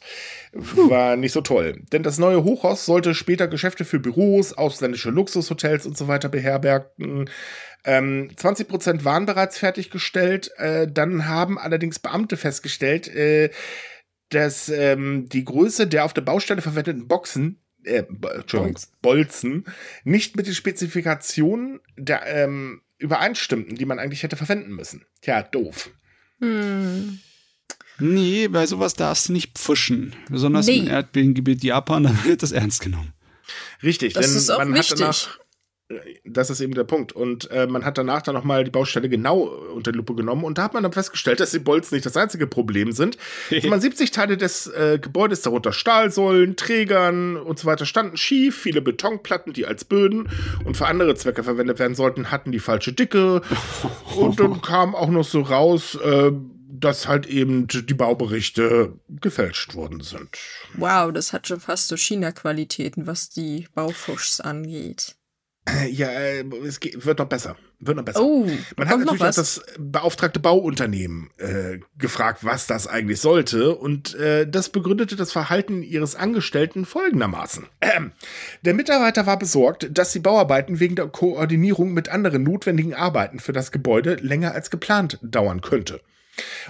War 0.52 1.16
nicht 1.16 1.32
so 1.32 1.40
toll. 1.40 1.80
Denn 1.92 2.02
das 2.02 2.18
neue 2.18 2.44
Hochhaus 2.44 2.84
sollte 2.84 3.14
später 3.14 3.48
Geschäfte 3.48 3.84
für 3.84 4.00
Büros, 4.00 4.52
ausländische 4.52 5.10
Luxushotels 5.10 5.86
und 5.86 5.96
so 5.96 6.08
weiter 6.08 6.28
beherbergen. 6.28 7.30
Ähm, 7.84 8.30
20 8.36 8.68
Prozent 8.68 9.04
waren 9.04 9.26
bereits 9.26 9.58
fertiggestellt. 9.58 10.50
Äh, 10.56 10.90
dann 10.90 11.26
haben 11.26 11.58
allerdings 11.58 11.98
Beamte 11.98 12.36
festgestellt, 12.36 13.08
äh, 13.08 13.50
dass 14.28 14.68
ähm, 14.68 15.28
die 15.28 15.44
Größe 15.44 15.86
der 15.86 16.04
auf 16.04 16.14
der 16.14 16.22
Baustelle 16.22 16.62
verwendeten 16.62 17.08
Boxen 17.08 17.58
äh, 17.84 18.04
Entschuldigung, 18.34 18.78
Bolzen 19.00 19.64
nicht 20.04 20.36
mit 20.36 20.46
den 20.46 20.54
Spezifikationen 20.54 21.80
der, 21.96 22.26
ähm, 22.26 22.82
übereinstimmten, 22.98 23.76
die 23.76 23.84
man 23.84 23.98
eigentlich 23.98 24.22
hätte 24.22 24.36
verwenden 24.36 24.72
müssen. 24.74 25.04
Tja, 25.20 25.42
doof. 25.42 25.90
Hm. 26.40 27.18
Nee, 27.98 28.48
bei 28.48 28.66
sowas 28.66 28.94
darfst 28.94 29.28
du 29.28 29.32
nicht 29.32 29.58
pfuschen. 29.58 30.14
Besonders 30.30 30.66
nee. 30.66 30.78
im 30.78 30.88
Erdbebengebiet 30.88 31.62
Japan, 31.62 32.04
da 32.04 32.24
wird 32.24 32.42
das 32.42 32.52
ernst 32.52 32.80
genommen. 32.80 33.12
Richtig, 33.82 34.14
das 34.14 34.26
denn 34.26 34.36
ist 34.36 34.50
auch 34.50 34.58
man 34.58 34.74
wichtig. 34.74 34.92
hat 34.92 35.00
danach 35.00 35.38
das 36.24 36.50
ist 36.50 36.60
eben 36.60 36.74
der 36.74 36.84
Punkt. 36.84 37.12
Und 37.12 37.50
äh, 37.50 37.66
man 37.66 37.84
hat 37.84 37.98
danach 37.98 38.22
dann 38.22 38.34
nochmal 38.34 38.64
die 38.64 38.70
Baustelle 38.70 39.08
genau 39.08 39.42
unter 39.42 39.92
die 39.92 39.98
Lupe 39.98 40.14
genommen 40.14 40.44
und 40.44 40.58
da 40.58 40.64
hat 40.64 40.74
man 40.74 40.82
dann 40.82 40.92
festgestellt, 40.92 41.40
dass 41.40 41.50
die 41.50 41.58
Bolzen 41.58 41.94
nicht 41.94 42.06
das 42.06 42.16
einzige 42.16 42.46
Problem 42.46 42.92
sind. 42.92 43.16
man 43.68 43.80
70 43.80 44.10
Teile 44.10 44.36
des 44.36 44.66
äh, 44.66 44.98
Gebäudes, 45.00 45.42
darunter 45.42 45.72
Stahlsäulen, 45.72 46.56
Trägern 46.56 47.36
und 47.36 47.58
so 47.58 47.66
weiter, 47.66 47.86
standen 47.86 48.16
schief. 48.16 48.60
Viele 48.60 48.82
Betonplatten, 48.82 49.52
die 49.52 49.66
als 49.66 49.84
Böden 49.84 50.28
und 50.64 50.76
für 50.76 50.86
andere 50.86 51.14
Zwecke 51.14 51.42
verwendet 51.42 51.78
werden 51.78 51.94
sollten, 51.94 52.30
hatten 52.30 52.52
die 52.52 52.60
falsche 52.60 52.92
Dicke. 52.92 53.42
und 54.16 54.38
dann 54.38 54.60
kam 54.62 54.94
auch 54.94 55.08
noch 55.08 55.24
so 55.24 55.40
raus, 55.40 55.96
äh, 55.96 56.32
dass 56.82 57.06
halt 57.06 57.26
eben 57.26 57.68
die 57.68 57.94
Bauberichte 57.94 58.98
gefälscht 59.08 59.74
worden 59.74 60.00
sind. 60.00 60.36
Wow, 60.74 61.12
das 61.12 61.32
hat 61.32 61.46
schon 61.46 61.60
fast 61.60 61.88
so 61.88 61.96
China-Qualitäten, 61.96 63.06
was 63.06 63.30
die 63.30 63.68
Baufuschs 63.74 64.40
angeht. 64.40 65.14
Ja, 65.90 66.08
äh, 66.08 66.44
es 66.66 66.80
geht, 66.80 67.04
wird 67.04 67.18
noch 67.18 67.28
besser. 67.28 67.56
Wird 67.78 67.96
noch 67.96 68.04
besser. 68.04 68.22
Oh, 68.22 68.46
Man 68.76 68.88
hat 68.88 68.98
natürlich 68.98 69.22
auch 69.22 69.34
das 69.34 69.62
beauftragte 69.78 70.40
Bauunternehmen 70.40 71.30
äh, 71.38 71.78
gefragt, 71.98 72.44
was 72.44 72.66
das 72.66 72.86
eigentlich 72.86 73.20
sollte. 73.20 73.74
Und 73.76 74.14
äh, 74.14 74.46
das 74.46 74.70
begründete 74.70 75.16
das 75.16 75.32
Verhalten 75.32 75.82
ihres 75.82 76.14
Angestellten 76.14 76.84
folgendermaßen. 76.84 77.66
Ähm, 77.80 78.12
der 78.62 78.74
Mitarbeiter 78.74 79.26
war 79.26 79.38
besorgt, 79.38 79.88
dass 79.96 80.12
die 80.12 80.20
Bauarbeiten 80.20 80.80
wegen 80.80 80.96
der 80.96 81.08
Koordinierung 81.08 81.92
mit 81.92 82.08
anderen 82.08 82.42
notwendigen 82.42 82.94
Arbeiten 82.94 83.38
für 83.38 83.52
das 83.52 83.72
Gebäude 83.72 84.16
länger 84.16 84.52
als 84.52 84.70
geplant 84.70 85.18
dauern 85.22 85.60
könnte. 85.60 86.00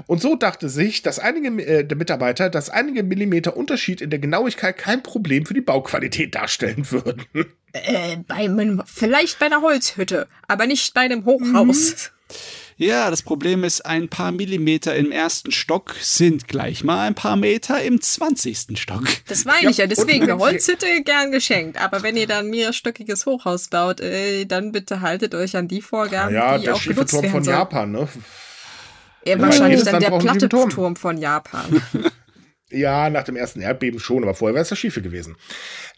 Und 0.06 0.20
so 0.20 0.36
dachte 0.36 0.68
sich, 0.68 1.02
dass 1.02 1.18
einige 1.18 1.48
äh, 1.62 1.84
der 1.84 1.96
Mitarbeiter, 1.96 2.50
dass 2.50 2.70
einige 2.70 3.02
Millimeter 3.02 3.56
Unterschied 3.56 4.00
in 4.00 4.10
der 4.10 4.18
Genauigkeit 4.18 4.76
kein 4.76 5.02
Problem 5.02 5.46
für 5.46 5.54
die 5.54 5.60
Bauqualität 5.60 6.34
darstellen 6.34 6.90
würden. 6.90 7.24
Äh, 7.74 8.18
bei, 8.28 8.50
vielleicht 8.84 9.38
bei 9.38 9.46
einer 9.46 9.62
Holzhütte, 9.62 10.28
aber 10.46 10.66
nicht 10.66 10.92
bei 10.92 11.00
einem 11.00 11.24
Hochhaus. 11.24 12.12
Mhm. 12.28 12.36
Ja, 12.76 13.10
das 13.10 13.22
Problem 13.22 13.64
ist, 13.64 13.86
ein 13.86 14.08
paar 14.08 14.32
Millimeter 14.32 14.94
im 14.96 15.12
ersten 15.12 15.52
Stock 15.52 15.94
sind 16.00 16.48
gleich 16.48 16.84
mal 16.84 17.06
ein 17.06 17.14
paar 17.14 17.36
Meter 17.36 17.82
im 17.82 18.00
zwanzigsten 18.00 18.76
Stock. 18.76 19.04
Das 19.28 19.44
meine 19.44 19.70
ich 19.70 19.76
ja, 19.78 19.86
deswegen 19.86 20.24
eine 20.24 20.38
Holzhütte 20.38 21.02
gern 21.02 21.32
geschenkt. 21.32 21.80
Aber 21.80 22.02
wenn 22.02 22.16
ihr 22.16 22.26
dann 22.26 22.50
mehrstöckiges 22.50 23.24
Hochhaus 23.24 23.68
baut, 23.68 24.00
äh, 24.00 24.44
dann 24.46 24.72
bitte 24.72 25.00
haltet 25.00 25.34
euch 25.34 25.56
an 25.56 25.68
die 25.68 25.80
Vorgaben, 25.80 26.34
ja, 26.34 26.58
die 26.58 26.70
auch 26.70 26.82
genutzt 26.82 27.12
Turm 27.12 27.30
von 27.30 27.44
Japan, 27.44 27.92
ne? 27.92 28.08
Ja, 29.24 29.38
wahrscheinlich 29.40 29.82
dann, 29.84 30.00
der 30.00 30.10
platte 30.10 30.48
Turm 30.48 30.96
von 30.96 31.18
Japan. 31.18 31.82
Ja, 32.72 33.10
nach 33.10 33.24
dem 33.24 33.36
ersten 33.36 33.60
Erdbeben 33.60 34.00
schon, 34.00 34.22
aber 34.22 34.34
vorher 34.34 34.54
wäre 34.54 34.62
es 34.62 34.70
ja 34.70 34.76
Schiefe 34.76 35.02
gewesen. 35.02 35.36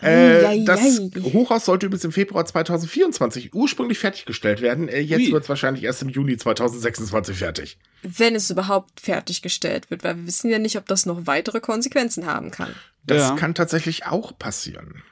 Äh, 0.00 0.64
das 0.64 1.00
Hochhaus 1.22 1.64
sollte 1.64 1.86
übrigens 1.86 2.04
im 2.04 2.12
Februar 2.12 2.44
2024 2.44 3.54
ursprünglich 3.54 3.98
fertiggestellt 3.98 4.60
werden. 4.60 4.88
Äh, 4.88 5.00
jetzt 5.00 5.30
wird 5.30 5.44
es 5.44 5.48
wahrscheinlich 5.48 5.84
erst 5.84 6.02
im 6.02 6.08
Juni 6.08 6.36
2026 6.36 7.38
fertig. 7.38 7.78
Wenn 8.02 8.34
es 8.34 8.50
überhaupt 8.50 9.00
fertiggestellt 9.00 9.90
wird, 9.90 10.02
weil 10.02 10.16
wir 10.16 10.26
wissen 10.26 10.50
ja 10.50 10.58
nicht, 10.58 10.76
ob 10.76 10.86
das 10.86 11.06
noch 11.06 11.26
weitere 11.26 11.60
Konsequenzen 11.60 12.26
haben 12.26 12.50
kann. 12.50 12.74
Das 13.04 13.28
ja. 13.28 13.36
kann 13.36 13.54
tatsächlich 13.54 14.06
auch 14.06 14.36
passieren. 14.36 15.02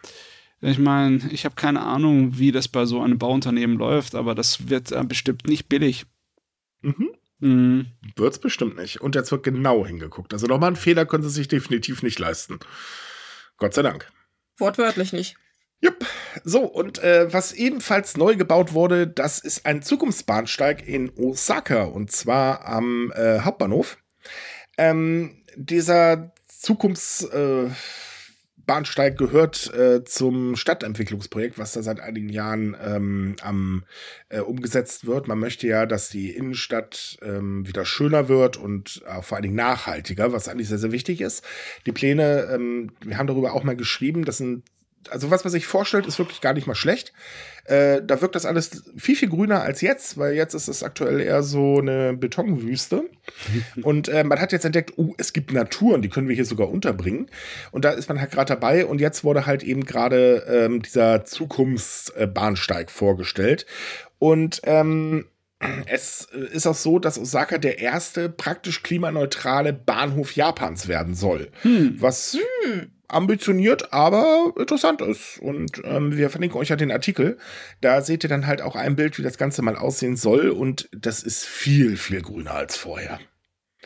Ich 0.60 0.78
meine, 0.78 1.20
ich 1.30 1.44
habe 1.44 1.54
keine 1.54 1.82
Ahnung, 1.82 2.38
wie 2.38 2.52
das 2.52 2.68
bei 2.68 2.86
so 2.86 3.00
einem 3.00 3.18
Bauunternehmen 3.18 3.76
läuft, 3.76 4.14
aber 4.14 4.34
das 4.34 4.68
wird 4.68 4.92
äh, 4.92 5.02
bestimmt 5.04 5.46
nicht 5.46 5.68
billig. 5.68 6.06
Mhm. 6.82 7.10
Mhm. 7.42 7.86
Wird's 8.14 8.38
bestimmt 8.38 8.76
nicht. 8.76 9.00
Und 9.00 9.16
jetzt 9.16 9.32
wird 9.32 9.42
genau 9.42 9.84
hingeguckt. 9.84 10.32
Also 10.32 10.46
nochmal 10.46 10.68
einen 10.68 10.76
Fehler 10.76 11.06
können 11.06 11.24
sie 11.24 11.30
sich 11.30 11.48
definitiv 11.48 12.02
nicht 12.04 12.20
leisten. 12.20 12.60
Gott 13.58 13.74
sei 13.74 13.82
Dank. 13.82 14.10
Wortwörtlich 14.58 15.12
nicht. 15.12 15.36
Jupp. 15.80 16.06
So, 16.44 16.60
und 16.60 17.02
äh, 17.02 17.32
was 17.32 17.52
ebenfalls 17.52 18.16
neu 18.16 18.36
gebaut 18.36 18.74
wurde, 18.74 19.08
das 19.08 19.40
ist 19.40 19.66
ein 19.66 19.82
Zukunftsbahnsteig 19.82 20.86
in 20.86 21.10
Osaka 21.16 21.82
und 21.82 22.12
zwar 22.12 22.64
am 22.64 23.12
äh, 23.16 23.40
Hauptbahnhof. 23.40 23.98
Ähm, 24.78 25.42
dieser 25.56 26.32
Zukunfts. 26.46 27.24
Äh, 27.24 27.70
Bahnsteig 28.72 29.18
gehört 29.18 29.70
äh, 29.74 30.02
zum 30.02 30.56
Stadtentwicklungsprojekt, 30.56 31.58
was 31.58 31.72
da 31.72 31.82
seit 31.82 32.00
einigen 32.00 32.30
Jahren 32.30 32.74
ähm, 32.82 33.36
am, 33.42 33.84
äh, 34.30 34.40
umgesetzt 34.40 35.06
wird. 35.06 35.28
Man 35.28 35.38
möchte 35.38 35.66
ja, 35.66 35.84
dass 35.84 36.08
die 36.08 36.30
Innenstadt 36.30 37.18
ähm, 37.20 37.68
wieder 37.68 37.84
schöner 37.84 38.30
wird 38.30 38.56
und 38.56 39.02
äh, 39.06 39.20
vor 39.20 39.36
allen 39.36 39.42
Dingen 39.42 39.56
nachhaltiger, 39.56 40.32
was 40.32 40.48
eigentlich 40.48 40.70
sehr, 40.70 40.78
sehr 40.78 40.90
wichtig 40.90 41.20
ist. 41.20 41.44
Die 41.84 41.92
Pläne, 41.92 42.48
ähm, 42.50 42.92
wir 43.02 43.18
haben 43.18 43.26
darüber 43.26 43.52
auch 43.52 43.62
mal 43.62 43.76
geschrieben, 43.76 44.24
das 44.24 44.38
sind 44.38 44.62
also 45.10 45.30
was 45.30 45.44
man 45.44 45.50
sich 45.50 45.66
vorstellt, 45.66 46.06
ist 46.06 46.18
wirklich 46.18 46.40
gar 46.40 46.54
nicht 46.54 46.66
mal 46.66 46.74
schlecht. 46.74 47.12
Äh, 47.64 48.02
da 48.04 48.20
wirkt 48.20 48.34
das 48.34 48.44
alles 48.44 48.82
viel, 48.96 49.14
viel 49.14 49.28
grüner 49.28 49.62
als 49.62 49.80
jetzt, 49.80 50.18
weil 50.18 50.34
jetzt 50.34 50.54
ist 50.54 50.68
es 50.68 50.82
aktuell 50.82 51.20
eher 51.20 51.42
so 51.42 51.78
eine 51.78 52.14
Betonwüste. 52.14 53.04
und 53.82 54.08
äh, 54.08 54.24
man 54.24 54.40
hat 54.40 54.52
jetzt 54.52 54.64
entdeckt, 54.64 54.98
uh, 54.98 55.14
es 55.18 55.32
gibt 55.32 55.52
Naturen, 55.52 56.02
die 56.02 56.08
können 56.08 56.28
wir 56.28 56.34
hier 56.34 56.44
sogar 56.44 56.68
unterbringen. 56.70 57.28
Und 57.70 57.84
da 57.84 57.90
ist 57.90 58.08
man 58.08 58.20
halt 58.20 58.32
gerade 58.32 58.48
dabei. 58.48 58.86
Und 58.86 59.00
jetzt 59.00 59.24
wurde 59.24 59.46
halt 59.46 59.62
eben 59.62 59.84
gerade 59.84 60.44
ähm, 60.48 60.82
dieser 60.82 61.24
Zukunftsbahnsteig 61.24 62.90
vorgestellt. 62.90 63.66
Und 64.18 64.60
ähm, 64.64 65.26
es 65.86 66.26
ist 66.52 66.66
auch 66.66 66.74
so, 66.74 66.98
dass 66.98 67.18
Osaka 67.18 67.58
der 67.58 67.78
erste 67.78 68.28
praktisch 68.28 68.82
klimaneutrale 68.82 69.72
Bahnhof 69.72 70.34
Japans 70.34 70.88
werden 70.88 71.14
soll. 71.14 71.50
Hm. 71.62 71.96
Was 72.00 72.36
hm 72.64 72.90
ambitioniert, 73.12 73.92
aber 73.92 74.52
interessant 74.58 75.00
ist. 75.00 75.38
Und 75.40 75.82
ähm, 75.84 76.16
wir 76.16 76.30
verlinken 76.30 76.58
euch 76.58 76.68
ja 76.68 76.76
den 76.76 76.90
Artikel. 76.90 77.38
Da 77.80 78.02
seht 78.02 78.24
ihr 78.24 78.28
dann 78.28 78.46
halt 78.46 78.62
auch 78.62 78.76
ein 78.76 78.96
Bild, 78.96 79.18
wie 79.18 79.22
das 79.22 79.38
Ganze 79.38 79.62
mal 79.62 79.76
aussehen 79.76 80.16
soll. 80.16 80.50
Und 80.50 80.88
das 80.92 81.22
ist 81.22 81.44
viel, 81.44 81.96
viel 81.96 82.22
grüner 82.22 82.54
als 82.54 82.76
vorher. 82.76 83.20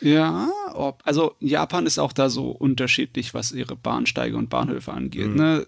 Ja, 0.00 0.50
ob, 0.74 1.02
also 1.04 1.34
Japan 1.40 1.86
ist 1.86 1.98
auch 1.98 2.12
da 2.12 2.28
so 2.28 2.50
unterschiedlich, 2.50 3.32
was 3.34 3.52
ihre 3.52 3.76
Bahnsteige 3.76 4.36
und 4.36 4.50
Bahnhöfe 4.50 4.92
angeht. 4.92 5.28
Mhm. 5.28 5.36
Ne? 5.36 5.66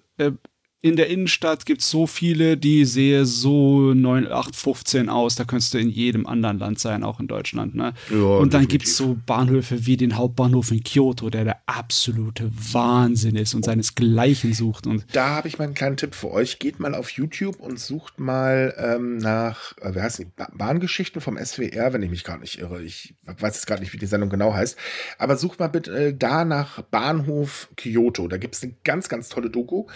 In 0.80 0.94
der 0.94 1.08
Innenstadt 1.08 1.66
gibt 1.66 1.80
es 1.80 1.90
so 1.90 2.06
viele, 2.06 2.56
die 2.56 2.84
sehe 2.84 3.24
so 3.24 3.92
9815 3.92 5.08
aus. 5.08 5.34
Da 5.34 5.42
könntest 5.42 5.74
du 5.74 5.78
in 5.78 5.90
jedem 5.90 6.24
anderen 6.24 6.60
Land 6.60 6.78
sein, 6.78 7.02
auch 7.02 7.18
in 7.18 7.26
Deutschland. 7.26 7.74
Ne? 7.74 7.94
Ja, 8.10 8.16
und 8.16 8.54
dann 8.54 8.68
gibt 8.68 8.84
es 8.84 8.96
so 8.96 9.18
Bahnhöfe 9.26 9.86
wie 9.86 9.96
den 9.96 10.16
Hauptbahnhof 10.16 10.70
in 10.70 10.84
Kyoto, 10.84 11.30
der 11.30 11.42
der 11.42 11.62
absolute 11.66 12.52
Wahnsinn 12.72 13.34
ist 13.34 13.54
und 13.54 13.64
seinesgleichen 13.64 14.52
sucht. 14.52 14.86
Und 14.86 15.04
da 15.10 15.30
habe 15.30 15.48
ich 15.48 15.58
mal 15.58 15.64
einen 15.64 15.74
kleinen 15.74 15.96
Tipp 15.96 16.14
für 16.14 16.30
euch. 16.30 16.60
Geht 16.60 16.78
mal 16.78 16.94
auf 16.94 17.10
YouTube 17.10 17.58
und 17.58 17.80
sucht 17.80 18.20
mal 18.20 18.72
ähm, 18.78 19.18
nach, 19.18 19.76
äh, 19.78 19.96
wie 19.96 20.00
heißt 20.00 20.20
die, 20.20 20.28
Bahngeschichten 20.54 21.20
vom 21.20 21.36
SWR, 21.44 21.92
wenn 21.92 22.04
ich 22.04 22.10
mich 22.10 22.22
gerade 22.22 22.42
nicht 22.42 22.60
irre. 22.60 22.82
Ich 22.82 23.16
weiß 23.24 23.56
jetzt 23.56 23.66
gerade 23.66 23.82
nicht, 23.82 23.92
wie 23.94 23.98
die 23.98 24.06
Sendung 24.06 24.30
genau 24.30 24.54
heißt. 24.54 24.78
Aber 25.18 25.36
sucht 25.36 25.58
mal 25.58 25.66
bitte 25.66 25.90
äh, 25.90 26.14
da 26.16 26.44
nach 26.44 26.82
Bahnhof 26.82 27.68
Kyoto. 27.74 28.28
Da 28.28 28.36
gibt 28.36 28.54
es 28.54 28.62
eine 28.62 28.74
ganz, 28.84 29.08
ganz 29.08 29.28
tolle 29.28 29.50
Doku 29.50 29.86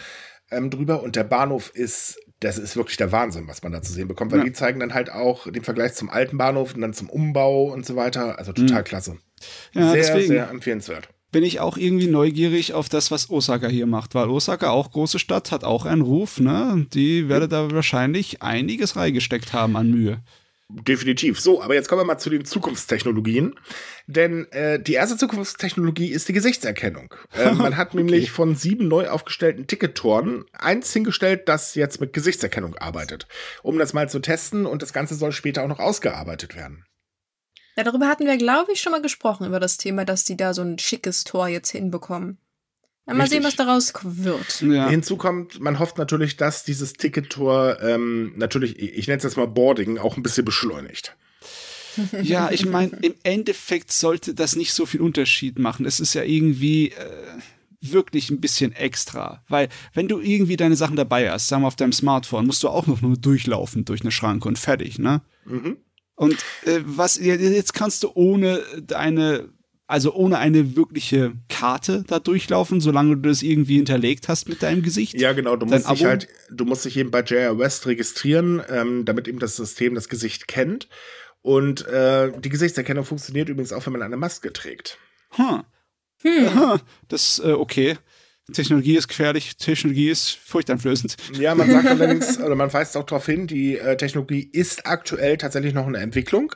ähm, 0.53 0.71
drüber 0.71 1.03
und 1.03 1.17
der 1.17 1.25
Bahnhof 1.25 1.71
ist, 1.75 2.19
das 2.41 2.59
ist 2.59 2.77
wirklich 2.77 2.97
der 2.97 3.13
Wahnsinn, 3.13 3.49
was 3.49 3.63
man 3.63 3.73
da 3.73 3.83
zu 3.83 3.93
sehen 3.93 4.09
bekommt, 4.09 4.33
weil 4.33 4.41
ja. 4.41 4.45
die 4.45 4.53
zeigen 4.53 4.81
dann 4.81 4.95
halt 4.95 5.11
auch 5.11 5.51
den 5.51 5.65
Vergleich 5.65 5.95
zum 5.95 6.11
alten 6.11 6.39
Bahnhof 6.39 6.75
und 6.75 6.81
dann 6.81 6.93
zum 6.93 7.09
Umbau 7.09 7.73
und 7.73 7.87
so 7.87 7.97
weiter. 7.97 8.39
Also 8.39 8.53
total 8.53 8.81
mhm. 8.81 8.85
klasse. 8.85 9.17
Ja, 9.73 9.93
sehr, 9.93 9.95
deswegen. 9.95 10.29
sehr 10.29 10.51
empfehlenswert 10.51 11.09
bin 11.33 11.45
ich 11.45 11.61
auch 11.61 11.79
irgendwie 11.79 12.07
neugierig 12.07 12.75
auf 12.75 12.91
das, 12.91 13.11
was 13.11 13.31
Osaka 13.31 13.67
hier 13.67 13.87
macht, 13.87 14.15
weil 14.15 14.29
Osaka 14.29 14.69
auch 14.69 14.93
große 14.93 15.19
Stadt 15.19 15.51
hat 15.51 15.65
auch 15.65 15.87
einen 15.87 16.03
Ruf, 16.03 16.39
ne? 16.39 16.87
Die 16.93 17.29
werde 17.29 17.49
da 17.49 17.71
wahrscheinlich 17.71 18.43
einiges 18.43 18.97
reingesteckt 18.97 19.55
haben 19.55 19.77
an 19.77 19.91
Mühe. 19.91 20.23
Definitiv. 20.75 21.39
So, 21.39 21.63
aber 21.63 21.75
jetzt 21.75 21.89
kommen 21.89 22.01
wir 22.01 22.07
mal 22.07 22.19
zu 22.19 22.31
den 22.31 22.45
Zukunftstechnologien. 22.45 23.55
Denn 24.07 24.51
äh, 24.53 24.81
die 24.81 24.95
erste 24.95 25.17
Zukunftstechnologie 25.17 26.09
ist 26.09 26.29
die 26.29 26.33
Gesichtserkennung. 26.33 27.15
Äh, 27.33 27.53
man 27.55 27.79
hat 27.79 27.89
okay. 27.89 27.97
nämlich 27.97 28.31
von 28.31 28.55
sieben 28.55 28.89
neu 28.89 29.09
aufgestellten 29.09 29.67
Tickettoren 29.67 30.45
eins 30.53 30.93
hingestellt, 30.93 31.49
das 31.49 31.75
jetzt 31.75 31.99
mit 31.99 32.13
Gesichtserkennung 32.13 32.77
arbeitet. 32.77 33.27
Um 33.63 33.79
das 33.79 33.95
mal 33.95 34.09
zu 34.11 34.21
testen 34.21 34.67
und 34.67 34.83
das 34.83 34.93
Ganze 34.93 35.15
soll 35.15 35.33
später 35.33 35.63
auch 35.65 35.69
noch 35.69 35.79
ausgearbeitet 35.79 36.55
werden. 36.55 36.85
Ja, 37.75 37.85
darüber 37.85 38.07
hatten 38.07 38.27
wir, 38.27 38.37
glaube 38.37 38.73
ich, 38.73 38.83
schon 38.83 38.93
mal 38.93 39.01
gesprochen, 39.01 39.47
über 39.47 39.61
das 39.61 39.79
Thema, 39.79 40.05
dass 40.05 40.25
die 40.25 40.37
da 40.37 40.53
so 40.53 40.61
ein 40.61 40.79
schickes 40.79 41.25
Tor 41.25 41.49
jetzt 41.49 41.71
hinbekommen. 41.71 42.39
Ja, 43.07 43.15
mal 43.15 43.29
sehen, 43.29 43.43
was 43.43 43.57
daraus 43.57 43.93
wird. 44.03 44.61
Ja. 44.61 44.89
Hinzu 44.89 45.17
kommt, 45.17 45.61
man 45.61 45.79
hofft 45.79 45.99
natürlich, 45.99 46.37
dass 46.37 46.65
dieses 46.65 46.93
Tickettor 46.93 47.81
ähm, 47.83 48.33
natürlich, 48.37 48.79
ich 48.79 49.09
nenne 49.09 49.19
es 49.19 49.25
jetzt 49.25 49.37
mal 49.37 49.49
Boarding, 49.49 49.99
auch 49.99 50.17
ein 50.17 50.23
bisschen 50.23 50.45
beschleunigt. 50.45 51.17
Ja, 52.23 52.51
ich 52.51 52.65
meine, 52.65 52.93
im 53.03 53.15
Endeffekt 53.23 53.93
sollte 53.93 54.35
das 54.35 54.57
nicht 54.57 54.73
so 54.73 54.87
viel 54.87 55.01
Unterschied 55.01 55.59
machen. 55.59 55.85
Es 55.85 56.01
ist 56.01 56.15
ja 56.15 56.23
irgendwie 56.23 56.89
äh, 56.89 56.93
wirklich 57.81 58.31
ein 58.31 58.41
bisschen 58.41 58.73
extra. 58.73 59.45
Weil, 59.49 59.69
wenn 59.93 60.09
du 60.09 60.21
irgendwie 60.21 60.57
deine 60.57 60.77
Sachen 60.77 60.97
dabei 60.97 61.31
hast, 61.31 61.49
sagen 61.49 61.63
wir 61.63 61.67
auf 61.67 61.77
deinem 61.77 61.93
Smartphone, 61.93 62.47
musst 62.47 62.63
du 62.63 62.69
auch 62.69 62.87
noch 62.87 63.03
nur 63.03 63.17
durchlaufen 63.17 63.85
durch 63.85 64.01
eine 64.03 64.11
Schranke 64.11 64.49
und 64.49 64.59
fertig, 64.59 64.99
ne? 64.99 65.23
Mhm. 65.45 65.77
Und 66.15 66.37
äh, 66.65 66.81
was 66.85 67.19
jetzt 67.19 67.75
kannst 67.75 68.05
du 68.05 68.13
ohne 68.15 68.63
deine 68.81 69.49
also 69.93 70.15
ohne 70.15 70.39
eine 70.39 70.75
wirkliche 70.75 71.35
Karte 71.51 72.03
da 72.07 72.19
durchlaufen, 72.19 72.81
solange 72.81 73.17
du 73.17 73.29
das 73.29 73.43
irgendwie 73.43 73.77
hinterlegt 73.77 74.27
hast 74.27 74.49
mit 74.49 74.63
deinem 74.63 74.83
Gesicht. 74.83 75.21
Ja, 75.21 75.35
genau. 75.35 75.55
Du 75.57 75.67
musst 75.67 75.91
dich 75.91 76.05
halt, 76.05 76.29
du 76.51 76.65
musst 76.65 76.87
dich 76.87 76.97
eben 76.97 77.11
bei 77.11 77.21
JR 77.21 77.59
West 77.59 77.87
registrieren, 77.87 78.63
ähm, 78.71 79.05
damit 79.05 79.29
eben 79.29 79.39
das 79.39 79.57
System 79.57 79.95
das 79.95 80.09
Gesicht 80.09 80.49
kennt. 80.49 80.89
Und 81.43 81.87
äh, 81.89 82.33
die 82.41 82.49
Gesichtserkennung 82.49 83.05
funktioniert 83.05 83.51
übrigens 83.51 83.73
auch, 83.73 83.85
wenn 83.85 83.93
man 83.93 84.03
eine 84.03 84.17
Maske 84.17 84.53
trägt. 84.53 84.99
Huh. 85.37 85.61
Hm. 86.23 86.81
Das, 87.09 87.43
äh, 87.45 87.53
okay. 87.53 87.99
Technologie 88.53 88.97
ist 88.97 89.09
gefährlich, 89.09 89.57
Technologie 89.57 90.11
ist 90.11 90.31
furchteinflößend. 90.31 91.17
Ja, 91.39 91.55
man 91.55 91.71
sagt 91.71 91.87
allerdings, 91.89 92.41
oder 92.41 92.55
man 92.55 92.73
weist 92.73 92.97
auch 92.97 93.05
darauf 93.05 93.27
hin, 93.27 93.47
die 93.47 93.79
äh, 93.79 93.97
Technologie 93.97 94.49
ist 94.53 94.87
aktuell 94.87 95.37
tatsächlich 95.39 95.75
noch 95.75 95.87
eine 95.87 95.99
Entwicklung. 95.99 96.55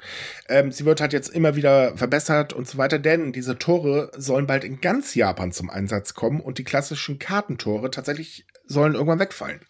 Ähm, 0.49 0.72
sie 0.72 0.84
wird 0.84 1.01
halt 1.01 1.12
jetzt 1.12 1.28
immer 1.28 1.57
wieder 1.57 1.97
verbessert 1.97 2.53
und 2.53 2.68
so 2.68 2.78
weiter, 2.78 2.99
denn 2.99 3.32
diese 3.32 3.59
Tore 3.59 4.11
sollen 4.16 4.47
bald 4.47 4.64
in 4.64 4.80
ganz 4.80 5.14
Japan 5.14 5.53
zum 5.53 5.70
Einsatz 5.70 6.14
kommen 6.14 6.40
und 6.40 6.59
die 6.59 6.64
klassischen 6.64 7.18
Kartentore 7.18 7.90
tatsächlich 7.90 8.47
sollen 8.66 8.94
irgendwann 8.94 9.18
wegfallen. 9.18 9.61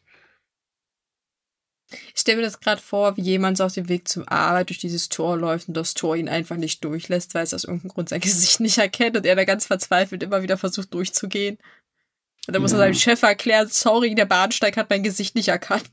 Ich 2.15 2.21
stelle 2.21 2.39
mir 2.39 2.43
das 2.43 2.59
gerade 2.59 2.83
vor, 2.83 3.17
wie 3.17 3.23
jemand 3.23 3.59
so 3.59 3.65
auf 3.65 3.75
dem 3.75 3.89
Weg 3.89 4.09
zum 4.09 4.27
Arbeit 4.27 4.71
durch 4.71 4.79
dieses 4.79 5.09
Tor 5.09 5.37
läuft 5.37 5.69
und 5.69 5.77
das 5.77 5.95
Tor 5.95 6.17
ihn 6.17 6.29
einfach 6.29 6.57
nicht 6.57 6.83
durchlässt, 6.83 7.35
weil 7.35 7.45
es 7.45 7.55
aus 7.55 7.65
irgendeinem 7.65 7.91
Grund 7.91 8.09
sein 8.09 8.21
Gesicht 8.23 8.61
nicht 8.61 8.79
erkennt 8.79 9.17
und 9.17 9.25
er 9.25 9.37
da 9.37 9.45
ganz 9.45 9.67
verzweifelt 9.67 10.23
immer 10.23 10.43
wieder 10.43 10.57
versucht 10.57 10.93
durchzugehen. 10.95 11.59
Und 12.47 12.55
dann 12.55 12.63
muss 12.63 12.73
ja. 12.73 12.79
er 12.79 12.85
seinem 12.85 12.95
Chef 12.95 13.23
erklären, 13.23 13.69
sorry, 13.71 14.15
der 14.15 14.27
Bahnsteig 14.27 14.77
hat 14.77 14.91
mein 14.91 15.03
Gesicht 15.03 15.35
nicht 15.35 15.49
erkannt. 15.49 15.85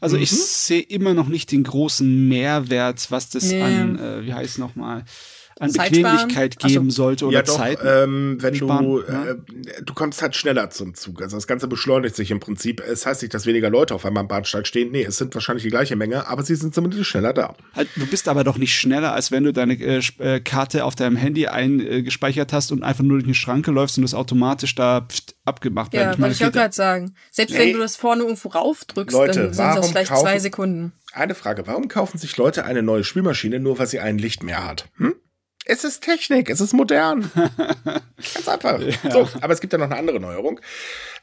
Also 0.00 0.16
mhm. 0.16 0.22
ich 0.22 0.30
sehe 0.30 0.82
immer 0.82 1.14
noch 1.14 1.28
nicht 1.28 1.52
den 1.52 1.64
großen 1.64 2.28
Mehrwert, 2.28 3.10
was 3.10 3.30
das 3.30 3.44
nee. 3.44 3.62
an, 3.62 3.98
äh, 3.98 4.24
wie 4.24 4.34
heißt 4.34 4.58
nochmal, 4.58 5.04
an 5.58 5.72
Bequemlichkeit 5.72 6.58
geben 6.58 6.90
so. 6.90 7.02
sollte 7.02 7.26
oder 7.26 7.38
ja, 7.38 7.42
doch, 7.42 7.56
Zeit. 7.56 7.78
Ähm, 7.82 8.36
wenn 8.40 8.54
sparen, 8.54 8.84
du, 8.84 9.00
ja. 9.00 9.24
äh, 9.30 9.36
du 9.82 9.94
kommst 9.94 10.20
halt 10.20 10.36
schneller 10.36 10.68
zum 10.68 10.94
Zug. 10.94 11.22
Also 11.22 11.36
das 11.36 11.46
Ganze 11.46 11.66
beschleunigt 11.66 12.14
sich 12.14 12.30
im 12.30 12.40
Prinzip. 12.40 12.82
Es 12.86 13.06
heißt 13.06 13.22
nicht, 13.22 13.32
dass 13.32 13.46
weniger 13.46 13.70
Leute 13.70 13.94
auf 13.94 14.04
einmal 14.04 14.22
am 14.22 14.28
Bahnsteig 14.28 14.66
stehen. 14.66 14.90
Nee, 14.92 15.04
es 15.04 15.16
sind 15.16 15.34
wahrscheinlich 15.34 15.62
die 15.62 15.70
gleiche 15.70 15.96
Menge, 15.96 16.28
aber 16.28 16.42
sie 16.42 16.56
sind 16.56 16.74
zumindest 16.74 17.06
schneller 17.06 17.32
da. 17.32 17.54
Halt, 17.74 17.88
du 17.96 18.06
bist 18.06 18.28
aber 18.28 18.44
doch 18.44 18.58
nicht 18.58 18.74
schneller, 18.74 19.14
als 19.14 19.30
wenn 19.30 19.44
du 19.44 19.52
deine 19.52 19.74
äh, 19.74 20.02
äh 20.18 20.40
Karte 20.40 20.84
auf 20.84 20.94
deinem 20.94 21.16
Handy 21.16 21.46
eingespeichert 21.46 22.52
hast 22.52 22.70
und 22.70 22.82
einfach 22.82 23.04
nur 23.04 23.16
durch 23.16 23.24
eine 23.24 23.34
Schranke 23.34 23.70
läufst 23.70 23.96
und 23.96 24.02
das 24.02 24.12
automatisch 24.12 24.74
da 24.74 25.06
pft, 25.08 25.36
abgemacht 25.46 25.92
wird. 25.94 26.02
Ja, 26.02 26.12
ich 26.12 26.20
wollte 26.20 26.34
ich 26.34 26.44
auch 26.44 26.52
gerade 26.52 26.74
sagen. 26.74 27.14
Selbst 27.30 27.52
nee. 27.52 27.60
wenn 27.60 27.72
du 27.72 27.78
das 27.78 27.96
vorne 27.96 28.22
irgendwo 28.22 28.50
raufdrückst, 28.50 29.16
Leute, 29.16 29.44
dann 29.44 29.54
sind 29.54 29.76
das 29.76 29.88
vielleicht 29.88 30.10
kaufen, 30.10 30.22
zwei 30.22 30.38
Sekunden. 30.38 30.92
Eine 31.12 31.34
Frage, 31.34 31.66
warum 31.66 31.88
kaufen 31.88 32.18
sich 32.18 32.36
Leute 32.36 32.66
eine 32.66 32.82
neue 32.82 33.04
Spülmaschine, 33.04 33.58
nur 33.58 33.78
weil 33.78 33.86
sie 33.86 34.00
ein 34.00 34.18
Licht 34.18 34.42
mehr 34.42 34.66
hat? 34.66 34.90
Hm? 34.96 35.14
Es 35.68 35.82
ist 35.82 36.04
Technik, 36.04 36.48
es 36.48 36.60
ist 36.60 36.72
modern. 36.72 37.30
Ganz 37.34 38.48
einfach. 38.48 38.80
Ja. 38.80 39.10
So, 39.10 39.28
aber 39.40 39.52
es 39.52 39.60
gibt 39.60 39.72
ja 39.72 39.78
noch 39.80 39.86
eine 39.86 39.96
andere 39.96 40.20
Neuerung. 40.20 40.60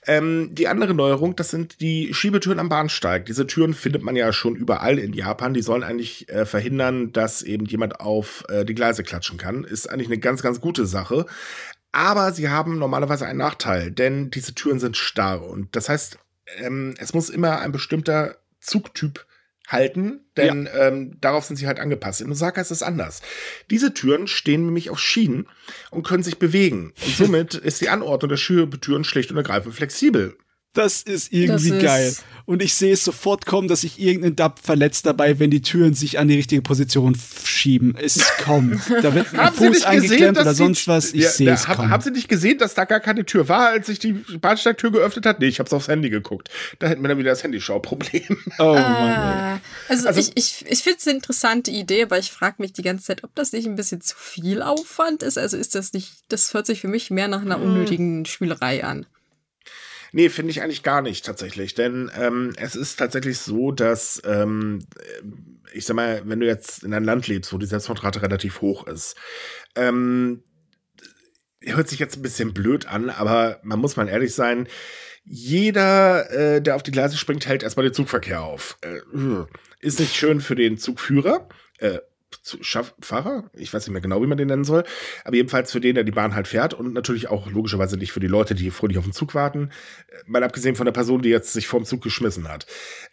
Ähm, 0.05 0.49
die 0.51 0.67
andere 0.67 0.93
Neuerung, 0.93 1.37
das 1.37 1.49
sind 1.49 1.79
die 1.79 2.13
Schiebetüren 2.13 2.59
am 2.59 2.67
Bahnsteig. 2.67 3.25
Diese 3.25 3.47
Türen 3.47 3.73
findet 3.73 4.03
man 4.03 4.17
ja 4.17 4.33
schon 4.33 4.57
überall 4.57 4.99
in 4.99 5.13
Japan. 5.13 5.53
Die 5.53 5.61
sollen 5.61 5.83
eigentlich 5.83 6.27
äh, 6.27 6.45
verhindern, 6.45 7.13
dass 7.13 7.41
eben 7.41 7.65
jemand 7.65 8.01
auf 8.01 8.43
äh, 8.49 8.65
die 8.65 8.75
Gleise 8.75 9.03
klatschen 9.03 9.37
kann. 9.37 9.63
Ist 9.63 9.89
eigentlich 9.89 10.07
eine 10.07 10.19
ganz, 10.19 10.43
ganz 10.43 10.59
gute 10.59 10.85
Sache. 10.85 11.25
Aber 11.93 12.33
sie 12.33 12.49
haben 12.49 12.79
normalerweise 12.79 13.25
einen 13.25 13.39
Nachteil, 13.39 13.91
denn 13.91 14.29
diese 14.29 14.53
Türen 14.53 14.79
sind 14.79 14.97
starr. 14.97 15.41
Und 15.41 15.73
das 15.73 15.87
heißt, 15.87 16.17
ähm, 16.57 16.95
es 16.97 17.13
muss 17.13 17.29
immer 17.29 17.59
ein 17.61 17.71
bestimmter 17.71 18.35
Zugtyp 18.59 19.25
halten, 19.67 20.21
denn 20.35 20.65
ja. 20.65 20.87
ähm, 20.87 21.17
darauf 21.21 21.45
sind 21.45 21.55
sie 21.55 21.67
halt 21.67 21.79
angepasst. 21.79 22.21
In 22.21 22.31
Osaka 22.31 22.61
ist 22.61 22.71
es 22.71 22.83
anders. 22.83 23.21
Diese 23.69 23.93
Türen 23.93 24.27
stehen 24.27 24.65
nämlich 24.65 24.89
auf 24.89 24.99
Schienen 24.99 25.47
und 25.89 26.05
können 26.05 26.23
sich 26.23 26.37
bewegen. 26.37 26.93
Und 27.05 27.15
somit 27.17 27.53
ist 27.55 27.81
die 27.81 27.89
Anordnung 27.89 28.29
der 28.29 28.37
Schiebetüren 28.37 29.03
schlicht 29.03 29.31
und 29.31 29.37
ergreifend 29.37 29.75
flexibel. 29.75 30.37
Das 30.73 31.01
ist 31.03 31.31
irgendwie 31.31 31.69
das 31.69 31.81
geil. 31.81 32.07
Ist 32.09 32.23
und 32.45 32.61
ich 32.61 32.73
sehe 32.73 32.93
es 32.93 33.05
sofort 33.05 33.45
kommen, 33.45 33.67
dass 33.67 33.81
sich 33.81 33.99
irgendein 33.99 34.35
Dub 34.35 34.59
verletzt 34.59 35.05
dabei, 35.05 35.39
wenn 35.39 35.49
die 35.49 35.61
Türen 35.61 35.93
sich 35.93 36.19
an 36.19 36.27
die 36.27 36.35
richtige 36.35 36.61
Position 36.61 37.17
schieben. 37.45 37.95
Es 38.01 38.19
kommt. 38.43 38.81
Da 39.01 39.15
wird 39.15 39.33
ein 39.37 39.53
Fuß 39.53 39.85
eingeklemmt 39.85 40.37
oder 40.37 40.53
sonst 40.53 40.87
was. 40.87 41.13
Ich 41.13 41.23
ja, 41.23 41.29
sehe 41.29 41.51
es 41.51 41.65
kommen. 41.65 41.89
Haben 41.89 42.03
Sie 42.03 42.11
nicht 42.11 42.27
gesehen, 42.27 42.57
dass 42.57 42.73
da 42.73 42.83
gar 42.83 42.99
keine 42.99 43.25
Tür 43.25 43.47
war, 43.47 43.69
als 43.69 43.87
sich 43.87 43.99
die 43.99 44.13
Bahnsteigtür 44.13 44.91
geöffnet 44.91 45.25
hat? 45.25 45.39
Nee, 45.39 45.47
ich 45.47 45.59
habe 45.59 45.67
es 45.67 45.73
aufs 45.73 45.87
Handy 45.87 46.09
geguckt. 46.09 46.49
Da 46.79 46.87
hätten 46.87 47.01
wir 47.01 47.07
dann 47.07 47.17
wieder 47.17 47.31
das 47.31 47.43
Handyschau-Problem. 47.43 48.23
Oh 48.59 48.75
ah, 48.75 49.59
Also, 49.89 50.07
also, 50.07 50.19
ich, 50.19 50.31
ich, 50.35 50.65
ich 50.67 50.83
finde 50.83 50.97
es 50.99 51.07
eine 51.07 51.17
interessante 51.17 51.71
Idee, 51.71 52.03
aber 52.03 52.19
ich 52.19 52.31
frage 52.31 52.55
mich 52.59 52.73
die 52.73 52.83
ganze 52.83 53.05
Zeit, 53.05 53.23
ob 53.23 53.33
das 53.35 53.51
nicht 53.51 53.65
ein 53.65 53.75
bisschen 53.75 54.01
zu 54.01 54.15
viel 54.17 54.61
Aufwand 54.61 55.23
ist. 55.23 55.37
Also 55.37 55.57
ist 55.57 55.75
das 55.75 55.93
nicht, 55.93 56.11
das 56.29 56.53
hört 56.53 56.67
sich 56.67 56.81
für 56.81 56.87
mich 56.87 57.09
mehr 57.09 57.27
nach 57.27 57.41
einer 57.41 57.55
hm. 57.55 57.63
unnötigen 57.63 58.25
Spielerei 58.25 58.83
an. 58.83 59.05
Nee, 60.15 60.29
finde 60.29 60.51
ich 60.51 60.61
eigentlich 60.61 60.83
gar 60.83 61.01
nicht 61.01 61.25
tatsächlich. 61.25 61.73
Denn 61.73 62.11
ähm, 62.15 62.53
es 62.57 62.75
ist 62.75 62.97
tatsächlich 62.97 63.39
so, 63.39 63.71
dass, 63.71 64.21
ähm, 64.25 64.85
ich 65.73 65.85
sag 65.85 65.95
mal, 65.95 66.21
wenn 66.25 66.39
du 66.39 66.45
jetzt 66.45 66.83
in 66.83 66.93
einem 66.93 67.05
Land 67.05 67.27
lebst, 67.27 67.51
wo 67.51 67.57
die 67.57 67.65
Selbstmordrate 67.65 68.21
relativ 68.21 68.61
hoch 68.61 68.85
ist, 68.85 69.15
ähm, 69.75 70.43
hört 71.61 71.89
sich 71.89 71.97
jetzt 71.97 72.15
ein 72.15 72.21
bisschen 72.21 72.53
blöd 72.53 72.85
an, 72.85 73.09
aber 73.09 73.59
man 73.63 73.79
muss 73.79 73.95
mal 73.95 74.07
ehrlich 74.07 74.35
sein, 74.35 74.67
jeder, 75.23 76.29
äh, 76.29 76.61
der 76.61 76.75
auf 76.75 76.83
die 76.83 76.91
Gleise 76.91 77.17
springt, 77.17 77.47
hält 77.47 77.63
erstmal 77.63 77.85
den 77.85 77.93
Zugverkehr 77.93 78.43
auf. 78.43 78.77
Äh, 78.81 78.99
ist 79.79 79.99
nicht 79.99 80.15
schön 80.15 80.41
für 80.41 80.55
den 80.55 80.77
Zugführer. 80.77 81.49
Äh, 81.79 81.99
Fahrer, 83.01 83.49
ich 83.53 83.73
weiß 83.73 83.85
nicht 83.85 83.93
mehr 83.93 84.01
genau, 84.01 84.21
wie 84.21 84.27
man 84.27 84.37
den 84.37 84.47
nennen 84.47 84.63
soll, 84.63 84.83
aber 85.23 85.35
jedenfalls 85.35 85.71
für 85.71 85.81
den, 85.81 85.95
der 85.95 86.03
die 86.03 86.11
Bahn 86.11 86.35
halt 86.35 86.47
fährt 86.47 86.73
und 86.73 86.93
natürlich 86.93 87.29
auch 87.29 87.49
logischerweise 87.49 87.97
nicht 87.97 88.11
für 88.11 88.19
die 88.19 88.27
Leute, 88.27 88.55
die 88.55 88.71
fröhlich 88.71 88.97
auf 88.97 89.03
den 89.03 89.13
Zug 89.13 89.35
warten, 89.35 89.69
äh, 90.07 90.15
mal 90.25 90.43
abgesehen 90.43 90.75
von 90.75 90.85
der 90.85 90.93
Person, 90.93 91.21
die 91.21 91.29
jetzt 91.29 91.53
sich 91.53 91.67
vorm 91.67 91.85
Zug 91.85 92.01
geschmissen 92.01 92.47
hat. 92.47 92.65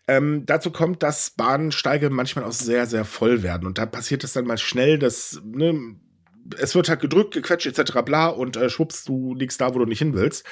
Ähm, 0.08 0.44
dazu 0.46 0.70
kommt, 0.70 1.02
dass 1.02 1.30
Bahnsteige 1.30 2.10
manchmal 2.10 2.44
auch 2.44 2.52
sehr, 2.52 2.86
sehr 2.86 3.04
voll 3.04 3.42
werden 3.42 3.66
und 3.66 3.78
da 3.78 3.86
passiert 3.86 4.24
es 4.24 4.32
dann 4.32 4.46
mal 4.46 4.58
schnell, 4.58 4.98
dass, 4.98 5.40
ne, 5.44 5.96
es 6.58 6.74
wird 6.74 6.88
halt 6.88 7.00
gedrückt, 7.00 7.34
gequetscht 7.34 7.66
etc. 7.66 8.00
bla 8.04 8.28
und 8.28 8.56
äh, 8.56 8.70
schwupps, 8.70 9.04
du 9.04 9.34
liegst 9.34 9.60
da, 9.60 9.74
wo 9.74 9.78
du 9.78 9.86
nicht 9.86 9.98
hin 9.98 10.14
willst. 10.14 10.44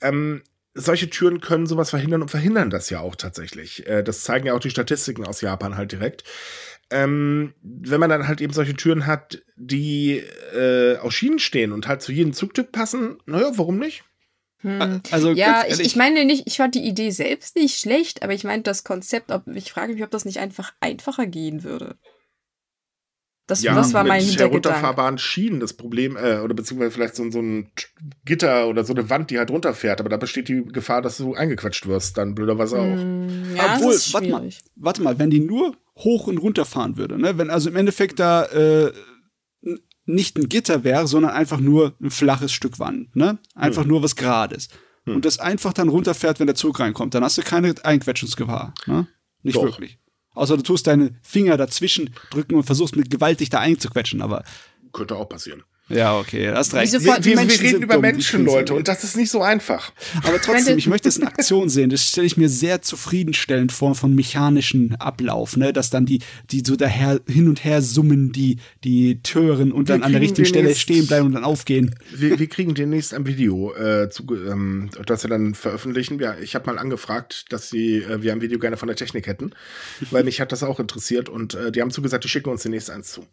Ähm, 0.00 0.42
solche 0.76 1.08
Türen 1.08 1.40
können 1.40 1.66
sowas 1.66 1.90
verhindern 1.90 2.22
und 2.22 2.30
verhindern 2.30 2.70
das 2.70 2.90
ja 2.90 3.00
auch 3.00 3.16
tatsächlich. 3.16 3.86
Äh, 3.86 4.02
das 4.02 4.22
zeigen 4.22 4.46
ja 4.46 4.54
auch 4.54 4.60
die 4.60 4.70
Statistiken 4.70 5.26
aus 5.26 5.40
Japan 5.40 5.76
halt 5.76 5.92
direkt. 5.92 6.24
Ähm, 6.90 7.54
wenn 7.62 7.98
man 7.98 8.10
dann 8.10 8.28
halt 8.28 8.40
eben 8.40 8.52
solche 8.52 8.74
Türen 8.74 9.06
hat, 9.06 9.42
die 9.56 10.18
äh, 10.54 10.98
auf 10.98 11.12
Schienen 11.12 11.40
stehen 11.40 11.72
und 11.72 11.88
halt 11.88 12.02
zu 12.02 12.12
jedem 12.12 12.32
Zugtyp 12.32 12.70
passen, 12.70 13.18
naja, 13.26 13.50
warum 13.56 13.78
nicht? 13.78 14.04
Hm. 14.58 15.02
Also 15.10 15.32
ja, 15.32 15.64
ich, 15.68 15.80
ich 15.80 15.96
meine 15.96 16.24
nicht, 16.24 16.46
ich 16.46 16.56
fand 16.56 16.74
die 16.74 16.86
Idee 16.86 17.10
selbst 17.10 17.56
nicht 17.56 17.78
schlecht, 17.78 18.22
aber 18.22 18.32
ich 18.34 18.44
meine 18.44 18.62
das 18.62 18.84
Konzept, 18.84 19.30
ob, 19.30 19.46
ich 19.48 19.70
frage 19.70 19.92
mich, 19.92 20.02
ob 20.02 20.10
das 20.10 20.24
nicht 20.24 20.38
einfach 20.38 20.72
einfacher 20.80 21.26
gehen 21.26 21.62
würde. 21.62 21.96
Das, 23.46 23.62
ja, 23.62 23.76
das 23.76 23.94
war 23.94 24.02
mein 24.02 24.26
mit 24.26 24.40
herunterfahrbaren 24.40 25.18
Schienen 25.18 25.60
das 25.60 25.72
Problem, 25.72 26.16
äh, 26.16 26.40
oder 26.40 26.52
beziehungsweise 26.52 26.90
vielleicht 26.90 27.14
so, 27.14 27.30
so 27.30 27.40
ein 27.40 27.70
Gitter 28.24 28.66
oder 28.66 28.84
so 28.84 28.92
eine 28.92 29.08
Wand, 29.08 29.30
die 29.30 29.38
halt 29.38 29.50
runterfährt, 29.50 30.00
aber 30.00 30.08
da 30.08 30.16
besteht 30.16 30.48
die 30.48 30.64
Gefahr, 30.64 31.00
dass 31.00 31.18
du 31.18 31.34
eingequatscht 31.34 31.86
wirst, 31.86 32.18
dann 32.18 32.34
blöderweise 32.34 32.78
auch. 32.78 32.96
Mm, 32.96 33.56
ja, 33.56 33.76
Obwohl, 33.76 33.94
warte 33.94 34.28
mal, 34.28 34.48
warte 34.74 35.02
mal, 35.02 35.18
wenn 35.20 35.30
die 35.30 35.38
nur 35.38 35.76
hoch 35.96 36.26
und 36.26 36.38
runter 36.38 36.64
fahren 36.64 36.96
würde, 36.96 37.18
ne? 37.18 37.38
Wenn 37.38 37.50
also 37.50 37.70
im 37.70 37.76
Endeffekt 37.76 38.18
da 38.18 38.46
äh, 38.46 38.92
nicht 40.06 40.36
ein 40.36 40.48
Gitter 40.48 40.82
wäre, 40.82 41.06
sondern 41.06 41.30
einfach 41.30 41.60
nur 41.60 41.94
ein 42.02 42.10
flaches 42.10 42.52
Stück 42.52 42.80
Wand, 42.80 43.14
ne? 43.14 43.38
Einfach 43.54 43.82
hm. 43.82 43.90
nur 43.90 44.02
was 44.02 44.16
Gerades. 44.16 44.68
Hm. 45.04 45.16
Und 45.16 45.24
das 45.24 45.38
einfach 45.38 45.72
dann 45.72 45.88
runterfährt, 45.88 46.40
wenn 46.40 46.48
der 46.48 46.56
Zug 46.56 46.80
reinkommt, 46.80 47.14
dann 47.14 47.22
hast 47.22 47.38
du 47.38 47.42
keine 47.42 47.74
Einquetschungsgefahr, 47.84 48.74
ne? 48.86 49.06
Nicht 49.44 49.56
Doch. 49.56 49.62
wirklich. 49.62 50.00
Außer 50.36 50.56
du 50.56 50.62
tust 50.62 50.86
deine 50.86 51.16
Finger 51.22 51.56
dazwischen 51.56 52.14
drücken 52.30 52.54
und 52.54 52.62
versuchst 52.62 52.94
mit 52.94 53.10
Gewalt 53.10 53.40
dich 53.40 53.50
da 53.50 53.58
einzuquetschen, 53.58 54.22
aber. 54.22 54.44
Könnte 54.92 55.16
auch 55.16 55.28
passieren. 55.28 55.64
Ja, 55.88 56.18
okay, 56.18 56.46
das 56.46 56.74
reicht. 56.74 56.92
Wir, 56.94 57.00
wir, 57.04 57.24
wir 57.24 57.60
reden 57.60 57.82
über 57.82 57.94
dumm, 57.94 58.02
Menschen, 58.02 58.44
Leute, 58.44 58.74
und 58.74 58.88
das 58.88 59.04
ist 59.04 59.16
nicht 59.16 59.30
so 59.30 59.40
einfach. 59.42 59.92
Aber 60.24 60.40
trotzdem, 60.40 60.78
ich 60.78 60.86
möchte 60.88 61.08
es 61.08 61.16
in 61.16 61.24
Aktion 61.24 61.68
sehen. 61.68 61.90
Das 61.90 62.02
stelle 62.02 62.26
ich 62.26 62.36
mir 62.36 62.48
sehr 62.48 62.82
zufriedenstellend 62.82 63.70
vor 63.70 63.94
von 63.94 64.12
mechanischen 64.12 64.96
Ablauf, 64.96 65.56
ne, 65.56 65.72
dass 65.72 65.90
dann 65.90 66.04
die, 66.04 66.22
die 66.50 66.64
so 66.66 66.74
daher 66.74 67.20
hin 67.28 67.48
und 67.48 67.64
her 67.64 67.82
summen, 67.82 68.32
die, 68.32 68.58
die 68.82 69.22
Türen 69.22 69.70
und 69.70 69.88
wir 69.88 69.94
dann 69.94 70.02
an 70.02 70.10
der 70.10 70.20
richtigen 70.20 70.46
Stelle 70.46 70.74
stehen 70.74 71.06
bleiben 71.06 71.26
und 71.26 71.32
dann 71.34 71.44
aufgehen. 71.44 71.94
Wir, 72.12 72.36
wir 72.36 72.48
kriegen 72.48 72.74
demnächst 72.74 73.14
ein 73.14 73.26
Video, 73.26 73.72
äh, 73.74 74.10
zu, 74.10 74.24
ähm, 74.34 74.90
das 75.06 75.22
wir 75.22 75.30
dann 75.30 75.54
veröffentlichen. 75.54 76.18
Ja, 76.18 76.36
ich 76.36 76.56
habe 76.56 76.66
mal 76.66 76.80
angefragt, 76.80 77.44
dass 77.50 77.70
sie, 77.70 77.98
äh, 77.98 78.22
wir 78.22 78.32
ein 78.32 78.40
Video 78.40 78.58
gerne 78.58 78.76
von 78.76 78.88
der 78.88 78.96
Technik 78.96 79.28
hätten, 79.28 79.52
weil 80.10 80.24
mich 80.24 80.40
hat 80.40 80.50
das 80.50 80.64
auch 80.64 80.80
interessiert 80.80 81.28
und 81.28 81.54
äh, 81.54 81.70
die 81.70 81.80
haben 81.80 81.92
zugesagt, 81.92 82.24
die 82.24 82.28
schicken 82.28 82.50
uns 82.50 82.64
demnächst 82.64 82.90
eins 82.90 83.12
zu. 83.12 83.24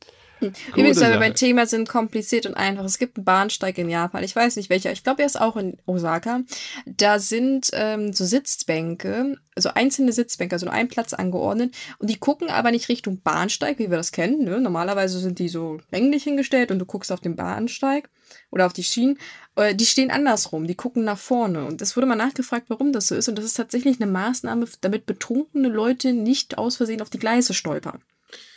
Übrigens, 0.70 1.00
weil 1.02 1.12
wir 1.12 1.20
beim 1.20 1.36
Thema 1.36 1.66
sind, 1.66 1.88
kompliziert 1.88 2.46
und 2.46 2.56
einfach. 2.56 2.84
Es 2.84 2.98
gibt 2.98 3.18
einen 3.18 3.26
Bahnsteig 3.26 3.78
in 3.78 3.90
Japan. 3.90 4.24
Ich 4.24 4.36
weiß 4.36 4.56
nicht 4.56 4.70
welcher. 4.70 4.92
Ich 4.92 5.04
glaube, 5.04 5.22
er 5.22 5.26
ist 5.26 5.40
auch 5.40 5.56
in 5.56 5.78
Osaka. 5.86 6.42
Da 6.86 7.20
sind 7.20 7.70
ähm, 7.74 8.14
so 8.14 8.26
Sitzbänke, 8.26 9.38
also 9.56 9.70
einzelne 9.70 10.12
Sitzbänke, 10.12 10.56
also 10.56 10.66
nur 10.66 10.74
ein 10.74 10.88
Platz 10.88 11.14
angeordnet. 11.14 11.76
Und 12.00 12.10
die 12.10 12.18
gucken 12.18 12.50
aber 12.50 12.72
nicht 12.72 12.90
Richtung 12.90 13.22
Bahnsteig, 13.22 13.80
wie 13.80 13.90
wir 13.90 13.98
das 13.98 14.12
kennen. 14.12 14.44
Ne? 14.44 14.60
Normalerweise 14.60 15.20
sind 15.20 15.40
die 15.40 15.50
so 15.50 15.80
länglich 15.92 16.24
hingestellt 16.24 16.72
und 16.72 16.80
du 16.80 16.86
guckst 16.86 17.12
auf 17.12 17.20
den 17.20 17.36
Bahnsteig 17.36 18.10
oder 18.52 18.66
auf 18.66 18.74
die 18.74 18.84
Schienen. 18.84 19.18
Äh, 19.56 19.76
die 19.76 19.86
stehen 19.86 20.12
andersrum. 20.12 20.68
Die 20.68 20.76
gucken 20.76 21.04
nach 21.04 21.18
vorne. 21.18 21.66
Und 21.66 21.82
es 21.82 21.96
wurde 21.96 22.08
mal 22.08 22.16
nachgefragt, 22.16 22.66
warum 22.70 22.94
das 22.94 23.08
so 23.08 23.16
ist. 23.16 23.30
Und 23.30 23.38
das 23.38 23.46
ist 23.46 23.56
tatsächlich 23.56 24.02
eine 24.02 24.12
Maßnahme, 24.12 24.66
damit 24.82 25.06
betrunkene 25.06 25.70
Leute 25.70 26.14
nicht 26.14 26.58
aus 26.58 26.78
Versehen 26.78 27.02
auf 27.02 27.10
die 27.10 27.20
Gleise 27.20 27.54
stolpern. 27.54 28.02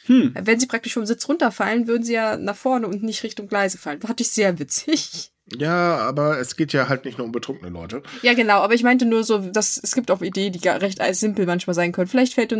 Hm. 0.07 0.35
Wenn 0.41 0.61
sie 0.61 0.67
praktisch 0.67 0.95
vom 0.95 1.07
Sitz 1.07 1.29
runterfallen, 1.29 1.87
würden 1.87 2.05
sie 2.05 2.15
ja 2.15 2.37
nach 2.37 2.57
vorne 2.57 2.87
und 2.87 3.03
nicht 3.03 3.23
Richtung 3.23 3.49
Gleise 3.49 3.79
fallen. 3.79 4.01
Fand 4.01 4.21
ich 4.21 4.29
sehr 4.29 4.59
witzig. 4.59 5.33
Ja, 5.55 5.99
aber 5.99 6.41
es 6.41 6.57
geht 6.57 6.73
ja 6.73 6.89
halt 6.89 7.05
nicht 7.05 7.19
nur 7.19 7.25
um 7.25 7.33
betrunkene 7.33 7.71
Leute. 7.71 8.03
Ja, 8.23 8.35
genau, 8.35 8.59
aber 8.61 8.75
ich 8.75 8.83
meinte 8.83 9.07
nur 9.07 9.23
so, 9.23 9.39
dass 9.39 9.81
es 9.81 9.95
gibt 9.95 10.11
auch 10.11 10.21
Ideen, 10.21 10.53
die 10.53 10.69
recht 10.69 11.01
simpel 11.15 11.47
manchmal 11.47 11.75
sein 11.75 11.93
können. 11.93 12.09
Vielleicht 12.09 12.35
fällt, 12.35 12.53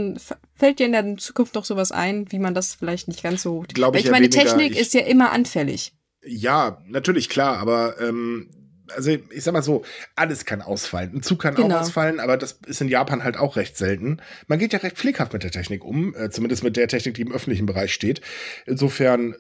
fällt 0.55 0.79
dir 0.79 0.87
in 0.87 0.93
der 0.93 1.17
Zukunft 1.17 1.57
noch 1.57 1.65
sowas 1.65 1.91
ein, 1.91 2.31
wie 2.31 2.39
man 2.39 2.55
das 2.55 2.75
vielleicht 2.75 3.09
nicht 3.09 3.25
ganz 3.25 3.43
so. 3.43 3.65
Glaube 3.75 3.99
ich, 3.99 4.05
ich 4.05 4.11
meine, 4.13 4.31
Technik 4.31 4.73
ich, 4.73 4.79
ist 4.79 4.95
ja 4.95 5.01
immer 5.01 5.33
anfällig. 5.33 5.95
Ja, 6.25 6.81
natürlich, 6.87 7.29
klar, 7.29 7.59
aber 7.59 8.01
ähm, 8.01 8.51
also 8.95 9.11
ich 9.11 9.45
sag 9.45 9.53
mal 9.53 9.63
so, 9.63 9.85
alles 10.15 10.45
kann 10.45 10.63
ausfallen. 10.63 11.15
Ein 11.15 11.23
Zug 11.23 11.41
kann 11.41 11.55
genau. 11.55 11.77
auch 11.77 11.81
ausfallen, 11.81 12.21
aber 12.21 12.37
das 12.37 12.59
ist 12.67 12.81
in 12.81 12.89
Japan 12.89 13.25
halt 13.25 13.37
auch 13.37 13.57
recht 13.57 13.77
selten. 13.77 14.21
Man 14.47 14.59
geht 14.59 14.73
ja 14.73 14.79
recht 14.81 14.97
pfleghaft 14.97 15.33
mit 15.33 15.43
der 15.43 15.51
Technik 15.51 15.85
um, 15.85 16.15
äh, 16.15 16.31
zumindest 16.31 16.63
mit 16.63 16.77
der 16.77 16.89
Technik, 16.89 17.15
die 17.15 17.23
im 17.23 17.33
öffentlichen 17.33 17.67
Bereich 17.67 17.93
steht. 17.93 18.21
Insofern 18.67 19.35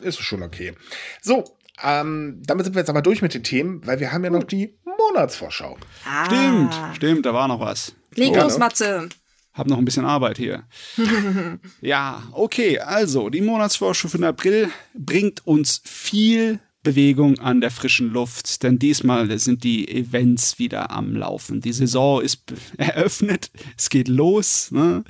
ist 0.00 0.18
es 0.18 0.24
schon 0.24 0.42
okay. 0.42 0.74
So, 1.20 1.44
ähm, 1.82 2.42
damit 2.44 2.64
sind 2.64 2.74
wir 2.74 2.80
jetzt 2.80 2.90
aber 2.90 3.02
durch 3.02 3.22
mit 3.22 3.34
den 3.34 3.42
Themen, 3.42 3.86
weil 3.86 4.00
wir 4.00 4.12
haben 4.12 4.24
ja 4.24 4.30
noch 4.30 4.44
die 4.44 4.76
Monatsvorschau. 4.84 5.76
Ah. 6.04 6.26
Stimmt, 6.26 6.74
stimmt, 6.94 7.26
da 7.26 7.34
war 7.34 7.48
noch 7.48 7.60
was. 7.60 7.94
Leg 8.14 8.34
los, 8.34 8.56
oh, 8.56 8.58
Matze. 8.58 9.08
Hab 9.52 9.68
noch 9.68 9.78
ein 9.78 9.84
bisschen 9.84 10.04
Arbeit 10.04 10.36
hier. 10.36 10.64
ja, 11.80 12.22
okay, 12.32 12.78
also 12.78 13.30
die 13.30 13.40
Monatsvorschau 13.40 14.08
für 14.08 14.18
den 14.18 14.24
April 14.24 14.70
bringt 14.94 15.46
uns 15.46 15.80
viel 15.84 16.60
Bewegung 16.86 17.40
an 17.40 17.60
der 17.60 17.72
frischen 17.72 18.12
Luft, 18.12 18.62
denn 18.62 18.78
diesmal 18.78 19.36
sind 19.40 19.64
die 19.64 19.88
Events 19.88 20.60
wieder 20.60 20.92
am 20.92 21.16
Laufen. 21.16 21.60
Die 21.60 21.72
Saison 21.72 22.22
ist 22.22 22.44
eröffnet, 22.76 23.50
es 23.76 23.90
geht 23.90 24.06
los. 24.06 24.70
Ne? 24.70 25.02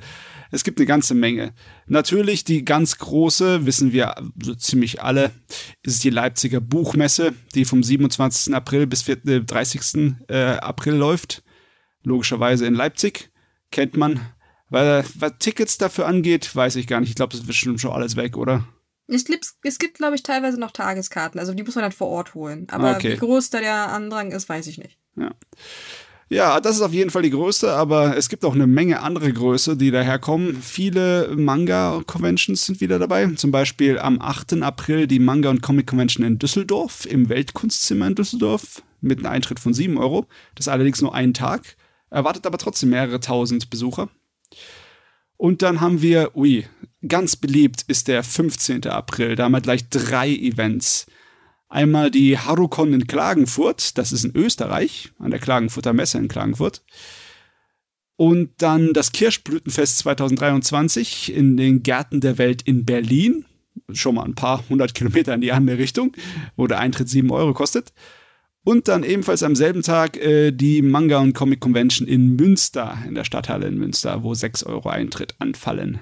Es 0.49 0.63
gibt 0.63 0.79
eine 0.79 0.87
ganze 0.87 1.13
Menge. 1.13 1.53
Natürlich 1.85 2.43
die 2.43 2.65
ganz 2.65 2.97
große, 2.97 3.67
wissen 3.67 3.93
wir 3.93 4.15
so 4.41 4.55
ziemlich 4.55 5.03
alle, 5.03 5.29
ist 5.83 6.03
die 6.03 6.09
Leipziger 6.09 6.61
Buchmesse, 6.61 7.33
die 7.53 7.63
vom 7.63 7.83
27. 7.83 8.55
April 8.55 8.87
bis 8.87 9.05
30. 9.05 10.15
Äh, 10.29 10.57
April 10.57 10.95
läuft. 10.95 11.43
Logischerweise 12.01 12.65
in 12.65 12.73
Leipzig, 12.73 13.29
kennt 13.69 13.97
man. 13.97 14.19
Weil 14.69 15.05
was 15.13 15.33
Tickets 15.37 15.77
dafür 15.77 16.07
angeht, 16.07 16.55
weiß 16.55 16.75
ich 16.77 16.87
gar 16.87 17.01
nicht. 17.01 17.09
Ich 17.09 17.15
glaube, 17.15 17.33
das 17.33 17.41
ist 17.41 17.47
bestimmt 17.47 17.79
schon 17.79 17.91
alles 17.91 18.15
weg, 18.15 18.35
oder? 18.35 18.67
Es 19.07 19.25
gibt, 19.25 19.53
es 19.63 19.79
gibt 19.79 19.97
glaube 19.97 20.15
ich, 20.15 20.23
teilweise 20.23 20.59
noch 20.59 20.71
Tageskarten. 20.71 21.39
Also 21.39 21.53
die 21.53 21.63
muss 21.63 21.75
man 21.75 21.83
dann 21.83 21.91
vor 21.91 22.07
Ort 22.07 22.35
holen. 22.35 22.67
Aber 22.69 22.95
okay. 22.95 23.13
wie 23.13 23.17
groß 23.17 23.49
da 23.49 23.59
der 23.59 23.89
Andrang 23.89 24.31
ist, 24.31 24.49
weiß 24.49 24.67
ich 24.67 24.77
nicht. 24.77 24.97
Ja. 25.15 25.31
Ja, 26.29 26.59
das 26.59 26.75
ist 26.75 26.81
auf 26.81 26.91
jeden 26.91 27.09
Fall 27.09 27.21
die 27.21 27.29
größte, 27.29 27.71
aber 27.71 28.17
es 28.17 28.27
gibt 28.27 28.43
auch 28.43 28.53
eine 28.53 28.67
Menge 28.67 28.99
andere 29.01 29.31
Größe, 29.31 29.77
die 29.77 29.91
daherkommen. 29.91 30.61
Viele 30.61 31.33
Manga-Conventions 31.37 32.65
sind 32.65 32.81
wieder 32.81 32.99
dabei. 32.99 33.27
Zum 33.27 33.51
Beispiel 33.51 33.97
am 33.97 34.21
8. 34.21 34.61
April 34.61 35.07
die 35.07 35.19
Manga- 35.19 35.49
und 35.49 35.61
Comic-Convention 35.61 36.25
in 36.25 36.37
Düsseldorf, 36.37 37.05
im 37.05 37.29
Weltkunstzimmer 37.29 38.07
in 38.07 38.15
Düsseldorf, 38.15 38.83
mit 38.99 39.19
einem 39.19 39.27
Eintritt 39.27 39.61
von 39.61 39.73
7 39.73 39.97
Euro. 39.97 40.25
Das 40.55 40.65
ist 40.67 40.71
allerdings 40.71 41.01
nur 41.01 41.15
ein 41.15 41.33
Tag, 41.33 41.77
erwartet 42.09 42.45
aber 42.45 42.57
trotzdem 42.57 42.89
mehrere 42.89 43.21
tausend 43.21 43.69
Besucher. 43.69 44.09
Und 45.37 45.61
dann 45.61 45.81
haben 45.81 46.01
wir, 46.01 46.35
ui, 46.35 46.65
ganz 47.07 47.35
beliebt 47.35 47.83
ist 47.87 48.07
der 48.07 48.23
15. 48.23 48.87
April. 48.87 49.35
Da 49.35 49.45
haben 49.45 49.51
wir 49.51 49.61
gleich 49.61 49.87
drei 49.89 50.29
Events. 50.29 51.05
Einmal 51.69 52.11
die 52.11 52.37
Harukon 52.37 52.93
in 52.93 53.07
Klagenfurt, 53.07 53.97
das 53.97 54.11
ist 54.11 54.23
in 54.23 54.35
Österreich, 54.35 55.11
an 55.19 55.31
der 55.31 55.39
Klagenfurter 55.39 55.93
Messe 55.93 56.17
in 56.17 56.27
Klagenfurt. 56.27 56.81
Und 58.15 58.49
dann 58.57 58.93
das 58.93 59.11
Kirschblütenfest 59.11 59.99
2023 59.99 61.33
in 61.35 61.55
den 61.55 61.83
Gärten 61.83 62.19
der 62.19 62.37
Welt 62.37 62.63
in 62.63 62.85
Berlin. 62.85 63.45
Schon 63.91 64.15
mal 64.15 64.23
ein 64.23 64.33
paar 64.33 64.63
hundert 64.69 64.95
Kilometer 64.95 65.35
in 65.35 65.41
die 65.41 65.51
andere 65.51 65.77
Richtung, 65.77 66.13
wo 66.55 66.65
der 66.65 66.79
Eintritt 66.79 67.09
sieben 67.09 67.31
Euro 67.31 67.53
kostet. 67.53 67.93
Und 68.67 68.89
dann 68.89 69.05
ebenfalls 69.05 69.43
am 69.43 69.55
selben 69.55 69.81
Tag 69.81 70.17
äh, 70.17 70.51
die 70.51 70.81
Manga- 70.81 71.19
und 71.19 71.31
Comic 71.31 71.61
Convention 71.61 72.05
in 72.05 72.35
Münster, 72.35 72.97
in 73.07 73.15
der 73.15 73.23
Stadthalle 73.23 73.65
in 73.65 73.77
Münster, 73.77 74.23
wo 74.23 74.33
6 74.33 74.63
Euro 74.63 74.89
Eintritt 74.89 75.35
anfallen. 75.39 76.01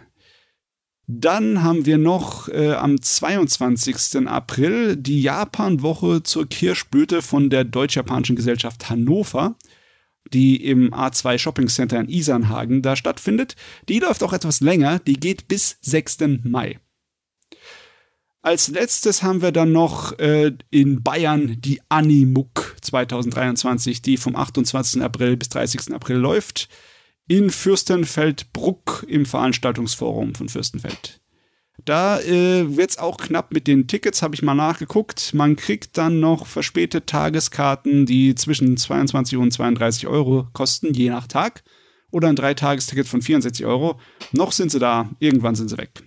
Dann 1.05 1.61
haben 1.61 1.85
wir 1.85 1.99
noch 1.99 2.49
äh, 2.49 2.71
am 2.71 2.99
22. 2.99 4.27
April 4.27 4.95
die 4.95 5.21
Japan-Woche 5.21 6.23
zur 6.23 6.49
Kirschblüte 6.49 7.21
von 7.21 7.51
der 7.51 7.65
Deutsch-Japanischen 7.65 8.35
Gesellschaft 8.35 8.89
Hannover, 8.89 9.57
die 10.33 10.55
im 10.65 10.91
A2 10.91 11.37
Shopping 11.37 11.67
Center 11.67 11.99
in 11.99 12.09
Isernhagen 12.09 12.81
da 12.81 12.95
stattfindet. 12.95 13.55
Die 13.89 13.99
läuft 13.99 14.23
auch 14.23 14.33
etwas 14.33 14.59
länger, 14.61 14.97
die 14.97 15.19
geht 15.19 15.47
bis 15.47 15.77
6. 15.81 16.17
Mai. 16.41 16.79
Als 18.45 18.67
letztes 18.67 19.23
haben 19.23 19.41
wir 19.41 19.51
dann 19.51 19.71
noch 19.71 20.19
äh, 20.19 20.51
in 20.69 21.01
Bayern 21.01 21.59
die 21.61 21.81
Animuk 21.89 22.75
2023, 22.79 24.03
die 24.03 24.17
vom 24.17 24.35
28. 24.35 25.01
April 25.01 25.35
bis 25.35 25.49
30. 25.49 25.91
April 25.95 26.17
läuft. 26.17 26.69
In 27.27 27.49
Fürstenfeldbruck 27.49 29.03
im 29.09 29.25
Veranstaltungsforum 29.25 30.35
von 30.35 30.47
Fürstenfeld. 30.47 31.21
Da 31.85 32.19
äh, 32.19 32.77
wird 32.77 32.91
es 32.91 32.99
auch 32.99 33.17
knapp 33.17 33.51
mit 33.51 33.65
den 33.65 33.87
Tickets, 33.87 34.21
habe 34.21 34.35
ich 34.35 34.43
mal 34.43 34.53
nachgeguckt. 34.53 35.33
Man 35.33 35.55
kriegt 35.55 35.97
dann 35.97 36.19
noch 36.19 36.45
verspätete 36.45 37.07
Tageskarten, 37.07 38.05
die 38.05 38.35
zwischen 38.35 38.77
22 38.77 39.39
und 39.39 39.53
32 39.53 40.05
Euro 40.05 40.47
kosten, 40.53 40.93
je 40.93 41.09
nach 41.09 41.25
Tag. 41.25 41.63
Oder 42.11 42.29
ein 42.29 42.35
Dreitagesticket 42.35 43.07
von 43.07 43.23
64 43.23 43.65
Euro. 43.65 43.99
Noch 44.33 44.51
sind 44.51 44.69
sie 44.69 44.77
da, 44.77 45.09
irgendwann 45.17 45.55
sind 45.55 45.69
sie 45.69 45.79
weg. 45.79 46.03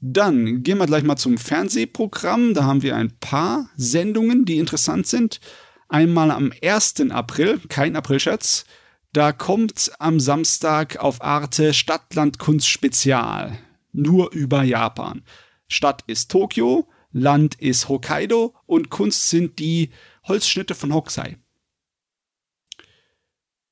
Dann 0.00 0.62
gehen 0.62 0.78
wir 0.78 0.86
gleich 0.86 1.04
mal 1.04 1.16
zum 1.16 1.36
Fernsehprogramm. 1.36 2.54
Da 2.54 2.64
haben 2.64 2.82
wir 2.82 2.96
ein 2.96 3.12
paar 3.18 3.68
Sendungen, 3.76 4.44
die 4.44 4.58
interessant 4.58 5.06
sind. 5.06 5.40
Einmal 5.88 6.30
am 6.30 6.52
1. 6.62 7.10
April, 7.10 7.60
kein 7.68 7.96
Aprilscherz, 7.96 8.64
da 9.12 9.32
kommt 9.32 9.90
am 9.98 10.20
Samstag 10.20 10.98
auf 10.98 11.20
Arte 11.20 11.74
Stadtlandkunst 11.74 12.68
Spezial. 12.68 13.58
Nur 13.92 14.32
über 14.32 14.62
Japan. 14.62 15.24
Stadt 15.66 16.04
ist 16.06 16.30
Tokio, 16.30 16.88
Land 17.10 17.56
ist 17.56 17.88
Hokkaido 17.88 18.54
und 18.66 18.88
Kunst 18.88 19.28
sind 19.28 19.58
die 19.58 19.90
Holzschnitte 20.24 20.76
von 20.76 20.94
Hokusai. 20.94 21.38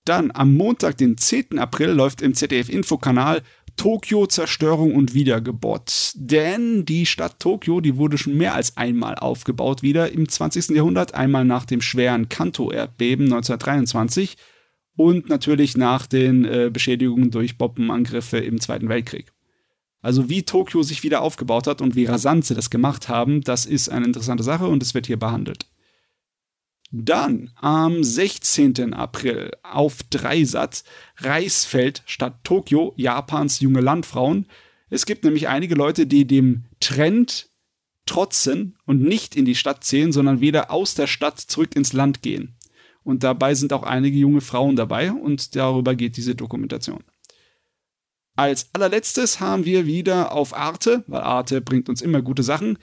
Dann 0.05 0.33
am 0.33 0.55
Montag, 0.55 0.97
den 0.97 1.17
10. 1.17 1.59
April, 1.59 1.91
läuft 1.91 2.21
im 2.21 2.35
ZDF-Infokanal 2.35 3.43
Tokio 3.79 4.27
Zerstörung 4.27 4.95
und 4.95 5.15
Wiedergeburt. 5.15 6.13
Denn 6.17 6.85
die 6.85 7.07
Stadt 7.07 7.41
Tokio, 7.41 7.81
die 7.81 7.97
wurde 7.97 8.19
schon 8.19 8.37
mehr 8.37 8.55
als 8.55 8.77
einmal 8.77 9.15
aufgebaut 9.15 9.83
wieder 9.83 10.13
im 10.13 10.29
20. 10.29 10.71
Jahrhundert. 10.71 11.15
Einmal 11.15 11.47
nach 11.47 11.65
dem 11.65 11.81
schweren 11.81 12.29
Kanto-Erdbeben 12.29 13.25
1923 13.25 14.37
und 14.97 15.29
natürlich 15.29 15.77
nach 15.77 16.07
den 16.07 16.45
äh, 16.45 16.71
Beschädigungen 16.71 17.31
durch 17.31 17.57
Bombenangriffe 17.57 18.39
im 18.39 18.61
Zweiten 18.61 18.89
Weltkrieg. 18.89 19.33
Also 20.03 20.29
wie 20.29 20.43
Tokio 20.43 20.83
sich 20.83 21.03
wieder 21.03 21.23
aufgebaut 21.23 21.67
hat 21.67 21.81
und 21.81 21.95
wie 21.95 22.05
rasant 22.05 22.45
sie 22.45 22.55
das 22.55 22.71
gemacht 22.71 23.09
haben, 23.09 23.41
das 23.43 23.65
ist 23.65 23.89
eine 23.89 24.07
interessante 24.07 24.43
Sache 24.43 24.67
und 24.67 24.83
es 24.83 24.95
wird 24.95 25.07
hier 25.07 25.19
behandelt. 25.19 25.67
Dann 26.91 27.51
am 27.57 28.03
16. 28.03 28.95
April 28.95 29.51
auf 29.63 30.03
Dreisatz 30.05 30.85
Reisfeld 31.19 32.03
statt 32.07 32.39
Tokio, 32.45 32.95
Japans 32.97 33.61
junge 33.61 33.81
Landfrauen. 33.81 34.47
Es 34.89 35.05
gibt 35.05 35.25
nämlich 35.25 35.49
einige 35.49 35.75
Leute, 35.75 36.07
die 36.07 36.27
dem 36.27 36.65
Trend 36.81 37.51
trotzen 38.07 38.79
und 38.87 39.03
nicht 39.03 39.37
in 39.37 39.45
die 39.45 39.55
Stadt 39.55 39.85
ziehen, 39.85 40.13
sondern 40.13 40.41
wieder 40.41 40.71
aus 40.71 40.95
der 40.95 41.07
Stadt 41.07 41.39
zurück 41.39 41.77
ins 41.77 41.93
Land 41.93 42.23
gehen. 42.23 42.57
Und 43.05 43.23
dabei 43.23 43.55
sind 43.55 43.73
auch 43.75 43.83
einige 43.83 44.17
junge 44.17 44.41
Frauen 44.41 44.77
dabei 44.77 45.13
und 45.13 45.57
darüber 45.57 45.95
geht 45.95 46.17
diese 46.17 46.35
Dokumentation. 46.35 47.05
Als 48.35 48.71
allerletztes 48.73 49.41
haben 49.41 49.65
wir 49.65 49.85
wieder 49.85 50.33
auf 50.33 50.57
Arte, 50.57 51.05
weil 51.07 51.21
Arte 51.21 51.61
bringt 51.61 51.89
uns 51.89 52.01
immer 52.01 52.23
gute 52.23 52.43
Sachen, 52.43 52.79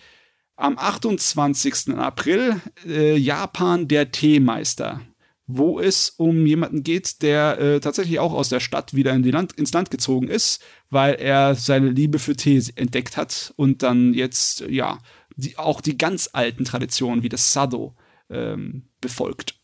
am 0.55 0.77
28. 0.77 1.95
April 1.95 2.61
äh, 2.85 3.17
Japan 3.17 3.87
der 3.87 4.11
Teemeister, 4.11 5.01
wo 5.47 5.79
es 5.79 6.11
um 6.11 6.45
jemanden 6.45 6.83
geht, 6.83 7.21
der 7.21 7.59
äh, 7.59 7.79
tatsächlich 7.79 8.19
auch 8.19 8.33
aus 8.33 8.49
der 8.49 8.59
Stadt 8.59 8.93
wieder 8.93 9.13
in 9.13 9.23
Land, 9.23 9.53
ins 9.53 9.73
Land 9.73 9.91
gezogen 9.91 10.27
ist, 10.27 10.63
weil 10.89 11.15
er 11.15 11.55
seine 11.55 11.89
Liebe 11.89 12.19
für 12.19 12.35
Tee 12.35 12.63
entdeckt 12.75 13.17
hat 13.17 13.53
und 13.57 13.83
dann 13.83 14.13
jetzt 14.13 14.61
ja 14.61 14.99
die, 15.35 15.57
auch 15.57 15.81
die 15.81 15.97
ganz 15.97 16.29
alten 16.31 16.65
Traditionen 16.65 17.23
wie 17.23 17.29
das 17.29 17.51
Sado 17.51 17.95
ähm, 18.29 18.87
befolgt. 19.01 19.59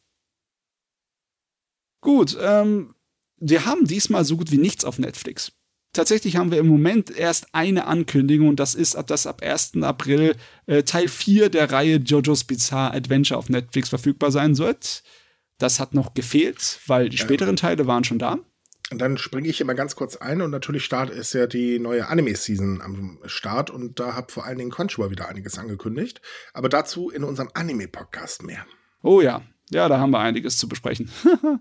Gut, 2.01 2.37
ähm, 2.41 2.93
wir 3.37 3.65
haben 3.65 3.85
diesmal 3.85 4.25
so 4.25 4.37
gut 4.37 4.51
wie 4.51 4.57
nichts 4.57 4.85
auf 4.85 4.99
Netflix 4.99 5.53
tatsächlich 5.93 6.35
haben 6.35 6.51
wir 6.51 6.59
im 6.59 6.67
Moment 6.67 7.15
erst 7.15 7.53
eine 7.53 7.87
Ankündigung 7.87 8.49
und 8.49 8.59
das 8.59 8.75
ist, 8.75 8.97
dass 9.07 9.27
ab 9.27 9.41
1. 9.41 9.81
April 9.81 10.35
äh, 10.65 10.83
Teil 10.83 11.07
4 11.07 11.49
der 11.49 11.71
Reihe 11.71 11.97
JoJo's 11.97 12.43
Bizarre 12.43 12.93
Adventure 12.93 13.37
auf 13.37 13.49
Netflix 13.49 13.89
verfügbar 13.89 14.31
sein 14.31 14.57
wird. 14.57 15.03
Das 15.57 15.79
hat 15.79 15.93
noch 15.93 16.13
gefehlt, 16.13 16.79
weil 16.87 17.09
die 17.09 17.17
späteren 17.17 17.55
Teile 17.55 17.85
waren 17.85 18.03
schon 18.03 18.19
da. 18.19 18.39
Und 18.91 18.99
dann 18.99 19.17
springe 19.17 19.47
ich 19.47 19.61
immer 19.61 19.73
ganz 19.73 19.95
kurz 19.95 20.17
ein 20.17 20.41
und 20.41 20.51
natürlich 20.51 20.83
Start 20.83 21.09
ist 21.09 21.33
ja 21.33 21.47
die 21.47 21.79
neue 21.79 22.07
Anime-Season 22.07 22.81
am 22.81 23.19
Start 23.25 23.69
und 23.69 23.99
da 23.99 24.15
hat 24.15 24.31
vor 24.31 24.45
allen 24.45 24.57
Dingen 24.57 24.71
Crunchyroll 24.71 25.11
wieder 25.11 25.29
einiges 25.29 25.57
angekündigt. 25.57 26.21
Aber 26.53 26.67
dazu 26.67 27.09
in 27.09 27.23
unserem 27.23 27.49
Anime-Podcast 27.53 28.43
mehr. 28.43 28.65
Oh 29.01 29.21
ja, 29.21 29.43
ja, 29.69 29.87
da 29.87 29.99
haben 29.99 30.11
wir 30.11 30.19
einiges 30.19 30.57
zu 30.57 30.67
besprechen. 30.67 31.09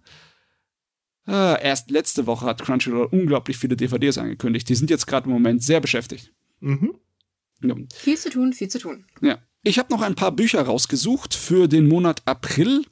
Äh, 1.31 1.63
erst 1.63 1.93
letzte 1.93 2.27
Woche 2.27 2.45
hat 2.45 2.61
Crunchyroll 2.61 3.09
unglaublich 3.13 3.57
viele 3.57 3.77
DVDs 3.77 4.19
angekündigt. 4.19 4.69
Die 4.69 4.75
sind 4.75 4.91
jetzt 4.91 5.07
gerade 5.07 5.27
im 5.27 5.33
Moment 5.33 5.63
sehr 5.63 5.81
beschäftigt. 5.81 6.33
Mhm. 6.59 6.95
Ja. 7.63 7.77
Viel 7.95 8.17
zu 8.17 8.31
tun, 8.31 8.53
viel 8.53 8.69
zu 8.69 8.81
tun. 8.81 9.05
Ja. 9.21 9.39
Ich 9.63 9.79
habe 9.79 9.93
noch 9.93 10.01
ein 10.01 10.15
paar 10.15 10.33
Bücher 10.33 10.63
rausgesucht 10.63 11.35
für 11.35 11.69
den 11.69 11.87
Monat 11.87 12.23
April. 12.25 12.85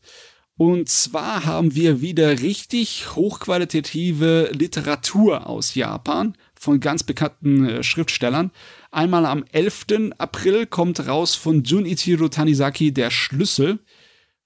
Und 0.57 0.89
zwar 0.89 1.45
haben 1.47 1.75
wir 1.75 2.01
wieder 2.01 2.41
richtig 2.41 3.17
hochqualitative 3.17 4.51
Literatur 4.53 5.47
aus 5.47 5.75
Japan 5.75 6.37
von 6.55 6.79
ganz 6.81 7.03
bekannten 7.03 7.65
äh, 7.65 7.83
Schriftstellern. 7.83 8.51
Einmal 8.91 9.27
am 9.27 9.45
11. 9.51 10.13
April 10.19 10.67
kommt 10.67 11.07
raus 11.07 11.35
von 11.35 11.65
Junichiro 11.65 12.29
Tanizaki 12.29 12.93
Der 12.93 13.11
Schlüssel, 13.11 13.81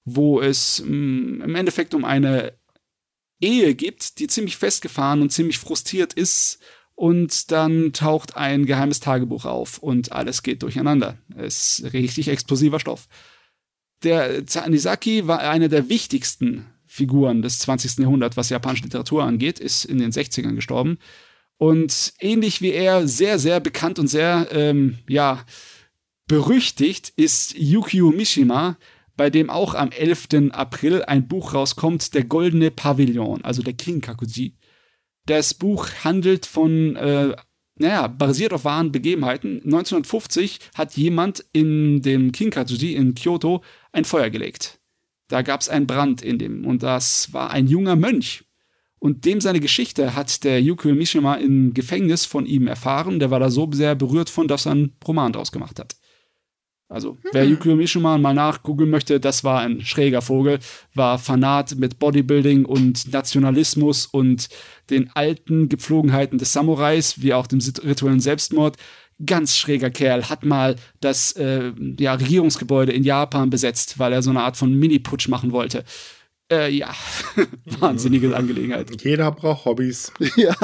wo 0.05 0.39
es 0.39 0.81
mh, 0.85 0.89
mm, 0.89 1.41
im 1.41 1.55
Endeffekt 1.55 1.93
um 1.93 2.05
eine 2.05 2.53
Ehe 3.43 3.75
gibt, 3.75 4.19
die 4.19 4.27
ziemlich 4.27 4.57
festgefahren 4.57 5.21
und 5.21 5.31
ziemlich 5.31 5.59
frustriert 5.59 6.13
ist. 6.13 6.59
Und 6.95 7.51
dann 7.51 7.91
taucht 7.91 8.37
ein 8.37 8.65
geheimes 8.65 8.99
Tagebuch 8.99 9.45
auf 9.45 9.79
und 9.79 10.11
alles 10.11 10.43
geht 10.43 10.61
durcheinander. 10.61 11.17
Es 11.35 11.79
ist 11.79 11.93
richtig 11.93 12.27
explosiver 12.27 12.79
Stoff. 12.79 13.07
Der 14.03 14.45
Tanisaki 14.45 15.27
war 15.27 15.39
einer 15.39 15.69
der 15.69 15.89
wichtigsten 15.89 16.67
Figuren 16.85 17.41
des 17.41 17.59
20. 17.59 17.99
Jahrhunderts, 17.99 18.37
was 18.37 18.49
japanische 18.49 18.83
Literatur 18.83 19.23
angeht, 19.23 19.59
ist 19.59 19.85
in 19.85 19.97
den 19.97 20.11
60ern 20.11 20.53
gestorben. 20.53 20.99
Und 21.57 22.13
ähnlich 22.19 22.61
wie 22.61 22.71
er 22.71 23.07
sehr, 23.07 23.39
sehr 23.39 23.59
bekannt 23.59 23.97
und 23.97 24.07
sehr, 24.07 24.47
ähm, 24.51 24.99
ja, 25.07 25.43
berüchtigt 26.27 27.11
ist 27.15 27.55
Yukio 27.57 28.11
Mishima, 28.11 28.77
bei 29.15 29.29
dem 29.29 29.49
auch 29.49 29.75
am 29.75 29.91
11. 29.91 30.51
April 30.51 31.03
ein 31.03 31.27
Buch 31.27 31.53
rauskommt, 31.53 32.13
Der 32.13 32.23
Goldene 32.23 32.71
Pavillon, 32.71 33.43
also 33.43 33.61
der 33.61 33.73
King 33.73 34.01
Kakuji. 34.01 34.55
Das 35.25 35.53
Buch 35.53 35.87
handelt 36.03 36.45
von, 36.45 36.95
äh, 36.95 37.35
naja, 37.75 38.07
basiert 38.07 38.53
auf 38.53 38.65
wahren 38.65 38.91
Begebenheiten. 38.91 39.61
1950 39.63 40.59
hat 40.75 40.97
jemand 40.97 41.45
in 41.53 42.01
dem 42.01 42.31
King 42.31 42.49
Kakuji 42.49 42.95
in 42.95 43.15
Kyoto 43.15 43.63
ein 43.91 44.05
Feuer 44.05 44.29
gelegt. 44.29 44.79
Da 45.27 45.41
gab 45.41 45.61
es 45.61 45.69
einen 45.69 45.87
Brand 45.87 46.21
in 46.21 46.37
dem 46.37 46.65
und 46.65 46.83
das 46.83 47.31
war 47.33 47.51
ein 47.51 47.67
junger 47.67 47.95
Mönch. 47.95 48.43
Und 48.99 49.25
dem 49.25 49.41
seine 49.41 49.59
Geschichte 49.59 50.15
hat 50.15 50.43
der 50.45 50.61
Yukio 50.61 50.95
Mishima 50.95 51.35
im 51.35 51.73
Gefängnis 51.73 52.25
von 52.25 52.45
ihm 52.45 52.67
erfahren. 52.67 53.19
Der 53.19 53.31
war 53.31 53.39
da 53.41 53.49
so 53.49 53.69
sehr 53.73 53.95
berührt 53.95 54.29
von, 54.29 54.47
dass 54.47 54.65
er 54.65 54.71
einen 54.71 54.95
Roman 55.05 55.33
draus 55.33 55.51
gemacht 55.51 55.77
hat. 55.77 55.97
Also, 56.93 57.17
hm. 57.21 57.29
wer 57.31 57.45
Yukio 57.45 57.75
Mishima 57.75 58.17
mal 58.19 58.35
nachgoogeln 58.35 58.89
möchte, 58.89 59.19
das 59.19 59.43
war 59.43 59.61
ein 59.61 59.81
schräger 59.81 60.21
Vogel, 60.21 60.59
war 60.93 61.17
Fanat 61.17 61.75
mit 61.75 61.97
Bodybuilding 61.97 62.65
und 62.65 63.11
Nationalismus 63.11 64.05
und 64.05 64.47
den 64.91 65.09
alten 65.15 65.69
Gepflogenheiten 65.69 66.37
des 66.37 66.53
Samurais, 66.53 67.19
wie 67.21 67.33
auch 67.33 67.47
dem 67.47 67.59
rituellen 67.83 68.19
Selbstmord. 68.19 68.77
Ganz 69.25 69.57
schräger 69.57 69.89
Kerl, 69.89 70.29
hat 70.29 70.45
mal 70.45 70.75
das 70.99 71.31
äh, 71.33 71.71
ja, 71.99 72.13
Regierungsgebäude 72.13 72.91
in 72.91 73.03
Japan 73.03 73.49
besetzt, 73.49 73.97
weil 73.97 74.13
er 74.13 74.21
so 74.21 74.29
eine 74.29 74.43
Art 74.43 74.57
von 74.57 74.73
Mini-Putsch 74.73 75.29
machen 75.29 75.51
wollte. 75.51 75.83
Äh, 76.51 76.71
ja, 76.71 76.93
wahnsinnige 77.79 78.35
Angelegenheit. 78.35 79.01
Jeder 79.01 79.31
braucht 79.31 79.65
Hobbys. 79.65 80.11
ja. 80.35 80.55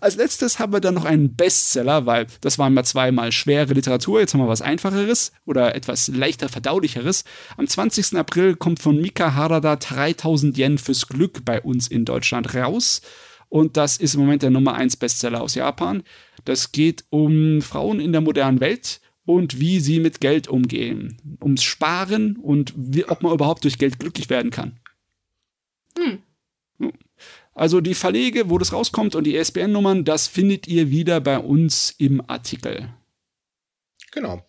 Als 0.00 0.16
letztes 0.16 0.58
haben 0.58 0.72
wir 0.72 0.80
dann 0.80 0.94
noch 0.94 1.04
einen 1.04 1.36
Bestseller, 1.36 2.06
weil 2.06 2.26
das 2.40 2.58
waren 2.58 2.74
mal 2.74 2.84
zweimal 2.84 3.30
schwere 3.30 3.74
Literatur. 3.74 4.20
Jetzt 4.20 4.34
haben 4.34 4.40
wir 4.40 4.48
was 4.48 4.62
Einfacheres 4.62 5.32
oder 5.44 5.74
etwas 5.74 6.08
leichter 6.08 6.48
verdaulicheres. 6.48 7.24
Am 7.56 7.66
20. 7.66 8.16
April 8.16 8.56
kommt 8.56 8.80
von 8.80 9.00
Mika 9.00 9.34
Harada 9.34 9.76
3000 9.76 10.56
Yen 10.56 10.78
fürs 10.78 11.06
Glück 11.08 11.44
bei 11.44 11.60
uns 11.60 11.86
in 11.88 12.04
Deutschland 12.04 12.54
raus. 12.54 13.02
Und 13.50 13.76
das 13.76 13.96
ist 13.96 14.14
im 14.14 14.20
Moment 14.20 14.42
der 14.42 14.50
Nummer 14.50 14.74
1 14.74 14.96
Bestseller 14.96 15.40
aus 15.40 15.54
Japan. 15.54 16.02
Das 16.44 16.72
geht 16.72 17.04
um 17.10 17.60
Frauen 17.62 18.00
in 18.00 18.12
der 18.12 18.20
modernen 18.22 18.60
Welt 18.60 19.00
und 19.28 19.60
wie 19.60 19.78
sie 19.78 20.00
mit 20.00 20.22
Geld 20.22 20.48
umgehen. 20.48 21.18
Ums 21.42 21.62
Sparen 21.62 22.38
und 22.38 22.72
wie, 22.74 23.04
ob 23.04 23.22
man 23.22 23.34
überhaupt 23.34 23.62
durch 23.62 23.76
Geld 23.76 23.98
glücklich 23.98 24.30
werden 24.30 24.50
kann. 24.50 24.80
Hm. 25.98 26.22
Also 27.52 27.82
die 27.82 27.94
Verlege, 27.94 28.48
wo 28.48 28.56
das 28.56 28.72
rauskommt 28.72 29.14
und 29.14 29.24
die 29.24 29.36
ISBN-Nummern, 29.36 30.06
das 30.06 30.28
findet 30.28 30.66
ihr 30.66 30.88
wieder 30.88 31.20
bei 31.20 31.38
uns 31.38 31.94
im 31.98 32.22
Artikel. 32.26 32.88
Genau. 34.12 34.48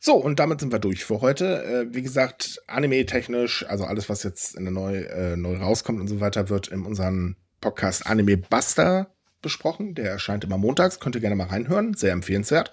So, 0.00 0.14
und 0.14 0.38
damit 0.38 0.60
sind 0.60 0.72
wir 0.72 0.78
durch 0.78 1.04
für 1.04 1.20
heute. 1.20 1.64
Äh, 1.64 1.94
wie 1.94 2.02
gesagt, 2.02 2.62
anime-technisch, 2.66 3.66
also 3.68 3.84
alles, 3.84 4.08
was 4.08 4.22
jetzt 4.22 4.56
in 4.56 4.64
der 4.64 4.72
neu, 4.72 4.96
äh, 4.96 5.36
neu 5.36 5.56
rauskommt 5.56 6.00
und 6.00 6.08
so 6.08 6.20
weiter, 6.20 6.48
wird 6.48 6.68
in 6.68 6.86
unserem 6.86 7.36
Podcast 7.60 8.06
Anime 8.06 8.38
Buster 8.38 9.14
besprochen. 9.42 9.94
Der 9.94 10.10
erscheint 10.10 10.42
immer 10.42 10.56
montags. 10.56 11.00
Könnt 11.00 11.16
ihr 11.16 11.20
gerne 11.20 11.36
mal 11.36 11.48
reinhören. 11.48 11.92
Sehr 11.92 12.12
empfehlenswert. 12.12 12.72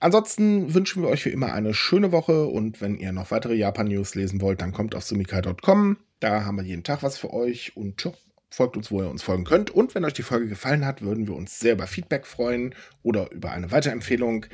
Ansonsten 0.00 0.74
wünschen 0.74 1.02
wir 1.02 1.08
euch 1.08 1.24
wie 1.24 1.30
immer 1.30 1.52
eine 1.52 1.74
schöne 1.74 2.12
Woche 2.12 2.46
und 2.46 2.80
wenn 2.80 2.96
ihr 2.96 3.12
noch 3.12 3.30
weitere 3.30 3.54
Japan-News 3.54 4.14
lesen 4.14 4.40
wollt, 4.40 4.60
dann 4.60 4.72
kommt 4.72 4.94
auf 4.94 5.04
sumika.com. 5.04 5.96
Da 6.20 6.44
haben 6.44 6.56
wir 6.56 6.64
jeden 6.64 6.84
Tag 6.84 7.02
was 7.02 7.18
für 7.18 7.32
euch 7.32 7.76
und 7.76 7.98
tja, 7.98 8.12
folgt 8.50 8.76
uns, 8.76 8.90
wo 8.90 9.02
ihr 9.02 9.10
uns 9.10 9.22
folgen 9.22 9.44
könnt. 9.44 9.70
Und 9.70 9.94
wenn 9.94 10.04
euch 10.04 10.14
die 10.14 10.22
Folge 10.22 10.48
gefallen 10.48 10.84
hat, 10.84 11.02
würden 11.02 11.26
wir 11.26 11.34
uns 11.34 11.58
sehr 11.58 11.74
über 11.74 11.86
Feedback 11.86 12.26
freuen 12.26 12.74
oder 13.02 13.30
über 13.32 13.52
eine 13.52 13.70
Weiterempfehlung. 13.70 14.46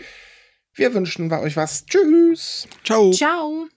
Wir 0.74 0.94
wünschen 0.94 1.28
bei 1.28 1.40
euch 1.40 1.56
was. 1.56 1.86
Tschüss. 1.86 2.66
Ciao. 2.84 3.10
Ciao. 3.12 3.68